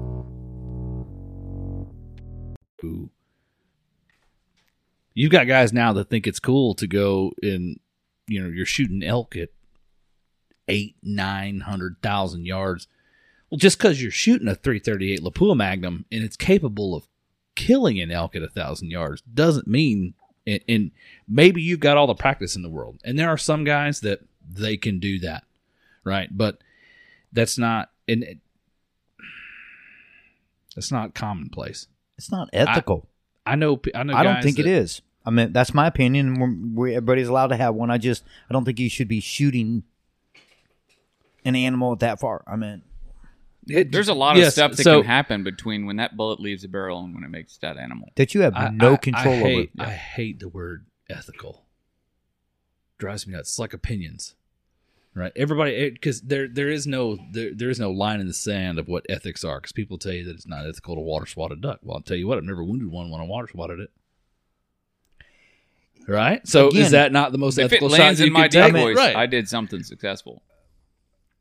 who 2.81 3.11
you've 5.19 5.33
got 5.33 5.47
guys 5.49 5.73
now 5.73 5.93
that 5.93 6.09
think 6.09 6.27
it's 6.27 6.39
cool 6.41 6.75
to 6.75 6.87
go 6.87 7.33
and 7.43 7.81
you 8.29 8.41
know 8.41 8.49
you're 8.49 8.65
shooting 8.65 9.03
elk 9.03 9.35
at 9.37 9.49
eight 10.69 10.95
nine 11.03 11.61
hundred 11.61 11.97
thousand 12.03 12.47
yards 12.47 12.87
well 13.51 13.59
just 13.59 13.79
because 13.79 14.01
you're 14.01 14.11
shooting 14.11 14.47
a 14.49 14.55
338 14.55 15.21
lapua 15.21 15.57
magnum 15.57 16.05
and 16.13 16.23
it's 16.23 16.37
capable 16.37 16.95
of 16.95 17.09
killing 17.57 18.01
an 18.01 18.11
elk 18.11 18.37
at 18.37 18.43
a 18.43 18.49
thousand 18.49 18.91
yards 18.91 19.21
doesn't 19.23 19.67
mean 19.67 20.15
and, 20.47 20.61
and 20.69 20.91
maybe 21.27 21.61
you've 21.61 21.81
got 21.81 21.97
all 21.97 22.07
the 22.07 22.15
practice 22.15 22.55
in 22.55 22.63
the 22.63 22.69
world 22.69 23.01
and 23.05 23.19
there 23.19 23.29
are 23.29 23.39
some 23.39 23.65
guys 23.65 24.01
that 24.01 24.21
they 24.49 24.77
can 24.77 25.01
do 25.01 25.19
that 25.19 25.43
right 26.05 26.29
but 26.37 26.59
that's 27.33 27.59
not 27.59 27.91
and 28.07 28.23
it, 28.23 28.39
that's 30.75 30.93
not 30.93 31.15
commonplace 31.15 31.89
It's 32.17 32.31
not 32.31 32.49
ethical. 32.53 33.09
I 33.45 33.57
know. 33.57 33.81
I 33.95 34.03
know. 34.03 34.15
I 34.15 34.23
don't 34.23 34.43
think 34.43 34.59
it 34.59 34.65
that- 34.65 34.69
is. 34.71 35.01
I 35.29 35.31
mean, 35.31 35.53
that's 35.53 35.75
my 35.75 35.87
opinion. 35.87 36.75
We're, 36.75 36.89
everybody's 36.89 37.29
allowed 37.29 37.49
to 37.49 37.57
have 37.57 37.75
one. 37.75 37.91
I 37.91 37.99
just, 37.99 38.25
I 38.49 38.53
don't 38.55 38.65
think 38.65 38.81
you 38.81 38.89
should 38.89 39.09
be 39.09 39.21
shooting 39.21 39.83
an 41.45 41.55
animal 41.55 41.95
that 41.97 42.19
far. 42.19 42.43
I 42.47 42.57
mean, 42.57 42.83
It- 43.69 43.93
There's 43.93 44.09
a 44.09 44.15
lot 44.15 44.37
yes, 44.37 44.47
of 44.49 44.53
stuff 44.55 44.71
that 44.77 44.83
so 44.85 45.01
can 45.03 45.07
happen 45.07 45.43
between 45.45 45.85
when 45.85 45.97
that 45.97 46.17
bullet 46.17 46.41
leaves 46.41 46.63
the 46.63 46.69
barrel 46.69 47.05
and 47.05 47.15
when 47.15 47.25
it 47.25 47.29
makes 47.29 47.59
that 47.59 47.77
animal. 47.77 48.09
that 48.17 48.33
you 48.35 48.41
have 48.41 48.55
I- 48.57 48.71
no 48.71 48.95
I- 48.95 48.97
control 48.97 49.35
I 49.35 49.37
over. 49.39 49.47
hate, 49.49 49.71
I 49.79 49.91
hate 49.91 50.41
the 50.41 50.49
word 50.49 50.87
ethical. 51.11 51.67
Drives 52.97 53.27
me 53.27 53.35
nuts. 53.35 53.51
It's 53.51 53.59
like 53.59 53.75
opinions, 53.75 54.35
right? 55.15 55.33
Everybody, 55.37 55.91
because 55.91 56.23
there 56.23 56.49
there 56.49 56.71
is 56.71 56.87
no 56.87 57.19
there, 57.33 57.51
there 57.55 57.69
is 57.71 57.79
no 57.79 57.91
line 57.91 58.21
in 58.21 58.27
the 58.27 58.33
sand 58.33 58.79
of 58.79 58.89
what 58.89 59.05
ethics 59.11 59.45
are. 59.45 59.61
Because 59.61 59.73
people 59.73 59.99
tell 59.99 60.13
you 60.15 60.25
that 60.25 60.35
it's 60.35 60.49
not 60.49 60.67
ethical 60.67 60.95
to 60.97 61.01
water 61.03 61.27
swat 61.27 61.53
a 61.53 61.57
duck. 61.57 61.81
Well, 61.83 61.97
I'll 61.99 62.03
tell 62.03 62.17
you 62.17 62.27
what, 62.27 62.39
I've 62.39 62.45
never 62.45 62.65
wounded 62.65 62.89
one 62.91 63.11
when 63.11 63.21
I 63.21 63.25
water 63.25 63.47
swatted 63.47 63.79
it. 63.79 63.91
Right. 66.09 66.47
So 66.49 66.69
Again, 66.69 66.83
is 66.83 66.91
that 66.93 67.13
not 67.13 67.33
the 67.33 67.39
most 67.39 67.59
If 67.59 67.65
it 67.71 67.77
ethical 67.77 67.89
lands 67.91 68.19
shot 68.19 68.25
you 68.25 68.29
in 68.29 68.33
my 68.33 68.43
could 68.45 68.53
take? 68.53 68.73
decoys, 68.73 68.97
right. 68.97 69.15
I 69.15 69.27
did 69.27 69.49
something 69.49 69.83
successful. 69.83 70.43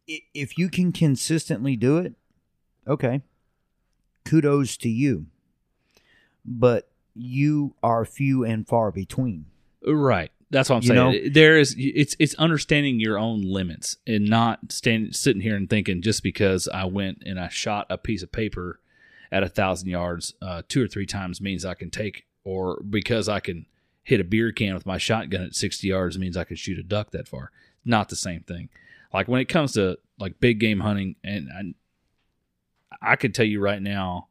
If 0.07 0.57
you 0.57 0.70
can 0.70 0.91
consistently 0.91 1.76
do 1.78 1.97
it, 1.97 2.13
okay, 2.88 3.22
kudos 4.26 4.78
to 4.78 4.89
you. 4.89 5.28
But 6.45 6.89
you 7.13 7.76
are 7.82 8.05
few 8.05 8.43
and 8.43 8.68
far 8.68 8.91
between. 8.91 9.45
Right. 9.86 10.32
That's 10.49 10.70
what 10.70 10.78
I'm 10.78 10.82
You 10.84 10.88
saying. 10.88 11.24
know? 11.26 11.30
There 11.30 11.57
is 11.57 11.76
it's 11.78 12.15
it's 12.20 12.36
understanding 12.36 12.99
your 13.01 13.18
own 13.20 13.41
limits 13.41 13.97
and 14.07 14.26
not 14.30 14.72
stand 14.72 15.13
sitting 15.15 15.41
here 15.41 15.55
and 15.57 15.70
thinking 15.70 16.01
just 16.01 16.24
because 16.24 16.70
I 16.70 16.86
went 16.86 17.24
and 17.26 17.38
I 17.39 17.49
shot 17.49 17.88
a 17.89 17.97
piece 17.97 18.24
of 18.24 18.32
paper 18.32 18.80
at 19.30 19.43
a 19.43 19.49
thousand 19.49 19.89
yards 19.89 20.34
uh, 20.41 20.61
two 20.70 20.82
or 20.84 20.88
three 20.88 21.05
times 21.05 21.41
means 21.41 21.65
I 21.65 21.74
can 21.74 21.89
take, 21.89 22.26
or 22.45 22.82
because 22.89 23.28
I 23.28 23.41
can 23.41 23.65
hit 24.08 24.22
a 24.22 24.24
beer 24.24 24.53
can 24.53 24.74
with 24.74 24.86
my 24.86 24.97
shotgun 24.97 25.43
at 25.43 25.53
sixty 25.53 25.89
yards 25.89 26.18
means 26.18 26.38
I 26.38 26.45
can 26.45 26.55
shoot 26.55 26.80
a 26.80 26.84
duck 26.84 27.12
that 27.12 27.28
far. 27.28 27.51
Not 27.84 28.08
the 28.08 28.16
same 28.16 28.39
thing. 28.39 28.70
Like 29.14 29.28
when 29.28 29.41
it 29.41 29.49
comes 29.49 29.74
to 29.74 29.97
like 30.18 30.39
big 30.39 30.62
game 30.62 30.80
hunting, 30.80 31.18
and 31.26 31.76
I, 33.01 33.12
I 33.12 33.16
could 33.18 33.36
tell 33.36 33.45
you 33.45 33.60
right 33.60 33.82
now, 33.82 34.30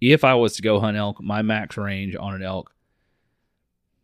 if 0.00 0.22
I 0.22 0.34
was 0.34 0.54
to 0.54 0.62
go 0.62 0.78
hunt 0.78 0.96
elk, 0.96 1.20
my 1.20 1.42
max 1.42 1.76
range 1.76 2.14
on 2.14 2.32
an 2.32 2.44
elk 2.44 2.72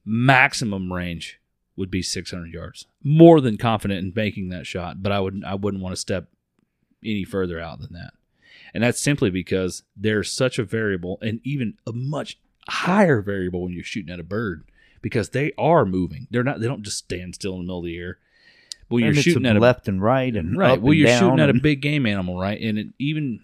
maximum 0.04 0.92
range 0.92 1.38
would 1.76 1.92
be 1.92 2.02
600 2.02 2.52
yards. 2.52 2.86
More 3.04 3.40
than 3.40 3.56
confident 3.56 4.04
in 4.04 4.12
making 4.16 4.48
that 4.48 4.66
shot, 4.66 5.00
but 5.00 5.12
I 5.12 5.20
wouldn't 5.20 5.44
I 5.44 5.54
wouldn't 5.54 5.82
want 5.82 5.92
to 5.92 6.00
step 6.00 6.26
any 7.04 7.22
further 7.22 7.60
out 7.60 7.78
than 7.78 7.92
that. 7.92 8.14
And 8.74 8.82
that's 8.82 9.00
simply 9.00 9.30
because 9.30 9.84
there's 9.96 10.32
such 10.32 10.58
a 10.58 10.64
variable 10.64 11.20
and 11.22 11.40
even 11.44 11.74
a 11.86 11.92
much 11.92 12.40
higher 12.68 13.22
variable 13.22 13.62
when 13.62 13.72
you're 13.72 13.84
shooting 13.84 14.12
at 14.12 14.18
a 14.18 14.24
bird 14.24 14.64
because 15.02 15.30
they 15.30 15.52
are 15.58 15.84
moving. 15.84 16.26
They're 16.30 16.44
not 16.44 16.60
they 16.60 16.66
don't 16.66 16.82
just 16.82 16.98
stand 16.98 17.34
still 17.34 17.54
in 17.54 17.58
the 17.60 17.64
middle 17.64 17.78
of 17.78 17.84
the 17.84 17.98
air. 17.98 18.18
When 18.88 19.04
you're 19.04 19.14
shooting 19.14 19.46
at 19.46 19.56
a 19.56 19.60
left 19.60 19.86
and 19.86 20.02
right 20.02 20.34
and 20.34 20.56
right. 20.56 20.80
Well, 20.80 20.92
and 20.92 21.00
you're 21.00 21.18
shooting 21.18 21.40
at 21.40 21.50
a 21.50 21.54
big 21.54 21.82
game 21.82 22.06
animal, 22.06 22.40
right? 22.40 22.60
And 22.60 22.78
it 22.78 22.88
even 22.98 23.40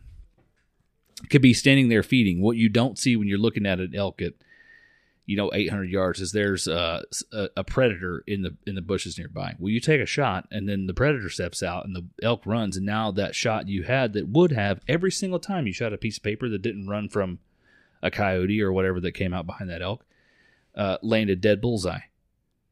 could 1.31 1.43
be 1.43 1.55
standing 1.55 1.89
there 1.89 2.03
feeding. 2.03 2.41
What 2.41 2.57
you 2.57 2.69
don't 2.69 2.99
see 2.99 3.17
when 3.17 3.29
you're 3.29 3.39
looking 3.39 3.67
at 3.67 3.79
an 3.79 3.95
elk 3.95 4.23
at, 4.23 4.33
you 5.27 5.37
know, 5.37 5.51
800 5.53 5.91
yards 5.91 6.21
is 6.21 6.33
there's 6.33 6.67
uh, 6.67 7.03
a, 7.33 7.49
a 7.59 7.65
predator 7.65 8.25
in 8.27 8.43
the 8.43 8.57
in 8.67 8.75
the 8.75 8.83
bushes 8.83 9.19
nearby. 9.19 9.55
Well, 9.59 9.71
you 9.71 9.81
take 9.81 10.01
a 10.01 10.07
shot, 10.07 10.47
and 10.51 10.69
then 10.69 10.87
the 10.87 10.95
predator 10.95 11.31
steps 11.31 11.63
out, 11.63 11.85
and 11.85 11.95
the 11.95 12.07
elk 12.23 12.47
runs, 12.47 12.77
and 12.77 12.87
now 12.87 13.11
that 13.13 13.35
shot 13.35 13.69
you 13.69 13.83
had 13.85 14.15
that 14.15 14.29
would 14.29 14.53
have 14.53 14.81
every 14.89 15.11
single 15.11 15.39
time 15.39 15.67
you 15.67 15.73
shot 15.73 15.93
a 15.93 15.99
piece 15.99 16.17
of 16.19 16.23
paper 16.23 16.49
that 16.49 16.63
didn't 16.63 16.89
run 16.89 17.09
from 17.09 17.39
a 18.03 18.11
coyote 18.11 18.61
or 18.61 18.73
whatever 18.73 19.01
that 19.01 19.13
came 19.13 19.33
out 19.33 19.47
behind 19.47 19.71
that 19.71 19.83
elk, 19.83 20.05
uh, 20.77 20.99
landed 21.03 21.41
dead 21.41 21.61
bullseye. 21.61 22.01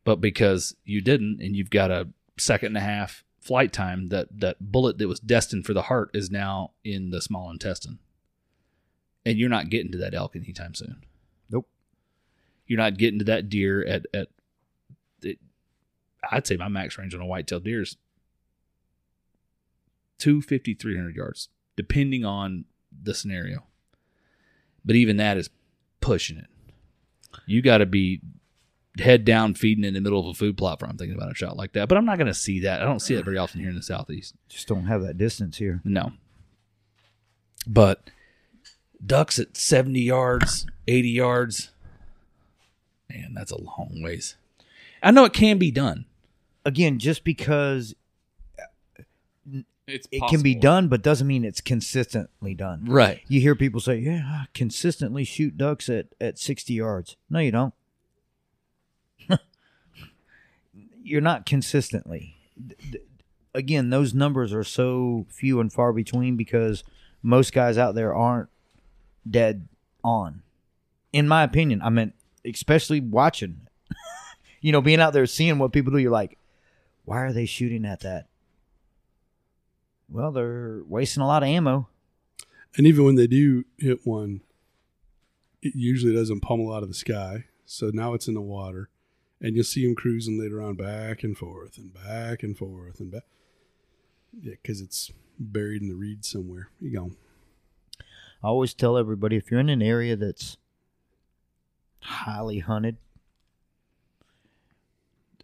But 0.04 0.20
because 0.20 0.74
you 0.84 1.00
didn't, 1.00 1.40
and 1.40 1.54
you've 1.54 1.70
got 1.70 1.90
a 1.90 2.08
second 2.38 2.68
and 2.68 2.78
a 2.78 2.80
half 2.80 3.24
flight 3.40 3.72
time, 3.72 4.08
that 4.08 4.28
that 4.40 4.56
bullet 4.60 4.98
that 4.98 5.08
was 5.08 5.20
destined 5.20 5.64
for 5.64 5.74
the 5.74 5.82
heart 5.82 6.10
is 6.12 6.30
now 6.30 6.72
in 6.84 7.10
the 7.10 7.22
small 7.22 7.50
intestine, 7.50 7.98
and 9.24 9.38
you're 9.38 9.48
not 9.48 9.70
getting 9.70 9.92
to 9.92 9.98
that 9.98 10.14
elk 10.14 10.34
anytime 10.34 10.74
soon. 10.74 11.04
Nope. 11.50 11.68
You're 12.66 12.78
not 12.78 12.98
getting 12.98 13.20
to 13.20 13.24
that 13.26 13.48
deer 13.48 13.84
at 13.86 14.06
at. 14.12 14.28
It, 15.22 15.38
I'd 16.30 16.46
say 16.46 16.56
my 16.56 16.68
max 16.68 16.98
range 16.98 17.14
on 17.14 17.20
a 17.20 17.26
whitetail 17.26 17.60
deer 17.60 17.82
is 17.82 17.96
250, 20.18 20.74
300 20.74 21.16
yards, 21.16 21.48
depending 21.76 22.24
on 22.24 22.64
the 23.02 23.12
scenario. 23.12 23.64
But 24.84 24.94
even 24.94 25.16
that 25.16 25.36
is 25.36 25.50
pushing 26.00 26.38
it. 26.38 26.46
You 27.46 27.62
got 27.62 27.78
to 27.78 27.86
be 27.86 28.20
head 28.98 29.24
down 29.24 29.54
feeding 29.54 29.84
in 29.84 29.94
the 29.94 30.00
middle 30.00 30.20
of 30.20 30.26
a 30.26 30.34
food 30.34 30.56
plot 30.56 30.78
for 30.78 30.86
I'm 30.86 30.96
thinking 30.96 31.16
about 31.16 31.32
a 31.32 31.34
shot 31.34 31.56
like 31.56 31.72
that. 31.72 31.88
But 31.88 31.98
I'm 31.98 32.04
not 32.04 32.18
going 32.18 32.26
to 32.26 32.34
see 32.34 32.60
that. 32.60 32.82
I 32.82 32.84
don't 32.84 33.00
see 33.00 33.14
it 33.14 33.24
very 33.24 33.38
often 33.38 33.60
here 33.60 33.70
in 33.70 33.76
the 33.76 33.82
southeast. 33.82 34.34
Just 34.48 34.68
don't 34.68 34.86
have 34.86 35.02
that 35.02 35.18
distance 35.18 35.58
here. 35.58 35.80
No. 35.84 36.12
But 37.66 38.10
ducks 39.04 39.38
at 39.38 39.56
70 39.56 40.00
yards, 40.00 40.66
80 40.86 41.08
yards, 41.08 41.70
man, 43.08 43.32
that's 43.34 43.52
a 43.52 43.60
long 43.60 44.00
ways. 44.02 44.36
I 45.02 45.10
know 45.10 45.24
it 45.24 45.32
can 45.32 45.58
be 45.58 45.70
done. 45.70 46.06
Again, 46.64 46.98
just 46.98 47.24
because 47.24 47.94
It's 49.86 50.06
it 50.12 50.22
can 50.28 50.42
be 50.42 50.54
done, 50.54 50.86
but 50.88 51.02
doesn't 51.02 51.26
mean 51.26 51.44
it's 51.44 51.60
consistently 51.60 52.54
done. 52.54 52.84
Right. 52.86 53.20
You 53.26 53.40
hear 53.40 53.54
people 53.56 53.80
say, 53.80 53.98
"Yeah, 53.98 54.22
I 54.24 54.44
consistently 54.54 55.24
shoot 55.24 55.58
ducks 55.58 55.88
at 55.88 56.06
at 56.20 56.38
sixty 56.38 56.74
yards." 56.74 57.16
No, 57.28 57.40
you 57.40 57.50
don't. 57.50 57.74
You're 61.02 61.20
not 61.20 61.46
consistently. 61.46 62.36
D- 62.64 62.74
d- 62.92 62.98
Again, 63.54 63.90
those 63.90 64.14
numbers 64.14 64.54
are 64.54 64.64
so 64.64 65.26
few 65.28 65.60
and 65.60 65.70
far 65.70 65.92
between 65.92 66.36
because 66.36 66.84
most 67.22 67.52
guys 67.52 67.76
out 67.76 67.94
there 67.94 68.14
aren't 68.14 68.48
dead 69.28 69.68
on. 70.02 70.42
In 71.12 71.28
my 71.28 71.42
opinion, 71.42 71.82
I 71.82 71.90
mean, 71.90 72.14
especially 72.46 73.00
watching, 73.00 73.66
you 74.62 74.72
know, 74.72 74.80
being 74.80 75.00
out 75.00 75.12
there 75.12 75.26
seeing 75.26 75.58
what 75.58 75.72
people 75.72 75.92
do. 75.92 75.98
You're 75.98 76.10
like, 76.10 76.38
why 77.04 77.18
are 77.18 77.32
they 77.34 77.44
shooting 77.44 77.84
at 77.84 78.00
that? 78.00 78.28
Well, 80.12 80.30
they're 80.30 80.82
wasting 80.86 81.22
a 81.22 81.26
lot 81.26 81.42
of 81.42 81.48
ammo. 81.48 81.88
And 82.76 82.86
even 82.86 83.04
when 83.04 83.14
they 83.14 83.26
do 83.26 83.64
hit 83.78 84.06
one, 84.06 84.42
it 85.62 85.74
usually 85.74 86.14
doesn't 86.14 86.40
pummel 86.40 86.72
out 86.72 86.82
of 86.82 86.88
the 86.88 86.94
sky. 86.94 87.44
So 87.64 87.90
now 87.92 88.12
it's 88.12 88.28
in 88.28 88.34
the 88.34 88.40
water. 88.42 88.90
And 89.40 89.56
you'll 89.56 89.64
see 89.64 89.84
them 89.84 89.94
cruising 89.94 90.38
later 90.38 90.60
on 90.60 90.74
back 90.76 91.24
and 91.24 91.36
forth 91.36 91.78
and 91.78 91.92
back 91.92 92.42
and 92.42 92.56
forth 92.56 93.00
and 93.00 93.10
back. 93.10 93.24
Yeah, 94.38 94.54
because 94.62 94.80
it's 94.80 95.10
buried 95.38 95.82
in 95.82 95.88
the 95.88 95.94
reeds 95.94 96.28
somewhere. 96.28 96.68
You 96.78 96.92
go. 96.92 97.10
I 98.42 98.48
always 98.48 98.74
tell 98.74 98.98
everybody 98.98 99.36
if 99.36 99.50
you're 99.50 99.60
in 99.60 99.68
an 99.68 99.82
area 99.82 100.14
that's 100.14 100.58
highly 102.00 102.58
hunted, 102.58 102.98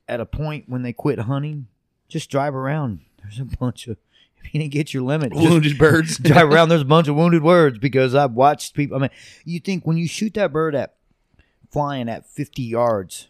at 0.06 0.20
a 0.20 0.26
point 0.26 0.68
when 0.68 0.82
they 0.82 0.92
quit 0.92 1.20
hunting, 1.20 1.68
just 2.08 2.30
drive 2.30 2.54
around. 2.54 3.00
There's 3.22 3.40
a 3.40 3.44
bunch 3.44 3.88
of 3.88 3.98
if 4.45 4.55
you 4.55 4.61
didn't 4.61 4.72
get 4.72 4.93
your 4.95 5.03
limit, 5.03 5.32
just 5.32 5.45
Wounded 5.45 5.78
birds. 5.78 6.18
drive 6.22 6.51
around. 6.51 6.68
There's 6.68 6.82
a 6.82 6.86
bunch 6.86 7.09
of 7.09 7.16
wounded 7.16 7.43
words 7.43 7.78
because 7.78 8.14
I've 8.14 8.32
watched 8.32 8.74
people. 8.74 8.97
I 8.97 9.01
mean, 9.01 9.11
you 9.45 9.61
think 9.61 9.86
when 9.86 9.97
you 9.97 10.09
shoot 10.09 10.34
that 10.34 10.53
bird 10.53 10.74
at 10.74 10.95
flying 11.70 12.09
at 12.09 12.26
50 12.26 12.62
yards, 12.62 13.28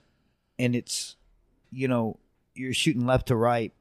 and 0.58 0.74
it's 0.76 1.16
you 1.70 1.88
know 1.88 2.18
you're 2.54 2.72
shooting 2.74 3.06
left 3.06 3.28
to 3.28 3.36
right, 3.36 3.72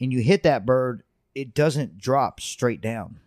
and 0.00 0.12
you 0.12 0.20
hit 0.20 0.42
that 0.42 0.66
bird, 0.66 1.02
it 1.34 1.54
doesn't 1.54 1.98
drop 1.98 2.40
straight 2.40 2.80
down. 2.80 3.20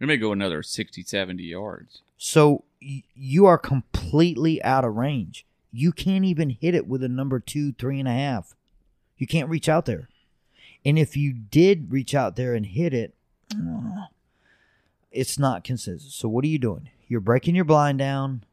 It 0.00 0.06
may 0.06 0.16
go 0.16 0.32
another 0.32 0.62
60, 0.62 1.02
70 1.02 1.42
yards. 1.42 2.02
So 2.18 2.64
y- 2.82 3.02
you 3.14 3.46
are 3.46 3.58
completely 3.58 4.62
out 4.62 4.84
of 4.84 4.94
range. 4.94 5.46
You 5.72 5.92
can't 5.92 6.24
even 6.24 6.50
hit 6.50 6.74
it 6.74 6.86
with 6.86 7.02
a 7.02 7.08
number 7.08 7.40
two, 7.40 7.72
three 7.72 7.98
and 7.98 8.08
a 8.08 8.12
half. 8.12 8.54
You 9.16 9.26
can't 9.26 9.48
reach 9.48 9.68
out 9.68 9.86
there. 9.86 10.08
And 10.86 10.98
if 10.98 11.16
you 11.16 11.32
did 11.32 11.90
reach 11.90 12.14
out 12.14 12.36
there 12.36 12.54
and 12.54 12.64
hit 12.64 12.94
it, 12.94 13.12
it's 15.10 15.36
not 15.36 15.64
consistent. 15.64 16.12
So 16.12 16.28
what 16.28 16.44
are 16.44 16.48
you 16.48 16.60
doing? 16.60 16.90
You're 17.08 17.20
breaking 17.20 17.56
your 17.56 17.64
blind 17.64 17.98
down. 17.98 18.44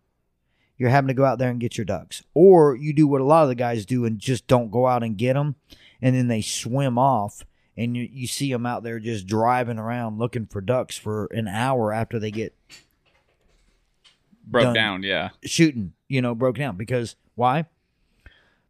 You're 0.75 0.89
having 0.89 1.09
to 1.09 1.13
go 1.13 1.25
out 1.25 1.37
there 1.37 1.51
and 1.51 1.59
get 1.59 1.77
your 1.77 1.85
ducks, 1.85 2.23
or 2.33 2.75
you 2.75 2.91
do 2.91 3.07
what 3.07 3.21
a 3.21 3.23
lot 3.23 3.43
of 3.43 3.49
the 3.49 3.55
guys 3.55 3.85
do 3.85 4.03
and 4.03 4.17
just 4.17 4.47
don't 4.47 4.71
go 4.71 4.87
out 4.87 5.03
and 5.03 5.15
get 5.15 5.33
them, 5.35 5.55
and 6.01 6.15
then 6.15 6.27
they 6.27 6.41
swim 6.41 6.97
off, 6.97 7.45
and 7.77 7.95
you, 7.95 8.09
you 8.11 8.25
see 8.25 8.51
them 8.51 8.65
out 8.65 8.81
there 8.81 8.99
just 8.99 9.27
driving 9.27 9.77
around 9.77 10.17
looking 10.17 10.47
for 10.47 10.59
ducks 10.59 10.97
for 10.97 11.27
an 11.27 11.47
hour 11.47 11.93
after 11.93 12.17
they 12.17 12.31
get 12.31 12.55
Broke 14.45 14.63
Done. 14.63 14.73
down, 14.73 15.03
yeah. 15.03 15.29
shooting, 15.43 15.93
you 16.09 16.21
know, 16.21 16.33
broke 16.33 16.57
down 16.57 16.75
because 16.75 17.15
why? 17.35 17.65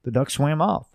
The 0.03 0.11
duck 0.11 0.29
swam 0.29 0.61
off. 0.61 0.87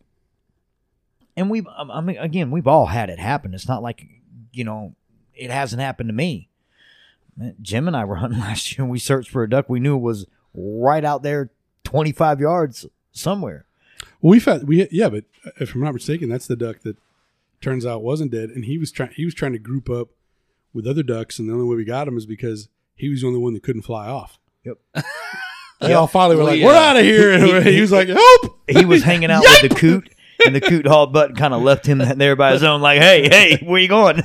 And 1.39 1.49
we've, 1.51 1.67
um, 1.77 1.91
I 1.91 2.01
mean, 2.01 2.19
again, 2.19 2.51
we've 2.51 2.67
all 2.67 2.87
had 2.87 3.11
it 3.11 3.19
happen. 3.19 3.55
It's 3.55 3.69
not 3.69 3.83
like, 3.83 4.05
you 4.53 4.65
know, 4.65 4.95
it 5.35 5.51
hasn't 5.51 5.81
happened 5.81 6.09
to 6.09 6.13
me. 6.13 6.49
Man, 7.37 7.55
Jim 7.63 7.87
and 7.87 7.97
I 7.97 8.05
were 8.05 8.17
hunting 8.23 8.41
last 8.41 8.73
year 8.77 8.83
and 8.83 8.91
we 8.91 8.99
searched 8.99 9.31
for 9.31 9.43
a 9.45 9.49
duck 9.49 9.69
we 9.69 9.79
knew 9.79 9.97
was 9.97 10.27
right 10.53 11.05
out 11.05 11.23
there 11.23 11.51
25 11.85 12.41
yards 12.41 12.87
somewhere. 13.13 13.67
Well, 14.21 14.33
we 14.33 14.41
found 14.41 14.67
we 14.67 14.89
yeah, 14.91 15.09
but 15.09 15.25
if 15.61 15.75
I'm 15.75 15.81
not 15.83 15.95
mistaken, 15.95 16.29
that's 16.29 16.49
the 16.49 16.57
duck 16.57 16.81
that 16.81 16.97
turns 17.61 17.87
out 17.87 18.03
wasn't 18.03 18.33
dead, 18.33 18.51
and 18.51 18.65
he 18.65 18.77
was 18.77 18.91
trying 18.91 19.13
he 19.15 19.25
was 19.25 19.35
trying 19.35 19.53
to 19.53 19.59
group 19.59 19.89
up 19.89 20.09
with 20.73 20.87
other 20.89 21.05
ducks, 21.05 21.39
and 21.39 21.49
the 21.49 21.53
only 21.53 21.67
way 21.67 21.77
we 21.77 21.85
got 21.85 22.09
him 22.09 22.17
is 22.17 22.27
because 22.27 22.69
he 22.97 23.09
was 23.09 23.21
the 23.21 23.29
only 23.29 23.39
one 23.39 23.55
that 23.55 23.63
couldn't 23.63 23.83
fly 23.83 24.09
off. 24.09 24.39
Yep. 24.65 24.79
They 25.81 25.95
all 25.95 26.09
finally 26.09 26.35
were 26.35 26.43
Well, 26.43 26.51
like, 26.53 26.61
yeah. 26.61 26.67
"We're 26.67 26.75
out 26.75 26.97
of 26.97 27.05
here!" 27.05 27.33
And 27.33 27.65
He- 27.65 27.73
he, 27.77 27.81
was 27.81 27.93
like, 27.93 28.09
"Help!" 28.09 28.59
He 28.69 28.85
was 28.85 29.05
hanging 29.05 29.31
out 29.31 29.45
with 29.45 29.71
the 29.71 29.77
coot 29.77 30.13
and 30.49 30.57
the 30.57 30.61
coot 30.61 30.87
hauled 30.87 31.13
butt 31.13 31.37
kind 31.37 31.55
of 31.55 31.63
left 31.63 31.87
him 31.87 31.99
there 31.99 32.37
by 32.37 32.53
his 32.53 32.65
own, 32.65 32.81
like, 32.81 33.01
hey, 33.01 33.29
hey, 33.29 33.65
where 33.65 33.81
you 33.81 33.89
going? 33.89 34.17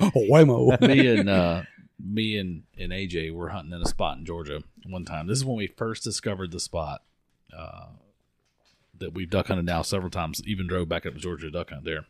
Oh, 0.00 0.10
whammo! 0.30 0.80
me 0.86 1.16
and 1.16 1.28
uh, 1.28 1.62
me 1.98 2.36
and, 2.38 2.62
and 2.78 2.92
AJ 2.92 3.32
were 3.32 3.48
hunting 3.48 3.72
in 3.72 3.82
a 3.82 3.86
spot 3.86 4.18
in 4.18 4.24
Georgia 4.24 4.62
one 4.86 5.04
time. 5.04 5.26
This 5.26 5.38
is 5.38 5.44
when 5.44 5.56
we 5.56 5.66
first 5.66 6.04
discovered 6.04 6.52
the 6.52 6.60
spot 6.60 7.02
uh, 7.56 7.86
that 8.98 9.14
we've 9.14 9.30
duck 9.30 9.48
hunted 9.48 9.66
now 9.66 9.82
several 9.82 10.10
times. 10.10 10.42
Even 10.46 10.66
drove 10.66 10.88
back 10.88 11.06
up 11.06 11.14
to 11.14 11.20
Georgia 11.20 11.46
to 11.46 11.50
duck 11.50 11.70
hunt 11.70 11.84
there, 11.84 12.06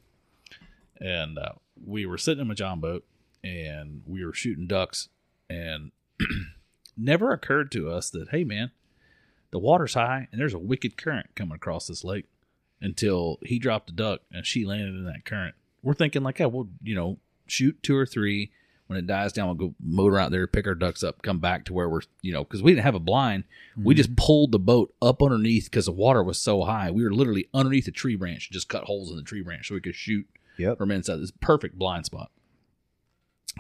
and 1.01 1.39
uh, 1.39 1.53
we 1.85 2.05
were 2.05 2.19
sitting 2.19 2.43
in 2.43 2.49
my 2.49 2.55
John 2.55 2.81
boat 2.81 3.05
and 3.45 4.03
we 4.07 4.25
were 4.25 4.35
shooting 4.35 4.67
ducks, 4.67 5.09
and 5.49 5.93
never 6.97 7.33
occurred 7.33 7.71
to 7.73 7.91
us 7.91 8.11
that 8.11 8.31
hey 8.31 8.45
man, 8.45 8.73
the 9.51 9.59
water's 9.59 9.95
high 9.95 10.29
and 10.33 10.41
there's 10.41 10.55
a 10.55 10.59
wicked 10.59 10.97
current 10.97 11.29
coming 11.35 11.55
across 11.55 11.87
this 11.87 12.05
lake 12.05 12.27
until 12.81 13.39
he 13.43 13.59
dropped 13.59 13.91
a 13.91 13.93
duck 13.93 14.21
and 14.33 14.45
she 14.47 14.65
landed 14.65 14.95
in 14.95 15.05
that 15.07 15.25
current. 15.25 15.55
We're 15.83 15.95
thinking 15.95 16.23
like, 16.23 16.39
yeah, 16.39 16.47
we'll 16.47 16.69
you 16.83 16.95
know 16.95 17.19
shoot 17.47 17.83
two 17.83 17.97
or 17.97 18.07
three. 18.07 18.51
When 18.89 18.97
it 18.99 19.07
dies 19.09 19.33
down, 19.33 19.47
we'll 19.49 19.69
go 19.69 19.75
motor 19.83 20.17
out 20.17 20.31
there, 20.31 20.47
pick 20.47 20.65
our 20.69 20.75
ducks 20.77 21.03
up, 21.03 21.21
come 21.23 21.41
back 21.41 21.65
to 21.65 21.73
where 21.73 21.89
we're 21.89 22.03
you 22.23 22.33
know 22.33 22.45
because 22.45 22.63
we 22.63 22.71
didn't 22.73 22.85
have 22.85 22.95
a 22.95 23.01
blind. 23.01 23.43
We 23.77 23.95
just 23.95 24.15
pulled 24.15 24.53
the 24.53 24.59
boat 24.61 24.95
up 25.03 25.23
underneath 25.23 25.65
because 25.65 25.87
the 25.87 25.93
water 25.93 26.23
was 26.23 26.39
so 26.39 26.63
high. 26.63 26.91
We 26.93 27.03
were 27.03 27.13
literally 27.13 27.49
underneath 27.53 27.89
a 27.89 27.93
tree 27.93 28.15
branch, 28.15 28.51
just 28.51 28.69
cut 28.69 28.85
holes 28.85 29.11
in 29.11 29.17
the 29.17 29.23
tree 29.25 29.43
branch 29.43 29.69
so 29.69 29.75
we 29.75 29.81
could 29.81 29.95
shoot 29.97 30.27
Yep. 30.59 30.79
from 30.79 30.91
inside 30.93 31.17
this 31.17 31.33
perfect 31.33 31.77
blind 31.79 32.07
spot. 32.07 32.31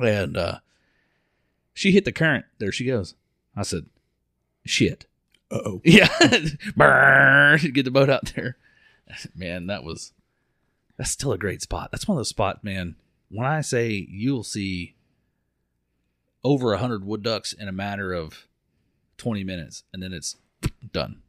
And 0.01 0.37
uh 0.37 0.59
she 1.75 1.91
hit 1.93 2.05
the 2.05 2.13
current. 2.13 2.45
There 2.59 2.73
she 2.73 2.85
goes. 2.85 3.15
I 3.57 3.63
said, 3.63 3.87
"Shit." 4.65 5.07
Uh 5.51 5.59
oh. 5.65 5.81
Yeah. 5.85 6.09
Burn. 6.77 7.59
Get 7.73 7.85
the 7.85 7.91
boat 7.91 8.11
out 8.11 8.33
there. 8.35 8.57
Man, 9.35 9.67
that 9.67 9.85
was 9.85 10.13
that's 10.97 11.11
still 11.11 11.33
a 11.33 11.39
great 11.39 11.63
spot. 11.63 11.91
That's 11.91 12.09
one 12.09 12.17
of 12.17 12.21
those 12.21 12.29
spots, 12.29 12.65
man. 12.65 12.97
When 13.29 13.47
I 13.47 13.61
say 13.61 14.07
you'll 14.09 14.45
see 14.45 14.95
over 16.43 16.73
a 16.73 16.79
hundred 16.79 17.05
wood 17.05 17.23
ducks 17.23 17.53
in 17.53 17.69
a 17.69 17.73
matter 17.73 18.13
of 18.13 18.47
twenty 19.19 19.45
minutes, 19.45 19.85
and 19.93 20.03
then 20.03 20.13
it's 20.13 20.37
done. 20.93 21.21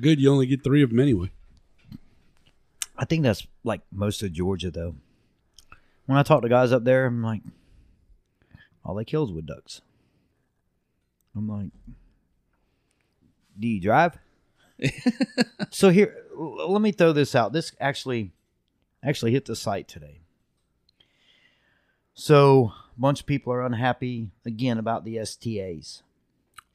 Good. 0.00 0.20
You 0.20 0.30
only 0.30 0.46
get 0.46 0.62
three 0.62 0.82
of 0.82 0.90
them 0.90 1.00
anyway. 1.00 1.30
I 2.96 3.06
think 3.06 3.22
that's 3.22 3.46
like 3.64 3.80
most 3.90 4.22
of 4.22 4.32
Georgia, 4.32 4.70
though. 4.70 4.94
When 6.06 6.18
I 6.18 6.22
talk 6.22 6.42
to 6.42 6.48
guys 6.48 6.72
up 6.72 6.84
there, 6.84 7.06
I'm 7.06 7.22
like, 7.22 7.42
all 8.84 8.94
they 8.94 9.04
kill 9.04 9.24
is 9.24 9.32
wood 9.32 9.46
ducks. 9.46 9.80
I'm 11.34 11.48
like, 11.48 11.70
do 13.58 13.68
you 13.68 13.80
drive? 13.80 14.18
So 15.70 15.90
here, 15.90 16.16
let 16.36 16.80
me 16.80 16.92
throw 16.92 17.12
this 17.12 17.34
out. 17.34 17.52
This 17.52 17.72
actually, 17.80 18.32
actually 19.04 19.32
hit 19.32 19.44
the 19.44 19.56
site 19.56 19.88
today. 19.88 20.20
So 22.14 22.72
a 22.96 23.00
bunch 23.00 23.20
of 23.20 23.26
people 23.26 23.52
are 23.52 23.64
unhappy 23.64 24.30
again 24.44 24.78
about 24.78 25.04
the 25.04 25.24
STAs. 25.24 26.02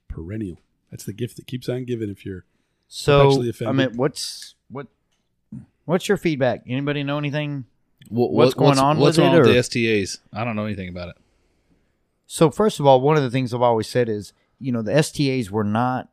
Perennial. 0.07 0.59
That's 0.91 1.03
the 1.03 1.13
gift 1.13 1.35
that 1.37 1.47
keeps 1.47 1.67
on 1.67 1.85
giving. 1.85 2.09
If 2.09 2.25
you're 2.25 2.45
So 2.87 3.43
I 3.65 3.71
mean, 3.71 3.95
what's 3.95 4.55
what? 4.69 4.87
What's 5.85 6.07
your 6.07 6.17
feedback? 6.17 6.63
Anybody 6.67 7.03
know 7.03 7.17
anything? 7.17 7.65
What, 8.09 8.31
What's 8.31 8.53
going 8.53 8.79
on 8.79 8.97
What's 8.97 9.17
with 9.17 9.25
wrong 9.25 9.35
it, 9.35 9.39
with 9.41 9.55
the 9.55 9.63
STAs? 10.03 10.19
I 10.33 10.43
don't 10.43 10.55
know 10.55 10.65
anything 10.65 10.89
about 10.89 11.09
it. 11.09 11.17
So 12.27 12.49
first 12.49 12.79
of 12.79 12.85
all, 12.85 13.01
one 13.01 13.17
of 13.17 13.23
the 13.23 13.29
things 13.29 13.53
I've 13.53 13.61
always 13.61 13.87
said 13.87 14.09
is, 14.09 14.33
you 14.59 14.71
know, 14.71 14.81
the 14.81 15.01
STAs 15.01 15.51
were 15.51 15.63
not 15.63 16.09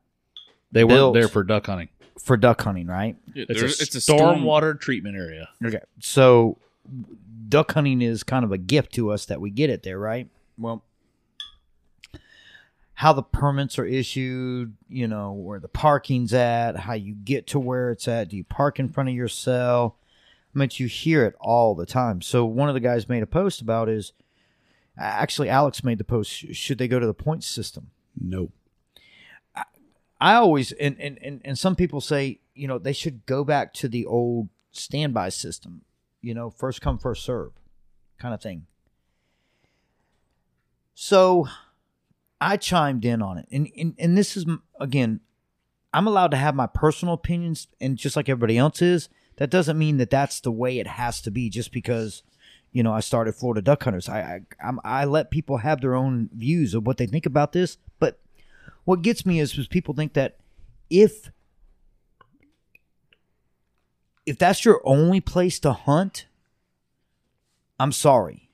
They 0.73 0.83
Built. 0.85 1.15
weren't 1.15 1.23
there 1.23 1.29
for 1.29 1.45
duck 1.45 1.67
hunting. 1.67 1.89
for 2.19 2.37
duck 2.37 2.63
hunting, 2.63 2.87
right? 2.87 3.17
It's 3.35 3.61
There- 3.61 3.67
a, 3.69 3.71
it's 3.71 3.95
a 3.95 4.01
storm 4.01 4.41
storm 4.41 4.79
treatment 4.79 5.17
area. 5.17 5.49
Okay. 5.65 5.81
So 6.01 6.59
duck 7.49 7.73
hunting 7.73 8.01
is 8.03 8.23
kind 8.23 8.45
of 8.45 8.53
a 8.53 8.59
gift 8.59 8.93
to 8.95 9.11
us 9.11 9.27
that 9.27 9.41
we 9.41 9.51
get 9.51 9.71
it 9.71 9.83
there, 9.83 9.99
right? 9.99 10.29
Well, 10.59 10.83
how 12.95 13.13
the 13.13 13.23
permits 13.23 13.79
are 13.79 13.85
issued, 13.85 14.75
you 14.89 15.09
know, 15.09 15.33
where 15.33 15.59
the 15.59 15.69
parking's 15.69 16.33
at, 16.33 16.77
how 16.77 16.93
you 16.93 17.15
get 17.15 17.47
to 17.49 17.59
where 17.59 17.91
it's 17.91 18.07
at. 18.07 18.29
Do 18.29 18.37
you 18.37 18.45
park 18.45 18.79
in 18.79 18.89
front 18.89 19.09
of 19.09 19.15
your 19.15 19.29
cell? 19.29 19.97
I 20.55 20.59
mean, 20.59 20.69
you 20.75 20.87
hear 20.87 21.25
it 21.25 21.35
all 21.41 21.75
the 21.75 21.87
time. 21.87 22.21
So 22.23 22.45
one 22.45 22.69
of 22.69 22.75
the 22.75 22.81
guys 22.81 23.09
made 23.09 23.23
a 23.23 23.27
post 23.27 23.61
about 23.61 23.89
is 23.89 24.13
actually 24.97 25.49
Alex 25.49 25.83
made 25.83 25.99
the 25.99 26.05
post. 26.05 26.31
Should 26.55 26.79
they 26.79 26.87
go 26.89 26.99
to 27.01 27.07
the 27.07 27.15
point 27.15 27.43
system? 27.45 27.91
no. 28.21 28.51
I 30.23 30.35
always 30.35 30.71
and, 30.71 30.97
and 31.01 31.19
and 31.21 31.41
and 31.45 31.59
some 31.59 31.75
people 31.75 32.01
say 32.01 32.39
you 32.55 32.69
know 32.69 32.79
they 32.79 32.93
should 32.93 33.27
go 33.27 33.43
back 33.43 33.75
to 33.75 33.89
the 33.89 34.07
old 34.07 34.51
standby 34.71 35.31
system, 35.31 35.83
you 36.21 36.33
know, 36.33 36.49
first 36.49 36.81
come 36.81 36.97
first 36.97 37.25
serve, 37.25 37.51
kind 38.21 38.33
of 38.33 38.41
thing. 38.41 38.67
So, 40.95 41.49
I 42.41 42.57
chimed 42.57 43.05
in 43.05 43.21
on 43.21 43.37
it, 43.39 43.49
and 43.51 43.69
and 43.77 43.95
and 43.99 44.17
this 44.17 44.37
is 44.37 44.47
again, 44.81 45.21
I'm 45.93 46.07
allowed 46.07 46.31
to 46.31 46.37
have 46.37 46.55
my 46.55 46.69
personal 46.69 47.15
opinions, 47.15 47.67
and 47.81 47.99
just 47.99 48.15
like 48.15 48.29
everybody 48.29 48.57
else 48.57 48.81
is, 48.81 49.09
that 49.39 49.51
doesn't 49.51 49.77
mean 49.77 49.97
that 49.97 50.11
that's 50.11 50.39
the 50.39 50.53
way 50.53 50.79
it 50.79 50.87
has 50.87 51.21
to 51.23 51.33
be. 51.33 51.51
Just 51.51 51.73
because, 51.73 52.23
you 52.71 52.85
know, 52.85 52.93
I 52.93 53.01
started 53.01 53.35
Florida 53.35 53.61
Duck 53.61 53.83
Hunters, 53.83 54.09
I 54.09 54.43
I 54.63 54.73
I 54.85 55.05
let 55.05 55.33
people 55.33 55.57
have 55.57 55.81
their 55.81 55.97
own 55.97 56.31
views 56.33 56.75
of 56.75 56.87
what 56.87 56.99
they 56.99 57.07
think 57.07 57.27
about 57.27 57.51
this, 57.51 57.79
but 57.99 58.21
what 58.85 59.03
gets 59.03 59.25
me 59.27 59.39
is, 59.41 59.57
is 59.59 59.67
people 59.69 59.95
think 59.95 60.15
that 60.15 60.37
if 60.91 61.31
if 64.27 64.39
that's 64.39 64.65
your 64.65 64.81
only 64.85 65.21
place 65.21 65.59
to 65.61 65.73
hunt, 65.73 66.27
I'm 67.79 67.93
sorry. 67.93 68.49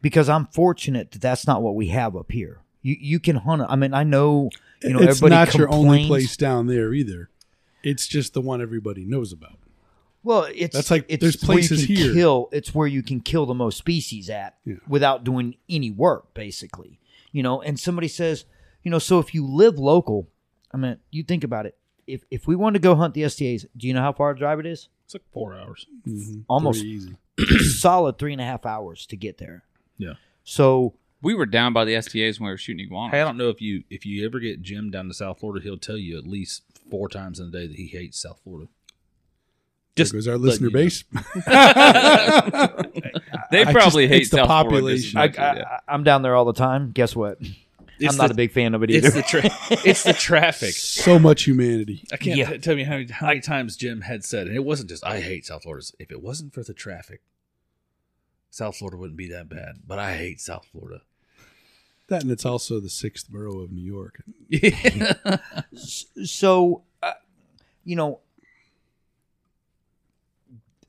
Because 0.00 0.28
I'm 0.28 0.46
fortunate 0.46 1.12
that 1.12 1.20
that's 1.22 1.46
not 1.46 1.62
what 1.62 1.74
we 1.76 1.88
have 1.88 2.16
up 2.16 2.32
here. 2.32 2.60
You 2.82 2.96
you 2.98 3.20
can 3.20 3.36
hunt. 3.36 3.62
I 3.68 3.76
mean, 3.76 3.94
I 3.94 4.02
know 4.02 4.50
you 4.82 4.90
know 4.90 4.98
everybody. 4.98 5.10
it's 5.10 5.20
not 5.22 5.54
your 5.54 5.70
only 5.70 6.06
place 6.06 6.36
down 6.36 6.66
there 6.66 6.92
either. 6.92 7.28
It's 7.84 8.06
just 8.08 8.34
the 8.34 8.40
one 8.40 8.60
everybody 8.60 9.04
knows 9.04 9.32
about. 9.32 9.58
Well, 10.24 10.46
it's 10.54 10.74
That's 10.76 10.90
like- 10.90 11.06
it's 11.08 11.20
there's 11.20 11.42
where 11.42 11.58
you 11.58 11.68
places 11.68 11.86
can 11.86 11.96
here. 11.96 12.12
Kill, 12.12 12.48
it's 12.52 12.72
where 12.74 12.86
you 12.86 13.02
can 13.02 13.20
kill 13.20 13.44
the 13.44 13.54
most 13.54 13.76
species 13.78 14.30
at 14.30 14.56
Yeah. 14.64 14.76
without 14.86 15.24
doing 15.24 15.56
any 15.68 15.90
work, 15.90 16.32
basically. 16.32 17.00
You 17.32 17.42
know, 17.42 17.60
and 17.60 17.78
somebody 17.78 18.06
says, 18.06 18.44
you 18.82 18.90
know, 18.90 18.98
so 18.98 19.18
if 19.18 19.34
you 19.34 19.46
live 19.46 19.78
local, 19.78 20.28
I 20.72 20.76
mean, 20.76 20.96
you 21.10 21.22
think 21.22 21.44
about 21.44 21.66
it. 21.66 21.76
If 22.06 22.24
if 22.30 22.46
we 22.46 22.56
want 22.56 22.74
to 22.74 22.80
go 22.80 22.94
hunt 22.94 23.14
the 23.14 23.28
STAs, 23.28 23.64
do 23.76 23.86
you 23.86 23.94
know 23.94 24.00
how 24.02 24.12
far 24.12 24.30
a 24.30 24.36
drive 24.36 24.58
it 24.60 24.66
is? 24.66 24.88
It's 25.04 25.14
like 25.14 25.22
four 25.32 25.54
hours. 25.54 25.86
Mhm. 26.06 26.44
Almost. 26.48 26.82
Easy. 26.84 27.14
Solid 27.60 28.18
three 28.18 28.32
and 28.32 28.40
a 28.40 28.44
half 28.44 28.66
hours 28.66 29.06
to 29.06 29.16
get 29.16 29.38
there. 29.38 29.64
Yeah. 29.98 30.14
So 30.44 30.94
We 31.22 31.34
were 31.34 31.46
down 31.46 31.72
by 31.72 31.84
the 31.84 32.00
STAs 32.00 32.40
when 32.40 32.46
we 32.46 32.52
were 32.52 32.58
shooting 32.58 32.84
iguanas. 32.86 33.12
Hey, 33.12 33.20
I 33.20 33.24
don't 33.24 33.36
know 33.36 33.48
if 33.50 33.60
you 33.60 33.84
if 33.90 34.04
you 34.04 34.24
ever 34.26 34.40
get 34.40 34.60
Jim 34.62 34.90
down 34.90 35.06
to 35.08 35.14
South 35.14 35.38
Florida, 35.40 35.62
he'll 35.62 35.78
tell 35.78 35.96
you 35.96 36.18
at 36.18 36.26
least 36.26 36.62
four 36.90 37.08
times 37.08 37.38
in 37.38 37.46
a 37.48 37.50
day 37.50 37.66
that 37.68 37.76
he 37.76 37.86
hates 37.86 38.20
South 38.20 38.40
Florida. 38.42 38.68
There 39.94 40.04
Just 40.04 40.12
goes 40.14 40.26
our 40.26 40.38
listener 40.38 40.68
you 40.68 40.72
know. 40.72 40.80
base. 40.80 41.04
they 43.50 43.62
I 43.62 43.72
probably 43.72 44.06
just- 44.06 44.12
hate 44.12 44.22
it's 44.22 44.30
the 44.30 44.38
South 44.38 44.46
Florida 44.48 44.64
population. 44.70 45.02
just 45.12 45.16
I, 45.16 45.26
much, 45.26 45.36
yeah. 45.58 45.64
I, 45.88 45.94
I'm 45.94 46.02
down 46.04 46.22
there 46.22 46.34
all 46.34 46.44
the 46.46 46.52
time. 46.54 46.90
Guess 46.92 47.14
what? 47.14 47.38
It's 48.02 48.14
I'm 48.14 48.18
not 48.18 48.28
the- 48.28 48.34
a 48.34 48.36
big 48.36 48.52
fan 48.52 48.74
of 48.74 48.82
it 48.82 48.90
either. 48.90 49.06
It's 49.08 49.16
the 49.16 49.22
tra- 49.22 49.50
it's 49.84 50.02
the 50.04 50.12
traffic. 50.12 50.72
so 50.74 51.18
much 51.18 51.44
humanity. 51.44 52.04
I 52.12 52.16
can't 52.16 52.36
Yeah. 52.38 52.50
t- 52.50 52.58
tell 52.58 52.78
you 52.78 52.84
how 52.84 52.92
many, 52.98 53.06
how 53.12 53.26
many 53.28 53.40
times 53.40 53.76
Jim 53.76 54.00
had 54.02 54.24
said, 54.24 54.46
and 54.46 54.56
it 54.56 54.64
wasn't 54.64 54.88
just 54.90 55.04
I 55.04 55.20
hate 55.20 55.46
South 55.46 55.62
Florida. 55.62 55.86
If 55.98 56.10
it 56.10 56.22
wasn't 56.22 56.52
for 56.54 56.62
the 56.62 56.74
traffic, 56.74 57.22
South 58.50 58.76
Florida 58.76 58.96
wouldn't 58.98 59.16
be 59.16 59.28
that 59.28 59.48
bad. 59.48 59.76
But 59.86 59.98
I 59.98 60.16
hate 60.16 60.40
South 60.40 60.66
Florida. 60.70 61.02
That 62.08 62.22
and 62.22 62.30
it's 62.32 62.44
also 62.44 62.80
the 62.80 62.90
sixth 62.90 63.30
borough 63.30 63.60
of 63.60 63.70
New 63.72 63.80
York. 63.80 64.22
so 65.74 66.82
uh, 67.02 67.12
you 67.84 67.96
know 67.96 68.20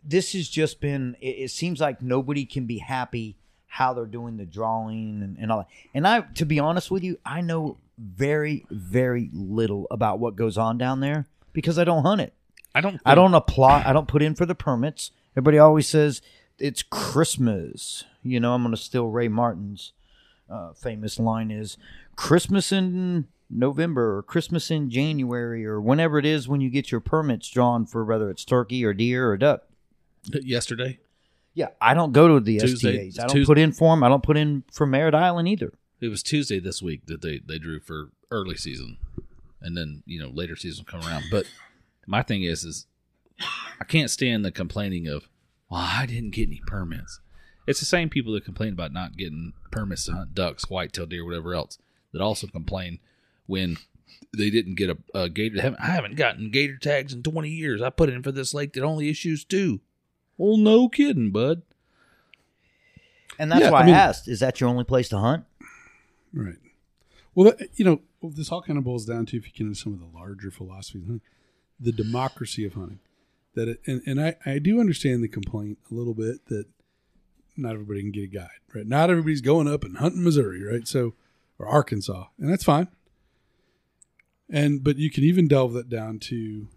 this 0.04 0.34
has 0.34 0.50
just 0.50 0.82
been 0.82 1.16
it, 1.22 1.28
it 1.46 1.52
seems 1.52 1.80
like 1.80 2.02
nobody 2.02 2.46
can 2.46 2.66
be 2.66 2.80
happy 2.80 3.38
how 3.74 3.94
they're 3.94 4.06
doing 4.06 4.38
the 4.38 4.46
drawing 4.46 5.22
and, 5.24 5.38
and 5.40 5.52
all 5.52 5.60
that 5.60 5.68
and 5.94 6.08
i 6.08 6.22
to 6.36 6.46
be 6.46 6.60
honest 6.60 6.92
with 6.92 7.04
you 7.04 7.18
i 7.26 7.42
know 7.42 7.78
very 7.98 8.66
very 8.70 9.30
little 9.34 9.88
about 9.90 10.20
what 10.20 10.36
goes 10.36 10.58
on 10.58 10.78
down 10.78 11.00
there 11.00 11.26
because 11.54 11.80
i 11.80 11.84
don't 11.84 12.04
hunt 12.04 12.22
it 12.22 12.34
I 12.76 12.82
don't. 12.82 13.02
i 13.06 13.16
don't 13.16 13.34
apply 13.34 13.84
i 13.86 13.94
don't 13.94 14.08
put 14.08 14.22
in 14.22 14.36
for 14.36 14.46
the 14.46 14.56
permits 14.56 15.12
everybody 15.34 15.58
always 15.58 15.88
says 15.88 16.22
it's 16.60 16.84
christmas 16.84 18.04
you 18.22 18.40
know 18.40 18.54
i'm 18.54 18.62
going 18.62 18.76
to 18.76 18.82
steal 18.82 19.08
ray 19.08 19.28
martin's 19.28 19.94
uh, 20.50 20.74
famous 20.74 21.20
line 21.20 21.50
is 21.50 21.78
Christmas 22.16 22.72
in 22.72 23.28
November 23.50 24.18
or 24.18 24.24
Christmas 24.24 24.70
in 24.70 24.90
January 24.90 25.66
or 25.66 25.80
whenever 25.82 26.18
it 26.20 26.26
is 26.26 26.48
when 26.48 26.62
you 26.62 26.70
get 26.70 26.92
your 26.92 27.02
permits 27.02 27.50
drawn 27.50 27.86
for 27.86 28.04
whether 28.06 28.30
it's 28.30 28.46
turkey 28.46 28.84
or 28.86 28.94
deer 28.94 29.30
or 29.30 29.38
duck. 29.38 29.64
Yesterday, 30.32 31.00
Yeah, 31.54 31.68
I 31.80 31.94
don't 31.94 32.12
go 32.14 32.28
to 32.30 32.40
the 32.40 32.60
Tuesday- 32.60 33.10
STAs. 33.12 33.20
I 33.24 33.28
don't 33.28 33.36
Tues- 33.36 33.48
put 33.48 33.58
in 33.60 33.72
for 33.72 33.94
them. 33.96 34.04
I 34.04 34.10
don't 34.10 34.24
put 34.24 34.38
in 34.38 34.64
for 34.72 34.86
Merritt 34.88 35.14
Island 35.16 35.48
either. 35.48 35.74
it 36.02 36.08
was 36.10 36.24
Tuesday 36.24 36.60
this 36.60 36.82
week 36.82 37.06
that 37.06 37.22
they 37.22 37.40
they 37.46 37.58
drew 37.60 37.80
for 37.80 38.10
early 38.32 38.56
season, 38.58 38.98
and 39.62 39.78
then 39.78 40.04
you 40.06 40.20
know 40.20 40.30
later 40.30 40.56
season 40.56 40.86
come 40.86 41.02
around. 41.02 41.26
But 41.32 41.46
my 42.08 42.22
thing 42.24 42.44
is, 42.44 42.64
is 42.64 42.88
I 43.80 43.84
can't 43.86 44.10
stand 44.10 44.44
the 44.44 44.52
complaining 44.52 45.08
of, 45.08 45.28
well, 45.70 45.82
I 45.82 46.06
didn't 46.06 46.32
get 46.32 46.48
any 46.50 46.62
permits. 46.68 47.20
It's 47.66 47.80
the 47.80 47.86
same 47.86 48.10
people 48.10 48.34
that 48.34 48.44
complain 48.46 48.74
about 48.74 48.92
not 48.92 49.16
getting 49.16 49.54
permits 49.72 50.06
to 50.06 50.14
hunt 50.14 50.36
ducks, 50.36 50.70
whitetail 50.70 51.06
deer, 51.06 51.24
whatever 51.24 51.54
else, 51.54 51.78
that 52.12 52.22
also 52.22 52.48
complain 52.48 53.00
when 53.46 53.78
they 54.38 54.50
didn't 54.50 54.76
get 54.76 54.90
a, 54.90 54.98
a 55.14 55.30
gator. 55.30 55.62
Haven't, 55.62 55.80
I 55.82 55.86
haven't 55.88 56.16
gotten 56.18 56.52
gator 56.52 56.78
tags 56.78 57.14
in 57.14 57.24
20 57.24 57.50
years. 57.50 57.82
I 57.82 57.90
put 57.90 58.10
in 58.10 58.22
for 58.24 58.32
this 58.32 58.54
lake 58.54 58.74
that 58.74 58.84
only 58.84 59.10
issues 59.10 59.46
two. 59.46 59.80
Well, 60.38 60.58
no 60.58 60.90
kidding, 60.90 61.32
bud. 61.32 61.62
And 63.40 63.52
that's 63.52 63.62
Yeah, 63.62 63.72
why 63.72 63.82
I 63.84 63.88
I, 63.88 63.90
asked, 63.92 64.28
is 64.28 64.40
that 64.42 64.60
your 64.60 64.70
only 64.70 64.84
place 64.84 65.10
to 65.10 65.18
hunt? 65.18 65.46
Right. 66.34 66.58
Well, 67.36 67.52
that- 67.52 67.70
you 67.78 67.86
know, 67.86 68.02
this 68.22 68.52
all 68.52 68.62
kind 68.62 68.78
of 68.78 68.84
boils 68.86 69.06
down 69.06 69.26
to 69.28 69.38
if 69.38 69.46
you 69.48 69.52
get 69.54 69.62
into 69.68 69.76
some 69.76 69.94
of 69.94 70.00
the 70.00 70.06
larger 70.18 70.52
philosophies 70.52 71.20
the 71.80 71.92
democracy 71.92 72.66
of 72.66 72.74
hunting. 72.74 73.00
That 73.56 73.68
it, 73.68 73.82
and 73.86 74.02
and 74.06 74.22
I 74.22 74.36
I 74.46 74.60
do 74.60 74.80
understand 74.80 75.24
the 75.24 75.28
complaint 75.28 75.78
a 75.92 75.94
little 75.94 76.14
bit 76.14 76.46
that 76.48 76.66
not 77.58 77.74
everybody 77.74 78.02
can 78.02 78.12
get 78.12 78.24
a 78.24 78.28
guide, 78.28 78.50
right? 78.74 78.86
Not 78.88 79.10
everybody's 79.10 79.42
going 79.42 79.68
up 79.68 79.84
and 79.84 79.98
hunting 79.98 80.24
Missouri, 80.24 80.64
right? 80.64 80.88
So 80.88 81.14
or 81.60 81.68
Arkansas, 81.68 82.28
and 82.40 82.50
that's 82.50 82.64
fine. 82.64 82.88
And 84.50 84.84
but 84.84 84.98
you 84.98 85.10
can 85.12 85.24
even 85.24 85.48
delve 85.48 85.74
that 85.74 85.90
down 85.90 86.20
to 86.20 86.68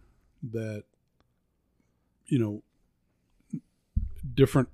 that, 0.43 0.85
you 2.27 2.39
know, 2.39 2.63
different 4.37 4.69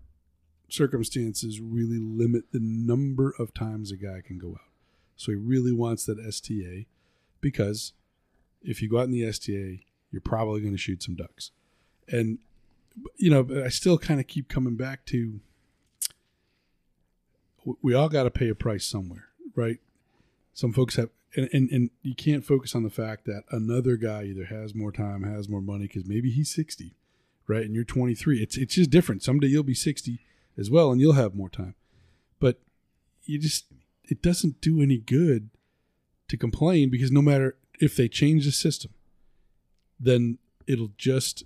circumstances 0.69 1.61
really 1.61 1.99
limit 1.99 2.53
the 2.53 2.61
number 2.61 3.35
of 3.39 3.55
times 3.55 3.91
a 3.91 3.97
guy 3.97 4.21
can 4.25 4.39
go 4.39 4.51
out. 4.51 4.71
So 5.17 5.33
he 5.33 5.37
really 5.37 5.73
wants 5.73 6.05
that 6.07 6.19
STA 6.19 6.87
because 7.41 7.93
if 8.63 8.83
you 8.83 8.89
go 8.89 8.99
out 8.99 9.05
in 9.05 9.13
the 9.13 9.25
STA, 9.25 9.85
you're 10.11 10.21
probably 10.21 10.61
going 10.61 10.75
to 10.75 10.79
shoot 10.79 11.03
some 11.03 11.15
ducks. 11.15 11.51
And 12.09 12.39
you 13.17 13.31
know, 13.31 13.65
I 13.65 13.69
still 13.69 13.99
kind 13.99 14.21
of 14.21 14.27
keep 14.27 14.49
coming 14.49 14.77
back 14.77 15.07
to 15.07 15.41
we 17.81 17.95
all 17.95 18.09
got 18.09 18.25
to 18.25 18.31
pay 18.31 18.49
a 18.49 18.55
price 18.55 18.85
somewhere, 18.85 19.29
right? 19.55 19.79
Some 20.53 20.73
folks 20.73 20.97
have 20.97 21.11
and, 21.35 21.49
and, 21.53 21.71
and 21.71 21.91
you 22.03 22.15
can't 22.15 22.45
focus 22.45 22.75
on 22.75 22.83
the 22.83 22.91
fact 22.91 23.25
that 23.25 23.45
another 23.51 23.97
guy 23.97 24.25
either 24.25 24.45
has 24.47 24.75
more 24.75 24.93
time, 24.93 25.23
has 25.23 25.49
more 25.49 25.63
money 25.63 25.87
because 25.87 26.05
maybe 26.05 26.31
he's 26.31 26.55
60, 26.55 26.95
right? 27.47 27.65
And 27.65 27.75
you're 27.75 27.85
23. 27.85 28.43
It's 28.43 28.57
it's 28.57 28.75
just 28.75 28.91
different. 28.91 29.23
Someday 29.23 29.49
you'll 29.49 29.63
be 29.63 29.75
60 29.75 30.21
as 30.59 30.71
well 30.71 30.91
and 30.91 31.01
you'll 31.01 31.13
have 31.15 31.35
more 31.35 31.49
time. 31.49 31.75
But 32.39 32.61
you 33.25 33.39
just 33.39 33.67
it 34.05 34.23
doesn't 34.23 34.61
do 34.61 34.81
any 34.81 34.99
good 34.99 35.51
to 36.29 36.37
complain 36.37 36.91
because 36.91 37.11
no 37.11 37.23
matter 37.23 37.57
if 37.81 37.97
they 37.97 38.09
change 38.09 38.45
the 38.45 38.53
system, 38.53 38.93
then 39.99 40.39
it'll 40.67 40.93
just 40.97 41.45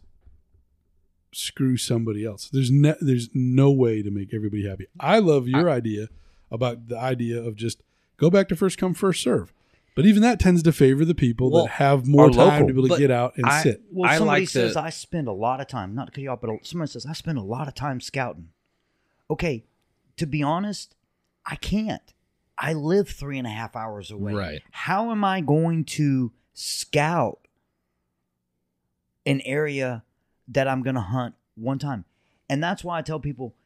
screw 1.32 1.76
somebody 1.76 2.24
else. 2.24 2.48
There's 2.48 2.70
no 2.70 2.94
there's 3.00 3.28
no 3.34 3.70
way 3.70 4.02
to 4.02 4.10
make 4.10 4.32
everybody 4.32 4.68
happy. 4.68 4.86
I 4.98 5.18
love 5.18 5.48
your 5.48 5.70
idea 5.70 6.08
about 6.50 6.88
the 6.88 6.98
idea 6.98 7.42
of 7.42 7.56
just 7.56 7.82
go 8.16 8.30
back 8.30 8.48
to 8.48 8.56
first 8.56 8.78
come 8.78 8.94
first 8.94 9.22
serve. 9.22 9.52
But 9.96 10.06
even 10.06 10.22
that 10.22 10.38
tends 10.38 10.62
to 10.62 10.72
favor 10.72 11.04
the 11.04 11.14
people 11.14 11.50
Well, 11.50 11.64
that 11.64 11.72
have 11.72 12.06
more 12.06 12.28
time 12.30 12.36
local, 12.36 12.58
to 12.68 12.74
be 12.74 12.78
able 12.78 12.82
to 12.84 12.88
but 12.90 12.98
get 13.00 13.10
out 13.10 13.32
and 13.36 13.46
I- 13.46 13.62
sit. 13.62 13.82
Well, 13.90 14.08
I 14.08 14.18
somebody 14.18 14.42
like 14.42 14.48
says 14.50 14.74
the- 14.74 14.82
I 14.82 14.90
spend 14.90 15.26
a 15.26 15.32
lot 15.32 15.60
of 15.60 15.66
time, 15.66 15.94
not 15.94 16.06
to 16.06 16.12
cut 16.12 16.22
you 16.22 16.30
off, 16.30 16.40
but 16.42 16.50
someone 16.64 16.86
says 16.86 17.04
I 17.06 17.14
spend 17.14 17.38
a 17.38 17.42
lot 17.42 17.66
of 17.66 17.74
time 17.74 18.00
scouting. 18.00 18.50
Okay, 19.30 19.64
to 20.18 20.26
be 20.26 20.42
honest, 20.42 20.94
I 21.46 21.56
can't. 21.56 22.12
I 22.58 22.74
live 22.74 23.08
three 23.08 23.38
and 23.38 23.46
a 23.46 23.50
half 23.50 23.74
hours 23.74 24.10
away. 24.10 24.32
Right. 24.34 24.62
How 24.70 25.10
am 25.10 25.24
I 25.24 25.40
going 25.40 25.84
to 25.86 26.32
scout 26.54 27.40
an 29.24 29.40
area 29.42 30.04
that 30.48 30.68
I'm 30.68 30.82
going 30.82 30.94
to 30.94 31.00
hunt 31.00 31.34
one 31.54 31.78
time? 31.78 32.04
And 32.48 32.62
that's 32.62 32.84
why 32.84 32.98
I 32.98 33.02
tell 33.02 33.18
people, 33.20 33.54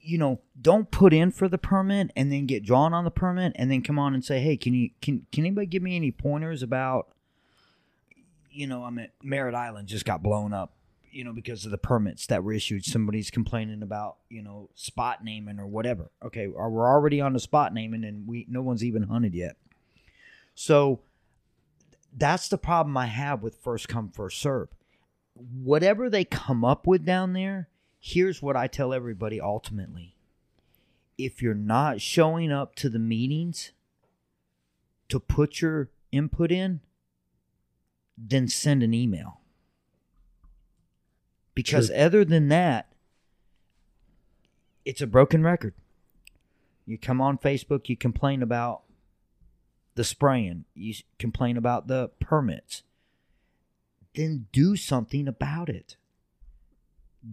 you 0.00 0.18
know, 0.18 0.40
don't 0.60 0.90
put 0.90 1.12
in 1.12 1.30
for 1.30 1.48
the 1.48 1.58
permit 1.58 2.10
and 2.16 2.32
then 2.32 2.46
get 2.46 2.64
drawn 2.64 2.94
on 2.94 3.04
the 3.04 3.10
permit 3.10 3.52
and 3.56 3.70
then 3.70 3.82
come 3.82 3.98
on 3.98 4.14
and 4.14 4.24
say, 4.24 4.40
hey, 4.40 4.56
can 4.56 4.74
you 4.74 4.90
can 5.00 5.26
can 5.32 5.44
anybody 5.44 5.66
give 5.66 5.82
me 5.82 5.96
any 5.96 6.10
pointers 6.10 6.62
about 6.62 7.08
you 8.50 8.66
know, 8.66 8.84
I'm 8.84 8.98
at 8.98 9.12
Merritt 9.22 9.54
Island 9.54 9.88
just 9.88 10.04
got 10.04 10.22
blown 10.22 10.52
up, 10.52 10.72
you 11.10 11.24
know, 11.24 11.32
because 11.32 11.64
of 11.64 11.70
the 11.70 11.78
permits 11.78 12.26
that 12.26 12.42
were 12.42 12.52
issued. 12.52 12.84
Somebody's 12.84 13.30
complaining 13.30 13.82
about, 13.82 14.16
you 14.28 14.42
know, 14.42 14.68
spot 14.74 15.24
naming 15.24 15.58
or 15.58 15.66
whatever. 15.66 16.10
Okay, 16.24 16.46
or 16.46 16.68
we're 16.70 16.88
already 16.88 17.20
on 17.20 17.32
the 17.32 17.40
spot 17.40 17.72
naming 17.72 18.04
and 18.04 18.26
we 18.26 18.46
no 18.48 18.62
one's 18.62 18.84
even 18.84 19.04
hunted 19.04 19.34
yet. 19.34 19.56
So 20.54 21.00
that's 22.16 22.48
the 22.48 22.58
problem 22.58 22.96
I 22.96 23.06
have 23.06 23.42
with 23.42 23.56
first 23.56 23.88
come 23.88 24.10
first 24.10 24.40
serve. 24.40 24.68
Whatever 25.34 26.10
they 26.10 26.24
come 26.24 26.64
up 26.64 26.86
with 26.86 27.04
down 27.04 27.32
there, 27.32 27.69
here's 28.00 28.42
what 28.42 28.56
I 28.56 28.66
tell 28.66 28.92
everybody 28.92 29.40
ultimately. 29.40 30.16
If 31.18 31.42
you're 31.42 31.54
not 31.54 32.00
showing 32.00 32.50
up 32.50 32.74
to 32.76 32.88
the 32.88 32.98
meetings 32.98 33.72
to 35.10 35.20
put 35.20 35.60
your 35.60 35.90
input 36.10 36.50
in, 36.50 36.80
then 38.16 38.48
send 38.48 38.82
an 38.82 38.94
email. 38.94 39.40
Because 41.54 41.88
Sure. 41.88 42.00
other 42.00 42.24
than 42.24 42.48
that, 42.48 42.92
it's 44.84 45.02
a 45.02 45.06
broken 45.06 45.42
record. 45.42 45.74
You 46.86 46.96
come 46.96 47.20
on 47.20 47.36
Facebook, 47.38 47.88
you 47.88 47.96
complain 47.96 48.42
about 48.42 48.82
the 49.94 50.04
spraying, 50.04 50.64
you 50.74 50.94
complain 51.18 51.56
about 51.58 51.86
the 51.86 52.08
permits. 52.18 52.82
Then 54.14 54.48
do 54.52 54.74
something 54.74 55.28
about 55.28 55.68
it. 55.68 55.96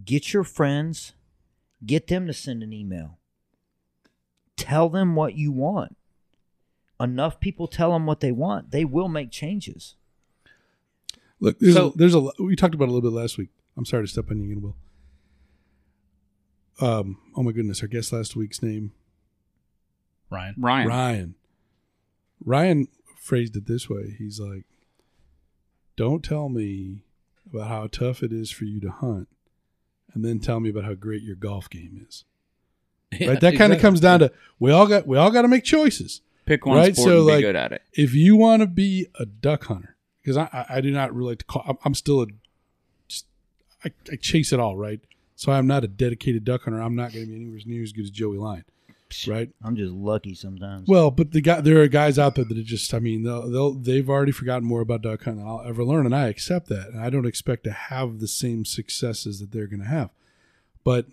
Get 0.04 0.32
your 0.32 0.44
friends, 0.44 1.12
get 1.84 2.06
them 2.08 2.26
to 2.26 2.32
send 2.32 2.62
an 2.62 2.72
email. 2.72 3.18
Tell 4.56 4.88
them 4.88 5.14
what 5.14 5.34
you 5.34 5.50
want. 5.52 5.96
Enough 7.00 7.38
people 7.40 7.68
tell 7.68 7.92
them 7.92 8.06
what 8.06 8.20
they 8.20 8.32
want, 8.32 8.70
they 8.72 8.84
will 8.84 9.08
make 9.08 9.30
changes. 9.30 9.94
Look, 11.40 11.58
there's 11.60 11.74
So- 11.74 11.88
a, 11.90 11.96
there's 11.96 12.14
a 12.14 12.28
we 12.40 12.56
talked 12.56 12.74
about 12.74 12.86
it 12.86 12.90
a 12.90 12.92
little 12.92 13.10
bit 13.10 13.16
last 13.16 13.38
week. 13.38 13.50
I'm 13.76 13.84
sorry 13.84 14.02
to 14.04 14.08
step 14.08 14.30
on 14.30 14.38
you 14.38 14.44
again, 14.50 14.60
Will. 14.62 14.76
Um, 16.80 17.18
oh 17.36 17.42
my 17.42 17.52
goodness, 17.52 17.82
our 17.82 17.88
guest 17.88 18.12
last 18.12 18.36
week's 18.36 18.62
name 18.62 18.92
Ryan. 20.30 20.54
Ryan. 20.58 20.88
Ryan. 20.88 21.34
Ryan 22.44 22.88
phrased 23.20 23.56
it 23.56 23.66
this 23.66 23.88
way. 23.88 24.14
He's 24.18 24.38
like, 24.38 24.64
"Don't 25.96 26.22
tell 26.24 26.48
me 26.48 27.02
about 27.52 27.68
how 27.68 27.86
tough 27.86 28.22
it 28.22 28.32
is 28.32 28.50
for 28.50 28.64
you 28.64 28.80
to 28.80 28.90
hunt, 28.90 29.28
and 30.14 30.24
then 30.24 30.38
tell 30.40 30.60
me 30.60 30.70
about 30.70 30.84
how 30.84 30.94
great 30.94 31.22
your 31.22 31.36
golf 31.36 31.68
game 31.70 32.04
is." 32.08 32.24
right? 33.26 33.40
That 33.40 33.56
kind 33.56 33.72
of 33.72 33.80
comes 33.80 34.00
down 34.00 34.20
to 34.20 34.32
we 34.58 34.70
all 34.70 34.86
got 34.86 35.06
we 35.06 35.16
all 35.16 35.30
got 35.30 35.42
to 35.42 35.48
make 35.48 35.64
choices. 35.64 36.20
Pick 36.46 36.64
one 36.64 36.76
Right, 36.78 36.94
sport 36.96 37.08
so, 37.08 37.18
and 37.18 37.26
be 37.26 37.32
like- 37.34 37.42
good 37.42 37.56
at 37.56 37.72
it. 37.72 37.82
If 37.92 38.14
you 38.14 38.36
want 38.36 38.60
to 38.62 38.66
be 38.66 39.06
a 39.18 39.26
duck 39.26 39.64
hunter, 39.64 39.96
because 40.22 40.36
I, 40.36 40.48
I 40.52 40.76
I 40.76 40.80
do 40.80 40.90
not 40.90 41.14
really 41.14 41.30
like 41.30 41.38
to 41.40 41.44
call. 41.44 41.64
I'm, 41.66 41.76
I'm 41.84 41.94
still 41.94 42.22
a 42.22 42.26
just 43.06 43.26
I, 43.84 43.90
I 44.10 44.16
chase 44.16 44.52
it 44.52 44.60
all 44.60 44.76
right. 44.76 45.00
So 45.36 45.52
I'm 45.52 45.66
not 45.66 45.84
a 45.84 45.88
dedicated 45.88 46.44
duck 46.44 46.64
hunter. 46.64 46.80
I'm 46.82 46.96
not 46.96 47.12
going 47.12 47.24
to 47.26 47.30
be 47.30 47.36
anywhere 47.36 47.60
near 47.64 47.82
as 47.82 47.92
good 47.92 48.04
as 48.04 48.10
Joey 48.10 48.38
Line, 48.38 48.64
right? 49.26 49.50
I'm 49.62 49.76
just 49.76 49.92
lucky 49.92 50.34
sometimes. 50.34 50.88
Well, 50.88 51.10
but 51.10 51.32
the 51.32 51.40
guy, 51.40 51.60
there 51.60 51.80
are 51.80 51.88
guys 51.88 52.18
out 52.18 52.34
there 52.34 52.44
that 52.44 52.58
are 52.58 52.62
just, 52.62 52.92
I 52.94 52.98
mean, 52.98 53.22
they'll, 53.22 53.50
they'll 53.50 53.74
they've 53.74 54.08
already 54.08 54.32
forgotten 54.32 54.66
more 54.66 54.80
about 54.80 55.02
duck 55.02 55.24
hunting 55.24 55.44
than 55.44 55.48
I'll 55.48 55.62
ever 55.62 55.84
learn, 55.84 56.06
and 56.06 56.14
I 56.14 56.28
accept 56.28 56.68
that, 56.68 56.88
and 56.88 57.00
I 57.00 57.10
don't 57.10 57.26
expect 57.26 57.64
to 57.64 57.72
have 57.72 58.20
the 58.20 58.28
same 58.28 58.64
successes 58.64 59.40
that 59.40 59.52
they're 59.52 59.66
going 59.66 59.82
to 59.82 59.88
have, 59.88 60.10
but 60.84 61.06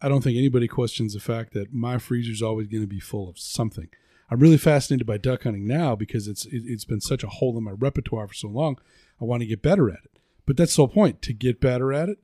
I 0.00 0.08
don't 0.08 0.22
think 0.22 0.36
anybody 0.36 0.68
questions 0.68 1.14
the 1.14 1.20
fact 1.20 1.54
that 1.54 1.72
my 1.72 1.98
freezer's 1.98 2.42
always 2.42 2.68
going 2.68 2.82
to 2.82 2.86
be 2.86 3.00
full 3.00 3.28
of 3.28 3.38
something. 3.38 3.88
I'm 4.30 4.40
really 4.40 4.58
fascinated 4.58 5.06
by 5.06 5.18
duck 5.18 5.44
hunting 5.44 5.66
now 5.66 5.96
because 5.96 6.28
it's 6.28 6.44
it, 6.46 6.62
it's 6.66 6.84
been 6.84 7.00
such 7.00 7.24
a 7.24 7.28
hole 7.28 7.56
in 7.56 7.64
my 7.64 7.72
repertoire 7.72 8.28
for 8.28 8.34
so 8.34 8.48
long. 8.48 8.78
I 9.20 9.24
want 9.24 9.40
to 9.40 9.46
get 9.46 9.62
better 9.62 9.90
at 9.90 10.04
it, 10.04 10.18
but 10.44 10.56
that's 10.56 10.76
the 10.76 10.82
whole 10.82 10.88
point. 10.88 11.22
To 11.22 11.32
get 11.32 11.60
better 11.60 11.92
at 11.92 12.08
it, 12.08 12.18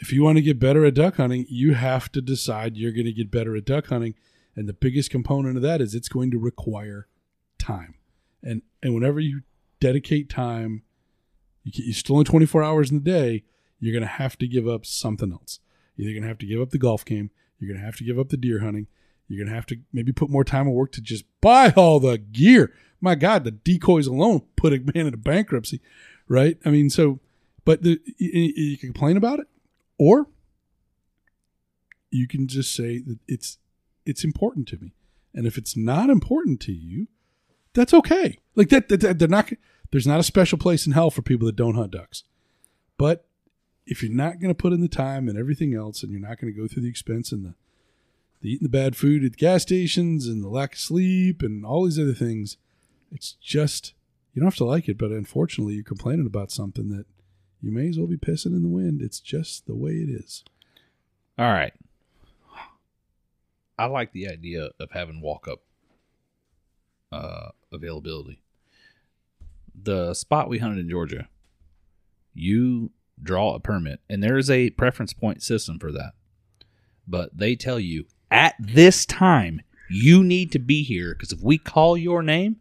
if 0.00 0.12
you 0.12 0.22
want 0.24 0.36
to 0.38 0.42
get 0.42 0.58
better 0.58 0.84
at 0.84 0.94
duck 0.94 1.16
hunting, 1.16 1.46
you 1.48 1.74
have 1.74 2.10
to 2.12 2.20
decide 2.20 2.76
you're 2.76 2.92
going 2.92 3.06
to 3.06 3.12
get 3.12 3.30
better 3.30 3.54
at 3.54 3.66
duck 3.66 3.88
hunting. 3.88 4.14
And 4.56 4.68
the 4.68 4.72
biggest 4.72 5.10
component 5.10 5.56
of 5.56 5.62
that 5.62 5.80
is 5.80 5.94
it's 5.94 6.08
going 6.08 6.30
to 6.32 6.38
require 6.38 7.06
time. 7.58 7.94
And 8.42 8.62
and 8.82 8.94
whenever 8.94 9.20
you 9.20 9.42
dedicate 9.78 10.28
time, 10.28 10.82
you 11.62 11.70
can, 11.70 11.84
you're 11.84 11.94
still 11.94 12.16
only 12.16 12.24
24 12.24 12.62
hours 12.62 12.90
in 12.90 12.96
the 12.96 13.10
day, 13.10 13.44
you're 13.78 13.92
going 13.92 14.02
to 14.02 14.08
have 14.08 14.36
to 14.38 14.48
give 14.48 14.66
up 14.66 14.86
something 14.86 15.32
else. 15.32 15.60
You're 15.96 16.12
going 16.12 16.22
to 16.22 16.28
have 16.28 16.38
to 16.38 16.46
give 16.46 16.60
up 16.60 16.70
the 16.70 16.78
golf 16.78 17.04
game. 17.04 17.30
You're 17.58 17.68
going 17.68 17.80
to 17.80 17.84
have 17.84 17.96
to 17.96 18.04
give 18.04 18.18
up 18.18 18.30
the 18.30 18.36
deer 18.36 18.60
hunting. 18.60 18.86
You're 19.28 19.38
going 19.38 19.50
to 19.50 19.54
have 19.54 19.66
to 19.66 19.78
maybe 19.92 20.12
put 20.12 20.30
more 20.30 20.44
time 20.44 20.66
and 20.66 20.74
work 20.74 20.92
to 20.92 21.00
just 21.00 21.24
buy 21.40 21.72
all 21.76 22.00
the 22.00 22.18
gear. 22.18 22.72
My 23.00 23.14
God, 23.14 23.44
the 23.44 23.50
decoys 23.50 24.06
alone 24.06 24.42
put 24.56 24.72
a 24.72 24.78
man 24.78 25.06
into 25.06 25.18
bankruptcy, 25.18 25.80
right? 26.28 26.58
I 26.64 26.70
mean, 26.70 26.90
so, 26.90 27.20
but 27.64 27.82
the, 27.82 28.00
you, 28.18 28.52
you 28.56 28.78
can 28.78 28.92
complain 28.92 29.16
about 29.16 29.40
it, 29.40 29.46
or 30.00 30.26
you 32.10 32.26
can 32.26 32.48
just 32.48 32.74
say 32.74 32.98
that 32.98 33.18
it's 33.28 33.58
it's 34.06 34.24
important 34.24 34.66
to 34.68 34.78
me, 34.78 34.94
and 35.34 35.46
if 35.46 35.58
it's 35.58 35.76
not 35.76 36.08
important 36.08 36.58
to 36.62 36.72
you, 36.72 37.06
that's 37.74 37.92
okay. 37.92 38.38
Like 38.56 38.70
that, 38.70 38.88
that 38.88 39.18
they're 39.18 39.28
not. 39.28 39.52
There's 39.92 40.06
not 40.06 40.20
a 40.20 40.24
special 40.24 40.56
place 40.56 40.86
in 40.86 40.92
hell 40.92 41.10
for 41.10 41.20
people 41.20 41.46
that 41.46 41.56
don't 41.56 41.74
hunt 41.74 41.92
ducks, 41.92 42.24
but 42.96 43.26
if 43.86 44.02
you're 44.02 44.12
not 44.12 44.40
going 44.40 44.54
to 44.54 44.62
put 44.62 44.72
in 44.72 44.80
the 44.80 44.88
time 44.88 45.28
and 45.28 45.36
everything 45.36 45.74
else, 45.74 46.02
and 46.02 46.10
you're 46.10 46.20
not 46.20 46.40
going 46.40 46.52
to 46.52 46.58
go 46.58 46.66
through 46.66 46.82
the 46.82 46.88
expense 46.88 47.30
and 47.30 47.44
the 47.44 47.54
the 48.40 48.52
eating 48.52 48.64
the 48.64 48.70
bad 48.70 48.96
food 48.96 49.22
at 49.22 49.32
the 49.32 49.36
gas 49.36 49.62
stations 49.62 50.26
and 50.26 50.42
the 50.42 50.48
lack 50.48 50.72
of 50.72 50.78
sleep 50.78 51.42
and 51.42 51.66
all 51.66 51.84
these 51.84 51.98
other 51.98 52.14
things, 52.14 52.56
it's 53.12 53.32
just 53.32 53.92
you 54.32 54.40
don't 54.40 54.46
have 54.46 54.56
to 54.56 54.64
like 54.64 54.88
it, 54.88 54.96
but 54.96 55.10
unfortunately, 55.10 55.74
you're 55.74 55.84
complaining 55.84 56.26
about 56.26 56.50
something 56.50 56.88
that 56.88 57.04
you 57.62 57.70
may 57.70 57.88
as 57.88 57.98
well 57.98 58.06
be 58.06 58.16
pissing 58.16 58.54
in 58.56 58.62
the 58.62 58.68
wind. 58.68 59.02
It's 59.02 59.20
just 59.20 59.66
the 59.66 59.74
way 59.74 59.92
it 59.92 60.08
is. 60.08 60.44
All 61.38 61.52
right. 61.52 61.72
I 63.78 63.86
like 63.86 64.12
the 64.12 64.28
idea 64.28 64.70
of 64.78 64.90
having 64.90 65.20
walk 65.20 65.48
up 65.48 65.62
uh, 67.10 67.50
availability. 67.72 68.42
The 69.82 70.12
spot 70.14 70.48
we 70.48 70.58
hunted 70.58 70.80
in 70.80 70.90
Georgia, 70.90 71.28
you 72.34 72.90
draw 73.22 73.54
a 73.54 73.60
permit, 73.60 74.00
and 74.08 74.22
there 74.22 74.36
is 74.36 74.50
a 74.50 74.70
preference 74.70 75.12
point 75.12 75.42
system 75.42 75.78
for 75.78 75.92
that. 75.92 76.12
But 77.08 77.36
they 77.36 77.56
tell 77.56 77.80
you 77.80 78.04
at 78.30 78.54
this 78.58 79.06
time 79.06 79.62
you 79.88 80.22
need 80.22 80.52
to 80.52 80.58
be 80.58 80.82
here 80.82 81.14
because 81.14 81.32
if 81.32 81.40
we 81.40 81.58
call 81.58 81.96
your 81.96 82.22
name, 82.22 82.56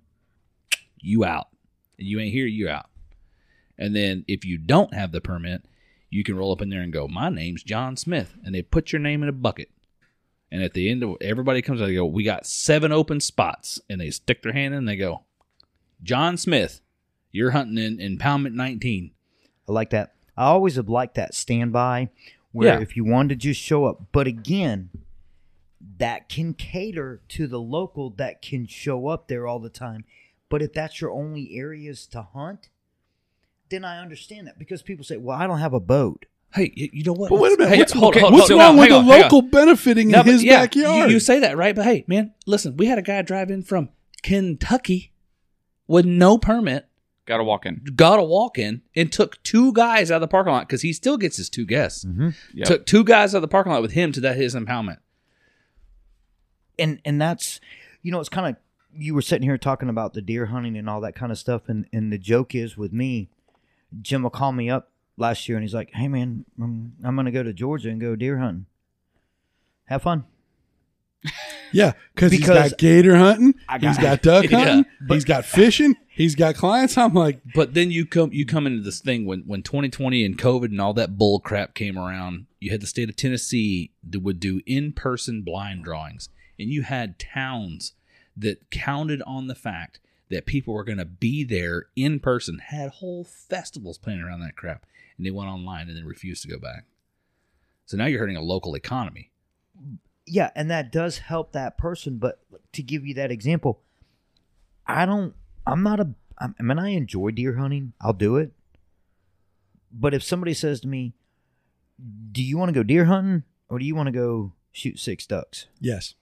you 0.97 1.23
out. 1.23 1.49
And 1.97 2.07
you 2.07 2.19
ain't 2.19 2.33
here, 2.33 2.47
you 2.47 2.69
out. 2.69 2.87
And 3.79 3.95
then 3.95 4.25
if 4.27 4.45
you 4.45 4.57
don't 4.59 4.93
have 4.93 5.11
the 5.11 5.21
permit, 5.21 5.63
you 6.11 6.23
can 6.23 6.35
roll 6.35 6.51
up 6.51 6.61
in 6.61 6.69
there 6.69 6.81
and 6.81 6.93
go, 6.93 7.07
My 7.07 7.29
name's 7.29 7.63
John 7.63 7.95
Smith. 7.97 8.35
And 8.43 8.53
they 8.53 8.61
put 8.61 8.91
your 8.91 8.99
name 8.99 9.23
in 9.23 9.29
a 9.29 9.33
bucket. 9.33 9.71
And 10.51 10.61
at 10.61 10.73
the 10.73 10.89
end 10.91 11.01
of 11.03 11.15
everybody 11.21 11.61
comes 11.61 11.81
out, 11.81 11.85
they 11.87 11.95
go, 11.95 12.05
We 12.05 12.23
got 12.23 12.45
seven 12.45 12.91
open 12.91 13.19
spots. 13.21 13.79
And 13.89 13.99
they 14.01 14.11
stick 14.11 14.43
their 14.43 14.53
hand 14.53 14.73
in 14.73 14.79
and 14.79 14.87
they 14.87 14.97
go, 14.97 15.23
John 16.03 16.37
Smith, 16.37 16.81
you're 17.31 17.51
hunting 17.51 17.77
in 17.77 18.17
impoundment 18.17 18.53
19. 18.53 19.11
I 19.67 19.71
like 19.71 19.91
that. 19.91 20.13
I 20.35 20.45
always 20.45 20.75
have 20.75 20.89
liked 20.89 21.15
that 21.15 21.33
standby 21.33 22.09
where 22.51 22.75
Yeah. 22.75 22.81
if 22.81 22.95
you 22.97 23.05
wanted 23.05 23.29
to 23.29 23.35
just 23.47 23.61
show 23.61 23.85
up. 23.85 24.07
But 24.11 24.27
again, 24.27 24.89
that 25.97 26.27
can 26.27 26.53
cater 26.53 27.21
to 27.29 27.47
the 27.47 27.59
local 27.59 28.09
that 28.11 28.41
can 28.41 28.65
show 28.65 29.07
up 29.07 29.27
there 29.27 29.47
all 29.47 29.59
the 29.59 29.69
time. 29.69 30.03
But 30.49 30.61
if 30.61 30.73
that's 30.73 30.99
your 30.99 31.11
only 31.11 31.55
areas 31.55 32.07
to 32.07 32.23
hunt, 32.23 32.69
then 33.69 33.85
I 33.85 33.99
understand 34.01 34.47
that 34.47 34.57
because 34.59 34.81
people 34.81 35.03
say, 35.05 35.17
"Well, 35.17 35.37
I 35.37 35.47
don't 35.47 35.59
have 35.59 35.73
a 35.73 35.79
boat." 35.79 36.25
Hey, 36.53 36.71
you 36.75 37.03
know 37.03 37.13
what? 37.13 37.29
But 37.29 37.39
wait 37.39 37.53
a 37.53 37.57
minute. 37.57 37.69
Hey, 37.73 37.77
what's 37.79 37.93
hold- 37.93 38.13
okay, 38.15 38.21
hold- 38.21 38.33
what's 38.33 38.49
hold- 38.49 38.59
wrong 38.59 38.77
hang 38.77 38.79
with 38.79 38.91
on, 38.91 39.05
the 39.05 39.13
on. 39.13 39.21
local 39.21 39.41
benefiting 39.43 40.07
No, 40.09 40.21
in 40.21 40.25
his 40.25 40.43
yeah, 40.43 40.61
backyard? 40.61 41.09
You, 41.09 41.13
you 41.15 41.19
say 41.19 41.39
that, 41.39 41.55
right? 41.57 41.75
But 41.75 41.85
hey, 41.85 42.03
man, 42.07 42.33
listen, 42.47 42.75
we 42.77 42.87
had 42.87 42.97
a 42.97 43.03
guy 43.03 43.21
drive 43.21 43.51
in 43.51 43.61
from 43.61 43.89
Kentucky 44.23 45.11
with 45.87 46.05
no 46.05 46.37
permit, 46.39 46.87
Got 47.27 47.37
to 47.37 47.43
walk 47.43 47.67
in. 47.67 47.81
got 47.95 48.17
a 48.17 48.23
walk 48.23 48.57
in, 48.57 48.81
and 48.95 49.11
took 49.11 49.41
two 49.43 49.71
guys 49.73 50.09
out 50.09 50.15
of 50.15 50.21
the 50.21 50.27
parking 50.27 50.51
lot 50.53 50.67
because 50.67 50.81
he 50.81 50.91
still 50.91 51.17
gets 51.17 51.37
his 51.37 51.49
two 51.51 51.65
guests. 51.67 52.03
Mm-hmm. 52.05 52.29
Yep. 52.55 52.67
Took 52.67 52.85
two 52.87 53.03
guys 53.03 53.35
out 53.35 53.37
of 53.37 53.41
the 53.43 53.47
parking 53.47 53.71
lot 53.71 53.83
with 53.83 53.91
him 53.91 54.11
to 54.13 54.21
that 54.21 54.35
his 54.35 54.55
impoundment. 54.55 54.97
and 56.79 56.99
and 57.05 57.21
that's 57.21 57.59
you 58.01 58.11
know 58.11 58.19
it's 58.19 58.29
kind 58.29 58.47
of 58.47 58.55
you 58.91 59.13
were 59.13 59.21
sitting 59.21 59.43
here 59.47 59.57
talking 59.57 59.89
about 59.89 60.13
the 60.13 60.21
deer 60.21 60.47
hunting 60.47 60.75
and 60.77 60.89
all 60.89 61.01
that 61.01 61.13
kind 61.15 61.31
of 61.31 61.37
stuff 61.37 61.69
and 61.69 61.85
and 61.93 62.11
the 62.11 62.17
joke 62.17 62.55
is 62.55 62.75
with 62.77 62.91
me 62.91 63.29
jim 64.01 64.23
will 64.23 64.29
call 64.29 64.51
me 64.51 64.69
up 64.69 64.91
last 65.17 65.47
year 65.49 65.57
and 65.57 65.63
he's 65.63 65.73
like 65.73 65.91
hey 65.93 66.07
man 66.07 66.45
i'm, 66.61 66.93
I'm 67.03 67.15
gonna 67.15 67.31
go 67.31 67.43
to 67.43 67.53
georgia 67.53 67.89
and 67.89 67.99
go 67.99 68.15
deer 68.15 68.37
hunting 68.37 68.65
have 69.85 70.01
fun 70.03 70.25
yeah, 71.73 71.93
because 72.15 72.31
he's 72.31 72.39
Because 72.39 72.71
got 72.71 72.77
gator 72.79 73.17
hunting, 73.17 73.53
I 73.67 73.77
he's 73.77 73.97
got- 73.97 74.01
got 74.01 74.21
duck 74.21 74.45
Yeah, 74.49 74.57
hunting, 74.59 74.85
he's 75.09 75.25
got 75.25 75.43
fishing, 75.43 75.95
he's 76.07 76.33
got 76.33 76.55
clients. 76.55 76.97
I'm 76.97 77.13
like, 77.13 77.41
But 77.53 77.73
then 77.73 77.91
you 77.91 78.05
come 78.05 78.31
you 78.31 78.45
come 78.45 78.65
into 78.65 78.81
this 78.81 79.01
thing 79.01 79.25
when 79.25 79.41
when 79.41 79.61
2020 79.61 80.23
and 80.23 80.37
COVID 80.37 80.65
and 80.67 80.79
all 80.79 80.93
that 80.93 81.17
bull 81.17 81.41
crap 81.41 81.73
came 81.73 81.97
around. 81.97 82.45
You 82.61 82.71
had 82.71 82.79
the 82.81 82.87
state 82.87 83.09
of 83.09 83.17
Tennessee 83.17 83.91
that 84.09 84.21
would 84.21 84.39
do 84.39 84.61
in 84.65 84.93
person 84.93 85.41
blind 85.41 85.83
drawings, 85.83 86.29
and 86.57 86.69
you 86.69 86.83
had 86.83 87.19
towns 87.19 87.91
that 88.37 88.69
counted 88.71 89.21
on 89.27 89.47
the 89.47 89.55
fact 89.55 89.99
that 90.29 90.45
people 90.45 90.73
were 90.73 90.83
going 90.83 90.97
to 90.99 91.05
be 91.05 91.43
there 91.43 91.87
in 91.95 92.19
person. 92.19 92.59
Had 92.59 92.91
whole 92.91 93.23
festivals 93.23 93.97
planned 93.97 94.23
around 94.23 94.41
that 94.41 94.55
crap, 94.55 94.85
and 95.17 95.25
they 95.25 95.31
went 95.31 95.49
online 95.49 95.87
and 95.87 95.97
then 95.97 96.05
refused 96.05 96.41
to 96.43 96.47
go 96.47 96.59
back. 96.59 96.85
So 97.85 97.97
now 97.97 98.05
you're 98.05 98.19
hurting 98.19 98.35
a 98.37 98.41
local 98.41 98.75
economy. 98.75 99.31
yeah 100.27 100.51
and 100.55 100.69
that 100.69 100.91
does 100.91 101.17
help 101.19 101.53
that 101.53 101.75
person 101.77 102.17
but 102.19 102.39
to 102.71 102.83
give 102.83 103.03
you 103.03 103.15
that 103.15 103.31
example 103.31 103.81
i 104.85 105.03
don't 105.03 105.33
i'm 105.65 105.81
not 105.81 105.99
a 105.99 106.09
i 106.37 106.61
mean 106.61 106.77
i 106.77 106.89
enjoy 106.89 107.31
deer 107.31 107.55
hunting 107.55 107.93
i'll 107.99 108.13
do 108.13 108.35
it 108.37 108.51
but 109.91 110.13
if 110.13 110.21
somebody 110.21 110.53
says 110.53 110.79
to 110.81 110.87
me 110.87 111.13
do 112.31 112.43
you 112.43 112.59
want 112.59 112.69
to 112.69 112.73
go 112.79 112.83
deer 112.83 113.05
hunting 113.05 113.41
or 113.69 113.79
do 113.79 113.85
you 113.85 113.95
want 113.95 114.05
to 114.05 114.11
go 114.11 114.53
shoot 114.71 114.99
six 114.99 115.25
ducks 115.25 115.65
yes, 115.81 116.13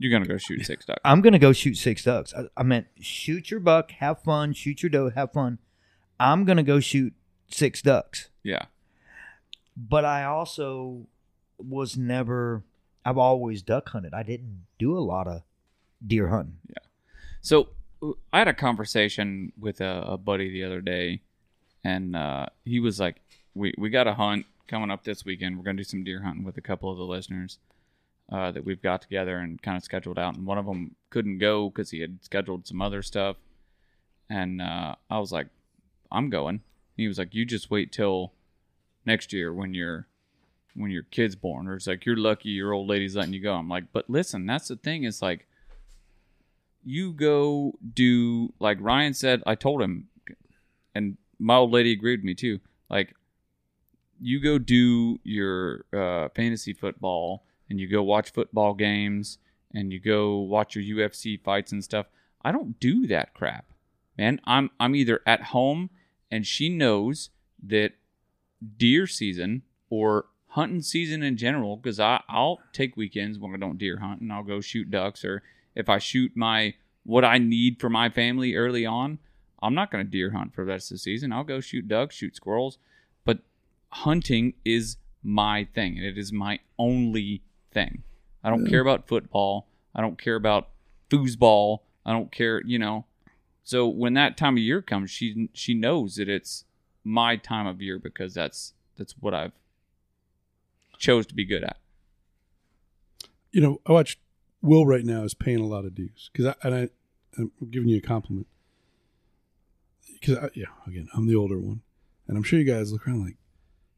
You're 0.00 0.10
gonna 0.10 0.26
go 0.26 0.38
shoot 0.38 0.64
six 0.64 0.86
ducks. 0.86 1.00
I'm 1.04 1.20
gonna 1.20 1.38
go 1.38 1.52
shoot 1.52 1.76
six 1.76 2.04
ducks. 2.04 2.32
I, 2.32 2.44
I 2.56 2.62
meant 2.62 2.86
shoot 3.00 3.50
your 3.50 3.60
buck, 3.60 3.90
have 3.90 4.22
fun, 4.22 4.54
shoot 4.54 4.82
your 4.82 4.88
doe, 4.88 5.10
have 5.10 5.34
fun. 5.34 5.58
I'm 6.18 6.46
gonna 6.46 6.62
go 6.62 6.80
shoot 6.80 7.12
six 7.48 7.82
ducks. 7.82 8.30
Yeah. 8.42 8.64
But 9.76 10.06
I 10.06 10.24
also 10.24 11.06
was 11.58 11.98
never. 11.98 12.64
I've 13.04 13.18
always 13.18 13.60
duck 13.60 13.90
hunted. 13.90 14.14
I 14.14 14.22
didn't 14.22 14.64
do 14.78 14.96
a 14.96 15.00
lot 15.00 15.26
of 15.26 15.42
deer 16.04 16.28
hunting. 16.28 16.56
Yeah. 16.66 16.86
So 17.42 17.68
I 18.32 18.38
had 18.38 18.48
a 18.48 18.54
conversation 18.54 19.52
with 19.60 19.82
a, 19.82 20.04
a 20.06 20.16
buddy 20.16 20.50
the 20.50 20.64
other 20.64 20.80
day, 20.80 21.20
and 21.84 22.16
uh, 22.16 22.46
he 22.64 22.80
was 22.80 22.98
like, 22.98 23.16
"We 23.54 23.74
we 23.76 23.90
got 23.90 24.06
a 24.06 24.14
hunt 24.14 24.46
coming 24.66 24.90
up 24.90 25.04
this 25.04 25.26
weekend. 25.26 25.58
We're 25.58 25.64
gonna 25.64 25.76
do 25.76 25.84
some 25.84 26.04
deer 26.04 26.22
hunting 26.22 26.44
with 26.44 26.56
a 26.56 26.62
couple 26.62 26.90
of 26.90 26.96
the 26.96 27.04
listeners 27.04 27.58
uh, 28.30 28.50
that 28.52 28.64
we've 28.64 28.82
got 28.82 29.02
together 29.02 29.38
and 29.38 29.60
kind 29.60 29.76
of 29.76 29.84
scheduled 29.84 30.18
out. 30.18 30.36
And 30.36 30.46
one 30.46 30.58
of 30.58 30.66
them 30.66 30.94
couldn't 31.10 31.38
go 31.38 31.68
because 31.68 31.90
he 31.90 32.00
had 32.00 32.22
scheduled 32.22 32.66
some 32.66 32.80
other 32.80 33.02
stuff. 33.02 33.36
And 34.28 34.62
uh, 34.62 34.94
I 35.10 35.18
was 35.18 35.32
like, 35.32 35.48
"I'm 36.12 36.30
going." 36.30 36.60
He 36.96 37.08
was 37.08 37.18
like, 37.18 37.34
"You 37.34 37.44
just 37.44 37.70
wait 37.70 37.92
till 37.92 38.32
next 39.04 39.32
year 39.32 39.52
when 39.52 39.74
your 39.74 40.06
when 40.74 40.90
your 40.90 41.02
kid's 41.02 41.34
born." 41.34 41.66
Or 41.66 41.74
it's 41.74 41.86
like, 41.86 42.06
"You're 42.06 42.16
lucky 42.16 42.50
your 42.50 42.72
old 42.72 42.88
lady's 42.88 43.16
letting 43.16 43.32
you 43.34 43.40
go." 43.40 43.54
I'm 43.54 43.68
like, 43.68 43.92
"But 43.92 44.08
listen, 44.08 44.46
that's 44.46 44.68
the 44.68 44.76
thing. 44.76 45.04
Is 45.04 45.22
like." 45.22 45.46
you 46.84 47.12
go 47.12 47.74
do 47.94 48.52
like 48.58 48.78
Ryan 48.80 49.14
said. 49.14 49.42
I 49.46 49.54
told 49.54 49.82
him, 49.82 50.08
and 50.94 51.16
my 51.38 51.56
old 51.56 51.72
lady 51.72 51.92
agreed 51.92 52.20
with 52.20 52.24
me 52.24 52.34
too. 52.34 52.60
Like, 52.88 53.14
you 54.20 54.40
go 54.40 54.58
do 54.58 55.18
your 55.22 55.84
uh, 55.92 56.28
fantasy 56.34 56.72
football, 56.72 57.44
and 57.70 57.80
you 57.80 57.88
go 57.88 58.02
watch 58.02 58.32
football 58.32 58.74
games, 58.74 59.38
and 59.72 59.92
you 59.92 60.00
go 60.00 60.38
watch 60.38 60.74
your 60.76 60.98
UFC 60.98 61.40
fights 61.40 61.72
and 61.72 61.82
stuff. 61.82 62.06
I 62.42 62.52
don't 62.52 62.78
do 62.80 63.06
that 63.06 63.32
crap, 63.32 63.66
man. 64.18 64.40
I'm 64.44 64.70
I'm 64.78 64.94
either 64.94 65.20
at 65.24 65.44
home, 65.44 65.90
and 66.30 66.46
she 66.46 66.68
knows 66.68 67.30
that 67.62 67.92
deer 68.76 69.06
season 69.06 69.62
or 69.88 70.26
hunting 70.48 70.82
season 70.82 71.22
in 71.22 71.36
general 71.36 71.76
because 71.76 72.00
I 72.00 72.22
I'll 72.28 72.58
take 72.72 72.96
weekends 72.96 73.38
when 73.38 73.54
I 73.54 73.58
don't 73.58 73.78
deer 73.78 73.98
hunt 73.98 74.20
and 74.20 74.32
I'll 74.32 74.42
go 74.42 74.60
shoot 74.60 74.90
ducks 74.90 75.24
or 75.24 75.42
if 75.74 75.88
I 75.88 75.98
shoot 75.98 76.32
my 76.34 76.74
what 77.04 77.24
I 77.24 77.38
need 77.38 77.80
for 77.80 77.88
my 77.88 78.10
family 78.10 78.54
early 78.54 78.84
on, 78.84 79.18
I'm 79.62 79.74
not 79.74 79.90
going 79.90 80.04
to 80.04 80.10
deer 80.10 80.30
hunt 80.30 80.54
for 80.54 80.64
the 80.64 80.72
rest 80.72 80.90
of 80.90 80.96
the 80.96 80.98
season. 80.98 81.32
I'll 81.32 81.44
go 81.44 81.60
shoot 81.60 81.88
ducks, 81.88 82.16
shoot 82.16 82.36
squirrels, 82.36 82.78
but 83.24 83.38
hunting 83.90 84.54
is 84.64 84.96
my 85.22 85.64
thing 85.74 85.98
and 85.98 86.06
it 86.06 86.18
is 86.18 86.32
my 86.32 86.58
only 86.78 87.42
thing. 87.72 88.02
I 88.42 88.50
don't 88.50 88.66
care 88.66 88.80
about 88.80 89.06
football. 89.06 89.66
I 89.94 90.00
don't 90.00 90.18
care 90.18 90.36
about 90.36 90.68
foosball. 91.10 91.80
I 92.06 92.12
don't 92.12 92.32
care, 92.32 92.62
you 92.64 92.78
know. 92.78 93.04
So 93.64 93.86
when 93.86 94.14
that 94.14 94.36
time 94.36 94.54
of 94.56 94.62
year 94.62 94.80
comes, 94.82 95.10
she 95.10 95.48
she 95.52 95.74
knows 95.74 96.16
that 96.16 96.28
it's 96.28 96.64
my 97.04 97.36
time 97.36 97.66
of 97.66 97.80
year 97.82 97.98
because 97.98 98.34
that's 98.34 98.72
that's 98.96 99.14
what 99.20 99.34
I've 99.34 99.52
chose 100.98 101.26
to 101.26 101.34
be 101.34 101.44
good 101.44 101.64
at. 101.64 101.76
you 103.52 103.60
know, 103.60 103.80
I 103.86 103.92
watch 103.92 104.18
Will 104.62 104.86
right 104.86 105.04
now 105.04 105.22
is 105.24 105.34
paying 105.34 105.60
a 105.60 105.66
lot 105.66 105.84
of 105.84 105.94
dues 105.94 106.30
because 106.32 106.46
I 106.46 106.54
and 106.62 106.74
I 106.74 106.88
I'm 107.38 107.50
giving 107.70 107.88
you 107.88 107.98
a 107.98 108.00
compliment 108.00 108.46
because 110.20 110.50
yeah, 110.54 110.66
again, 110.86 111.08
I'm 111.14 111.26
the 111.26 111.36
older 111.36 111.58
one, 111.58 111.80
and 112.28 112.36
I'm 112.36 112.42
sure 112.42 112.58
you 112.58 112.64
guys 112.64 112.92
look 112.92 113.06
around 113.06 113.24
like 113.24 113.36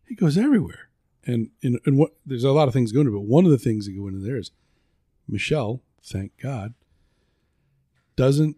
he 0.07 0.15
goes 0.15 0.39
everywhere, 0.39 0.89
and 1.25 1.51
and 1.63 1.79
and 1.87 1.99
what 1.99 2.13
there's 2.27 2.45
a 2.45 2.53
lot 2.53 2.69
of 2.69 2.75
things 2.75 2.93
going 2.93 3.07
to, 3.07 3.13
but 3.13 3.21
one 3.21 3.45
of 3.45 3.51
the 3.51 3.59
things 3.59 3.87
that 3.87 3.97
go 3.97 4.07
into 4.09 4.21
there 4.21 4.37
is 4.37 4.51
Michelle, 5.29 5.83
thank 6.03 6.33
God, 6.41 6.75
doesn't. 8.17 8.57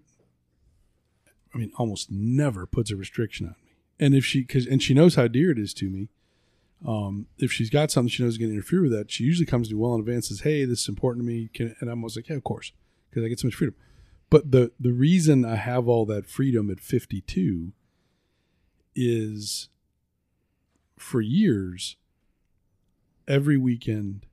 I 1.55 1.59
mean, 1.59 1.71
almost 1.77 2.11
never 2.11 2.67
puts 2.67 2.91
a 2.91 2.97
restriction 2.97 3.47
on 3.47 3.55
me, 3.65 3.77
and 4.01 4.15
if 4.15 4.25
she 4.25 4.41
because 4.41 4.67
and 4.67 4.83
she 4.83 4.95
knows 4.95 5.15
how 5.15 5.29
dear 5.29 5.51
it 5.51 5.59
is 5.59 5.75
to 5.75 5.91
me. 5.91 6.09
Um, 6.87 7.29
if 7.39 7.51
she's 7.51 7.71
got 7.71 7.91
something 7.91 8.11
she 8.11 8.23
knows 8.23 8.35
is 8.35 8.39
going 8.39 8.51
to 8.51 8.57
interfere 8.57 8.83
with 8.83 8.93
that, 8.93 9.11
she 9.11 9.25
usually 9.25 9.47
comes 9.47 9.69
to 9.69 9.75
me 9.75 9.81
well 9.81 9.95
in 9.95 10.01
advance. 10.01 10.29
Says, 10.29 10.41
"Hey, 10.41 10.67
this 10.67 10.83
is 10.83 10.89
important 10.89 11.25
to 11.25 11.27
me," 11.27 11.49
Can, 11.55 11.75
and 11.81 11.89
I'm 11.89 12.01
always 12.01 12.17
like, 12.17 12.29
"Yeah, 12.29 12.37
of 12.37 12.45
course," 12.45 12.73
because 13.09 13.25
I 13.25 13.29
get 13.29 13.41
so 13.41 13.47
much 13.47 13.55
freedom. 13.55 13.75
But 14.29 14.51
the 14.51 14.73
the 14.79 14.93
reason 14.93 15.45
I 15.45 15.57
have 15.57 15.89
all 15.89 16.05
that 16.07 16.27
freedom 16.27 16.71
at 16.71 16.81
52 16.81 17.73
is 18.95 19.69
for 20.99 21.21
years. 21.21 21.97
Every 23.29 23.59
weekend 23.59 24.27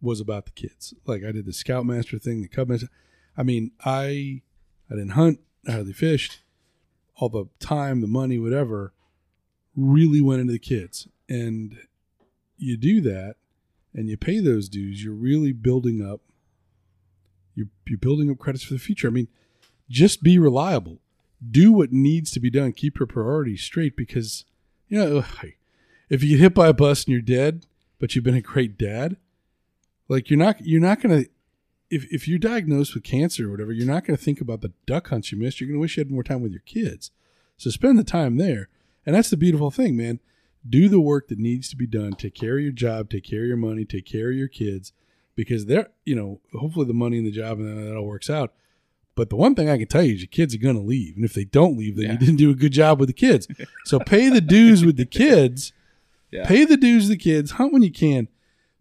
was 0.00 0.20
about 0.20 0.46
the 0.46 0.52
kids. 0.52 0.94
Like 1.06 1.24
I 1.24 1.32
did 1.32 1.46
the 1.46 1.52
Scoutmaster 1.52 2.18
thing, 2.18 2.42
the 2.42 2.48
Cubmaster. 2.48 2.88
I 3.36 3.42
mean, 3.42 3.72
I 3.84 4.42
I 4.90 4.94
didn't 4.94 5.10
hunt, 5.10 5.40
I 5.68 5.72
hardly 5.72 5.92
fished. 5.92 6.40
All 7.16 7.28
the 7.28 7.46
time, 7.60 8.00
the 8.02 8.06
money, 8.06 8.38
whatever, 8.38 8.92
really 9.76 10.20
went 10.20 10.40
into 10.40 10.52
the 10.52 10.58
kids. 10.58 11.08
And 11.28 11.78
you 12.58 12.76
do 12.76 13.00
that 13.02 13.36
and 13.94 14.08
you 14.08 14.16
pay 14.16 14.40
those 14.40 14.68
dues, 14.68 15.02
you're 15.02 15.14
really 15.14 15.52
building 15.52 16.02
up 16.06 16.20
You're 17.54 17.68
you're 17.86 17.98
building 17.98 18.30
up 18.30 18.38
credits 18.38 18.64
for 18.64 18.74
the 18.74 18.80
future. 18.80 19.08
I 19.08 19.10
mean, 19.10 19.28
just 19.88 20.22
be 20.22 20.38
reliable. 20.38 20.98
Do 21.50 21.72
what 21.72 21.92
needs 21.92 22.30
to 22.32 22.40
be 22.40 22.50
done. 22.50 22.72
Keep 22.72 22.98
your 22.98 23.06
priorities 23.06 23.62
straight 23.62 23.96
because 23.96 24.44
you 24.88 24.98
know 24.98 25.24
if 26.10 26.22
you 26.22 26.30
get 26.30 26.40
hit 26.40 26.54
by 26.54 26.68
a 26.68 26.72
bus 26.74 27.04
and 27.04 27.12
you're 27.12 27.20
dead, 27.22 27.66
but 27.98 28.14
you've 28.14 28.24
been 28.24 28.34
a 28.34 28.40
great 28.42 28.76
dad, 28.78 29.16
like 30.08 30.30
you're 30.30 30.38
not 30.38 30.64
you're 30.64 30.80
not 30.80 31.00
gonna 31.00 31.24
if 31.90 32.04
if 32.12 32.26
you're 32.28 32.38
diagnosed 32.38 32.94
with 32.94 33.04
cancer 33.04 33.48
or 33.48 33.50
whatever, 33.50 33.72
you're 33.72 33.86
not 33.86 34.04
gonna 34.04 34.16
think 34.16 34.40
about 34.40 34.60
the 34.60 34.72
duck 34.86 35.08
hunts 35.08 35.32
you 35.32 35.38
missed. 35.38 35.60
You're 35.60 35.68
gonna 35.68 35.80
wish 35.80 35.96
you 35.96 36.00
had 36.02 36.10
more 36.10 36.22
time 36.24 36.42
with 36.42 36.52
your 36.52 36.62
kids. 36.66 37.10
So 37.56 37.70
spend 37.70 37.98
the 37.98 38.04
time 38.04 38.36
there. 38.36 38.68
And 39.04 39.14
that's 39.14 39.30
the 39.30 39.36
beautiful 39.36 39.70
thing, 39.70 39.96
man. 39.96 40.20
Do 40.68 40.88
the 40.88 41.00
work 41.00 41.28
that 41.28 41.38
needs 41.38 41.68
to 41.70 41.76
be 41.76 41.86
done. 41.86 42.12
Take 42.14 42.34
care 42.34 42.56
of 42.58 42.62
your 42.62 42.72
job, 42.72 43.08
take 43.08 43.24
care 43.24 43.42
of 43.42 43.46
your 43.48 43.56
money, 43.56 43.84
take 43.84 44.04
care 44.04 44.30
of 44.30 44.36
your 44.36 44.48
kids 44.48 44.92
because 45.36 45.66
they're, 45.66 45.88
you 46.04 46.16
know, 46.16 46.40
hopefully 46.58 46.86
the 46.86 46.92
money 46.94 47.18
and 47.18 47.26
the 47.26 47.30
job 47.30 47.58
and 47.60 47.86
that 47.86 47.96
all 47.96 48.06
works 48.06 48.28
out. 48.28 48.52
But 49.14 49.30
the 49.30 49.36
one 49.36 49.54
thing 49.54 49.70
I 49.70 49.78
can 49.78 49.86
tell 49.86 50.02
you 50.02 50.14
is 50.14 50.20
your 50.22 50.26
kids 50.28 50.54
are 50.54 50.58
going 50.58 50.74
to 50.76 50.82
leave. 50.82 51.14
And 51.16 51.24
if 51.24 51.34
they 51.34 51.44
don't 51.44 51.78
leave, 51.78 51.96
then 51.96 52.04
Yeah. 52.06 52.12
you 52.12 52.18
didn't 52.18 52.36
do 52.36 52.50
a 52.50 52.54
good 52.54 52.72
job 52.72 52.98
with 52.98 53.08
the 53.08 53.12
kids. 53.14 53.46
So 53.84 53.98
pay 54.00 54.28
the 54.28 54.40
dues 54.40 54.84
with 54.84 54.96
the 54.96 55.06
kids. 55.06 55.72
Yeah. 56.30 56.46
Pay 56.46 56.64
the 56.64 56.76
dues 56.76 57.04
with 57.04 57.18
the 57.18 57.22
kids. 57.22 57.52
Hunt 57.52 57.72
when 57.72 57.82
you 57.82 57.92
can. 57.92 58.28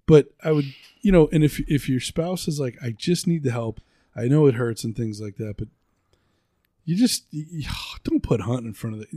But 0.05 0.27
I 0.43 0.51
would, 0.51 0.65
you 1.01 1.11
know, 1.11 1.29
and 1.31 1.43
if 1.43 1.59
if 1.61 1.89
your 1.89 1.99
spouse 1.99 2.47
is 2.47 2.59
like, 2.59 2.77
I 2.83 2.91
just 2.91 3.27
need 3.27 3.43
the 3.43 3.51
help. 3.51 3.81
I 4.15 4.27
know 4.27 4.45
it 4.45 4.55
hurts 4.55 4.83
and 4.83 4.95
things 4.95 5.19
like 5.19 5.37
that, 5.37 5.55
but 5.57 5.67
you 6.85 6.95
just 6.95 7.25
you, 7.31 7.67
don't 8.03 8.23
put 8.23 8.41
hunt 8.41 8.65
in 8.65 8.73
front 8.73 8.95
of 8.95 9.01
it. 9.01 9.09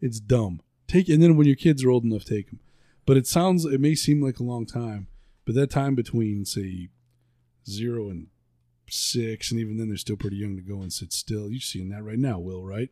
It's 0.00 0.20
dumb. 0.20 0.60
Take 0.86 1.08
and 1.08 1.22
then 1.22 1.36
when 1.36 1.46
your 1.46 1.56
kids 1.56 1.84
are 1.84 1.90
old 1.90 2.04
enough, 2.04 2.24
take 2.24 2.50
them. 2.50 2.60
But 3.04 3.16
it 3.16 3.26
sounds 3.26 3.64
it 3.64 3.80
may 3.80 3.94
seem 3.94 4.22
like 4.22 4.38
a 4.38 4.44
long 4.44 4.66
time, 4.66 5.08
but 5.44 5.54
that 5.54 5.70
time 5.70 5.94
between 5.94 6.44
say 6.44 6.88
zero 7.68 8.08
and 8.08 8.28
six, 8.88 9.50
and 9.50 9.60
even 9.60 9.76
then 9.76 9.88
they're 9.88 9.96
still 9.96 10.16
pretty 10.16 10.36
young 10.36 10.56
to 10.56 10.62
go 10.62 10.80
and 10.80 10.92
sit 10.92 11.12
still. 11.12 11.50
You're 11.50 11.60
seeing 11.60 11.90
that 11.90 12.04
right 12.04 12.18
now, 12.18 12.38
Will, 12.38 12.64
right? 12.64 12.90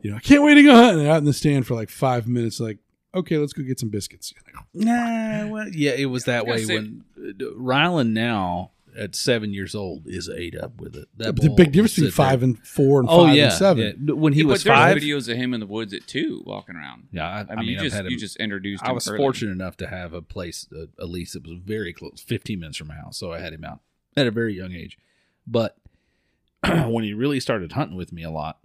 You 0.00 0.10
know, 0.10 0.16
I 0.16 0.20
can't 0.20 0.42
wait 0.42 0.54
to 0.54 0.62
go 0.62 0.74
hunting. 0.74 1.08
Out 1.08 1.18
in 1.18 1.24
the 1.24 1.32
stand 1.32 1.66
for 1.66 1.74
like 1.74 1.90
five 1.90 2.28
minutes, 2.28 2.60
like, 2.60 2.78
okay, 3.18 3.38
let's 3.38 3.52
go 3.52 3.62
get 3.62 3.78
some 3.80 3.88
biscuits. 3.90 4.32
Nah, 4.74 5.46
well, 5.48 5.68
yeah, 5.68 5.92
it 5.92 6.06
was 6.06 6.24
that 6.24 6.46
way 6.46 6.64
gonna 6.66 6.74
when 6.74 7.04
uh, 7.18 7.44
Rylan 7.58 8.10
now 8.12 8.72
at 8.96 9.14
seven 9.14 9.52
years 9.54 9.74
old 9.74 10.06
is 10.06 10.28
ate 10.28 10.56
up 10.58 10.80
with 10.80 10.96
it. 10.96 11.08
That 11.16 11.36
the 11.36 11.50
big 11.50 11.72
difference 11.72 11.96
will 11.96 12.06
between 12.06 12.10
sit 12.10 12.16
there. 12.16 12.26
five 12.30 12.42
and 12.42 12.66
four 12.66 13.00
and 13.00 13.08
oh 13.10 13.26
five 13.26 13.36
yeah, 13.36 13.44
and 13.44 13.52
seven. 13.52 14.04
yeah. 14.08 14.14
When 14.14 14.32
he 14.32 14.40
Yeah, 14.40 14.46
was 14.46 14.64
but 14.64 14.70
five, 14.72 14.96
videos 14.96 15.28
of 15.28 15.36
him 15.36 15.54
in 15.54 15.60
the 15.60 15.66
woods 15.66 15.92
at 15.94 16.06
two 16.06 16.42
walking 16.46 16.74
around. 16.76 17.08
yeah, 17.12 17.28
I, 17.28 17.38
I 17.40 17.42
mean, 17.42 17.46
I 17.50 17.54
mean, 17.60 17.68
you 17.70 17.76
I've 17.76 17.82
just 17.84 17.96
had 17.96 18.06
him, 18.06 18.12
you 18.12 18.18
just 18.18 18.36
introduced. 18.38 18.82
I 18.84 18.92
was 18.92 19.08
early. 19.08 19.18
fortunate 19.18 19.52
enough 19.52 19.76
to 19.78 19.86
have 19.86 20.12
a 20.14 20.22
place, 20.22 20.66
a, 20.72 20.88
a 21.02 21.06
lease 21.06 21.34
that 21.34 21.46
was 21.46 21.58
very 21.64 21.92
close, 21.92 22.24
15 22.26 22.58
minutes 22.58 22.78
from 22.78 22.88
my 22.88 22.94
house. 22.96 23.16
So 23.18 23.32
I 23.32 23.38
had 23.40 23.52
him 23.52 23.64
out 23.64 23.80
at 24.16 24.26
a 24.26 24.30
very 24.32 24.54
young 24.54 24.72
age. 24.72 24.98
But 25.46 25.76
when 26.64 27.04
he 27.04 27.14
really 27.14 27.40
started 27.40 27.72
hunting 27.72 27.96
with 27.96 28.12
me 28.12 28.22
a 28.24 28.30
lot, 28.30 28.58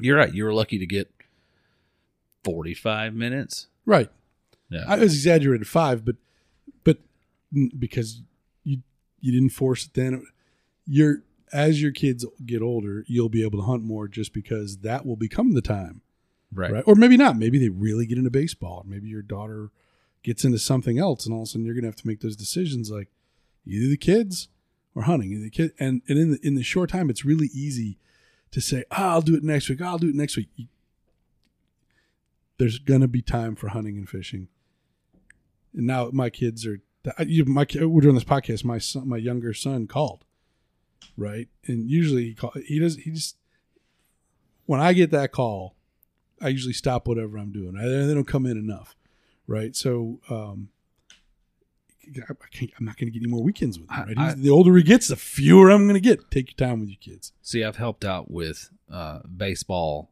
you're 0.00 0.16
right. 0.16 0.32
You 0.34 0.44
were 0.44 0.54
lucky 0.54 0.78
to 0.78 0.86
get 0.86 1.12
45 2.44 3.14
minutes. 3.14 3.68
Right. 3.86 4.10
Yeah. 4.70 4.84
I 4.88 4.96
was 4.96 5.14
exaggerated 5.14 5.68
five, 5.68 6.04
but 6.04 6.16
but 6.84 6.98
because 7.78 8.22
you 8.64 8.82
you 9.20 9.32
didn't 9.32 9.50
force 9.50 9.86
it 9.86 9.94
then. 9.94 10.26
You're 10.86 11.22
as 11.52 11.82
your 11.82 11.92
kids 11.92 12.24
get 12.46 12.62
older, 12.62 13.04
you'll 13.06 13.28
be 13.28 13.42
able 13.42 13.58
to 13.58 13.66
hunt 13.66 13.82
more 13.82 14.08
just 14.08 14.32
because 14.32 14.78
that 14.78 15.04
will 15.04 15.16
become 15.16 15.52
the 15.52 15.60
time, 15.60 16.00
right. 16.52 16.72
right? 16.72 16.84
Or 16.86 16.94
maybe 16.94 17.18
not. 17.18 17.36
Maybe 17.36 17.58
they 17.58 17.68
really 17.68 18.06
get 18.06 18.16
into 18.16 18.30
baseball, 18.30 18.78
or 18.78 18.84
maybe 18.88 19.08
your 19.08 19.22
daughter 19.22 19.70
gets 20.22 20.44
into 20.44 20.58
something 20.58 20.98
else, 20.98 21.26
and 21.26 21.34
all 21.34 21.42
of 21.42 21.48
a 21.48 21.50
sudden 21.50 21.66
you're 21.66 21.74
gonna 21.74 21.88
have 21.88 21.96
to 21.96 22.06
make 22.06 22.20
those 22.20 22.36
decisions 22.36 22.90
like 22.90 23.08
either 23.66 23.88
the 23.88 23.98
kids 23.98 24.48
or 24.94 25.02
hunting. 25.02 25.32
Either 25.32 25.44
the 25.44 25.50
kid, 25.50 25.72
and 25.78 26.02
and 26.08 26.18
in 26.18 26.30
the 26.32 26.46
in 26.46 26.54
the 26.54 26.62
short 26.62 26.90
time, 26.90 27.10
it's 27.10 27.24
really 27.24 27.50
easy 27.52 27.98
to 28.50 28.60
say, 28.60 28.84
oh, 28.90 28.96
"I'll 28.96 29.22
do 29.22 29.36
it 29.36 29.44
next 29.44 29.68
week. 29.68 29.82
I'll 29.82 29.98
do 29.98 30.08
it 30.08 30.14
next 30.14 30.36
week." 30.36 30.48
You- 30.56 30.68
there's 32.62 32.78
gonna 32.78 33.08
be 33.08 33.22
time 33.22 33.56
for 33.56 33.68
hunting 33.68 33.96
and 33.98 34.08
fishing. 34.08 34.46
And 35.74 35.84
now 35.86 36.10
my 36.12 36.30
kids 36.30 36.64
are. 36.64 36.80
You- 37.26 37.44
My 37.44 37.66
we're 37.80 38.00
doing 38.02 38.14
this 38.14 38.22
podcast. 38.22 38.64
My 38.64 38.78
son, 38.78 39.08
my 39.08 39.16
younger 39.16 39.52
son, 39.52 39.88
called, 39.88 40.24
right? 41.16 41.48
And 41.66 41.90
usually 41.90 42.26
he 42.26 42.34
call, 42.34 42.52
he 42.64 42.78
does 42.78 42.94
he 42.98 43.10
just 43.10 43.36
when 44.66 44.80
I 44.80 44.92
get 44.92 45.10
that 45.10 45.32
call, 45.32 45.74
I 46.40 46.48
usually 46.48 46.72
stop 46.74 47.08
whatever 47.08 47.36
I'm 47.38 47.50
doing. 47.50 47.76
I, 47.76 47.82
they 48.06 48.14
don't 48.14 48.28
come 48.28 48.46
in 48.46 48.56
enough, 48.56 48.94
right? 49.48 49.74
So 49.74 50.20
um, 50.30 50.68
I 52.06 52.46
can't, 52.52 52.70
I'm 52.78 52.84
not 52.84 52.96
going 52.96 53.08
to 53.08 53.12
get 53.12 53.24
any 53.24 53.30
more 53.30 53.42
weekends 53.42 53.80
with 53.80 53.90
him. 53.90 54.06
Right? 54.06 54.18
I- 54.18 54.34
the 54.34 54.50
older 54.50 54.76
he 54.76 54.84
gets, 54.84 55.08
the 55.08 55.16
fewer 55.16 55.70
I'm 55.70 55.82
going 55.88 55.94
to 55.94 56.00
get. 56.00 56.30
Take 56.30 56.52
your 56.56 56.68
time 56.68 56.78
with 56.78 56.88
your 56.90 56.98
kids. 57.00 57.32
See, 57.42 57.64
I've 57.64 57.76
helped 57.76 58.04
out 58.04 58.30
with 58.30 58.70
uh, 58.88 59.20
baseball 59.36 60.11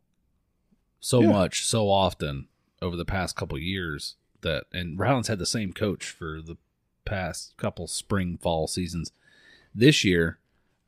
so 1.01 1.21
Yeah. 1.23 1.29
much, 1.31 1.65
so 1.65 1.89
often 1.91 2.49
over 2.83 2.97
the 2.97 3.05
past 3.05 3.37
couple 3.37 3.59
years 3.59 4.17
that, 4.43 4.65
and 4.73 4.99
Ryland's 4.99 5.29
had 5.29 5.39
the 5.39 5.47
same 5.47 5.73
coach 5.73 6.07
for 6.11 6.41
the 6.41 6.57
past 7.05 7.57
couple 7.57 7.87
spring 7.87 8.37
fall 8.39 8.67
seasons. 8.67 9.13
This 9.75 10.05
year, 10.05 10.39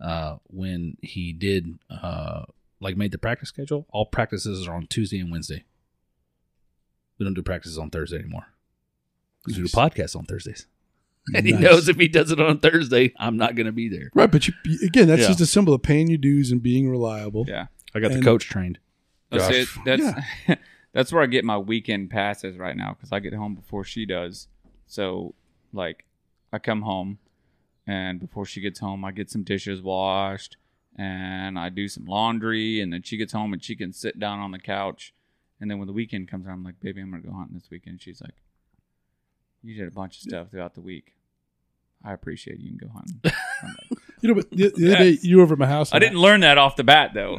uh, 0.00 0.36
when 0.48 0.96
he 1.02 1.32
did 1.32 1.78
uh, 1.90 2.44
like 2.80 2.96
made 2.96 3.12
the 3.12 3.18
practice 3.18 3.48
schedule, 3.50 3.86
all 3.90 4.06
practices 4.06 4.66
are 4.66 4.74
on 4.74 4.86
Tuesday 4.86 5.18
and 5.20 5.30
Wednesday. 5.30 5.64
We 7.18 7.24
don't 7.24 7.34
do 7.34 7.42
practices 7.42 7.78
on 7.78 7.90
Thursday 7.90 8.18
anymore. 8.18 8.46
We 9.46 9.54
do 9.54 9.64
podcasts 9.64 10.16
on 10.16 10.24
Thursdays, 10.24 10.66
and 11.34 11.46
he 11.46 11.52
knows 11.52 11.88
if 11.88 11.96
he 11.96 12.08
does 12.08 12.30
it 12.30 12.40
on 12.40 12.58
Thursday, 12.58 13.12
I'm 13.18 13.36
not 13.36 13.54
going 13.56 13.66
to 13.66 13.72
be 13.72 13.88
there. 13.88 14.10
Right, 14.14 14.30
but 14.30 14.46
you, 14.48 14.54
you- 14.64 14.86
again, 14.86 15.08
that's 15.08 15.22
Yeah. 15.22 15.28
just 15.28 15.40
a 15.40 15.46
symbol 15.46 15.74
of 15.74 15.82
paying 15.82 16.08
your 16.08 16.18
dues 16.18 16.50
and 16.52 16.62
being 16.62 16.88
reliable. 16.88 17.44
Yeah, 17.48 17.66
I 17.94 18.00
got 18.00 18.12
And- 18.12 18.20
the 18.20 18.24
coach 18.24 18.44
trained. 18.48 18.78
That's 19.32 19.48
Gosh. 19.48 19.54
it. 19.54 19.68
That's 20.46 20.60
that's 20.92 21.12
where 21.12 21.22
I 21.22 21.26
get 21.26 21.44
my 21.44 21.58
weekend 21.58 22.10
passes 22.10 22.58
right 22.58 22.76
now 22.76 22.94
because 22.94 23.12
I 23.12 23.18
get 23.18 23.32
home 23.34 23.54
before 23.54 23.84
she 23.84 24.04
does. 24.06 24.48
So 24.86 25.34
like, 25.72 26.04
I 26.52 26.58
come 26.58 26.82
home, 26.82 27.18
and 27.86 28.20
before 28.20 28.44
she 28.44 28.60
gets 28.60 28.78
home, 28.80 29.04
I 29.04 29.10
get 29.12 29.30
some 29.30 29.42
dishes 29.42 29.80
washed, 29.80 30.56
and 30.96 31.58
I 31.58 31.70
do 31.70 31.88
some 31.88 32.04
laundry, 32.04 32.80
and 32.80 32.92
then 32.92 33.02
she 33.02 33.16
gets 33.16 33.32
home 33.32 33.52
and 33.52 33.62
she 33.64 33.74
can 33.74 33.92
sit 33.92 34.18
down 34.20 34.38
on 34.38 34.50
the 34.50 34.58
couch. 34.58 35.14
And 35.60 35.70
then 35.70 35.78
when 35.78 35.86
the 35.86 35.92
weekend 35.94 36.28
comes 36.28 36.46
around, 36.46 36.58
I'm 36.58 36.64
like, 36.64 36.80
baby, 36.80 37.00
I'm 37.00 37.10
gonna 37.10 37.22
go 37.22 37.32
hunting 37.32 37.56
this 37.56 37.70
weekend. 37.70 38.02
She's 38.02 38.20
like, 38.20 38.34
you 39.62 39.74
did 39.76 39.88
a 39.88 39.92
bunch 39.92 40.16
of 40.16 40.22
stuff 40.22 40.50
throughout 40.50 40.74
the 40.74 40.80
week. 40.80 41.14
I 42.04 42.12
appreciate 42.12 42.58
you 42.58 42.76
can 42.76 42.88
go 42.88 42.92
hunting. 42.92 43.20
Like, 43.62 43.98
You 44.22 44.28
know, 44.28 44.34
but 44.34 44.50
the, 44.50 44.72
the 44.76 44.94
other 44.94 45.04
day 45.04 45.18
you 45.22 45.36
were 45.36 45.44
over 45.44 45.52
at 45.54 45.58
my 45.58 45.66
house. 45.66 45.92
I 45.92 46.00
didn't 46.00 46.18
learn 46.18 46.40
that 46.40 46.58
off 46.58 46.74
the 46.74 46.82
bat 46.84 47.12
though. 47.14 47.38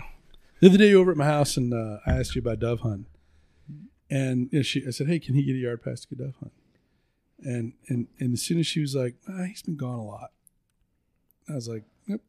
The 0.64 0.70
other 0.70 0.78
day 0.78 0.90
you 0.92 0.96
were 0.96 1.02
over 1.02 1.12
at 1.12 1.18
my 1.18 1.26
house 1.26 1.58
and 1.58 1.74
uh, 1.74 1.98
I 2.06 2.12
asked 2.12 2.36
you 2.36 2.40
about 2.42 2.60
dove 2.60 2.80
hunt, 2.80 3.08
and 4.10 4.48
you 4.54 4.60
know, 4.60 4.64
she 4.64 4.88
I 4.88 4.92
said, 4.92 5.08
"Hey, 5.08 5.20
can 5.20 5.36
he 5.36 5.44
get 5.44 5.56
a 5.56 5.60
yard 5.60 5.84
pass 5.84 6.06
to 6.06 6.16
go 6.16 6.24
dove 6.24 6.36
hunt?" 6.40 6.54
And 7.44 7.74
and 7.90 8.08
and 8.18 8.32
as 8.34 8.44
soon 8.44 8.60
as 8.60 8.66
she 8.66 8.80
was 8.80 8.96
like, 8.96 9.16
ah, 9.28 9.44
"He's 9.44 9.62
been 9.62 9.76
gone 9.76 10.00
a 10.00 10.06
lot," 10.06 10.32
I 11.50 11.56
was 11.56 11.68
like, 11.68 11.84
"Yep." 12.08 12.22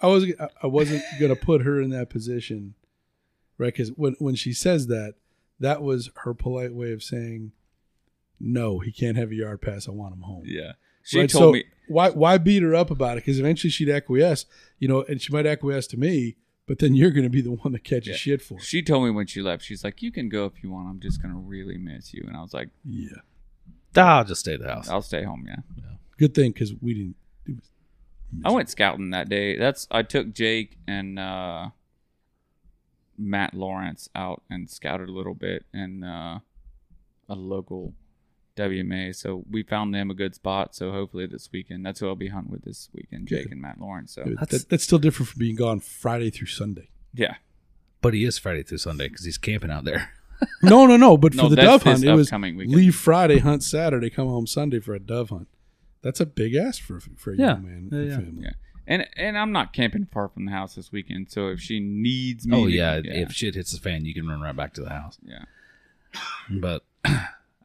I 0.00 0.06
was 0.06 0.24
I- 0.40 0.48
I 0.62 0.66
wasn't 0.66 1.02
gonna 1.20 1.36
put 1.36 1.60
her 1.60 1.78
in 1.78 1.90
that 1.90 2.08
position, 2.08 2.72
right? 3.58 3.66
Because 3.66 3.90
when 3.90 4.14
when 4.18 4.34
she 4.34 4.54
says 4.54 4.86
that, 4.86 5.16
that 5.60 5.82
was 5.82 6.08
her 6.24 6.32
polite 6.32 6.72
way 6.74 6.92
of 6.92 7.02
saying, 7.02 7.52
"No, 8.40 8.78
he 8.78 8.92
can't 8.92 9.18
have 9.18 9.30
a 9.30 9.34
yard 9.34 9.60
pass. 9.60 9.86
I 9.86 9.90
want 9.90 10.14
him 10.14 10.22
home." 10.22 10.44
Yeah, 10.46 10.72
she 11.02 11.20
Right? 11.20 11.28
told 11.28 11.42
So 11.42 11.52
me. 11.52 11.64
why 11.88 12.08
why 12.08 12.38
beat 12.38 12.62
her 12.62 12.74
up 12.74 12.90
about 12.90 13.18
it? 13.18 13.24
Because 13.26 13.38
eventually 13.38 13.70
she'd 13.70 13.90
acquiesce, 13.90 14.46
you 14.78 14.88
know, 14.88 15.02
and 15.02 15.20
she 15.20 15.30
might 15.30 15.44
acquiesce 15.44 15.86
to 15.88 15.98
me, 15.98 16.36
but 16.72 16.78
then 16.78 16.94
you're 16.94 17.10
going 17.10 17.24
to 17.24 17.28
be 17.28 17.42
the 17.42 17.50
one 17.52 17.72
that 17.72 17.84
catches 17.84 18.08
Yeah. 18.08 18.14
shit 18.16 18.40
for 18.40 18.54
it. 18.54 18.62
She 18.62 18.80
told 18.82 19.04
me 19.04 19.10
when 19.10 19.26
she 19.26 19.42
left, 19.42 19.62
she's 19.62 19.84
like, 19.84 20.00
"You 20.00 20.10
can 20.10 20.30
go 20.30 20.46
if 20.46 20.62
you 20.62 20.70
want. 20.70 20.88
I'm 20.88 21.00
just 21.00 21.20
gonna 21.20 21.36
really 21.36 21.76
miss 21.76 22.14
you." 22.14 22.24
And 22.26 22.34
I 22.34 22.40
was 22.40 22.54
like, 22.54 22.70
Yeah, 22.82 23.10
I'll 23.94 24.24
just 24.24 24.40
stay 24.40 24.54
at 24.54 24.60
the 24.60 24.68
house. 24.68 24.88
"I'll 24.88 25.02
stay 25.02 25.22
home." 25.22 25.44
Yeah. 25.46 25.56
good 26.16 26.32
thing 26.34 26.52
because 26.52 26.72
we 26.80 26.94
didn't. 26.94 27.16
It 27.46 27.56
was, 27.56 27.70
I 28.42 28.50
went 28.52 28.70
scouting 28.70 29.10
that 29.10 29.28
day. 29.28 29.58
That's 29.58 29.86
I 29.90 30.02
took 30.02 30.32
Jake 30.32 30.78
and 30.88 31.18
uh, 31.18 31.70
Matt 33.18 33.52
Lawrence 33.52 34.08
out 34.14 34.42
and 34.48 34.70
scouted 34.70 35.10
a 35.10 35.12
little 35.12 35.34
bit 35.34 35.66
in 35.74 36.02
uh, 36.02 36.38
a 37.28 37.34
local 37.34 37.92
WMA. 38.56 39.14
So 39.14 39.44
we 39.50 39.62
found 39.62 39.94
them 39.94 40.10
a 40.10 40.14
good 40.14 40.34
spot. 40.34 40.74
So 40.74 40.90
hopefully 40.92 41.26
this 41.26 41.48
weekend, 41.52 41.84
that's 41.86 42.00
who 42.00 42.08
I'll 42.08 42.14
be 42.16 42.28
hunting 42.28 42.52
with 42.52 42.64
this 42.64 42.88
weekend, 42.94 43.28
Jake 43.28 43.50
and 43.50 43.60
Matt 43.60 43.80
Lawrence. 43.80 44.14
So 44.14 44.24
that, 44.40 44.66
that's 44.68 44.84
still 44.84 44.98
different 44.98 45.30
from 45.30 45.38
being 45.38 45.56
gone 45.56 45.80
Friday 45.80 46.30
through 46.30 46.48
Sunday. 46.48 46.88
yeah, 47.14 47.36
But 48.00 48.14
he 48.14 48.24
is 48.24 48.38
Friday 48.38 48.62
through 48.62 48.78
Sunday 48.78 49.08
because 49.08 49.24
he's 49.24 49.38
camping 49.38 49.70
out 49.70 49.84
there. 49.84 50.10
No, 50.60 50.86
no, 50.86 50.96
no. 50.96 51.16
But 51.16 51.34
No, 51.34 51.44
for 51.44 51.48
the 51.50 51.54
dove 51.54 51.84
hunt, 51.84 52.02
it 52.02 52.12
was 52.14 52.26
upcoming 52.26 52.56
weekend. 52.56 52.74
leave 52.76 52.96
Friday, 52.96 53.38
hunt 53.38 53.62
Saturday, 53.62 54.10
come 54.10 54.26
home 54.26 54.48
Sunday 54.48 54.80
for 54.80 54.92
a 54.92 54.98
dove 54.98 55.30
hunt. 55.30 55.46
That's 56.02 56.18
a 56.18 56.26
big 56.26 56.56
ask 56.56 56.82
for 56.82 56.98
for 56.98 57.30
a 57.30 57.36
Yeah. 57.36 57.46
young 57.52 57.62
man 57.64 57.88
Yeah, 57.92 57.98
and 58.00 58.08
yeah. 58.10 58.16
family. 58.16 58.42
yeah. 58.42 58.50
And 58.88 59.06
and 59.16 59.38
I'm 59.38 59.52
not 59.52 59.72
camping 59.72 60.06
far 60.12 60.28
from 60.30 60.46
the 60.46 60.50
house 60.50 60.74
this 60.74 60.90
weekend. 60.90 61.30
So 61.30 61.46
if 61.50 61.60
she 61.60 61.78
needs 61.78 62.44
oh, 62.50 62.56
me, 62.56 62.62
Oh 62.62 62.66
to- 62.66 62.72
yeah, 62.72 63.00
if 63.04 63.30
shit 63.30 63.54
hits 63.54 63.70
the 63.70 63.78
fan, 63.78 64.04
you 64.04 64.12
can 64.14 64.26
run 64.26 64.40
right 64.40 64.56
back 64.56 64.74
to 64.74 64.80
the 64.82 64.90
house. 64.90 65.16
yeah. 65.24 65.44
But 66.50 66.82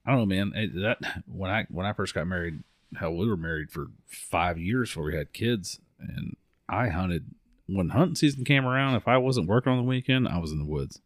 I 0.08 0.12
don't 0.12 0.20
know, 0.22 0.26
man. 0.26 0.54
It, 0.56 0.74
that 0.82 1.00
when 1.28 1.52
I 1.52 1.68
when 1.70 1.86
I 1.86 1.92
first 1.92 2.14
got 2.14 2.26
married, 2.28 2.64
hell, 2.98 3.14
we 3.14 3.28
were 3.28 3.36
married 3.36 3.70
for 3.70 3.88
five 4.06 4.58
years 4.58 4.90
before 4.90 5.04
we 5.04 5.16
had 5.18 5.34
kids, 5.34 5.82
and 6.00 6.38
I 6.70 6.88
hunted 6.88 7.26
when 7.68 7.90
hunting 7.90 8.16
season 8.16 8.46
came 8.46 8.66
around. 8.66 8.96
If 8.96 9.08
I 9.08 9.18
wasn't 9.18 9.48
working 9.48 9.74
on 9.74 9.78
the 9.80 9.84
weekend, 9.84 10.28
I 10.30 10.38
was 10.38 10.54
in 10.54 10.60
the 10.60 10.66
woods. 10.66 11.02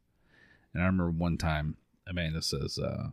And 0.73 0.83
I 0.83 0.85
remember 0.85 1.09
one 1.09 1.37
time 1.37 1.77
Amanda 2.07 2.43
says, 2.43 2.77
uh, 2.77 3.09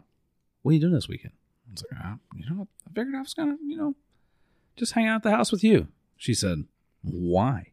"What 0.62 0.72
are 0.72 0.74
you 0.74 0.80
doing 0.80 0.92
this 0.92 1.08
weekend?" 1.08 1.32
I 1.68 1.72
was 1.72 1.84
like, 1.90 2.00
"Ah, 2.04 2.16
"You 2.36 2.50
know, 2.50 2.68
I 2.86 2.90
figured 2.92 3.14
I 3.14 3.20
was 3.20 3.34
gonna, 3.34 3.56
you 3.64 3.76
know, 3.78 3.94
just 4.76 4.92
hang 4.92 5.06
out 5.06 5.16
at 5.16 5.22
the 5.22 5.30
house 5.30 5.50
with 5.50 5.64
you." 5.64 5.88
She 6.18 6.34
said, 6.34 6.64
"Why?" 7.02 7.72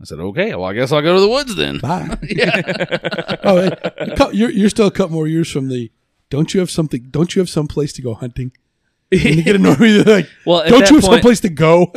I 0.00 0.04
said, 0.04 0.18
"Okay, 0.18 0.54
well, 0.54 0.64
I 0.64 0.72
guess 0.72 0.92
I'll 0.92 1.02
go 1.02 1.14
to 1.14 1.20
the 1.20 1.28
woods 1.28 1.54
then." 1.56 1.78
Bye. 1.78 2.16
yeah. 2.22 3.36
oh, 3.44 3.60
hey, 3.60 3.70
a 3.98 4.16
cou- 4.16 4.32
you're 4.32 4.50
you're 4.50 4.70
still 4.70 4.86
a 4.86 4.90
couple 4.90 5.14
more 5.14 5.28
years 5.28 5.50
from 5.50 5.68
the. 5.68 5.90
Don't 6.30 6.52
you 6.54 6.60
have 6.60 6.70
something? 6.70 7.08
Don't 7.10 7.34
you 7.34 7.40
have 7.40 7.48
some 7.48 7.68
place 7.68 7.92
to 7.94 8.02
go 8.02 8.14
hunting? 8.14 8.52
And 9.12 9.22
you 9.22 9.42
get 9.44 9.54
annoyed 9.54 9.78
with 9.78 10.08
like, 10.08 10.28
Well, 10.46 10.62
at 10.62 10.68
don't 10.68 10.80
that 10.80 10.90
you 10.90 10.96
have 10.96 11.04
some 11.04 11.20
place 11.20 11.40
to 11.40 11.48
go? 11.48 11.92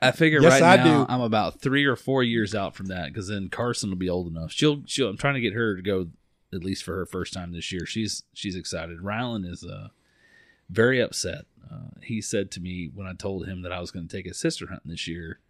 I 0.00 0.12
figure 0.12 0.40
Yes, 0.42 0.60
right 0.60 0.80
I 0.80 0.82
now 0.82 1.04
do. 1.04 1.12
I'm 1.12 1.20
about 1.20 1.60
three 1.60 1.84
or 1.84 1.94
four 1.96 2.22
years 2.22 2.54
out 2.54 2.74
from 2.74 2.86
that 2.86 3.08
because 3.08 3.28
then 3.28 3.48
Carson 3.50 3.90
will 3.90 3.98
be 3.98 4.08
old 4.08 4.26
enough. 4.26 4.50
She'll 4.50 4.82
she'll. 4.86 5.08
I'm 5.08 5.18
trying 5.18 5.34
to 5.34 5.40
get 5.40 5.52
her 5.52 5.76
to 5.76 5.82
go 5.82 6.08
at 6.54 6.64
least 6.64 6.84
for 6.84 6.96
her 6.96 7.04
first 7.04 7.34
time 7.34 7.52
this 7.52 7.70
year. 7.70 7.84
She's 7.84 8.22
she's 8.32 8.56
excited. 8.56 9.00
Rylan 9.00 9.46
is 9.46 9.62
uh 9.62 9.88
very 10.70 11.00
upset. 11.00 11.44
Uh, 11.70 11.90
he 12.02 12.20
said 12.22 12.50
to 12.52 12.60
me 12.60 12.90
when 12.94 13.06
I 13.06 13.12
told 13.12 13.46
him 13.46 13.62
that 13.62 13.72
I 13.72 13.80
was 13.80 13.90
going 13.90 14.08
to 14.08 14.16
take 14.16 14.26
his 14.26 14.38
sister 14.38 14.68
hunting 14.68 14.90
this 14.90 15.06
year, 15.06 15.40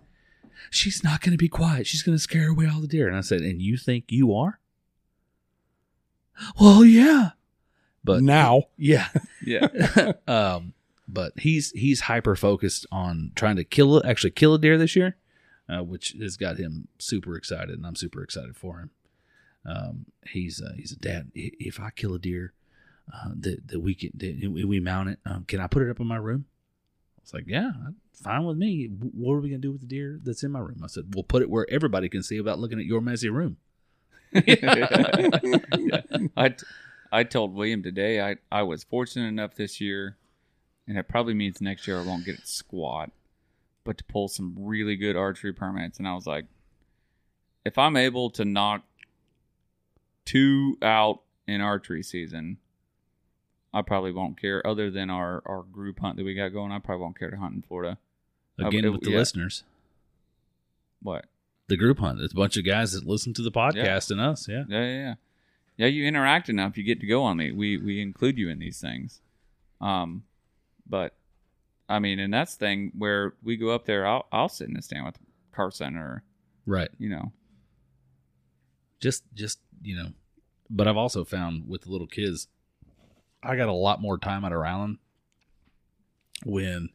she's 0.70 1.04
not 1.04 1.20
going 1.20 1.32
to 1.32 1.38
be 1.38 1.48
quiet. 1.48 1.86
She's 1.86 2.02
going 2.02 2.16
to 2.16 2.22
scare 2.22 2.48
away 2.48 2.66
all 2.66 2.80
the 2.80 2.86
deer. 2.86 3.06
And 3.06 3.16
I 3.16 3.20
said, 3.20 3.42
and 3.42 3.60
you 3.60 3.76
think 3.76 4.06
you 4.08 4.34
are? 4.34 4.58
Well, 6.60 6.84
yeah, 6.84 7.30
but 8.06 8.22
now, 8.22 8.64
yeah. 8.78 9.08
Yeah. 9.44 9.68
um, 10.26 10.72
but 11.06 11.38
he's 11.38 11.70
he's 11.70 12.00
hyper 12.00 12.34
focused 12.34 12.84
on 12.90 13.30
trying 13.36 13.54
to 13.56 13.64
kill 13.64 14.04
actually 14.04 14.32
kill 14.32 14.54
a 14.54 14.58
deer 14.58 14.76
this 14.76 14.96
year, 14.96 15.16
uh, 15.68 15.84
which 15.84 16.16
has 16.20 16.36
got 16.36 16.56
him 16.56 16.88
super 16.98 17.36
excited, 17.36 17.76
and 17.76 17.86
I'm 17.86 17.94
super 17.94 18.24
excited 18.24 18.56
for 18.56 18.80
him. 18.80 18.90
Um, 19.64 20.06
he's 20.26 20.60
uh, 20.60 20.72
he's 20.76 20.90
a 20.90 20.96
dad. 20.96 21.30
If 21.34 21.78
I 21.78 21.90
kill 21.90 22.14
a 22.14 22.18
deer, 22.18 22.54
uh, 23.12 23.30
that 23.36 23.68
that 23.68 23.80
we 23.80 23.94
can 23.94 24.10
that 24.14 24.66
we 24.66 24.80
mount 24.80 25.10
it, 25.10 25.20
um, 25.24 25.44
can 25.44 25.60
I 25.60 25.68
put 25.68 25.82
it 25.82 25.90
up 25.90 26.00
in 26.00 26.08
my 26.08 26.16
room? 26.16 26.46
I 27.18 27.22
was 27.22 27.34
like, 27.34 27.44
yeah, 27.46 27.70
fine 28.12 28.44
with 28.44 28.56
me. 28.56 28.86
What 28.86 29.34
are 29.34 29.40
we 29.40 29.50
gonna 29.50 29.58
do 29.58 29.70
with 29.70 29.82
the 29.82 29.86
deer 29.86 30.18
that's 30.20 30.42
in 30.42 30.50
my 30.50 30.60
room? 30.60 30.80
I 30.82 30.88
said, 30.88 31.14
we'll 31.14 31.22
put 31.22 31.42
it 31.42 31.50
where 31.50 31.66
everybody 31.70 32.08
can 32.08 32.24
see 32.24 32.40
without 32.40 32.58
looking 32.58 32.80
at 32.80 32.84
your 32.84 33.00
messy 33.00 33.28
room. 33.28 33.58
I, 36.36 36.48
t- 36.48 36.66
I 37.12 37.24
told 37.24 37.54
William 37.54 37.82
today 37.82 38.20
I, 38.20 38.36
I 38.50 38.62
was 38.62 38.84
fortunate 38.84 39.28
enough 39.28 39.54
this 39.54 39.80
year, 39.80 40.16
and 40.86 40.96
it 40.98 41.08
probably 41.08 41.34
means 41.34 41.60
next 41.60 41.86
year 41.86 41.98
I 41.98 42.04
won't 42.04 42.24
get 42.24 42.36
it 42.38 42.46
squat, 42.46 43.10
but 43.84 43.98
to 43.98 44.04
pull 44.04 44.28
some 44.28 44.54
really 44.58 44.96
good 44.96 45.16
archery 45.16 45.52
permits. 45.52 45.98
And 45.98 46.06
I 46.08 46.14
was 46.14 46.26
like, 46.26 46.46
if 47.64 47.78
I'm 47.78 47.96
able 47.96 48.30
to 48.30 48.44
knock 48.44 48.82
two 50.24 50.76
out 50.82 51.22
in 51.46 51.60
archery 51.60 52.02
season, 52.02 52.58
I 53.72 53.82
probably 53.82 54.12
won't 54.12 54.40
care. 54.40 54.66
Other 54.66 54.90
than 54.90 55.10
our, 55.10 55.42
our 55.46 55.62
group 55.62 56.00
hunt 56.00 56.16
that 56.16 56.24
we 56.24 56.34
got 56.34 56.48
going, 56.50 56.72
I 56.72 56.78
probably 56.78 57.02
won't 57.02 57.18
care 57.18 57.30
to 57.30 57.36
hunt 57.36 57.54
in 57.54 57.62
Florida. 57.62 57.98
Again, 58.58 58.84
it- 58.84 58.88
with 58.90 59.02
the 59.02 59.10
yeah. 59.10 59.18
listeners, 59.18 59.64
What? 61.02 61.26
the 61.68 61.76
group 61.76 61.98
hunt. 61.98 62.20
It's 62.20 62.32
a 62.32 62.36
bunch 62.36 62.56
of 62.56 62.64
guys 62.64 62.92
that 62.92 63.04
listen 63.06 63.34
to 63.34 63.42
the 63.42 63.50
podcast 63.50 64.10
and 64.10 64.20
us. 64.20 64.46
Yeah. 64.48 64.64
Yeah, 64.68 64.84
yeah, 64.84 64.94
yeah. 64.94 65.14
Yeah, 65.76 65.88
you 65.88 66.06
interact 66.06 66.48
enough, 66.48 66.76
you 66.78 66.84
get 66.84 67.00
to 67.00 67.06
go 67.06 67.22
on 67.22 67.36
me. 67.36 67.52
We 67.52 67.76
we 67.76 68.00
include 68.00 68.38
you 68.38 68.48
in 68.48 68.58
these 68.58 68.80
things. 68.80 69.20
Um, 69.80 70.24
but 70.88 71.14
I 71.88 71.98
mean, 71.98 72.18
and 72.18 72.32
that's 72.32 72.54
the 72.56 72.64
thing 72.66 72.92
where 72.96 73.34
we 73.42 73.56
go 73.56 73.70
up 73.70 73.84
there. 73.84 74.06
I'll 74.06 74.26
I'll 74.32 74.48
sit 74.48 74.68
in 74.68 74.74
the 74.74 74.82
stand 74.82 75.04
with 75.04 75.18
Carson 75.52 75.96
or 75.96 76.22
Right. 76.66 76.88
you 76.98 77.08
know. 77.08 77.32
just 79.00 79.22
just 79.34 79.60
you 79.82 79.94
know 79.94 80.08
but 80.70 80.88
i've 80.88 80.96
also 80.96 81.22
found 81.24 81.68
with 81.68 81.82
the 81.82 81.90
little 81.90 82.06
kids 82.06 82.48
i 83.42 83.54
got 83.54 83.68
a 83.68 83.72
lot 83.72 84.00
more 84.00 84.16
time 84.18 84.44
out 84.44 84.52
of 84.52 84.58
Rylan 84.58 84.96
when 86.44 86.88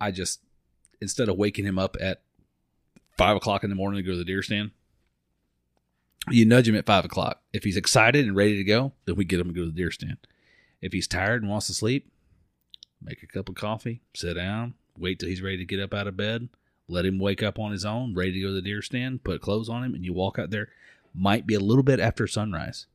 i 0.00 0.10
just 0.12 0.40
instead 1.00 1.28
of 1.28 1.36
waking 1.36 1.66
him 1.66 1.78
up 1.78 1.96
at 2.00 2.22
five 3.18 3.36
o'clock 3.36 3.64
in 3.64 3.70
the 3.70 3.76
morning 3.76 3.98
to 3.98 4.06
go 4.06 4.12
to 4.12 4.18
the 4.18 4.24
deer 4.24 4.42
stand 4.42 4.70
you 6.30 6.44
nudge 6.44 6.68
him 6.68 6.76
at 6.76 6.86
five 6.86 7.04
o'clock 7.04 7.42
if 7.52 7.64
he's 7.64 7.76
excited 7.76 8.26
and 8.26 8.36
ready 8.36 8.56
to 8.56 8.64
go 8.64 8.92
then 9.04 9.16
we 9.16 9.24
get 9.24 9.40
him 9.40 9.48
to 9.48 9.54
go 9.54 9.62
to 9.62 9.66
the 9.66 9.72
deer 9.72 9.90
stand 9.90 10.18
if 10.80 10.92
he's 10.92 11.08
tired 11.08 11.42
and 11.42 11.50
wants 11.50 11.66
to 11.66 11.74
sleep 11.74 12.10
make 13.00 13.22
a 13.22 13.26
cup 13.26 13.48
of 13.48 13.54
coffee 13.54 14.00
sit 14.14 14.34
down 14.34 14.74
wait 14.96 15.18
till 15.18 15.28
he's 15.28 15.42
ready 15.42 15.58
to 15.58 15.64
get 15.64 15.80
up 15.80 15.92
out 15.92 16.06
of 16.06 16.16
bed 16.16 16.48
let 16.88 17.06
him 17.06 17.18
wake 17.18 17.42
up 17.42 17.58
on 17.58 17.72
his 17.72 17.84
own, 17.84 18.14
ready 18.14 18.32
to 18.32 18.40
go 18.40 18.48
to 18.48 18.54
the 18.54 18.62
deer 18.62 18.82
stand, 18.82 19.24
put 19.24 19.40
clothes 19.40 19.68
on 19.68 19.82
him, 19.82 19.94
and 19.94 20.04
you 20.04 20.12
walk 20.12 20.38
out 20.38 20.50
there. 20.50 20.68
Might 21.14 21.46
be 21.46 21.54
a 21.54 21.60
little 21.60 21.82
bit 21.82 22.00
after 22.00 22.26
sunrise. 22.26 22.86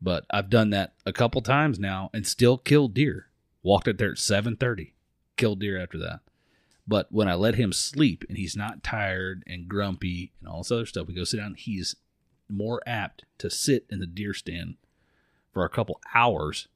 But 0.00 0.26
I've 0.30 0.50
done 0.50 0.70
that 0.70 0.94
a 1.06 1.12
couple 1.12 1.40
times 1.40 1.78
now 1.78 2.10
and 2.12 2.26
still 2.26 2.58
killed 2.58 2.94
deer. 2.94 3.28
Walked 3.62 3.88
out 3.88 3.98
there 3.98 4.12
at 4.12 4.18
7:30, 4.18 4.92
killed 5.36 5.60
deer 5.60 5.80
after 5.80 5.98
that. 5.98 6.20
But 6.86 7.10
when 7.10 7.28
I 7.28 7.34
let 7.34 7.54
him 7.54 7.72
sleep 7.72 8.24
and 8.28 8.36
he's 8.36 8.56
not 8.56 8.82
tired 8.82 9.42
and 9.46 9.68
grumpy 9.68 10.32
and 10.40 10.48
all 10.48 10.58
this 10.58 10.70
other 10.70 10.86
stuff, 10.86 11.06
we 11.06 11.14
go 11.14 11.24
sit 11.24 11.38
down, 11.38 11.54
he's 11.54 11.96
more 12.48 12.82
apt 12.86 13.24
to 13.38 13.50
sit 13.50 13.86
in 13.90 13.98
the 14.00 14.06
deer 14.06 14.34
stand 14.34 14.76
for 15.52 15.64
a 15.64 15.68
couple 15.68 16.00
hours 16.14 16.68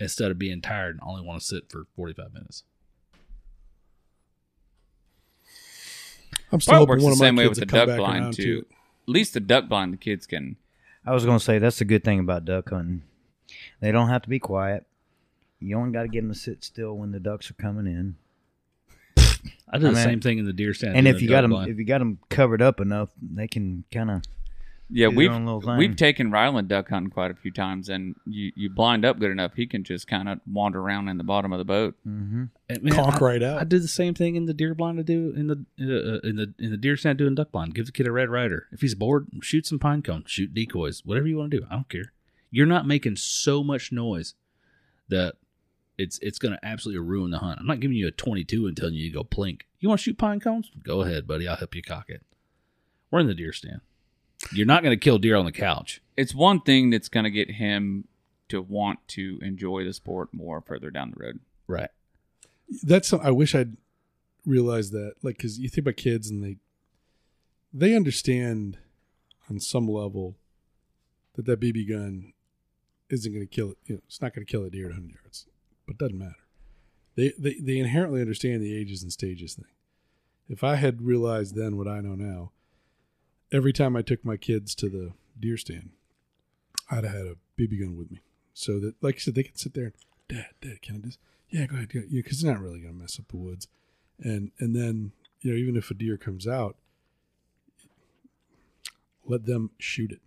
instead 0.00 0.30
of 0.30 0.38
being 0.38 0.60
tired 0.60 0.96
and 0.96 1.00
only 1.08 1.22
want 1.22 1.40
to 1.40 1.46
sit 1.46 1.70
for 1.70 1.86
45 1.96 2.32
minutes. 2.32 2.64
I'm 6.52 6.60
still 6.60 6.72
Probably 6.72 6.86
hoping 6.86 6.88
works 6.88 7.02
one 7.04 7.10
the 7.10 7.14
of 7.14 7.18
my 7.20 7.26
same 7.26 7.36
way 7.36 7.44
kids 7.48 7.60
with 7.60 7.68
the 7.68 7.70
come 7.72 7.78
duck 7.80 7.88
back 7.88 7.98
blind 7.98 8.22
around 8.24 8.34
too. 8.34 8.64
it. 8.70 8.74
At 9.04 9.08
least 9.08 9.34
the 9.34 9.40
duck 9.40 9.68
blind, 9.68 9.92
the 9.92 9.96
kids 9.98 10.26
can. 10.26 10.56
I 11.06 11.12
was 11.12 11.24
going 11.24 11.38
to 11.38 11.44
say 11.44 11.58
that's 11.58 11.78
the 11.78 11.84
good 11.84 12.04
thing 12.04 12.20
about 12.20 12.44
duck 12.44 12.70
hunting. 12.70 13.02
They 13.80 13.92
don't 13.92 14.08
have 14.08 14.22
to 14.22 14.28
be 14.28 14.38
quiet. 14.38 14.86
You 15.60 15.76
only 15.78 15.92
got 15.92 16.02
to 16.02 16.08
get 16.08 16.20
them 16.22 16.32
to 16.32 16.38
sit 16.38 16.64
still 16.64 16.94
when 16.96 17.12
the 17.12 17.20
ducks 17.20 17.50
are 17.50 17.54
coming 17.54 17.86
in. 17.86 18.16
I 19.70 19.78
do 19.78 19.86
I 19.86 19.90
the 19.90 19.92
mean- 19.92 20.04
same 20.04 20.20
thing 20.20 20.38
in 20.38 20.44
the 20.46 20.52
deer 20.52 20.74
stand. 20.74 20.96
And 20.96 21.08
if 21.08 21.20
you 21.20 21.28
got 21.28 21.42
them, 21.42 21.50
blind. 21.50 21.70
if 21.70 21.78
you 21.78 21.84
got 21.84 21.98
them 21.98 22.18
covered 22.30 22.62
up 22.62 22.80
enough, 22.80 23.10
they 23.20 23.48
can 23.48 23.84
kind 23.92 24.10
of. 24.10 24.22
Yeah, 24.94 25.08
we've 25.08 25.30
own 25.30 25.44
little 25.44 25.60
thing. 25.60 25.76
we've 25.76 25.96
taken 25.96 26.30
Rylan 26.30 26.68
duck 26.68 26.88
hunting 26.88 27.10
quite 27.10 27.32
a 27.32 27.34
few 27.34 27.50
times, 27.50 27.88
and 27.88 28.14
you 28.26 28.52
you 28.54 28.70
blind 28.70 29.04
up 29.04 29.18
good 29.18 29.32
enough, 29.32 29.54
he 29.54 29.66
can 29.66 29.82
just 29.82 30.06
kind 30.06 30.28
of 30.28 30.38
wander 30.46 30.80
around 30.80 31.08
in 31.08 31.18
the 31.18 31.24
bottom 31.24 31.52
of 31.52 31.58
the 31.58 31.64
boat. 31.64 31.96
hmm 32.04 32.44
And, 32.68 32.82
man, 32.82 32.94
Conk 32.94 33.20
I, 33.20 33.24
right 33.24 33.42
out. 33.42 33.60
I 33.60 33.64
do 33.64 33.80
the 33.80 33.88
same 33.88 34.14
thing 34.14 34.36
in 34.36 34.46
the 34.46 34.54
deer 34.54 34.72
blind. 34.74 35.00
I 35.00 35.02
do 35.02 35.34
in 35.36 35.48
the 35.48 35.64
uh, 35.80 36.26
in 36.26 36.36
the 36.36 36.54
in 36.60 36.70
the 36.70 36.76
deer 36.76 36.96
stand 36.96 37.18
doing 37.18 37.34
duck 37.34 37.50
blind. 37.50 37.74
Give 37.74 37.86
the 37.86 37.92
kid 37.92 38.06
a 38.06 38.12
Red 38.12 38.30
Ryder. 38.30 38.68
If 38.70 38.82
he's 38.82 38.94
bored, 38.94 39.26
shoot 39.42 39.66
some 39.66 39.80
pine 39.80 40.02
cones, 40.02 40.30
shoot 40.30 40.54
decoys, 40.54 41.02
whatever 41.04 41.26
you 41.26 41.38
want 41.38 41.50
to 41.50 41.58
do. 41.58 41.66
I 41.68 41.74
don't 41.74 41.88
care. 41.88 42.12
You're 42.52 42.66
not 42.66 42.86
making 42.86 43.16
so 43.16 43.64
much 43.64 43.90
noise 43.90 44.34
that 45.08 45.34
it's 45.98 46.20
it's 46.22 46.38
going 46.38 46.54
to 46.54 46.64
absolutely 46.64 47.00
ruin 47.04 47.32
the 47.32 47.38
hunt. 47.38 47.58
I'm 47.58 47.66
not 47.66 47.80
giving 47.80 47.96
you 47.96 48.06
a 48.06 48.12
22 48.12 48.68
and 48.68 48.76
telling 48.76 48.94
you 48.94 49.10
to 49.10 49.14
go 49.14 49.24
plink. 49.24 49.62
You 49.80 49.88
want 49.88 50.00
to 50.00 50.04
shoot 50.04 50.18
pine 50.18 50.38
cones? 50.38 50.70
Go 50.82 51.02
ahead, 51.02 51.26
buddy. 51.26 51.48
I'll 51.48 51.56
help 51.56 51.74
you 51.74 51.82
cock 51.82 52.08
it. 52.08 52.22
We're 53.10 53.18
in 53.20 53.26
the 53.26 53.34
deer 53.34 53.52
stand. 53.52 53.80
You're 54.52 54.66
not 54.66 54.82
going 54.82 54.96
to 54.96 55.02
kill 55.02 55.18
deer 55.18 55.36
on 55.36 55.44
the 55.44 55.52
couch. 55.52 56.02
It's 56.16 56.34
one 56.34 56.60
thing 56.60 56.90
that's 56.90 57.08
going 57.08 57.24
to 57.24 57.30
get 57.30 57.52
him 57.52 58.06
to 58.48 58.60
want 58.60 59.00
to 59.08 59.38
enjoy 59.42 59.84
the 59.84 59.92
sport 59.92 60.28
more 60.32 60.60
further 60.60 60.90
down 60.90 61.12
the 61.16 61.24
road. 61.24 61.40
Right. 61.66 61.90
That's 62.82 63.12
I 63.12 63.30
wish 63.30 63.54
I'd 63.54 63.76
realized 64.44 64.92
that. 64.92 65.14
Like, 65.22 65.38
because 65.38 65.58
you 65.58 65.68
think 65.68 65.86
about 65.86 65.96
kids 65.96 66.30
and 66.30 66.42
they 66.42 66.56
they 67.72 67.94
understand 67.94 68.78
on 69.50 69.60
some 69.60 69.88
level 69.88 70.36
that 71.34 71.46
that 71.46 71.60
BB 71.60 71.88
gun 71.88 72.32
isn't 73.10 73.32
going 73.32 73.46
to 73.46 73.54
kill 73.54 73.70
it. 73.70 73.78
You 73.86 73.96
know, 73.96 74.00
it's 74.06 74.22
not 74.22 74.34
going 74.34 74.46
to 74.46 74.50
kill 74.50 74.64
a 74.64 74.70
deer 74.70 74.86
at 74.86 74.92
100 74.92 75.14
yards, 75.14 75.46
but 75.86 75.94
it 75.94 75.98
doesn't 75.98 76.18
matter. 76.18 76.36
They, 77.16 77.32
they 77.38 77.54
they 77.60 77.78
inherently 77.78 78.20
understand 78.20 78.62
the 78.62 78.76
ages 78.76 79.02
and 79.02 79.12
stages 79.12 79.54
thing. 79.54 79.66
If 80.48 80.64
I 80.64 80.76
had 80.76 81.02
realized 81.02 81.54
then 81.54 81.76
what 81.76 81.88
I 81.88 82.00
know 82.00 82.14
now, 82.14 82.50
every 83.52 83.72
time 83.72 83.96
I 83.96 84.02
took 84.02 84.24
my 84.24 84.36
kids 84.36 84.74
to 84.76 84.88
the 84.88 85.12
deer 85.38 85.56
stand, 85.56 85.90
I'd 86.90 87.04
have 87.04 87.12
had 87.14 87.26
a 87.26 87.36
BB 87.58 87.80
gun 87.80 87.96
with 87.96 88.10
me, 88.10 88.20
so 88.52 88.78
that 88.80 88.94
like 89.00 89.16
I 89.16 89.18
said, 89.18 89.34
they 89.34 89.42
could 89.42 89.58
sit 89.58 89.74
there 89.74 89.84
and 89.84 89.94
Dad, 90.28 90.46
Dad, 90.60 90.82
can 90.82 90.96
I 90.96 90.98
just? 91.06 91.18
Yeah, 91.50 91.66
go 91.66 91.76
ahead, 91.76 91.92
go 91.92 91.98
ahead. 91.98 92.10
Yeah, 92.10 92.22
because 92.22 92.38
it's 92.38 92.44
not 92.44 92.60
really 92.60 92.80
going 92.80 92.94
to 92.94 93.00
mess 93.00 93.18
up 93.18 93.28
the 93.28 93.36
woods, 93.36 93.68
and 94.18 94.50
and 94.58 94.74
then 94.74 95.12
you 95.40 95.50
know 95.50 95.56
even 95.56 95.76
if 95.76 95.90
a 95.90 95.94
deer 95.94 96.16
comes 96.16 96.46
out, 96.46 96.76
let 99.24 99.46
them 99.46 99.70
shoot 99.78 100.12
it. 100.12 100.20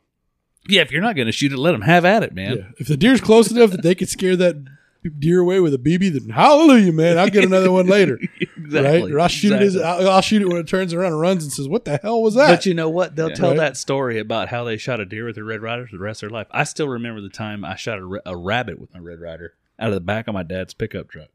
Yeah, 0.68 0.82
if 0.82 0.92
you're 0.92 1.02
not 1.02 1.16
going 1.16 1.28
to 1.28 1.32
shoot 1.32 1.52
it, 1.52 1.58
let 1.58 1.72
them 1.72 1.82
have 1.82 2.06
at 2.06 2.24
it, 2.24 2.34
man. 2.34 2.58
Yeah, 2.58 2.64
if 2.78 2.88
the 2.88 2.98
deer's 2.98 3.22
close 3.22 3.52
enough 3.52 3.72
that 3.72 3.84
they 3.84 3.96
could 3.96 4.10
scare 4.10 4.36
that 4.36 4.66
deer 5.10 5.40
away 5.40 5.60
with 5.60 5.74
a 5.74 5.78
BB, 5.78 6.14
then 6.14 6.30
hallelujah, 6.30 6.92
man! 6.94 7.18
I'll 7.18 7.30
get 7.30 7.44
another 7.44 7.72
one 7.72 7.88
later, 7.88 8.20
exactly. 8.40 8.82
right? 8.82 9.12
Or 9.12 9.20
I'll 9.20 9.28
shoot 9.28 9.54
it. 9.54 9.62
As, 9.62 9.76
Exactly. 9.76 10.06
I'll, 10.08 10.12
I'll 10.16 10.22
shoot 10.22 10.42
it 10.42 10.48
when 10.48 10.58
it 10.58 10.68
turns 10.68 10.94
around 10.94 11.14
and 11.14 11.22
runs 11.22 11.44
and 11.44 11.52
says, 11.54 11.68
"What 11.68 11.86
the 11.86 11.98
hell 11.98 12.22
was 12.22 12.36
that?" 12.36 12.48
But 12.50 12.66
you 12.66 12.74
know 12.74 12.90
what? 12.90 13.16
They'll 13.16 13.30
Yeah. 13.30 13.36
tell 13.36 13.50
Right. 13.52 13.58
that 13.58 13.78
story 13.78 14.20
about 14.20 14.50
how 14.50 14.64
they 14.64 14.78
shot 14.78 15.00
a 15.00 15.06
deer 15.06 15.26
with 15.26 15.38
a 15.38 15.44
Red 15.44 15.62
Ryder 15.62 15.88
for 15.88 15.96
the 15.96 16.02
rest 16.04 16.24
of 16.24 16.30
their 16.30 16.38
life. 16.38 16.48
I 16.52 16.64
still 16.64 16.88
remember 16.90 17.22
the 17.22 17.30
time 17.30 17.64
I 17.66 17.76
shot 17.76 18.00
a, 18.00 18.22
a 18.26 18.36
rabbit 18.36 18.80
with 18.80 18.94
my 18.94 19.00
Red 19.00 19.20
Ryder. 19.20 19.54
out 19.80 19.90
of 19.90 19.94
the 19.94 20.00
back 20.02 20.28
of 20.28 20.34
my 20.34 20.44
dad's 20.44 20.74
pickup 20.74 21.10
truck. 21.10 21.30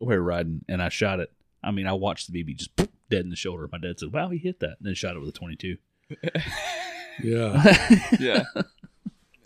We 0.00 0.08
were 0.08 0.22
riding, 0.22 0.64
and 0.68 0.82
I 0.82 0.88
shot 0.90 1.20
it. 1.20 1.32
I 1.64 1.70
mean, 1.70 1.86
I 1.86 1.94
watched 1.94 2.30
the 2.30 2.44
BB 2.44 2.56
just 2.56 2.76
poof, 2.76 2.88
dead 3.10 3.24
in 3.24 3.30
the 3.30 3.36
shoulder. 3.36 3.68
My 3.72 3.78
dad 3.78 3.98
said, 3.98 4.12
"Wow, 4.12 4.28
he 4.28 4.38
hit 4.38 4.60
that," 4.60 4.76
and 4.78 4.86
then 4.86 4.94
shot 4.94 5.16
it 5.16 5.20
with 5.20 5.28
a 5.30 5.32
22. 5.32 5.76
Yeah. 7.22 7.76
Yeah. 8.20 8.42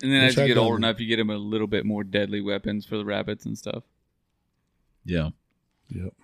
And 0.02 0.12
then 0.12 0.22
Wish 0.22 0.31
as 0.31 0.36
you 0.36 0.43
I'd 0.43 0.47
get 0.48 0.55
done 0.55 0.64
older 0.64 0.77
enough, 0.77 1.01
you 1.01 1.06
get 1.06 1.16
them 1.16 1.31
a 1.31 1.36
little 1.36 1.66
bit 1.66 1.85
more 1.85 2.05
deadly 2.05 2.40
weapons 2.40 2.86
for 2.86 2.97
the 2.97 3.05
rabbits 3.05 3.44
and 3.44 3.56
stuff. 3.56 3.82
Yeah, 5.05 5.31
yep. 5.89 6.14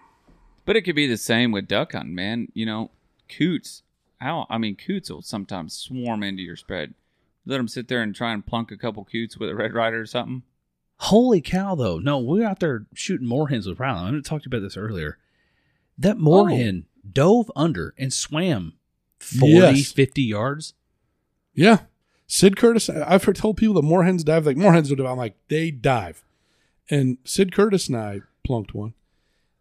But 0.64 0.76
it 0.76 0.82
could 0.82 0.96
be 0.96 1.06
the 1.06 1.16
same 1.16 1.52
with 1.52 1.68
duck 1.68 1.92
hunting, 1.92 2.14
man. 2.14 2.48
You 2.54 2.66
know, 2.66 2.90
coots. 3.28 3.82
How? 4.20 4.46
I 4.48 4.58
mean, 4.58 4.76
coots 4.76 5.10
will 5.10 5.22
sometimes 5.22 5.74
swarm 5.74 6.22
into 6.22 6.42
your 6.42 6.56
spread. 6.56 6.94
Let 7.44 7.58
them 7.58 7.68
sit 7.68 7.88
there 7.88 8.02
and 8.02 8.14
try 8.14 8.32
and 8.32 8.44
plunk 8.44 8.72
a 8.72 8.76
couple 8.76 9.04
coots 9.04 9.38
with 9.38 9.50
a 9.50 9.54
Red 9.54 9.72
Ryder 9.72 10.00
or 10.00 10.06
something. 10.06 10.42
Holy 10.98 11.40
cow, 11.40 11.74
though. 11.74 11.98
No, 11.98 12.18
we 12.18 12.40
were 12.40 12.46
out 12.46 12.60
there 12.60 12.86
shooting 12.94 13.28
moorhens 13.28 13.66
with 13.66 13.78
Rylan. 13.78 14.18
I 14.18 14.20
talked 14.22 14.44
to 14.44 14.50
you 14.50 14.56
about 14.56 14.66
this 14.66 14.76
earlier. 14.76 15.18
That 15.98 16.16
moorhen 16.16 16.84
oh. 16.84 17.08
dove 17.12 17.50
under 17.54 17.94
and 17.98 18.12
swam 18.12 18.74
40, 19.20 19.52
Yes. 19.52 19.92
50 19.92 20.22
yards. 20.22 20.74
Yeah. 21.54 21.80
Sid 22.26 22.56
Curtis, 22.56 22.90
I've 22.90 23.24
heard 23.24 23.36
told 23.36 23.56
people 23.56 23.74
that 23.74 23.84
moorhens 23.84 24.24
dive 24.24 24.46
like 24.46 24.56
moorhens 24.56 24.88
don't 24.88 24.98
dive. 24.98 25.06
I'm 25.06 25.16
like, 25.16 25.36
they 25.48 25.70
dive. 25.70 26.24
And 26.90 27.18
Sid 27.24 27.52
Curtis 27.52 27.88
and 27.88 27.96
I 27.96 28.20
plunked 28.44 28.74
one. 28.74 28.94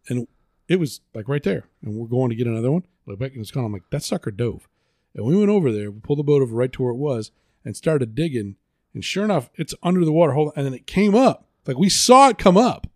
And 0.08 0.26
it 0.68 0.80
was 0.80 1.00
like 1.14 1.28
right 1.28 1.42
there. 1.42 1.68
And 1.82 1.94
we're 1.94 2.06
going 2.06 2.30
to 2.30 2.36
get 2.36 2.46
another 2.46 2.72
one. 2.72 2.84
Look 3.06 3.18
back 3.18 3.32
and 3.32 3.40
it's 3.40 3.50
gone. 3.50 3.64
I'm 3.64 3.72
like, 3.72 3.88
that 3.90 4.02
sucker 4.02 4.30
dove. 4.30 4.68
And 5.14 5.24
we 5.24 5.36
went 5.36 5.50
over 5.50 5.72
there, 5.72 5.90
we 5.90 6.00
pulled 6.00 6.18
the 6.18 6.24
boat 6.24 6.42
over 6.42 6.54
right 6.54 6.72
to 6.72 6.82
where 6.82 6.92
it 6.92 6.96
was 6.96 7.30
and 7.64 7.76
started 7.76 8.14
digging. 8.14 8.56
And 8.94 9.04
sure 9.04 9.24
enough, 9.24 9.50
it's 9.54 9.74
under 9.82 10.04
the 10.04 10.12
water. 10.12 10.32
Hold 10.32 10.48
on. 10.48 10.52
And 10.56 10.66
then 10.66 10.74
it 10.74 10.86
came 10.86 11.14
up. 11.14 11.46
Like 11.66 11.78
we 11.78 11.88
saw 11.88 12.28
it 12.28 12.38
come 12.38 12.56
up. 12.56 12.86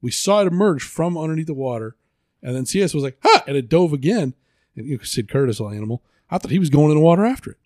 We 0.00 0.10
saw 0.10 0.40
it 0.40 0.46
emerge 0.46 0.82
from 0.82 1.16
underneath 1.16 1.46
the 1.46 1.54
water. 1.54 1.96
And 2.42 2.56
then 2.56 2.66
CS 2.66 2.92
was 2.92 3.04
like, 3.04 3.18
ha! 3.22 3.44
And 3.46 3.56
it 3.56 3.68
dove 3.68 3.92
again. 3.92 4.34
And 4.76 4.86
you 4.86 4.96
know, 4.96 5.04
Sid 5.04 5.28
Curtis, 5.28 5.60
all 5.60 5.70
animal. 5.70 6.02
I 6.30 6.38
thought 6.38 6.50
he 6.50 6.58
was 6.58 6.70
going 6.70 6.90
in 6.90 6.96
the 6.96 7.02
water 7.02 7.24
after 7.24 7.52
it. 7.52 7.58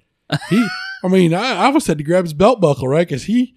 He, 0.51 0.68
I 1.07 1.09
mean, 1.09 1.35
I, 1.35 1.53
I 1.53 1.65
almost 1.66 1.87
had 1.87 1.99
to 1.99 2.05
grab 2.05 2.24
his 2.24 2.35
belt 2.35 2.61
buckle, 2.61 2.89
right? 2.89 3.07
Because 3.07 3.24
he, 3.24 3.55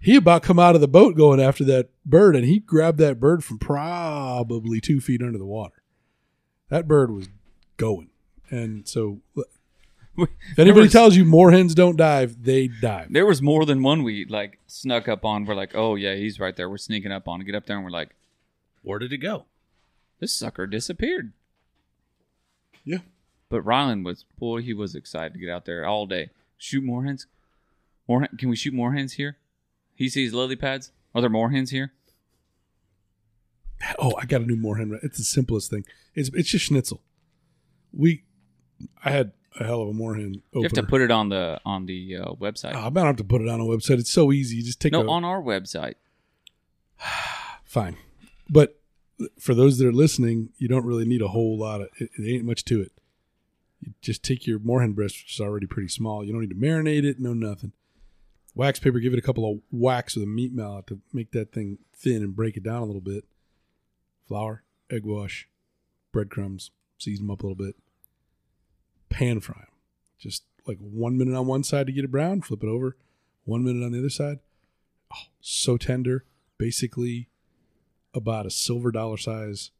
he 0.00 0.16
about 0.16 0.42
come 0.42 0.58
out 0.58 0.74
of 0.74 0.80
the 0.80 0.88
boat 0.88 1.16
going 1.16 1.40
after 1.40 1.64
that 1.64 1.90
bird, 2.04 2.34
and 2.36 2.44
he 2.44 2.58
grabbed 2.58 2.98
that 2.98 3.20
bird 3.20 3.44
from 3.44 3.58
probably 3.58 4.80
two 4.80 5.00
feet 5.00 5.22
under 5.22 5.38
the 5.38 5.44
water. 5.46 5.82
That 6.68 6.88
bird 6.88 7.10
was 7.12 7.28
going, 7.76 8.10
and 8.50 8.86
so 8.88 9.20
if 10.16 10.28
anybody 10.58 10.84
was- 10.86 10.92
tells 10.92 11.14
you 11.16 11.24
moorhens 11.24 11.74
don't 11.74 11.96
dive, 11.96 12.42
they 12.42 12.66
dive. 12.68 13.12
There 13.12 13.26
was 13.26 13.40
more 13.42 13.64
than 13.64 13.82
one 13.82 14.02
we 14.02 14.24
like 14.24 14.58
snuck 14.66 15.06
up 15.08 15.24
on. 15.24 15.44
We're 15.44 15.54
like, 15.54 15.72
oh 15.74 15.94
yeah, 15.94 16.14
he's 16.16 16.40
right 16.40 16.56
there. 16.56 16.68
We're 16.68 16.78
sneaking 16.78 17.12
up 17.12 17.28
on. 17.28 17.40
Get 17.40 17.54
up 17.54 17.66
there 17.66 17.76
and 17.76 17.84
we're 17.84 17.90
like, 17.90 18.16
Where 18.82 18.98
did 18.98 19.12
it 19.12 19.18
go? 19.18 19.44
this 20.18 20.32
sucker 20.32 20.66
disappeared. 20.66 21.32
Yeah, 22.84 22.98
But 23.48 23.64
Rylan 23.64 24.04
was 24.04 24.24
boy, 24.38 24.62
he 24.62 24.72
was 24.72 24.94
excited 24.94 25.34
to 25.34 25.38
get 25.38 25.50
out 25.50 25.64
there 25.66 25.84
all 25.84 26.06
day. 26.06 26.30
Shoot 26.58 26.84
moorhens. 26.84 27.26
More 28.08 28.20
hen- 28.20 28.36
can 28.38 28.48
we 28.48 28.56
shoot 28.56 28.74
moorhens 28.74 29.12
here? 29.12 29.38
He 29.94 30.08
sees 30.08 30.32
lily 30.32 30.56
pads. 30.56 30.92
Are 31.14 31.20
there 31.20 31.30
moorhens 31.30 31.70
here? 31.70 31.92
Oh, 33.98 34.14
I 34.20 34.24
got 34.24 34.40
a 34.40 34.46
new 34.46 34.56
moorhen. 34.56 34.98
It's 35.02 35.18
the 35.18 35.24
simplest 35.24 35.70
thing. 35.70 35.84
It's 36.14 36.30
it's 36.34 36.48
just 36.48 36.66
schnitzel. 36.66 37.02
We, 37.92 38.24
I 39.04 39.10
had 39.10 39.32
a 39.58 39.64
hell 39.64 39.82
of 39.82 39.88
a 39.88 39.92
moorhen 39.92 40.42
You 40.52 40.62
have 40.62 40.72
to 40.72 40.82
put 40.82 41.00
it 41.00 41.10
on 41.10 41.28
the 41.28 41.60
on 41.64 41.86
the 41.86 42.16
uh, 42.16 42.32
website. 42.34 42.72
Oh, 42.74 42.86
I 42.86 42.90
don't 42.90 43.06
have 43.06 43.16
to 43.16 43.24
put 43.24 43.40
it 43.40 43.48
on 43.48 43.60
a 43.60 43.64
website. 43.64 43.98
It's 43.98 44.12
so 44.12 44.32
easy. 44.32 44.56
You 44.56 44.62
just 44.62 44.80
take 44.80 44.92
no, 44.92 45.02
a, 45.02 45.10
on 45.10 45.24
our 45.24 45.42
website. 45.42 45.94
fine. 47.64 47.96
But 48.48 48.80
for 49.38 49.54
those 49.54 49.78
that 49.78 49.86
are 49.86 49.92
listening, 49.92 50.50
you 50.58 50.68
don't 50.68 50.84
really 50.84 51.04
need 51.04 51.22
a 51.22 51.28
whole 51.28 51.58
lot 51.58 51.80
of 51.80 51.88
it, 51.98 52.10
it 52.16 52.34
ain't 52.34 52.44
much 52.44 52.64
to 52.66 52.80
it. 52.80 52.92
You 53.86 53.94
just 54.02 54.24
take 54.24 54.46
your 54.46 54.58
moorhen 54.58 54.94
breast, 54.94 55.16
which 55.16 55.34
is 55.34 55.40
already 55.40 55.66
pretty 55.66 55.88
small. 55.88 56.24
You 56.24 56.32
don't 56.32 56.40
need 56.40 56.50
to 56.50 56.56
marinate 56.56 57.04
it, 57.04 57.20
no 57.20 57.32
nothing. 57.32 57.72
Wax 58.54 58.80
paper, 58.80 58.98
give 58.98 59.12
it 59.12 59.18
a 59.18 59.22
couple 59.22 59.48
of 59.48 59.60
whacks 59.70 60.16
with 60.16 60.24
a 60.24 60.26
meat 60.26 60.52
mallet 60.52 60.88
to 60.88 61.00
make 61.12 61.30
that 61.32 61.52
thing 61.52 61.78
thin 61.94 62.22
and 62.22 62.34
break 62.34 62.56
it 62.56 62.64
down 62.64 62.82
a 62.82 62.86
little 62.86 63.00
bit. 63.00 63.24
Flour, 64.26 64.64
egg 64.90 65.04
wash, 65.04 65.48
breadcrumbs, 66.12 66.72
season 66.98 67.26
them 67.26 67.30
up 67.30 67.42
a 67.42 67.46
little 67.46 67.64
bit. 67.64 67.76
Pan 69.08 69.40
fry 69.40 69.54
them. 69.54 69.66
Just 70.18 70.44
like 70.66 70.78
one 70.80 71.16
minute 71.16 71.36
on 71.36 71.46
one 71.46 71.62
side 71.62 71.86
to 71.86 71.92
get 71.92 72.04
it 72.04 72.10
brown, 72.10 72.40
flip 72.40 72.64
it 72.64 72.68
over. 72.68 72.96
One 73.44 73.62
minute 73.62 73.84
on 73.84 73.92
the 73.92 74.00
other 74.00 74.10
side. 74.10 74.40
Oh, 75.14 75.28
so 75.40 75.76
tender. 75.76 76.24
Basically, 76.58 77.28
about 78.14 78.46
a 78.46 78.50
silver 78.50 78.90
dollar 78.90 79.18
size 79.18 79.70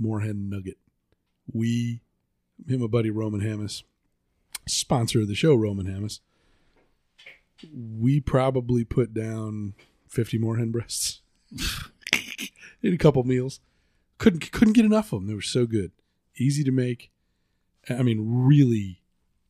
moorhen 0.00 0.48
nugget. 0.48 0.78
We, 1.52 2.00
me 2.66 2.84
a 2.84 2.88
buddy 2.88 3.10
Roman 3.10 3.40
Hammis, 3.40 3.82
sponsor 4.66 5.20
of 5.20 5.28
the 5.28 5.34
show, 5.34 5.54
Roman 5.54 5.86
Hammis, 5.86 6.20
we 7.72 8.20
probably 8.20 8.84
put 8.84 9.14
down 9.14 9.74
50 10.08 10.38
moorhen 10.38 10.72
breasts 10.72 11.20
in 12.82 12.92
a 12.92 12.98
couple 12.98 13.22
meals. 13.24 13.60
Couldn't 14.18 14.52
couldn't 14.52 14.74
get 14.74 14.84
enough 14.84 15.12
of 15.12 15.20
them. 15.20 15.26
They 15.26 15.34
were 15.34 15.42
so 15.42 15.66
good, 15.66 15.90
easy 16.36 16.62
to 16.64 16.70
make. 16.70 17.10
I 17.88 18.02
mean, 18.02 18.20
really 18.46 19.02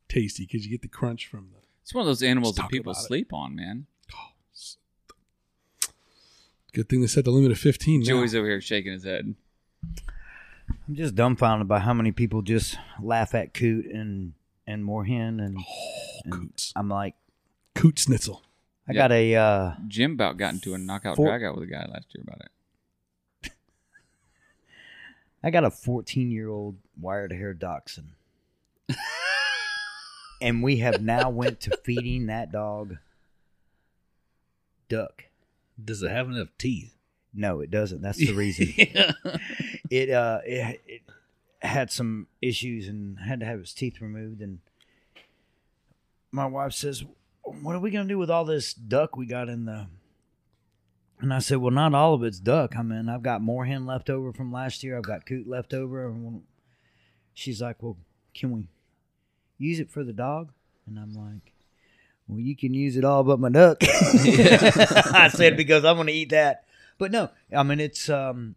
tasty 0.09 0.47
because 0.47 0.65
you 0.65 0.71
get 0.71 0.83
the 0.83 0.89
crunch 0.89 1.27
from 1.27 1.51
the. 1.53 1.59
It's 1.83 1.95
one 1.95 2.01
of 2.03 2.07
those 2.07 2.23
animals 2.23 2.57
that 2.57 2.71
people 2.71 2.93
about 2.93 3.03
it. 3.03 3.07
sleep 3.07 3.33
on, 3.33 3.55
man. 3.55 3.87
Good 6.73 6.89
thing 6.89 7.03
they 7.03 7.07
set 7.07 7.25
the 7.25 7.31
limit 7.31 7.53
of 7.53 7.59
15. 7.59 8.01
now. 8.01 8.07
Joey's 8.07 8.35
over 8.35 8.49
here 8.49 8.61
shaking 8.61 8.93
his 8.93 9.05
head. 9.05 9.37
I'm 10.87 10.95
just 10.95 11.15
dumbfounded 11.15 11.67
by 11.69 11.79
how 11.79 11.95
many 11.95 12.13
people 12.13 12.43
just 12.43 12.77
laugh 13.03 13.35
at 13.35 13.55
coot 13.55 13.87
and 13.87 14.35
and 14.67 14.85
moorhen 14.85 15.45
and, 15.45 15.59
Oh, 15.59 16.21
and 16.25 16.33
coots. 16.33 16.73
I'm 16.77 16.89
like, 16.89 17.15
Coot 17.75 17.99
schnitzel. 17.99 18.43
I 18.89 18.93
Yeah. 18.93 18.97
got 19.03 19.13
a 19.13 19.35
uh, 19.35 19.73
Jim 19.89 20.13
about 20.13 20.37
got 20.37 20.53
into 20.55 20.75
a 20.75 20.79
knockout 20.79 21.17
Four- 21.17 21.29
dragout 21.29 21.55
with 21.55 21.65
a 21.65 21.71
guy 21.73 21.87
last 21.91 22.07
year 22.15 22.23
about 22.27 22.41
it. 23.45 23.53
I 25.43 25.51
got 25.51 25.65
a 25.65 25.71
14 25.71 26.31
year 26.31 26.49
old 26.49 26.77
wired 27.01 27.33
hair 27.33 27.53
dachshund, 27.55 28.11
and 30.41 30.63
we 30.63 30.79
have 30.79 31.03
now 31.03 31.29
went 31.31 31.61
to 31.63 31.77
feeding 31.85 32.27
that 32.27 32.53
dog 32.53 32.97
duck. 34.89 35.25
Does 35.83 36.03
it 36.03 36.11
have 36.11 36.29
enough 36.29 36.49
teeth? 36.59 36.95
No, 37.35 37.61
it 37.61 37.71
doesn't. 37.71 38.01
That's 38.03 38.19
the 38.19 38.33
reason. 38.33 38.73
it 39.95 40.11
uh 40.11 40.41
it, 40.45 40.81
it 40.87 41.03
had 41.61 41.91
some 41.91 42.27
issues 42.43 42.89
and 42.89 43.19
had 43.19 43.41
to 43.41 43.47
have 43.47 43.61
his 43.61 43.73
teeth 43.73 44.01
removed 44.01 44.41
and 44.41 44.59
my 46.31 46.47
wife 46.47 46.73
says 46.73 47.05
what 47.43 47.75
are 47.75 47.81
we 47.81 47.91
going 47.91 48.07
to 48.07 48.13
do 48.13 48.19
with 48.19 48.31
all 48.31 48.45
this 48.45 48.75
duck 48.75 49.17
we 49.17 49.27
got 49.27 49.49
in 49.49 49.65
the 49.65 49.87
and 51.21 51.33
I 51.33 51.39
said, 51.39 51.59
"Well, 51.59 51.71
not 51.71 51.95
all 51.95 52.15
of 52.15 52.23
it's 52.25 52.41
duck. 52.41 52.77
I 52.77 52.83
mean, 52.83 53.09
I've 53.09 53.23
got 53.23 53.41
moorhen 53.41 53.87
left 53.87 54.11
over 54.11 54.33
from 54.33 54.53
last 54.53 54.83
year. 54.83 54.97
I've 54.97 55.05
got 55.05 55.25
coot 55.25 55.49
left 55.49 55.73
over." 55.73 56.07
And 56.07 56.43
she's 57.33 57.63
like, 57.63 57.83
"Well, 57.83 57.97
can 58.35 58.51
we 58.51 58.69
use 59.57 59.81
it 59.81 59.91
for 59.91 60.05
the 60.05 60.13
dog?" 60.13 60.53
And 60.87 60.99
I'm 60.99 61.15
like, 61.15 61.53
"Well, 62.27 62.41
you 62.41 62.57
can 62.57 62.75
use 62.75 62.97
it 62.97 63.05
all 63.05 63.23
but 63.23 63.41
my 63.41 63.49
duck." 63.49 63.79
I 63.83 65.31
said 65.33 65.57
because 65.57 65.85
I'm 65.85 65.97
going 65.97 66.09
to 66.09 66.13
eat 66.13 66.31
that. 66.31 66.65
But 66.99 67.11
no, 67.11 67.31
I 67.57 67.63
mean 67.63 67.81
it's 67.81 68.09
um 68.11 68.57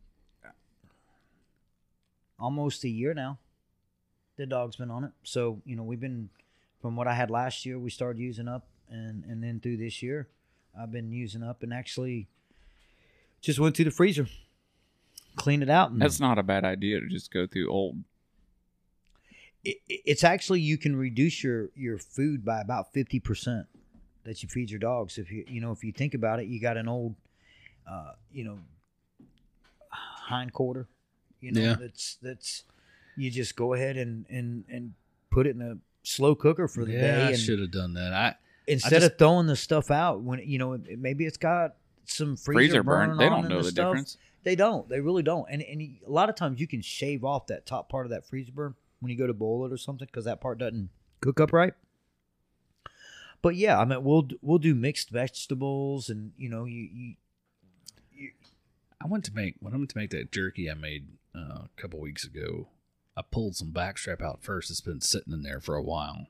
almost 2.40 2.84
a 2.84 2.90
year 2.90 3.14
now. 3.14 3.40
The 4.38 4.46
dog's 4.46 4.76
been 4.76 4.92
on 4.92 5.04
it, 5.04 5.12
so 5.24 5.62
you 5.66 5.76
know 5.76 5.84
we've 5.84 6.00
been 6.00 6.30
from 6.82 6.96
what 6.96 7.08
I 7.08 7.14
had 7.16 7.32
last 7.32 7.66
year. 7.66 7.80
We 7.80 7.90
started 7.90 8.20
using 8.20 8.48
up, 8.48 8.68
and 8.90 9.24
and 9.26 9.44
then 9.44 9.60
through 9.60 9.78
this 9.78 10.04
year, 10.04 10.28
I've 10.80 10.92
been 10.92 11.12
using 11.12 11.42
up, 11.44 11.64
and 11.64 11.74
actually 11.74 12.28
just 13.42 13.60
went 13.60 13.76
to 13.78 13.84
the 13.84 13.90
freezer, 13.92 14.28
cleaned 15.36 15.64
it 15.64 15.70
out, 15.70 15.90
and 15.92 16.00
That's 16.02 16.20
not 16.20 16.38
a 16.38 16.44
bad 16.44 16.66
idea 16.66 17.00
to 17.00 17.08
just 17.08 17.32
go 17.34 17.48
through 17.48 17.70
old. 17.72 17.98
it, 19.64 19.78
it's 19.88 20.24
actually 20.24 20.62
you 20.62 20.78
can 20.78 20.96
reduce 20.96 21.44
your 21.44 21.70
your 21.76 21.98
food 21.98 22.46
by 22.46 22.62
about 22.62 22.94
50% 22.94 23.66
that 24.24 24.44
you 24.44 24.50
feed 24.50 24.70
your 24.70 24.80
dogs 24.80 25.18
if 25.18 25.32
you 25.32 25.46
you 25.48 25.62
know 25.62 25.72
if 25.72 25.84
you 25.84 25.92
think 25.92 26.14
about 26.14 26.40
it 26.40 26.46
you 26.48 26.60
got 26.60 26.78
an 26.78 26.88
old 26.88 27.16
uh 27.90 28.12
you 28.32 28.44
know 28.44 28.60
hind 29.90 30.52
quarter 30.54 30.88
you 31.42 31.52
know 31.52 31.62
Yeah. 31.62 31.76
that's 31.80 32.18
that's 32.22 32.64
you 33.16 33.30
just 33.32 33.56
go 33.56 33.74
ahead 33.74 33.98
and 33.98 34.26
and 34.30 34.64
and 34.70 34.94
put 35.32 35.48
it 35.48 35.56
in 35.56 35.62
a 35.62 35.78
slow 36.04 36.36
cooker 36.36 36.68
for 36.68 36.86
the 36.86 36.94
yeah, 36.94 37.02
day 37.02 37.24
I 37.28 37.36
should 37.36 37.60
have 37.60 37.72
done 37.72 37.94
that. 37.96 38.14
I 38.14 38.36
instead 38.68 39.02
just- 39.02 39.12
of 39.14 39.18
throwing 39.18 39.48
the 39.48 39.56
stuff 39.56 39.92
out 39.92 40.22
when 40.22 40.40
you 40.48 40.58
know 40.60 40.80
maybe 40.98 41.26
it's 41.26 41.38
got 41.38 41.76
some 42.06 42.38
freezer, 42.38 42.60
Freezer 42.60 42.84
burn. 42.84 43.10
burn 43.10 43.18
They 43.18 43.26
don't 43.30 43.40
and 43.42 43.50
know 43.50 43.62
the 43.62 43.72
stuff. 43.72 43.92
difference. 43.92 44.18
They 44.44 44.56
don't. 44.56 44.88
They 44.88 45.02
really 45.02 45.24
don't. 45.24 45.46
And 45.50 45.62
and 45.62 45.82
a 45.82 46.10
lot 46.10 46.30
of 46.30 46.36
times 46.36 46.62
you 46.62 46.68
can 46.68 46.82
shave 46.82 47.26
off 47.26 47.48
that 47.48 47.66
top 47.66 47.90
part 47.90 48.06
of 48.06 48.12
that 48.12 48.26
freezer 48.26 48.52
burn 48.54 48.76
when 49.02 49.12
you 49.12 49.18
go 49.18 49.28
to 49.28 49.34
boil 49.34 49.66
it 49.66 49.74
or 49.74 49.78
something 49.78 50.06
because 50.06 50.24
that 50.26 50.40
part 50.40 50.58
doesn't 50.60 50.90
cook 51.22 51.40
up 51.42 51.52
right. 51.52 51.74
But 53.42 53.56
yeah, 53.56 53.80
I 53.80 53.86
mean 53.86 54.04
we'll 54.04 54.28
we'll 54.42 54.58
do 54.58 54.74
mixed 54.74 55.10
vegetables 55.10 56.10
and 56.10 56.32
you 56.38 56.50
know 56.50 56.66
you 56.66 56.90
you, 56.94 57.16
you 58.14 58.30
I 59.02 59.08
went 59.08 59.26
to 59.26 59.34
make 59.34 59.56
when 59.60 59.74
I 59.74 59.78
went 59.78 59.90
to 59.92 59.98
make 59.98 60.10
that 60.12 60.32
jerky 60.32 60.70
I 60.72 60.74
made 60.76 61.08
uh, 61.38 61.66
a 61.66 61.82
couple 61.82 62.00
weeks 62.00 62.24
ago. 62.24 62.68
I 63.16 63.22
pulled 63.22 63.56
some 63.56 63.72
backstrap 63.72 64.22
out 64.22 64.44
first. 64.44 64.70
It's 64.70 64.82
been 64.82 65.02
sitting 65.02 65.34
in 65.34 65.42
there 65.42 65.60
for 65.60 65.76
a 65.76 65.82
while, 65.82 66.28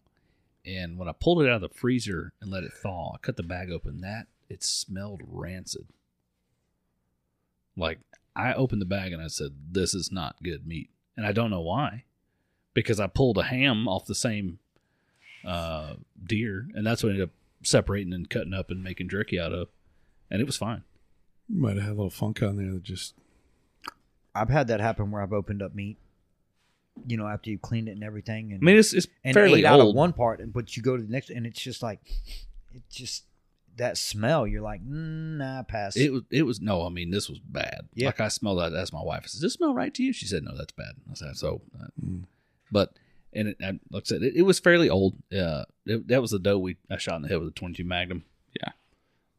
and 0.66 0.98
when 0.98 1.10
I 1.10 1.14
pulled 1.14 1.42
it 1.42 1.50
out 1.50 1.62
of 1.64 1.70
the 1.70 1.70
freezer 1.70 2.34
and 2.42 2.50
let 2.50 2.64
it 2.64 2.74
thaw, 2.74 3.14
I 3.14 3.18
cut 3.18 3.36
the 3.38 3.44
bag 3.44 3.72
open. 3.72 4.02
That 4.02 4.28
it 4.50 4.64
smelled 4.64 5.22
rancid. 5.26 5.88
Like 7.76 8.00
I 8.36 8.54
opened 8.54 8.82
the 8.82 8.86
bag 8.86 9.12
and 9.12 9.22
I 9.22 9.28
said, 9.28 9.52
"This 9.72 9.94
is 9.94 10.12
not 10.12 10.42
good 10.44 10.66
meat," 10.66 10.90
and 11.16 11.26
I 11.26 11.32
don't 11.32 11.52
know 11.52 11.62
why, 11.62 12.06
because 12.74 13.00
I 13.00 13.08
pulled 13.08 13.38
a 13.38 13.44
ham 13.44 13.88
off 13.88 14.06
the 14.06 14.16
same 14.16 14.60
uh, 15.46 15.96
deer, 16.24 16.70
and 16.74 16.86
that's 16.86 17.04
what 17.04 17.10
I 17.10 17.14
ended 17.14 17.30
up 17.30 17.36
separating 17.64 18.14
and 18.14 18.30
cutting 18.30 18.54
up 18.54 18.72
and 18.72 18.84
making 18.84 19.10
jerky 19.10 19.40
out 19.40 19.52
of, 19.52 19.70
and 20.30 20.42
it 20.42 20.46
was 20.46 20.58
fine. 20.58 20.84
You 21.50 21.62
might 21.62 21.76
have 21.76 21.84
had 21.84 21.92
a 21.92 21.96
little 21.96 22.10
funk 22.10 22.42
on 22.42 22.58
there 22.58 22.72
that 22.74 22.84
just 22.84 23.14
I've 24.42 24.50
had 24.50 24.68
that 24.68 24.80
happen 24.80 25.12
where 25.12 25.22
I've 25.22 25.34
opened 25.34 25.62
up 25.62 25.74
meat, 25.76 25.98
you 27.06 27.18
know, 27.18 27.28
after 27.28 27.50
you 27.50 27.58
cleaned 27.58 27.88
it 27.90 27.92
and 27.94 28.04
everything, 28.04 28.52
and 28.54 28.62
I 28.62 28.66
mean, 28.66 28.78
it's 28.78 28.94
it's 28.94 29.08
and 29.24 29.34
fairly 29.34 29.60
ate 29.60 29.66
out 29.66 29.80
of 29.80 29.88
old. 29.88 29.96
one 29.96 30.14
part, 30.14 30.42
but 30.54 30.76
you 30.78 30.84
go 30.84 30.96
to 30.98 31.04
the 31.04 31.12
next, 31.12 31.30
and 31.30 31.46
it's 31.46 31.62
just 31.62 31.82
like, 31.84 32.00
it's 32.74 32.96
just 32.96 33.24
that 33.78 33.98
smell. 33.98 34.48
You're 34.48 34.62
like, 34.62 34.82
mm, 34.82 35.38
nah, 35.38 35.64
pass. 35.64 35.96
It 35.96 36.12
was 36.12 36.24
it 36.32 36.44
was 36.44 36.60
no, 36.62 36.86
I 36.86 36.90
mean 36.90 37.12
this 37.12 37.30
was 37.30 37.40
bad. 37.40 37.88
Yeah. 37.94 38.08
Like 38.08 38.20
I 38.22 38.28
smelled 38.30 38.60
that. 38.60 38.70
That's 38.70 38.92
my 38.94 39.02
wife. 39.04 39.22
I 39.24 39.28
said, 39.28 39.34
"Does 39.38 39.42
this 39.42 39.54
smell 39.54 39.74
right 39.74 39.94
to 39.94 40.04
you?" 40.04 40.14
She 40.14 40.26
said, 40.26 40.44
"No, 40.44 40.56
that's 40.58 40.72
bad." 40.74 40.94
I 41.10 41.14
said, 41.14 41.36
"So," 41.36 41.62
uh, 41.80 41.88
Mm. 42.04 42.24
but 42.72 42.94
and 43.34 43.50
it, 43.50 43.58
and 43.60 43.80
like 43.92 44.04
I 44.04 44.08
said, 44.08 44.24
it, 44.24 44.36
it 44.36 44.42
was 44.44 44.60
fairly 44.60 44.90
old. 44.90 45.16
Uh, 45.32 45.66
it, 45.86 46.08
that 46.08 46.22
was 46.22 46.32
the 46.32 46.40
doe 46.40 46.58
we 46.58 46.78
I 46.90 46.98
shot 46.98 47.18
in 47.18 47.22
the 47.24 47.28
head 47.28 47.40
with 47.40 47.50
a 47.50 47.52
22 47.52 47.84
Magnum. 47.84 48.24
Yeah. 48.60 48.72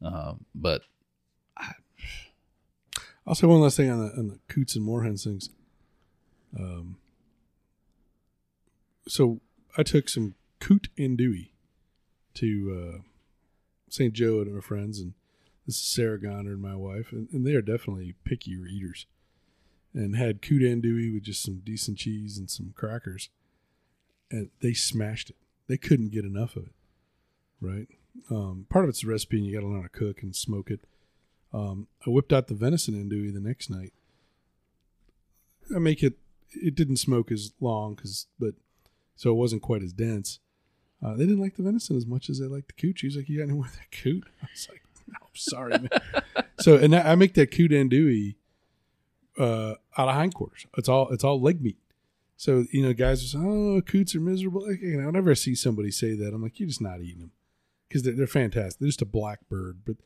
Uh, 0.07 0.35
but 0.55 0.83
I'll 3.29 3.35
say 3.35 3.47
one 3.47 3.61
last 3.61 3.77
thing 3.77 3.91
on 3.91 3.99
the 3.99 4.13
on 4.15 4.29
the 4.29 4.39
coots 4.49 4.75
and 4.75 4.87
moorhens 4.87 5.25
things. 5.25 5.51
Um, 6.59 6.97
so 9.07 9.41
I 9.77 9.83
took 9.83 10.09
some 10.09 10.35
coot 10.61 10.89
andouille 10.99 11.51
to 12.35 12.95
uh, 12.97 12.99
St. 13.91 14.15
Joe 14.15 14.41
and 14.41 14.55
our 14.55 14.63
friends, 14.63 14.99
and 14.99 15.13
this 15.67 15.77
is 15.77 15.83
Sarah 15.83 16.19
Goner 16.19 16.53
and 16.53 16.63
my 16.63 16.75
wife, 16.75 17.13
and, 17.13 17.29
and 17.31 17.47
they 17.47 17.55
are 17.55 17.61
definitely 17.61 18.15
pickier 18.25 18.67
eaters. 18.67 19.07
And 19.93 20.17
had 20.17 20.41
coot 20.41 20.63
andouille 20.63 21.13
with 21.13 21.25
just 21.25 21.43
some 21.43 21.61
decent 21.63 21.99
cheese 21.99 22.39
and 22.39 22.51
some 22.51 22.73
crackers, 22.75 23.29
and 24.31 24.49
they 24.63 24.73
smashed 24.73 25.29
it. 25.31 25.37
They 25.67 25.77
couldn't 25.77 26.13
get 26.13 26.25
enough 26.25 26.57
of 26.57 26.65
it. 26.65 26.75
Right. 27.61 27.89
Um, 28.31 28.67
part 28.71 28.87
of 28.87 28.89
it's 28.89 29.03
the 29.03 29.09
recipe, 29.09 29.37
and 29.37 29.47
you 29.47 29.53
got 29.53 29.61
to 29.61 29.67
learn 29.67 29.83
how 29.83 29.89
to 29.89 29.89
cook 29.91 30.23
and 30.23 30.35
smoke 30.35 30.71
it. 30.71 30.81
Um, 31.53 31.89
I 32.07 32.11
whipped 32.11 32.33
out 32.33 32.49
the 32.49 32.55
venison 32.55 32.95
andouille 32.95 33.33
the 33.33 33.41
next 33.41 33.71
night. 33.71 33.93
I 35.75 35.79
make 35.79 36.03
it. 36.03 36.15
It 36.51 36.75
didn't 36.75 36.97
smoke 36.97 37.31
as 37.31 37.53
long, 37.61 37.97
cause 37.97 38.27
but 38.39 38.55
so 39.17 39.31
it 39.31 39.35
wasn't 39.35 39.63
quite 39.63 39.83
as 39.83 39.93
dense. 39.93 40.39
Uh, 41.03 41.13
they 41.13 41.25
didn't 41.25 41.41
like 41.41 41.57
the 41.57 41.63
venison 41.63 41.97
as 41.97 42.07
much 42.07 42.29
as 42.29 42.39
they 42.39 42.47
liked 42.47 42.69
the 42.69 42.81
coot. 42.81 42.99
She's 42.99 43.17
like, 43.17 43.29
"You 43.29 43.39
got 43.39 43.45
any 43.45 43.53
more 43.53 43.67
of 43.67 43.73
that 43.73 43.91
coot?" 43.91 44.25
I 44.43 44.47
was 44.51 44.69
like, 44.71 44.83
"No, 45.07 45.15
I'm 45.21 45.35
sorry, 45.35 45.73
man." 45.73 45.89
so 46.61 46.77
and 46.77 46.95
I 46.95 47.13
I 47.13 47.15
make 47.15 47.35
that 47.35 47.51
coot 47.51 47.71
andouille 47.71 48.37
uh, 49.39 49.75
out 49.97 50.09
of 50.09 50.15
hindquarters. 50.15 50.67
It's 50.77 50.89
all 50.89 51.09
it's 51.11 51.25
all 51.25 51.41
leg 51.41 51.63
meat. 51.63 51.79
So 52.37 52.65
you 52.73 52.83
know, 52.83 52.93
guys 52.93 53.23
are 53.23 53.27
saying, 53.27 53.77
"Oh, 53.77 53.81
coots 53.83 54.15
are 54.15 54.21
miserable." 54.21 54.67
Like, 54.67 54.81
you 54.81 55.01
know, 55.01 55.07
whenever 55.07 55.31
I 55.31 55.35
see 55.35 55.55
somebody 55.55 55.91
say 55.91 56.15
that, 56.15 56.35
I'm 56.35 56.43
like, 56.43 56.59
"You're 56.59 56.69
just 56.69 56.81
not 56.81 57.01
eating 57.01 57.21
them," 57.21 57.33
because 57.89 58.03
they're, 58.03 58.15
they're 58.15 58.27
fantastic. 58.27 58.81
They're 58.81 58.89
just 58.89 59.03
a 59.03 59.07
black 59.07 59.49
bird, 59.49 59.81
but 59.85 59.97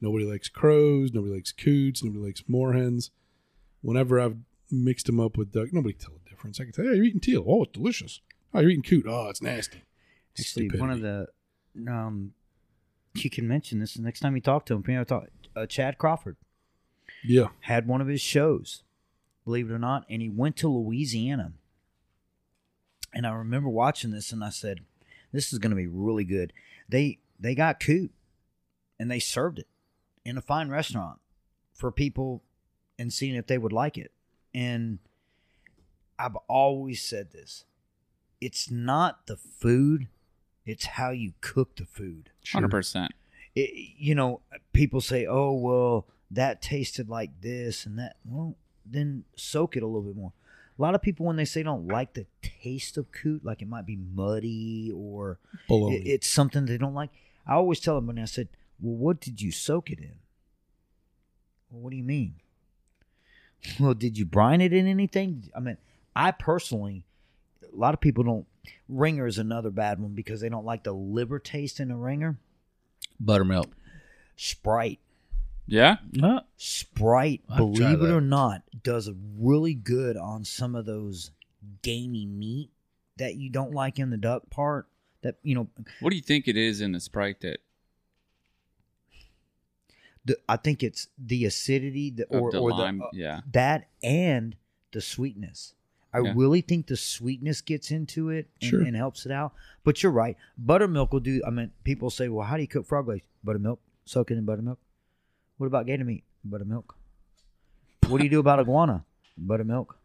nobody 0.00 0.24
likes 0.24 0.48
crows. 0.48 1.12
Nobody 1.12 1.34
likes 1.34 1.52
coots. 1.52 2.02
Nobody 2.02 2.24
likes 2.24 2.42
moorhens. 2.42 3.10
Whenever 3.82 4.20
I've 4.20 4.36
mixed 4.70 5.06
them 5.06 5.20
up 5.20 5.36
with 5.36 5.52
duck, 5.52 5.72
nobody 5.72 5.94
can 5.94 6.06
tell 6.06 6.14
the 6.14 6.30
difference. 6.30 6.60
I 6.60 6.64
can 6.64 6.72
tell, 6.72 6.84
"Hey, 6.84 6.94
you're 6.94 7.04
eating 7.04 7.20
teal. 7.20 7.44
Oh, 7.46 7.64
it's 7.64 7.72
delicious. 7.72 8.20
Oh, 8.52 8.60
you're 8.60 8.70
eating 8.70 8.82
coot. 8.82 9.06
Oh, 9.08 9.28
it's 9.28 9.42
nasty." 9.42 9.82
Actually, 10.38 10.68
one 10.78 10.90
of 10.90 11.00
the 11.00 11.28
um, 11.88 12.32
you 13.14 13.30
can 13.30 13.46
mention 13.46 13.78
this 13.78 13.94
the 13.94 14.02
next 14.02 14.20
time 14.20 14.34
you 14.34 14.42
talk 14.42 14.66
to 14.66 14.74
him. 14.74 14.84
You 14.86 14.94
know, 14.94 15.04
talk, 15.04 15.28
uh, 15.54 15.66
Chad 15.66 15.98
Crawford 15.98 16.36
yeah, 17.22 17.48
had 17.60 17.86
one 17.86 18.00
of 18.00 18.08
his 18.08 18.20
shows, 18.20 18.82
believe 19.44 19.70
it 19.70 19.74
or 19.74 19.78
not, 19.78 20.04
and 20.10 20.20
he 20.20 20.28
went 20.28 20.56
to 20.58 20.68
Louisiana. 20.68 21.52
And 23.12 23.26
I 23.26 23.32
remember 23.32 23.68
watching 23.68 24.10
this, 24.10 24.32
and 24.32 24.42
I 24.42 24.50
said, 24.50 24.80
"This 25.32 25.52
is 25.52 25.58
going 25.58 25.70
to 25.70 25.76
be 25.76 25.86
really 25.86 26.24
good." 26.24 26.52
They 26.88 27.18
they 27.38 27.54
got 27.54 27.80
coot, 27.80 28.12
and 28.98 29.10
they 29.10 29.20
served 29.20 29.58
it 29.58 29.68
in 30.24 30.36
a 30.38 30.40
fine 30.42 30.68
restaurant 30.68 31.18
for 31.72 31.90
people, 31.90 32.42
and 32.98 33.12
seeing 33.12 33.34
if 33.34 33.46
they 33.46 33.58
would 33.58 33.72
like 33.72 33.98
it. 33.98 34.12
And 34.54 34.98
I've 36.18 36.36
always 36.48 37.02
said 37.02 37.32
this: 37.32 37.64
it's 38.40 38.70
not 38.70 39.26
the 39.26 39.36
food, 39.36 40.08
it's 40.64 40.86
how 40.86 41.10
you 41.10 41.32
cook 41.40 41.76
the 41.76 41.84
food 41.84 42.30
Hundred 42.52 42.70
percent. 42.70 43.12
it, 43.54 43.70
you 43.98 44.14
know, 44.14 44.40
people 44.72 45.00
say, 45.00 45.26
"Oh, 45.26 45.52
well, 45.52 46.06
that 46.30 46.62
tasted 46.62 47.08
like 47.08 47.40
this 47.40 47.84
and 47.86 47.98
that." 47.98 48.16
Well, 48.24 48.56
then 48.86 49.24
soak 49.36 49.76
it 49.76 49.82
a 49.82 49.86
little 49.86 50.02
bit 50.02 50.16
more. 50.16 50.32
A 50.78 50.82
lot 50.82 50.94
of 50.94 51.02
people, 51.02 51.24
when 51.24 51.36
they 51.36 51.44
say 51.44 51.62
don't 51.62 51.86
like 51.86 52.14
the 52.14 52.26
taste 52.42 52.98
of 52.98 53.12
coot, 53.12 53.44
like 53.44 53.62
it 53.62 53.68
might 53.68 53.86
be 53.86 53.96
muddy 53.96 54.90
or 54.94 55.38
bologna. 55.68 55.96
it, 55.96 56.06
it's 56.06 56.28
something 56.28 56.66
they 56.66 56.78
don't 56.78 56.94
like. 56.94 57.10
I 57.46 57.54
always 57.54 57.78
tell 57.78 57.94
them 57.94 58.06
when 58.08 58.18
I 58.18 58.24
said, 58.24 58.48
"Well, 58.80 58.96
what 58.96 59.20
did 59.20 59.40
you 59.40 59.52
soak 59.52 59.90
it 59.90 59.98
in?" 59.98 60.16
Well, 61.70 61.82
what 61.82 61.90
do 61.90 61.96
you 61.96 62.04
mean? 62.04 62.34
Well, 63.80 63.94
did 63.94 64.18
you 64.18 64.24
brine 64.24 64.60
it 64.60 64.72
in 64.72 64.86
anything? 64.86 65.50
I 65.56 65.60
mean, 65.60 65.78
I 66.14 66.30
personally, 66.30 67.04
a 67.62 67.76
lot 67.76 67.94
of 67.94 68.00
people 68.00 68.24
don't. 68.24 68.46
Ringer 68.88 69.26
is 69.26 69.38
another 69.38 69.70
bad 69.70 70.00
one 70.00 70.12
because 70.12 70.40
they 70.40 70.48
don't 70.48 70.64
like 70.64 70.84
the 70.84 70.92
liver 70.92 71.38
taste 71.38 71.80
in 71.80 71.90
a 71.90 71.96
ringer. 71.96 72.38
buttermilk. 73.20 73.74
Sprite. 74.36 75.00
Yeah. 75.66 75.96
Uh, 76.22 76.40
Sprite, 76.56 77.42
I'll 77.48 77.68
have 77.68 77.74
to 77.74 77.80
try 77.80 77.94
believe 77.94 78.10
it 78.10 78.14
or 78.14 78.20
not, 78.20 78.62
does 78.82 79.10
really 79.38 79.74
good 79.74 80.16
on 80.16 80.44
some 80.44 80.74
of 80.74 80.86
those 80.86 81.30
gamey 81.82 82.26
meat 82.26 82.70
that 83.16 83.36
you 83.36 83.48
don't 83.48 83.72
like 83.72 83.98
in 83.98 84.10
the 84.10 84.16
duck 84.16 84.50
part. 84.50 84.86
That 85.22 85.36
you 85.42 85.54
know, 85.54 85.68
What 86.00 86.10
do 86.10 86.16
you 86.16 86.22
think 86.22 86.48
it 86.48 86.56
is 86.56 86.80
in 86.82 86.92
the 86.92 87.00
Sprite 87.00 87.40
that 87.40 87.60
the, 90.24 90.36
I 90.48 90.56
think 90.56 90.82
it's 90.82 91.08
the 91.18 91.44
acidity 91.44 92.10
the, 92.10 92.24
or, 92.26 92.50
the 92.50 92.58
or 92.60 92.70
lime? 92.70 92.98
the 92.98 93.04
uh, 93.04 93.08
yeah. 93.12 93.40
that 93.52 93.88
and 94.02 94.56
the 94.92 95.00
sweetness. 95.00 95.74
I 96.12 96.20
Yeah. 96.20 96.32
really 96.36 96.60
think 96.60 96.86
the 96.86 96.96
sweetness 96.96 97.60
gets 97.60 97.90
into 97.90 98.30
it 98.30 98.48
and, 98.60 98.70
Sure. 98.70 98.80
and 98.82 98.94
helps 98.96 99.26
it 99.26 99.32
out. 99.32 99.52
But 99.82 100.02
you're 100.02 100.12
right. 100.12 100.36
Buttermilk 100.56 101.12
will 101.12 101.20
do. 101.20 101.42
I 101.46 101.50
mean, 101.50 101.72
people 101.82 102.08
say, 102.08 102.28
"Well, 102.28 102.46
how 102.46 102.56
do 102.56 102.62
you 102.62 102.68
cook 102.68 102.86
frog 102.86 103.08
legs?" 103.08 103.26
Buttermilk, 103.42 103.80
soak 104.04 104.30
it 104.30 104.38
in 104.38 104.44
buttermilk. 104.44 104.78
What 105.58 105.66
about 105.66 105.86
gator 105.86 106.04
meat? 106.04 106.24
Buttermilk. 106.44 106.96
What 108.08 108.18
do 108.18 108.24
you 108.24 108.30
do 108.30 108.38
about 108.40 108.60
iguana? 108.60 109.04
Buttermilk. 109.36 109.98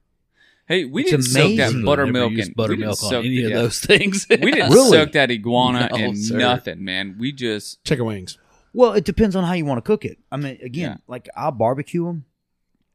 Hey, 0.68 0.86
we 0.86 1.02
It's 1.04 1.12
didn't 1.12 1.26
soak 1.26 1.58
that 1.58 1.84
buttermilk 1.86 2.32
used 2.32 2.50
in 2.50 2.54
buttermilk 2.54 2.90
on 2.90 2.96
soak 3.10 3.26
any 3.26 3.44
of 3.44 3.50
yeah. 3.52 3.58
those 3.58 3.80
things. 3.92 4.28
We 4.30 4.52
didn't 4.52 4.72
Really? 4.72 4.90
soak 4.98 5.12
that 5.14 5.32
iguana 5.32 5.90
No, 5.92 5.98
in 5.98 6.16
sir. 6.16 6.38
nothing, 6.38 6.84
man. 6.84 7.16
We 7.20 7.32
just 7.32 7.84
Chicken 7.84 8.06
wings. 8.06 8.38
Well, 8.74 8.94
it 8.94 9.04
depends 9.06 9.36
on 9.36 9.44
how 9.44 9.54
you 9.54 9.66
want 9.66 9.78
to 9.84 9.88
cook 9.88 10.06
it. 10.06 10.20
I 10.32 10.38
mean, 10.38 10.60
again, 10.62 10.92
Yeah. 10.92 10.98
like 11.08 11.28
I'll 11.36 11.52
barbecue 11.52 12.06
them, 12.06 12.26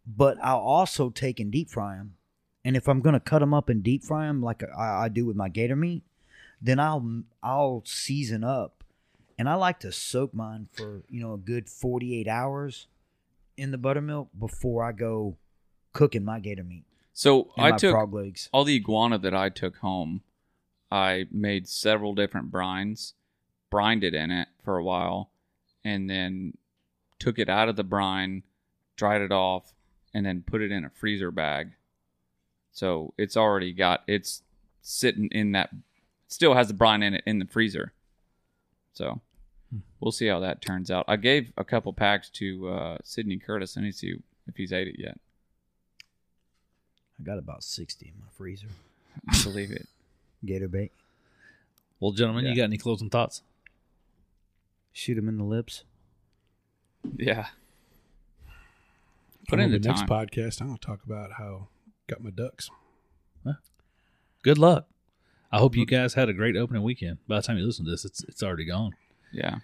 but 0.06 0.38
I'll 0.42 0.58
also 0.58 1.10
take 1.10 1.40
and 1.40 1.50
deep 1.50 1.70
fry 1.70 1.96
them. 1.96 2.16
And 2.64 2.76
if 2.76 2.88
I'm 2.88 3.00
going 3.00 3.14
to 3.14 3.20
cut 3.20 3.40
them 3.40 3.52
up 3.52 3.68
and 3.68 3.82
deep 3.82 4.02
fry 4.04 4.26
them 4.26 4.42
like 4.42 4.62
I, 4.62 5.04
I 5.04 5.08
do 5.08 5.26
with 5.26 5.36
my 5.36 5.48
gator 5.48 5.76
meat, 5.76 6.02
then 6.62 6.78
I'll 6.80 7.22
I'll 7.42 7.82
season 7.84 8.42
up, 8.44 8.84
and 9.38 9.48
I 9.48 9.54
like 9.54 9.80
to 9.80 9.92
soak 9.92 10.32
mine 10.32 10.68
for 10.72 11.02
you 11.10 11.20
know 11.20 11.34
a 11.34 11.38
good 11.38 11.68
48 11.68 12.26
hours 12.28 12.86
in 13.56 13.70
the 13.70 13.78
buttermilk 13.78 14.28
before 14.38 14.82
I 14.82 14.92
go 14.92 15.36
cooking 15.92 16.24
my 16.24 16.40
gator 16.40 16.64
meat 16.64 16.84
so 17.12 17.52
I 17.56 17.70
took 17.72 17.92
frog 17.92 18.12
legs. 18.14 18.48
all 18.52 18.64
the 18.64 18.74
iguana 18.76 19.18
that 19.18 19.34
I 19.34 19.48
took 19.48 19.76
home. 19.76 20.22
I 20.90 21.26
made 21.30 21.68
several 21.68 22.14
different 22.14 22.50
brines, 22.50 23.12
brined 23.70 24.02
it 24.04 24.14
in 24.14 24.30
it 24.30 24.48
for 24.64 24.76
a 24.78 24.82
while, 24.84 25.30
and 25.84 26.08
then 26.08 26.56
took 27.18 27.38
it 27.38 27.48
out 27.48 27.68
of 27.68 27.76
the 27.76 27.84
brine, 27.84 28.42
dried 28.96 29.22
it 29.22 29.32
off, 29.32 29.72
and 30.12 30.24
then 30.24 30.42
put 30.46 30.60
it 30.62 30.72
in 30.72 30.84
a 30.84 30.90
freezer 30.90 31.30
bag. 31.30 31.70
So 32.72 33.14
it's 33.18 33.36
already 33.36 33.72
got 33.72 34.02
it's 34.06 34.42
sitting 34.82 35.28
in 35.30 35.52
that 35.52 35.70
still 36.28 36.54
has 36.54 36.68
the 36.68 36.74
brine 36.74 37.02
in 37.02 37.14
it 37.14 37.22
in 37.26 37.38
the 37.38 37.46
freezer. 37.46 37.92
So 38.94 39.20
we'll 40.00 40.12
see 40.12 40.26
how 40.26 40.40
that 40.40 40.60
turns 40.62 40.90
out. 40.90 41.04
I 41.08 41.16
gave 41.16 41.52
a 41.56 41.64
couple 41.64 41.92
packs 41.92 42.28
to 42.30 42.68
uh, 42.68 42.98
Sidney 43.04 43.36
Curtis. 43.38 43.76
I 43.76 43.80
need 43.82 43.92
to 43.92 43.98
see 43.98 44.14
if 44.48 44.56
he's 44.56 44.72
ate 44.72 44.88
it 44.88 44.96
yet. 44.98 45.18
I 47.20 47.22
got 47.22 47.38
about 47.38 47.62
60 47.62 48.06
in 48.06 48.12
my 48.20 48.26
freezer. 48.36 48.66
I 49.28 49.40
believe 49.42 49.70
it. 49.70 49.86
Gator 50.44 50.68
bait. 50.68 50.92
well, 52.00 52.12
gentlemen, 52.12 52.44
Yeah. 52.44 52.50
you 52.50 52.56
got 52.56 52.64
any 52.64 52.76
closing 52.76 53.08
thoughts? 53.08 53.42
Shoot 54.94 55.18
him 55.18 55.28
in 55.28 55.36
the 55.36 55.44
lips. 55.44 55.82
Yeah. 57.16 57.48
Put 59.48 59.60
in 59.60 59.70
the 59.72 59.78
the 59.78 59.88
next 59.88 60.04
podcast. 60.06 60.60
I'm 60.62 60.68
gonna 60.68 60.78
talk 60.78 61.00
about 61.04 61.32
how 61.32 61.68
got 62.06 62.22
my 62.24 62.30
ducks. 62.30 62.70
Good 64.42 64.58
luck. 64.58 64.86
I 65.50 65.56
hope 65.58 65.74
you 65.74 65.86
guys 65.86 66.12
had 66.14 66.28
a 66.28 66.34
great 66.34 66.54
opening 66.54 66.82
weekend. 66.82 67.16
By 67.26 67.36
the 67.36 67.42
time 67.42 67.56
you 67.56 67.64
listen 67.64 67.84
to 67.86 67.90
this, 67.90 68.04
it's 68.04 68.22
it's 68.24 68.42
already 68.42 68.66
gone. 68.66 68.92
Yeah. 69.32 69.56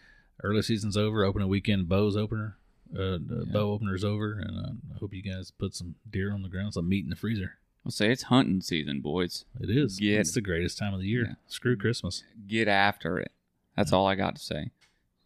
Early 0.43 0.63
season's 0.63 0.97
over. 0.97 1.23
Opening 1.25 1.49
weekend, 1.49 1.87
bows 1.89 2.17
opener, 2.17 2.57
uh, 2.95 3.19
the 3.25 3.45
Yeah. 3.47 3.53
bow 3.53 3.73
opener's 3.73 4.03
over, 4.05 4.33
and 4.39 4.57
uh, 4.59 4.71
I 4.95 4.99
hope 4.99 5.13
you 5.13 5.23
guys 5.23 5.51
put 5.51 5.75
some 5.75 5.97
deer 6.11 6.33
on 6.33 6.43
the 6.43 6.49
ground, 6.49 6.73
some 6.75 6.89
meat 6.89 7.05
in 7.05 7.11
the 7.11 7.17
freezer. 7.17 7.59
I'll 7.85 7.93
say 7.93 8.11
it's 8.11 8.25
hunting 8.25 8.63
season, 8.63 9.01
boys. 9.03 9.45
It 9.61 9.69
is. 9.71 9.99
Get- 9.99 10.21
it's 10.21 10.33
the 10.33 10.41
greatest 10.41 10.79
time 10.79 10.95
of 10.95 11.01
the 11.01 11.07
year. 11.07 11.25
Yeah. 11.27 11.35
Screw 11.47 11.77
Christmas. 11.77 12.25
Get 12.47 12.67
after 12.69 13.19
it. 13.19 13.33
That's 13.77 13.93
all 13.93 14.07
I 14.07 14.15
got 14.15 14.35
to 14.37 14.43
say. 14.43 14.71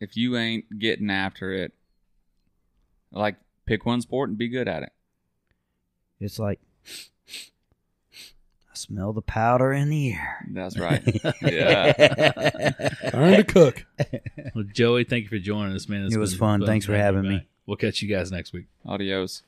If 0.01 0.17
you 0.17 0.37
ain't 0.37 0.79
getting 0.79 1.11
after 1.11 1.53
it, 1.53 1.73
like 3.13 3.37
pick 3.67 3.87
one 3.87 4.01
sport 4.01 4.29
and 4.29 4.39
be 4.39 4.49
good 4.49 4.69
at 4.69 4.83
it. 4.83 4.93
It's 6.21 6.39
like 6.39 6.61
I 6.87 8.75
smell 8.75 9.13
the 9.13 9.23
powder 9.23 9.73
in 9.73 9.89
the 9.89 10.13
air. 10.13 10.47
That's 10.51 10.79
right. 10.79 11.03
yeah. 11.43 11.93
Learn 13.13 13.37
to 13.37 13.45
cook. 13.45 13.87
Well, 14.55 14.65
Joey, 14.73 15.05
thank 15.05 15.25
you 15.25 15.29
for 15.29 15.39
joining 15.39 15.75
us, 15.75 15.89
man. 15.89 16.05
It's 16.07 16.15
It 16.15 16.19
was 16.19 16.37
fun. 16.37 16.65
Thanks 16.65 16.87
for 16.87 16.97
having 16.97 17.23
me. 17.23 17.37
back. 17.39 17.47
We'll 17.67 17.77
catch 17.77 18.03
you 18.03 18.09
guys 18.09 18.31
next 18.31 18.53
week. 18.53 18.67
Adios. 18.85 19.43